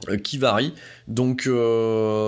euh, 0.08 0.16
qui 0.16 0.38
varie. 0.38 0.74
Donc, 1.08 1.48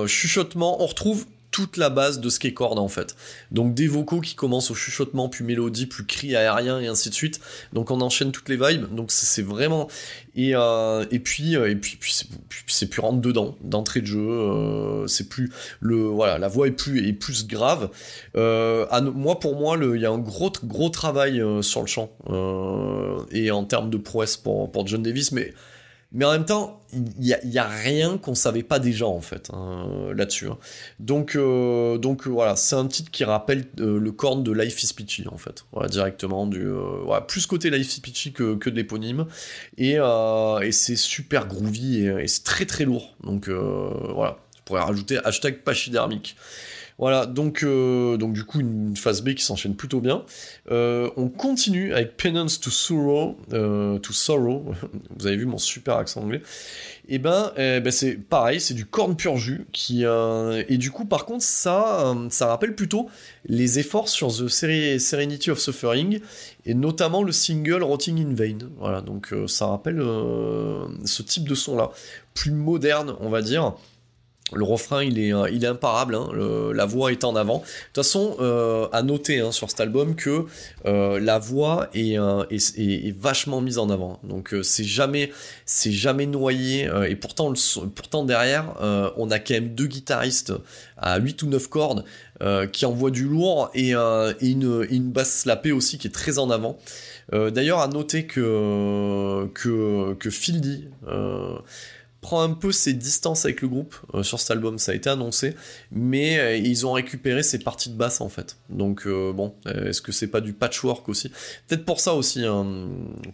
chuchotement, 0.06 0.82
on 0.82 0.86
retrouve 0.86 1.26
toute 1.56 1.78
la 1.78 1.88
base 1.88 2.20
de 2.20 2.28
ce 2.28 2.38
qu'est 2.38 2.52
Chord 2.52 2.78
en 2.78 2.88
fait. 2.88 3.16
Donc 3.50 3.72
des 3.72 3.88
vocaux 3.88 4.20
qui 4.20 4.34
commencent 4.34 4.70
au 4.70 4.74
chuchotement, 4.74 5.30
puis 5.30 5.42
mélodie, 5.42 5.86
puis 5.86 6.04
cri 6.04 6.36
aérien 6.36 6.78
et 6.80 6.86
ainsi 6.86 7.08
de 7.08 7.14
suite. 7.14 7.40
Donc 7.72 7.90
on 7.90 8.02
enchaîne 8.02 8.30
toutes 8.30 8.50
les 8.50 8.58
vibes. 8.58 8.94
Donc 8.94 9.10
c'est 9.10 9.40
vraiment 9.40 9.88
et 10.34 10.54
euh, 10.54 11.06
et 11.10 11.18
puis 11.18 11.56
euh, 11.56 11.70
et 11.70 11.76
puis, 11.76 11.96
puis 11.96 12.12
c'est 12.66 12.88
plus 12.88 13.00
rentre 13.00 13.22
dedans 13.22 13.56
d'entrée 13.62 14.02
de 14.02 14.06
jeu. 14.06 14.20
Euh, 14.20 15.06
c'est 15.06 15.30
plus 15.30 15.50
le 15.80 15.96
voilà 15.96 16.36
la 16.36 16.48
voix 16.48 16.66
est 16.66 16.72
plus 16.72 17.08
est 17.08 17.14
plus 17.14 17.46
grave. 17.46 17.88
À, 18.34 19.00
moi 19.00 19.40
pour 19.40 19.56
moi 19.56 19.78
il 19.80 19.98
y 19.98 20.04
a 20.04 20.10
un 20.10 20.18
gros 20.18 20.52
gros 20.62 20.90
travail 20.90 21.42
sur 21.62 21.80
le 21.80 21.86
chant 21.86 22.10
et 23.30 23.50
en 23.50 23.64
termes 23.64 23.88
de 23.88 23.96
prouesse 23.96 24.36
pour 24.36 24.70
pour 24.70 24.86
John 24.86 25.02
Davis, 25.02 25.32
mais 25.32 25.54
mais 26.12 26.24
en 26.24 26.32
même 26.32 26.44
temps, 26.44 26.80
il 26.92 27.38
n'y 27.44 27.58
a, 27.58 27.68
rien 27.68 28.16
qu'on 28.16 28.34
savait 28.34 28.62
pas 28.62 28.78
déjà 28.78 29.06
en 29.06 29.20
fait 29.20 29.50
hein, 29.52 29.88
là-dessus. 30.14 30.46
Hein. 30.46 30.58
Donc, 31.00 31.34
euh, 31.34 31.98
donc 31.98 32.26
voilà, 32.26 32.54
c'est 32.56 32.76
un 32.76 32.86
titre 32.86 33.10
qui 33.10 33.24
rappelle 33.24 33.64
euh, 33.80 33.98
le 33.98 34.12
corne 34.12 34.44
de 34.44 34.52
Life 34.52 34.82
is 34.82 34.94
Peachy 34.94 35.24
en 35.30 35.36
fait, 35.36 35.64
directement 35.90 36.46
du, 36.46 36.64
euh, 36.64 37.20
plus 37.26 37.46
côté 37.46 37.70
Life 37.70 37.96
is 37.96 38.00
Peachy 38.00 38.32
que, 38.32 38.54
que 38.54 38.70
de 38.70 38.76
l'éponyme, 38.76 39.26
et, 39.78 39.96
et 39.96 40.72
c'est 40.72 40.96
super 40.96 41.46
groovy 41.46 42.06
et, 42.06 42.28
c'est 42.28 42.44
très 42.44 42.66
très 42.66 42.84
lourd. 42.84 43.16
Donc 43.22 43.48
voilà, 43.48 44.38
je 44.56 44.62
pourrais 44.64 44.82
rajouter 44.82 45.18
hashtag 45.24 45.58
pachydermique. 45.58 46.36
Voilà, 46.98 47.26
donc, 47.26 47.62
euh, 47.62 48.16
donc 48.16 48.32
du 48.32 48.44
coup, 48.44 48.60
une 48.60 48.96
phase 48.96 49.20
B 49.22 49.34
qui 49.34 49.44
s'enchaîne 49.44 49.74
plutôt 49.74 50.00
bien. 50.00 50.24
Euh, 50.70 51.10
on 51.16 51.28
continue 51.28 51.92
avec 51.92 52.16
Penance 52.16 52.58
to 52.58 52.70
Sorrow. 52.70 53.36
Euh, 53.52 53.98
to 53.98 54.14
Sorrow. 54.14 54.64
Vous 55.18 55.26
avez 55.26 55.36
vu 55.36 55.44
mon 55.44 55.58
super 55.58 55.96
accent 55.96 56.22
anglais. 56.22 56.40
Et 57.08 57.16
eh 57.16 57.18
ben, 57.18 57.52
eh 57.56 57.78
ben 57.80 57.92
c'est 57.92 58.14
pareil, 58.14 58.60
c'est 58.60 58.74
du 58.74 58.84
corn 58.86 59.14
pur 59.14 59.36
jus. 59.36 59.66
Qui, 59.72 60.04
et 60.04 60.78
du 60.78 60.90
coup, 60.90 61.04
par 61.04 61.24
contre, 61.24 61.44
ça, 61.44 62.16
ça 62.30 62.46
rappelle 62.46 62.74
plutôt 62.74 63.08
les 63.44 63.78
efforts 63.78 64.08
sur 64.08 64.28
The 64.28 64.48
Serenity 64.48 65.50
of 65.50 65.58
Suffering. 65.60 66.20
Et 66.64 66.74
notamment 66.74 67.22
le 67.22 67.30
single 67.30 67.84
Rotting 67.84 68.26
in 68.26 68.34
Vain. 68.34 68.58
Voilà, 68.78 69.02
donc 69.02 69.32
ça 69.46 69.66
rappelle 69.66 70.02
ce 71.04 71.22
type 71.22 71.46
de 71.46 71.54
son-là. 71.54 71.90
Plus 72.34 72.50
moderne, 72.50 73.14
on 73.20 73.28
va 73.28 73.40
dire. 73.40 73.74
Le 74.52 74.62
refrain, 74.62 75.02
il 75.02 75.18
est, 75.18 75.30
est 75.30 75.66
imparable, 75.66 76.14
hein, 76.14 76.30
la 76.72 76.86
voix 76.86 77.10
est 77.10 77.24
en 77.24 77.34
avant. 77.34 77.58
De 77.58 77.62
toute 77.64 78.04
façon, 78.04 78.36
euh, 78.38 78.86
à 78.92 79.02
noter 79.02 79.40
hein, 79.40 79.50
sur 79.50 79.68
cet 79.68 79.80
album 79.80 80.14
que 80.14 80.44
euh, 80.86 81.18
la 81.18 81.40
voix 81.40 81.88
est, 81.94 82.16
euh, 82.16 82.44
vachement 83.18 83.60
mise 83.60 83.78
en 83.78 83.90
avant. 83.90 84.20
Donc 84.22 84.54
c'est 84.62 84.84
jamais, 84.84 85.32
noyé. 86.26 86.88
et 87.08 87.16
pourtant, 87.16 87.52
derrière, 88.24 88.74
on 89.16 89.32
a 89.32 89.40
quand 89.40 89.54
même 89.54 89.74
deux 89.74 89.88
guitaristes 89.88 90.52
à 90.96 91.18
8 91.18 91.42
ou 91.42 91.48
9 91.48 91.68
cordes 91.68 92.04
qui 92.72 92.86
envoient 92.86 93.10
du 93.10 93.24
lourd 93.24 93.70
et, 93.74 93.94
une, 93.94 95.10
basse 95.10 95.40
slapée 95.40 95.72
aussi 95.72 95.98
qui 95.98 96.06
est 96.06 96.14
très 96.14 96.38
en 96.38 96.50
avant. 96.50 96.78
D'ailleurs, 97.32 97.80
à 97.80 97.88
noter 97.88 98.26
que 98.26 99.48
que, 99.54 100.30
prend 102.26 102.42
un 102.42 102.54
peu 102.54 102.72
ses 102.72 102.92
distances 102.92 103.44
avec 103.44 103.62
le 103.62 103.68
groupe 103.68 103.94
euh, 104.14 104.24
sur 104.24 104.40
cet 104.40 104.50
album, 104.50 104.78
ça 104.78 104.90
a 104.90 104.96
été 104.96 105.08
annoncé, 105.08 105.54
mais 105.92 106.40
euh, 106.40 106.56
ils 106.56 106.84
ont 106.84 106.90
récupéré 106.90 107.44
ses 107.44 107.60
parties 107.60 107.88
de 107.88 107.94
basse 107.94 108.20
en 108.20 108.28
fait. 108.28 108.56
Donc 108.68 109.06
euh, 109.06 109.32
bon, 109.32 109.54
est-ce 109.64 110.02
que 110.02 110.10
c'est 110.10 110.26
pas 110.26 110.40
du 110.40 110.52
patchwork 110.52 111.08
aussi? 111.08 111.28
Peut-être 111.68 111.84
pour 111.84 112.00
ça 112.00 112.14
aussi 112.14 112.44
hein, 112.44 112.66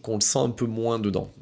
qu'on 0.03 0.17
le 0.17 0.21
sent 0.21 0.41
un 0.41 0.51
peu 0.51 0.67
moins 0.67 0.99
dedans. 0.99 1.33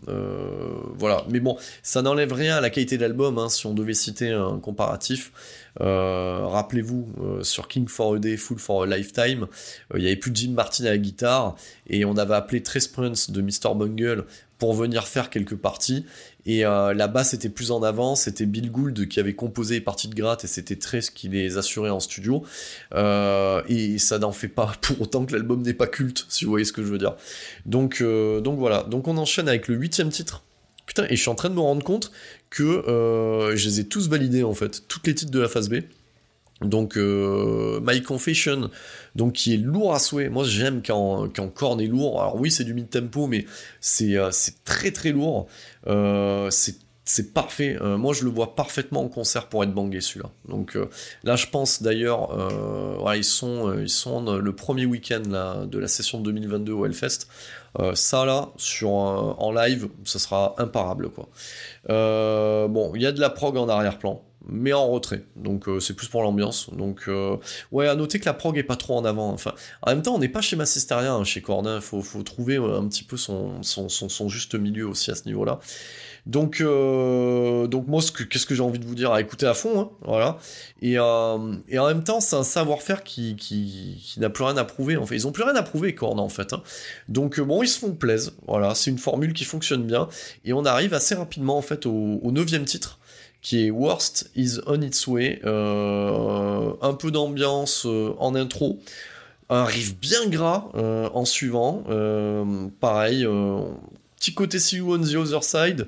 voilà, 0.95 1.25
mais 1.29 1.41
bon, 1.41 1.59
ça 1.83 2.03
n'enlève 2.03 2.33
rien 2.33 2.55
à 2.59 2.61
la 2.61 2.71
qualité 2.71 2.97
de 2.97 3.03
l'album 3.03 3.37
hein, 3.37 3.49
si 3.49 3.67
on 3.67 3.75
devait 3.75 3.95
citer 3.95 4.31
un 4.31 4.61
comparatif. 4.61 5.33
Rappelez-vous, 5.81 7.41
sur 7.43 7.67
King 7.67 7.89
for 7.89 8.15
a 8.15 8.19
Day, 8.21 8.37
Full 8.37 8.59
for 8.59 8.85
a 8.85 8.87
Lifetime, 8.87 9.49
il 9.97 10.03
y 10.03 10.07
avait 10.07 10.17
plus 10.17 10.31
Jim 10.33 10.53
Martin 10.53 10.85
à 10.85 10.91
la 10.91 10.99
guitare 10.99 11.57
et 11.89 12.05
on 12.05 12.17
avait 12.17 12.35
appelé 12.35 12.63
Trace 12.63 12.87
Prince 12.87 13.31
de 13.31 13.41
Mr. 13.41 13.75
Bungle 13.75 14.25
pour 14.61 14.75
venir 14.75 15.09
faire 15.09 15.31
quelques 15.31 15.57
parties. 15.57 16.05
Et 16.47 16.65
euh, 16.65 16.95
la 16.95 17.09
basse 17.09 17.35
était 17.35 17.49
plus 17.49 17.71
en 17.71 17.83
avant, 17.83 18.15
c'était 18.15 18.47
Bill 18.47 18.71
Gould 18.71 19.09
qui 19.09 19.19
avait 19.19 19.35
composé 19.35 19.77
les 19.77 19.81
parties 19.81 20.07
de 20.07 20.15
gratte 20.15 20.45
et 20.45 20.47
c'était 20.47 20.77
Trace 20.77 21.11
qui 21.11 21.29
les 21.29 21.59
assurait 21.59 21.91
en 21.91 21.99
studio. 21.99 22.45
Euh, 22.95 23.63
et 23.69 23.99
ça 23.99 24.19
n'en 24.19 24.33
fait 24.33 24.49
pas 24.49 24.73
pour 24.81 25.01
autant 25.01 25.25
que 25.25 25.33
l'album 25.33 25.63
n'est 25.63 25.75
pas 25.75 25.87
culte, 25.89 26.27
si 26.29 26.45
vous 26.45 26.51
voyez 26.51 26.65
ce 26.65 26.73
que 26.73 26.85
je 26.85 26.89
veux 26.89 26.99
dire. 26.99 27.17
Donc, 27.67 28.01
euh, 28.01 28.41
donc 28.41 28.59
voilà, 28.59 28.85
donc 28.85 29.09
on 29.09 29.17
enchaîne 29.17 29.49
avec 29.49 29.67
le 29.67 29.75
huitième 29.75 30.11
titre. 30.11 30.45
Putain, 30.87 31.07
et 31.09 31.17
je 31.17 31.21
suis 31.21 31.31
en 31.31 31.35
train 31.35 31.51
de 31.51 31.55
me 31.55 31.61
rendre 31.61 31.85
compte 31.85 32.13
que 32.51 32.83
je 33.55 33.65
les 33.65 33.81
ai 33.81 33.85
tous 33.85 34.09
validés 34.09 34.43
en 34.43 34.55
fait, 34.55 34.89
toutes 34.89 35.07
les 35.07 35.15
titres 35.15 35.31
de 35.31 35.41
la 35.41 35.49
phase 35.49 35.69
B. 35.69 35.77
Donc 36.61 36.97
My 36.97 38.03
Confession, 38.03 38.71
donc 39.17 39.33
qui 39.33 39.55
est 39.55 39.59
lourd 39.59 39.95
à 39.95 39.99
souhait. 39.99 40.29
Moi 40.29 40.45
j'aime 40.45 40.83
quand, 40.85 41.29
quand 41.35 41.49
Korn 41.49 41.81
est 41.81 41.87
lourd. 41.87 42.21
Alors 42.21 42.37
oui 42.37 42.51
c'est 42.51 42.65
du 42.65 42.75
mid 42.75 42.91
tempo 42.91 43.27
mais 43.27 43.47
c'est 43.81 44.17
c'est 44.31 44.63
très 44.65 44.91
très 44.91 45.13
lourd. 45.13 45.49
c'est 45.87 46.77
c'est 47.11 47.33
parfait. 47.35 47.77
Euh, 47.81 47.99
moi, 47.99 48.15
je 48.15 48.25
le 48.25 48.31
vois 48.31 48.55
parfaitement 48.55 49.03
en 49.03 49.09
concert 49.09 49.49
pour 49.49 49.65
être 49.65 49.73
bangé 49.73 50.01
celui-là. 50.01 50.31
Donc 50.49 50.77
euh, 50.77 50.89
là, 51.25 51.37
je 51.37 51.47
pense 51.47 51.83
d'ailleurs, 51.83 52.31
euh, 52.33 53.17
ils 53.17 53.25
sont, 53.25 53.67
le 53.67 54.53
premier 54.55 54.87
week-end 54.87 55.67
de 55.67 55.79
la 55.79 55.89
session 55.89 56.21
2022 56.21 56.73
au 56.73 56.87
Hellfest. 56.87 57.27
ça 57.95 58.25
là, 58.25 58.53
en 58.87 59.53
live, 59.53 59.89
ça 60.05 60.19
sera 60.19 60.55
imparable 60.59 61.11
quoi. 61.11 61.29
bon, 61.89 62.93
il 62.95 63.03
y 63.03 63.07
a 63.07 63.13
de 63.13 63.21
la 63.21 63.31
prog 63.31 63.57
en 63.57 63.69
arrière-plan 63.69 64.23
mais 64.51 64.73
en 64.73 64.89
retrait. 64.89 65.25
Donc 65.37 65.67
c'est 65.81 65.95
plus 65.95 66.09
pour 66.09 66.23
l'ambiance. 66.23 66.71
Donc 66.73 67.09
ouais, 67.73 67.89
à 67.89 67.95
noter 67.95 68.19
que 68.21 68.27
la 68.27 68.35
prog 68.35 68.59
est 68.59 68.63
pas 68.63 68.77
trop 68.77 68.97
en 68.97 69.05
avant. 69.05 69.31
Enfin, 69.31 69.55
en 69.83 69.91
même 69.91 70.03
temps, 70.03 70.15
on 70.15 70.19
n'est 70.19 70.29
pas 70.29 70.41
chez 70.41 70.57
Massisteria, 70.57 71.13
hein, 71.13 71.25
chez 71.25 71.41
Cornin. 71.41 71.81
Faut, 71.81 72.03
faut 72.03 72.23
trouver 72.23 72.57
un 72.57 72.87
petit 72.89 73.05
peu 73.05 73.17
son, 73.17 73.63
son, 73.63 74.29
juste 74.29 74.55
milieu 74.55 74.87
aussi 74.87 75.11
à 75.11 75.15
ce 75.15 75.25
niveau-là. 75.27 75.61
Donc, 76.27 76.61
euh, 76.61 77.67
donc 77.67 77.89
moi, 77.89 78.01
qu'est-ce 78.31 78.47
que 78.47 78.55
j'ai 78.55 78.63
envie 78.63 78.79
de 78.79 78.85
vous 78.85 78.95
dire 78.95 79.13
à 79.13 79.21
écouter 79.21 79.47
à 79.47 79.55
fond, 79.55 79.81
hein, 79.81 79.91
voilà. 80.03 80.39
Et, 80.83 80.99
euh, 80.99 81.55
et, 81.69 81.79
en 81.79 81.87
même 81.87 82.05
temps, 82.05 82.21
c'est 82.21 82.37
un 82.37 82.43
savoir-faire 82.43 83.03
qui, 83.05 83.37
qui, 83.37 83.99
n'a 84.19 84.31
plus 84.31 84.45
rien 84.45 84.57
à 84.57 84.65
prouver. 84.65 84.97
En 84.97 85.07
fait, 85.07 85.17
ils 85.17 85.27
ont 85.27 85.33
plus 85.33 85.43
rien 85.43 85.57
à 85.57 85.63
prouver, 85.63 85.95
Korn, 85.95 86.21
en 86.21 86.29
fait. 86.29 86.53
Hein. 86.53 86.63
Donc 87.09 87.39
euh, 87.39 87.45
bon, 87.45 87.63
ils 87.63 87.69
se 87.69 87.79
font 87.79 87.93
plaisir. 87.93 88.33
Voilà, 88.47 88.75
c'est 88.75 88.91
une 88.91 88.99
formule 88.99 89.33
qui 89.33 89.45
fonctionne 89.45 89.85
bien. 89.85 90.09
Et 90.45 90.53
on 90.53 90.65
arrive 90.65 90.95
assez 90.95 91.15
rapidement, 91.15 91.57
en 91.57 91.63
fait, 91.63 91.87
au, 91.87 92.31
neuvième 92.31 92.65
titre 92.65 93.00
qui 93.43 93.67
est 93.67 93.71
Worst 93.71 94.31
is 94.37 94.59
on 94.67 94.83
its 94.83 95.07
way. 95.07 95.41
un 95.45 96.95
peu 96.95 97.11
d'ambiance 97.11 97.87
en 97.87 98.35
intro 98.35 98.79
un 99.49 99.65
riff 99.65 99.99
bien 99.99 100.27
gras 100.29 100.69
en 100.75 101.25
suivant. 101.25 101.85
pareil, 102.81 103.27
petit 104.17 104.35
côté 104.35 104.59
See 104.59 104.77
You 104.77 104.95
on 104.95 105.01
the 105.01 105.15
Other 105.15 105.43
Side. 105.43 105.87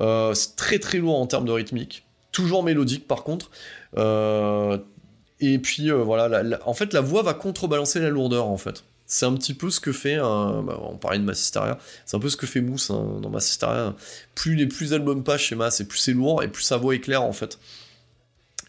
Euh, 0.00 0.34
c'est 0.34 0.56
très 0.56 0.78
très 0.78 0.98
lourd 0.98 1.18
en 1.18 1.26
termes 1.26 1.46
de 1.46 1.52
rythmique. 1.52 2.06
Toujours 2.32 2.62
mélodique 2.62 3.08
par 3.08 3.24
contre. 3.24 3.50
Euh, 3.96 4.78
et 5.40 5.58
puis 5.58 5.90
euh, 5.90 5.96
voilà, 5.96 6.42
en 6.64 6.74
fait 6.74 6.92
la 6.92 7.00
voix 7.00 7.22
va 7.22 7.34
contrebalancer 7.34 8.00
la 8.00 8.10
lourdeur 8.10 8.46
en 8.46 8.56
fait. 8.56 8.84
C'est 9.12 9.26
un 9.26 9.34
petit 9.34 9.54
peu 9.54 9.70
ce 9.70 9.80
que 9.80 9.90
fait 9.90 10.18
bah, 10.18 10.80
on 10.82 10.96
parlait 10.96 11.18
de 11.18 11.24
Massisteria, 11.24 11.78
c'est 12.06 12.16
un 12.16 12.20
peu 12.20 12.28
ce 12.28 12.36
que 12.36 12.46
fait 12.46 12.60
Mousse 12.60 12.90
hein, 12.90 13.18
dans 13.20 13.28
Massisteria. 13.28 13.96
Plus 14.36 14.54
les 14.54 14.66
plus 14.66 14.92
albums 14.92 15.24
passent 15.24 15.40
chez 15.40 15.56
Mass, 15.56 15.80
et 15.80 15.84
plus 15.84 15.98
c'est 15.98 16.12
lourd, 16.12 16.44
et 16.44 16.48
plus 16.48 16.62
sa 16.62 16.76
voix 16.76 16.94
est 16.94 17.00
claire 17.00 17.24
en 17.24 17.32
fait. 17.32 17.58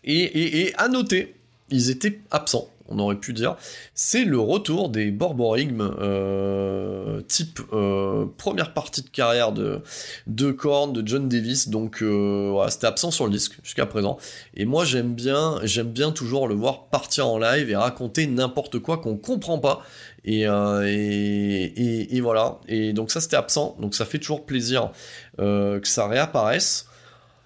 Et 0.03 0.73
à 0.77 0.87
noter, 0.87 1.35
ils 1.69 1.91
étaient 1.91 2.21
absents 2.31 2.71
on 2.91 2.99
aurait 2.99 3.15
pu 3.15 3.33
dire, 3.33 3.55
c'est 3.95 4.25
le 4.25 4.39
retour 4.39 4.89
des 4.89 5.11
Borborigmes 5.11 5.95
euh, 5.99 7.21
type 7.21 7.61
euh, 7.73 8.25
première 8.37 8.73
partie 8.73 9.01
de 9.01 9.09
carrière 9.09 9.51
de, 9.51 9.81
de 10.27 10.51
Korn, 10.51 10.91
de 10.91 11.07
John 11.07 11.29
Davis, 11.29 11.69
donc 11.69 12.01
euh, 12.01 12.49
voilà, 12.51 12.69
c'était 12.69 12.87
absent 12.87 13.11
sur 13.11 13.25
le 13.25 13.31
disque 13.31 13.57
jusqu'à 13.63 13.85
présent. 13.85 14.17
Et 14.55 14.65
moi 14.65 14.85
j'aime 14.85 15.13
bien, 15.13 15.59
j'aime 15.63 15.89
bien 15.89 16.11
toujours 16.11 16.47
le 16.47 16.55
voir 16.55 16.85
partir 16.85 17.27
en 17.27 17.39
live 17.39 17.69
et 17.69 17.75
raconter 17.75 18.27
n'importe 18.27 18.79
quoi 18.79 18.97
qu'on 18.97 19.17
comprend 19.17 19.57
pas. 19.57 19.81
Et, 20.23 20.43
et, 20.43 22.21
voilà. 22.21 22.59
Et 22.67 22.93
donc 22.93 23.11
ça 23.11 23.21
c'était 23.21 23.37
absent, 23.37 23.75
donc 23.79 23.95
ça 23.95 24.05
fait 24.05 24.19
toujours 24.19 24.45
plaisir 24.45 24.91
que 25.37 25.81
ça 25.83 26.07
réapparaisse. 26.07 26.87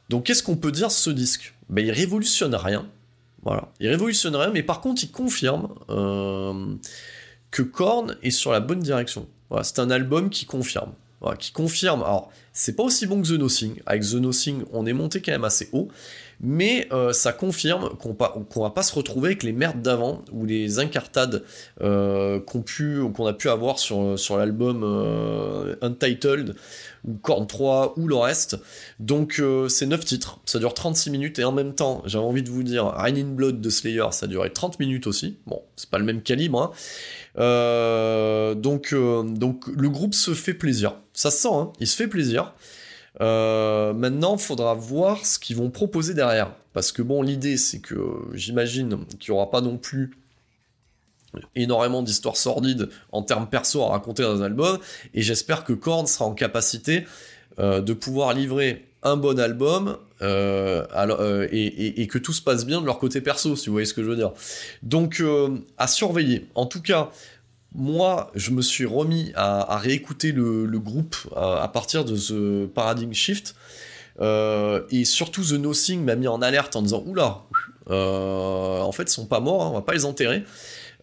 Donc 0.10 0.26
qu'est-ce 0.26 0.44
qu'on 0.44 0.58
peut 0.58 0.72
dire 0.72 0.92
ce 0.92 1.10
disque? 1.10 1.56
Ben, 1.70 1.86
il 1.86 1.92
révolutionne 1.92 2.54
rien 2.54 2.86
voilà. 3.46 3.70
Il 3.80 3.96
mais 4.54 4.64
par 4.64 4.82
contre, 4.82 5.04
il 5.04 5.12
confirme 5.12 5.70
euh, 5.92 6.76
que 7.52 7.62
Korn 7.62 8.18
est 8.24 8.32
sur 8.32 8.52
la 8.52 8.60
bonne 8.60 8.80
direction. 8.80 9.28
C'est 9.62 9.80
un 9.80 9.92
album 9.92 10.30
qui 10.30 10.46
confirme. 10.46 10.92
Qui 11.40 11.52
confirme. 11.52 12.02
Alors, 12.02 12.32
c'est 12.54 12.76
pas 12.76 12.84
aussi 12.84 13.06
bon 13.06 13.22
que 13.22 13.28
The 13.28 13.40
Nothing. 13.40 13.82
Avec 13.86 14.04
The 14.04 14.16
Nothing, 14.16 14.64
on 14.74 14.86
est 14.86 14.94
monté 14.94 15.22
quand 15.22 15.32
même 15.32 15.44
assez 15.44 15.70
haut 15.72 15.90
mais 16.42 16.88
euh, 16.92 17.14
ça 17.14 17.34
confirme 17.34 17.90
qu'on 17.98 18.10
ne 18.10 18.64
va 18.64 18.70
pas 18.70 18.84
se 18.84 18.94
retrouver 18.94 19.30
avec 19.30 19.44
les 19.44 19.54
merdes 19.54 19.82
d'avant 19.82 20.24
ou 20.32 20.46
les 20.46 20.80
incartades 20.80 21.44
euh, 21.82 22.40
qu'on 22.40 23.26
a 23.26 23.34
pu 23.34 23.50
avoir 23.50 23.80
sur, 23.80 24.38
l'album 24.38 24.82
euh, 24.84 25.76
Untitled 25.82 26.56
ou 27.06 27.14
Korn 27.16 27.48
3 27.48 27.94
ou 27.98 28.08
le 28.08 28.16
reste. 28.16 28.58
Donc 29.00 29.42
c'est 29.70 29.86
9 29.86 30.04
titres, 30.04 30.40
ça 30.46 30.60
dure 30.60 30.74
36 30.74 31.10
minutes 31.12 31.40
et 31.40 31.44
en 31.44 31.52
même 31.52 31.74
temps, 31.74 32.02
j'avais 32.06 32.26
envie 32.26 32.44
de 32.44 32.50
vous 32.50 32.64
dire, 32.64 32.86
Rain 32.86 33.16
in 33.16 33.34
Blood 33.34 33.62
de 33.62 33.70
Slayer, 33.70 34.08
ça 34.12 34.28
durait 34.28 34.50
30 34.50 34.80
minutes 34.80 35.08
aussi. 35.08 35.38
Bon, 35.46 35.62
c'est 35.76 35.90
pas 35.90 36.00
le 36.00 36.06
même 36.06 36.22
calibre. 36.22 36.74
Hein. 37.38 38.56
donc, 38.56 38.94
donc 38.94 39.68
le 39.68 39.90
groupe 39.90 40.14
se 40.14 40.34
fait 40.34 40.54
plaisir. 40.54 40.96
Ça 41.14 41.32
se 41.32 41.38
sent, 41.44 41.50
hein, 41.52 41.72
il 41.80 41.88
se 41.88 41.96
fait 41.96 42.08
plaisir. 42.08 42.54
Euh, 43.22 43.94
maintenant, 43.94 44.38
faudra 44.38 44.74
voir 44.74 45.26
ce 45.26 45.40
qu'ils 45.40 45.56
vont 45.56 45.70
proposer 45.70 46.14
derrière. 46.14 46.52
Parce 46.74 46.92
que 46.92 47.02
bon, 47.02 47.22
l'idée, 47.22 47.58
c'est 47.58 47.80
que 47.80 47.96
j'imagine 48.34 49.06
qu'il 49.20 49.32
n'y 49.32 49.38
aura 49.38 49.50
pas 49.50 49.62
non 49.62 49.78
plus 49.78 50.12
énormément 51.56 52.02
d'histoires 52.02 52.38
sordides 52.38 52.90
en 53.12 53.22
termes 53.22 53.48
perso 53.48 53.82
à 53.84 53.90
raconter 53.90 54.24
dans 54.24 54.42
un 54.42 54.46
album. 54.46 54.80
Et 55.14 55.22
j'espère 55.22 55.64
que 55.64 55.74
Korn 55.74 56.08
sera 56.08 56.26
en 56.26 56.34
capacité 56.34 57.06
euh, 57.60 57.82
de 57.82 57.94
pouvoir 57.94 58.34
livrer 58.34 58.86
un 59.04 59.18
bon 59.18 59.40
album 59.40 59.98
euh, 60.22 61.48
et, 61.52 62.02
et, 62.02 62.08
que 62.08 62.18
tout 62.18 62.34
se 62.34 62.42
passe 62.42 62.66
bien 62.66 62.82
de 62.82 62.86
leur 62.86 62.98
côté 62.98 63.22
perso, 63.22 63.56
si 63.56 63.68
vous 63.68 63.74
voyez 63.74 63.86
ce 63.86 63.94
que 63.94 64.02
je 64.02 64.08
veux 64.08 64.16
dire. 64.16 64.32
Donc, 64.82 65.22
à 65.78 65.88
surveiller. 65.88 66.48
En 66.56 66.66
tout 66.66 66.82
cas, 66.82 67.12
moi, 67.76 68.32
je 68.36 68.52
me 68.52 68.62
suis 68.62 68.86
remis 68.86 69.32
à, 69.36 69.78
réécouter 69.78 70.32
le, 70.32 70.80
groupe 70.80 71.16
à, 71.36 71.68
partir 71.68 72.06
de 72.06 72.16
ce 72.16 72.66
Paradigm 72.66 73.14
Shift. 73.14 73.56
Euh, 74.22 74.82
et 74.92 75.04
surtout, 75.04 75.44
The 75.44 75.54
Nothing 75.54 76.04
m'a 76.04 76.16
mis 76.16 76.28
en 76.28 76.42
alerte 76.42 76.76
en 76.76 76.82
disant 76.82 77.04
Oula, 77.06 77.42
euh, 77.90 78.80
en 78.80 78.92
fait, 78.92 79.04
ils 79.04 79.10
sont 79.10 79.26
pas 79.26 79.42
morts, 79.42 79.64
hein, 79.64 79.70
on 79.72 79.74
va 79.74 79.82
pas 79.82 79.94
les 79.94 80.06
enterrer. 80.06 80.44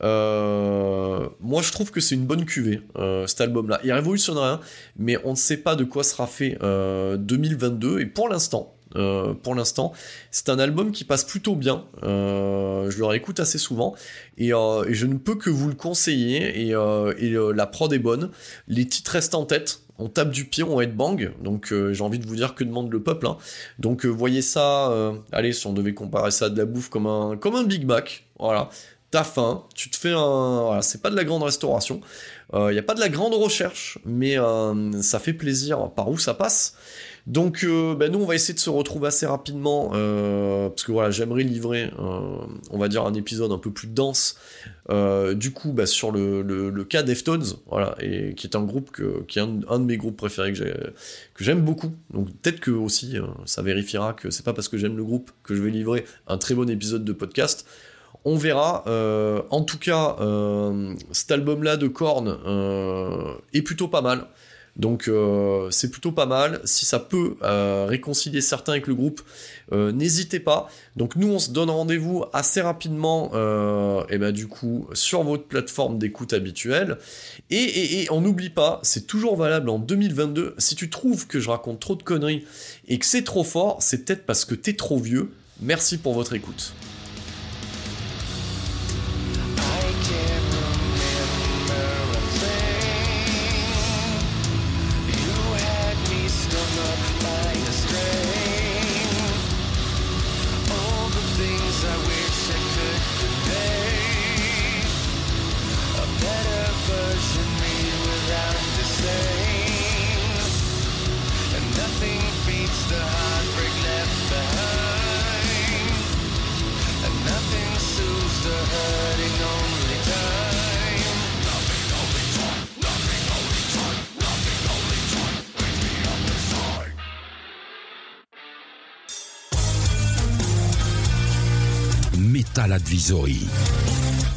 Euh, 0.03 1.29
moi, 1.41 1.63
je 1.63 1.71
trouve 1.73 1.91
que 1.91 2.01
c'est 2.01 2.15
une 2.15 2.25
bonne 2.25 2.47
cuvée, 2.47 2.81
cet 3.27 3.41
album-là. 3.43 3.81
Il 3.85 3.93
révolutionne 3.93 4.39
rien, 4.39 4.61
mais 4.97 5.19
on 5.25 5.33
ne 5.33 5.37
sait 5.37 5.59
pas 5.59 5.77
de 5.77 5.85
quoi 5.85 6.03
sera 6.05 6.27
fait 6.27 6.59
2022. 6.61 8.01
Et 8.01 8.07
pour 8.07 8.29
l'instant, 8.29 8.75
euh, 8.97 9.33
pour 9.35 9.55
l'instant. 9.55 9.93
C'est 10.31 10.49
un 10.49 10.59
album 10.59 10.93
qui 10.93 11.05
passe 11.05 11.25
plutôt 11.25 11.55
bien. 11.55 11.85
Euh, 12.03 12.91
je 12.91 12.99
le 12.99 13.05
réécoute 13.07 13.41
assez 13.41 13.59
souvent 13.59 13.95
euh, 14.41 14.85
et, 14.85 14.95
je 14.95 15.07
ne 15.07 15.17
peux 15.17 15.35
que 15.35 15.51
vous 15.51 15.69
le 15.69 15.75
conseiller. 15.75 16.69
Et, 16.69 16.75
la 16.75 17.67
prod 17.67 17.93
est 17.93 17.99
bonne. 17.99 18.31
Les 18.69 18.87
titres 18.87 19.13
restent 19.13 19.35
en 19.35 19.45
tête. 19.45 19.81
On 19.99 20.09
tape 20.09 20.31
du 20.31 20.47
pied, 20.47 20.65
on 20.65 20.81
headbang. 20.81 21.31
Donc 21.43 21.73
j'ai 21.93 22.03
envie 22.03 22.19
de 22.19 22.27
vous 22.27 22.37
dire 22.37 22.55
que 22.55 22.65
demande 22.65 22.93
le 22.93 23.03
peuple. 23.03 23.27
Hein. 23.27 23.37
Donc 23.79 24.05
voyez 24.05 24.43
ça. 24.43 24.93
allez, 25.33 25.53
si 25.53 25.67
on 25.67 25.73
devait 25.73 25.95
comparer 25.95 26.31
ça 26.31 26.47
à 26.47 26.49
de 26.49 26.59
la 26.59 26.65
bouffe 26.65 26.89
comme 26.89 27.07
un 27.07 27.37
comme 27.37 27.55
un 27.55 27.65
Big 27.65 27.87
Mac. 27.87 28.25
Voilà. 28.39 28.69
T'as 29.11 29.25
faim, 29.25 29.65
tu 29.75 29.91
te 29.91 29.97
fais 29.97 30.13
un. 30.13 30.63
Voilà, 30.63 30.83
c'est 30.83 31.03
pas 31.03 31.11
de 31.11 31.17
la 31.17 31.25
grande 31.25 31.43
restauration. 31.43 32.01
Il 32.55 32.73
n'y 32.73 32.79
a 32.79 32.83
pas 32.83 32.95
de 32.95 33.01
la 33.01 33.09
grande 33.09 33.35
recherche, 33.35 33.99
mais 34.05 34.37
ça 35.01 35.19
fait 35.19 35.35
plaisir 35.35 35.91
par 35.91 36.09
où 36.09 36.19
ça 36.19 36.35
passe. 36.35 36.75
Donc, 37.27 37.63
euh, 37.63 37.95
ben, 37.95 38.11
nous, 38.11 38.19
on 38.19 38.27
va 38.27 38.35
essayer 38.35 38.55
de 38.55 38.59
se 38.59 38.71
retrouver 38.71 39.07
assez 39.07 39.27
rapidement, 39.27 39.93
euh, 39.95 40.69
parce 40.69 40.83
que 40.83 40.91
voilà, 40.91 41.11
j'aimerais 41.13 41.45
livrer, 41.45 41.93
euh, 41.99 42.37
on 42.71 42.79
va 42.79 42.89
dire, 42.89 43.05
un 43.07 43.15
épisode 43.15 43.53
un 43.53 43.59
peu 43.59 43.71
plus 43.71 43.87
dense, 43.87 44.37
du 45.35 45.53
coup, 45.53 45.73
bah, 45.73 45.87
sur 45.87 46.11
le, 46.11 46.85
cas 46.85 47.03
Deftones, 47.05 47.45
voilà, 47.69 47.95
et 48.01 48.35
qui 48.35 48.47
est 48.47 48.57
un 48.57 48.65
groupe 48.65 48.91
qui 49.29 49.39
est 49.39 49.43
un, 49.43 49.79
de 49.79 49.85
mes 49.85 49.97
groupes 49.97 50.17
préférés 50.17 50.53
que 50.53 51.45
j'aime 51.45 51.61
beaucoup. 51.61 51.93
Donc, 52.13 52.29
peut-être 52.41 52.59
que 52.59 52.73
aussi, 52.73 53.17
ça 53.47 53.63
vérifiera 53.63 54.15
que 54.15 54.31
c'est 54.31 54.45
pas 54.45 54.53
parce 54.53 54.69
que 54.69 54.77
j'aime 54.77 54.97
le 54.97 55.05
groupe 55.05 55.31
que 55.45 55.55
je 55.55 55.63
vais 55.63 55.71
livrer 55.71 56.05
un 56.27 56.39
très 56.39 56.55
bon 56.55 56.69
épisode 56.69 57.05
de 57.05 57.13
podcast. 57.13 57.67
On 58.25 58.37
verra. 58.37 58.85
en 59.51 59.63
tout 59.63 59.79
cas, 59.79 60.17
cet 61.13 61.31
album-là 61.31 61.77
de 61.77 61.87
Korn 61.87 63.37
est 63.53 63.63
plutôt 63.63 63.87
pas 63.87 64.03
mal. 64.03 64.27
Donc 64.77 65.09
euh, 65.09 65.71
c'est 65.71 65.91
plutôt 65.91 66.13
pas 66.13 66.27
mal. 66.27 66.61
Si 66.65 66.87
ça 66.87 66.99
peut 66.99 67.37
euh, 67.43 67.87
réconcilier 67.87 68.41
certains 68.41 68.73
avec 68.73 68.87
le 68.87 68.95
groupe, 68.95 69.21
euh, 69.73 69.93
n'hésitez 69.93 70.41
pas. 70.41 70.69
Donc 70.97 71.17
nous 71.17 71.29
on 71.29 71.39
se 71.39 71.51
donne 71.51 71.69
rendez-vous 71.69 72.25
assez 72.33 72.61
rapidement, 72.61 73.31
et 74.09 74.19
ben 74.19 74.33
du 74.33 74.49
coup 74.49 74.87
sur 74.95 75.23
votre 75.25 75.45
plateforme 75.45 75.99
d'écoute 75.99 76.33
habituelle. 76.33 76.99
Et, 77.51 78.07
on 78.11 78.21
n'oublie 78.21 78.51
pas, 78.51 78.81
c'est 78.83 79.07
toujours 79.07 79.37
valable 79.37 79.69
en 79.71 79.79
2022. 79.79 80.55
Si 80.59 80.75
tu 80.75 80.91
trouves 80.91 81.27
que 81.27 81.41
je 81.41 81.51
raconte 81.51 81.81
trop 81.81 81.95
de 81.95 82.03
conneries 82.03 82.45
et 82.89 82.99
que 82.99 83.07
c'est 83.07 83.25
trop 83.25 83.45
fort, 83.45 83.79
c'est 83.81 84.05
peut-être 84.05 84.27
parce 84.27 84.45
que 84.45 84.55
t'es 84.55 84.75
trop 84.75 84.99
vieux. 84.99 85.31
Merci 85.61 85.99
pour 85.99 86.15
votre 86.15 86.35
écoute. 86.35 86.75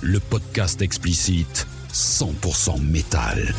Le 0.02 0.20
podcast 0.22 0.82
explicite 0.82 1.68
100% 1.92 2.82
métal. 2.82 3.54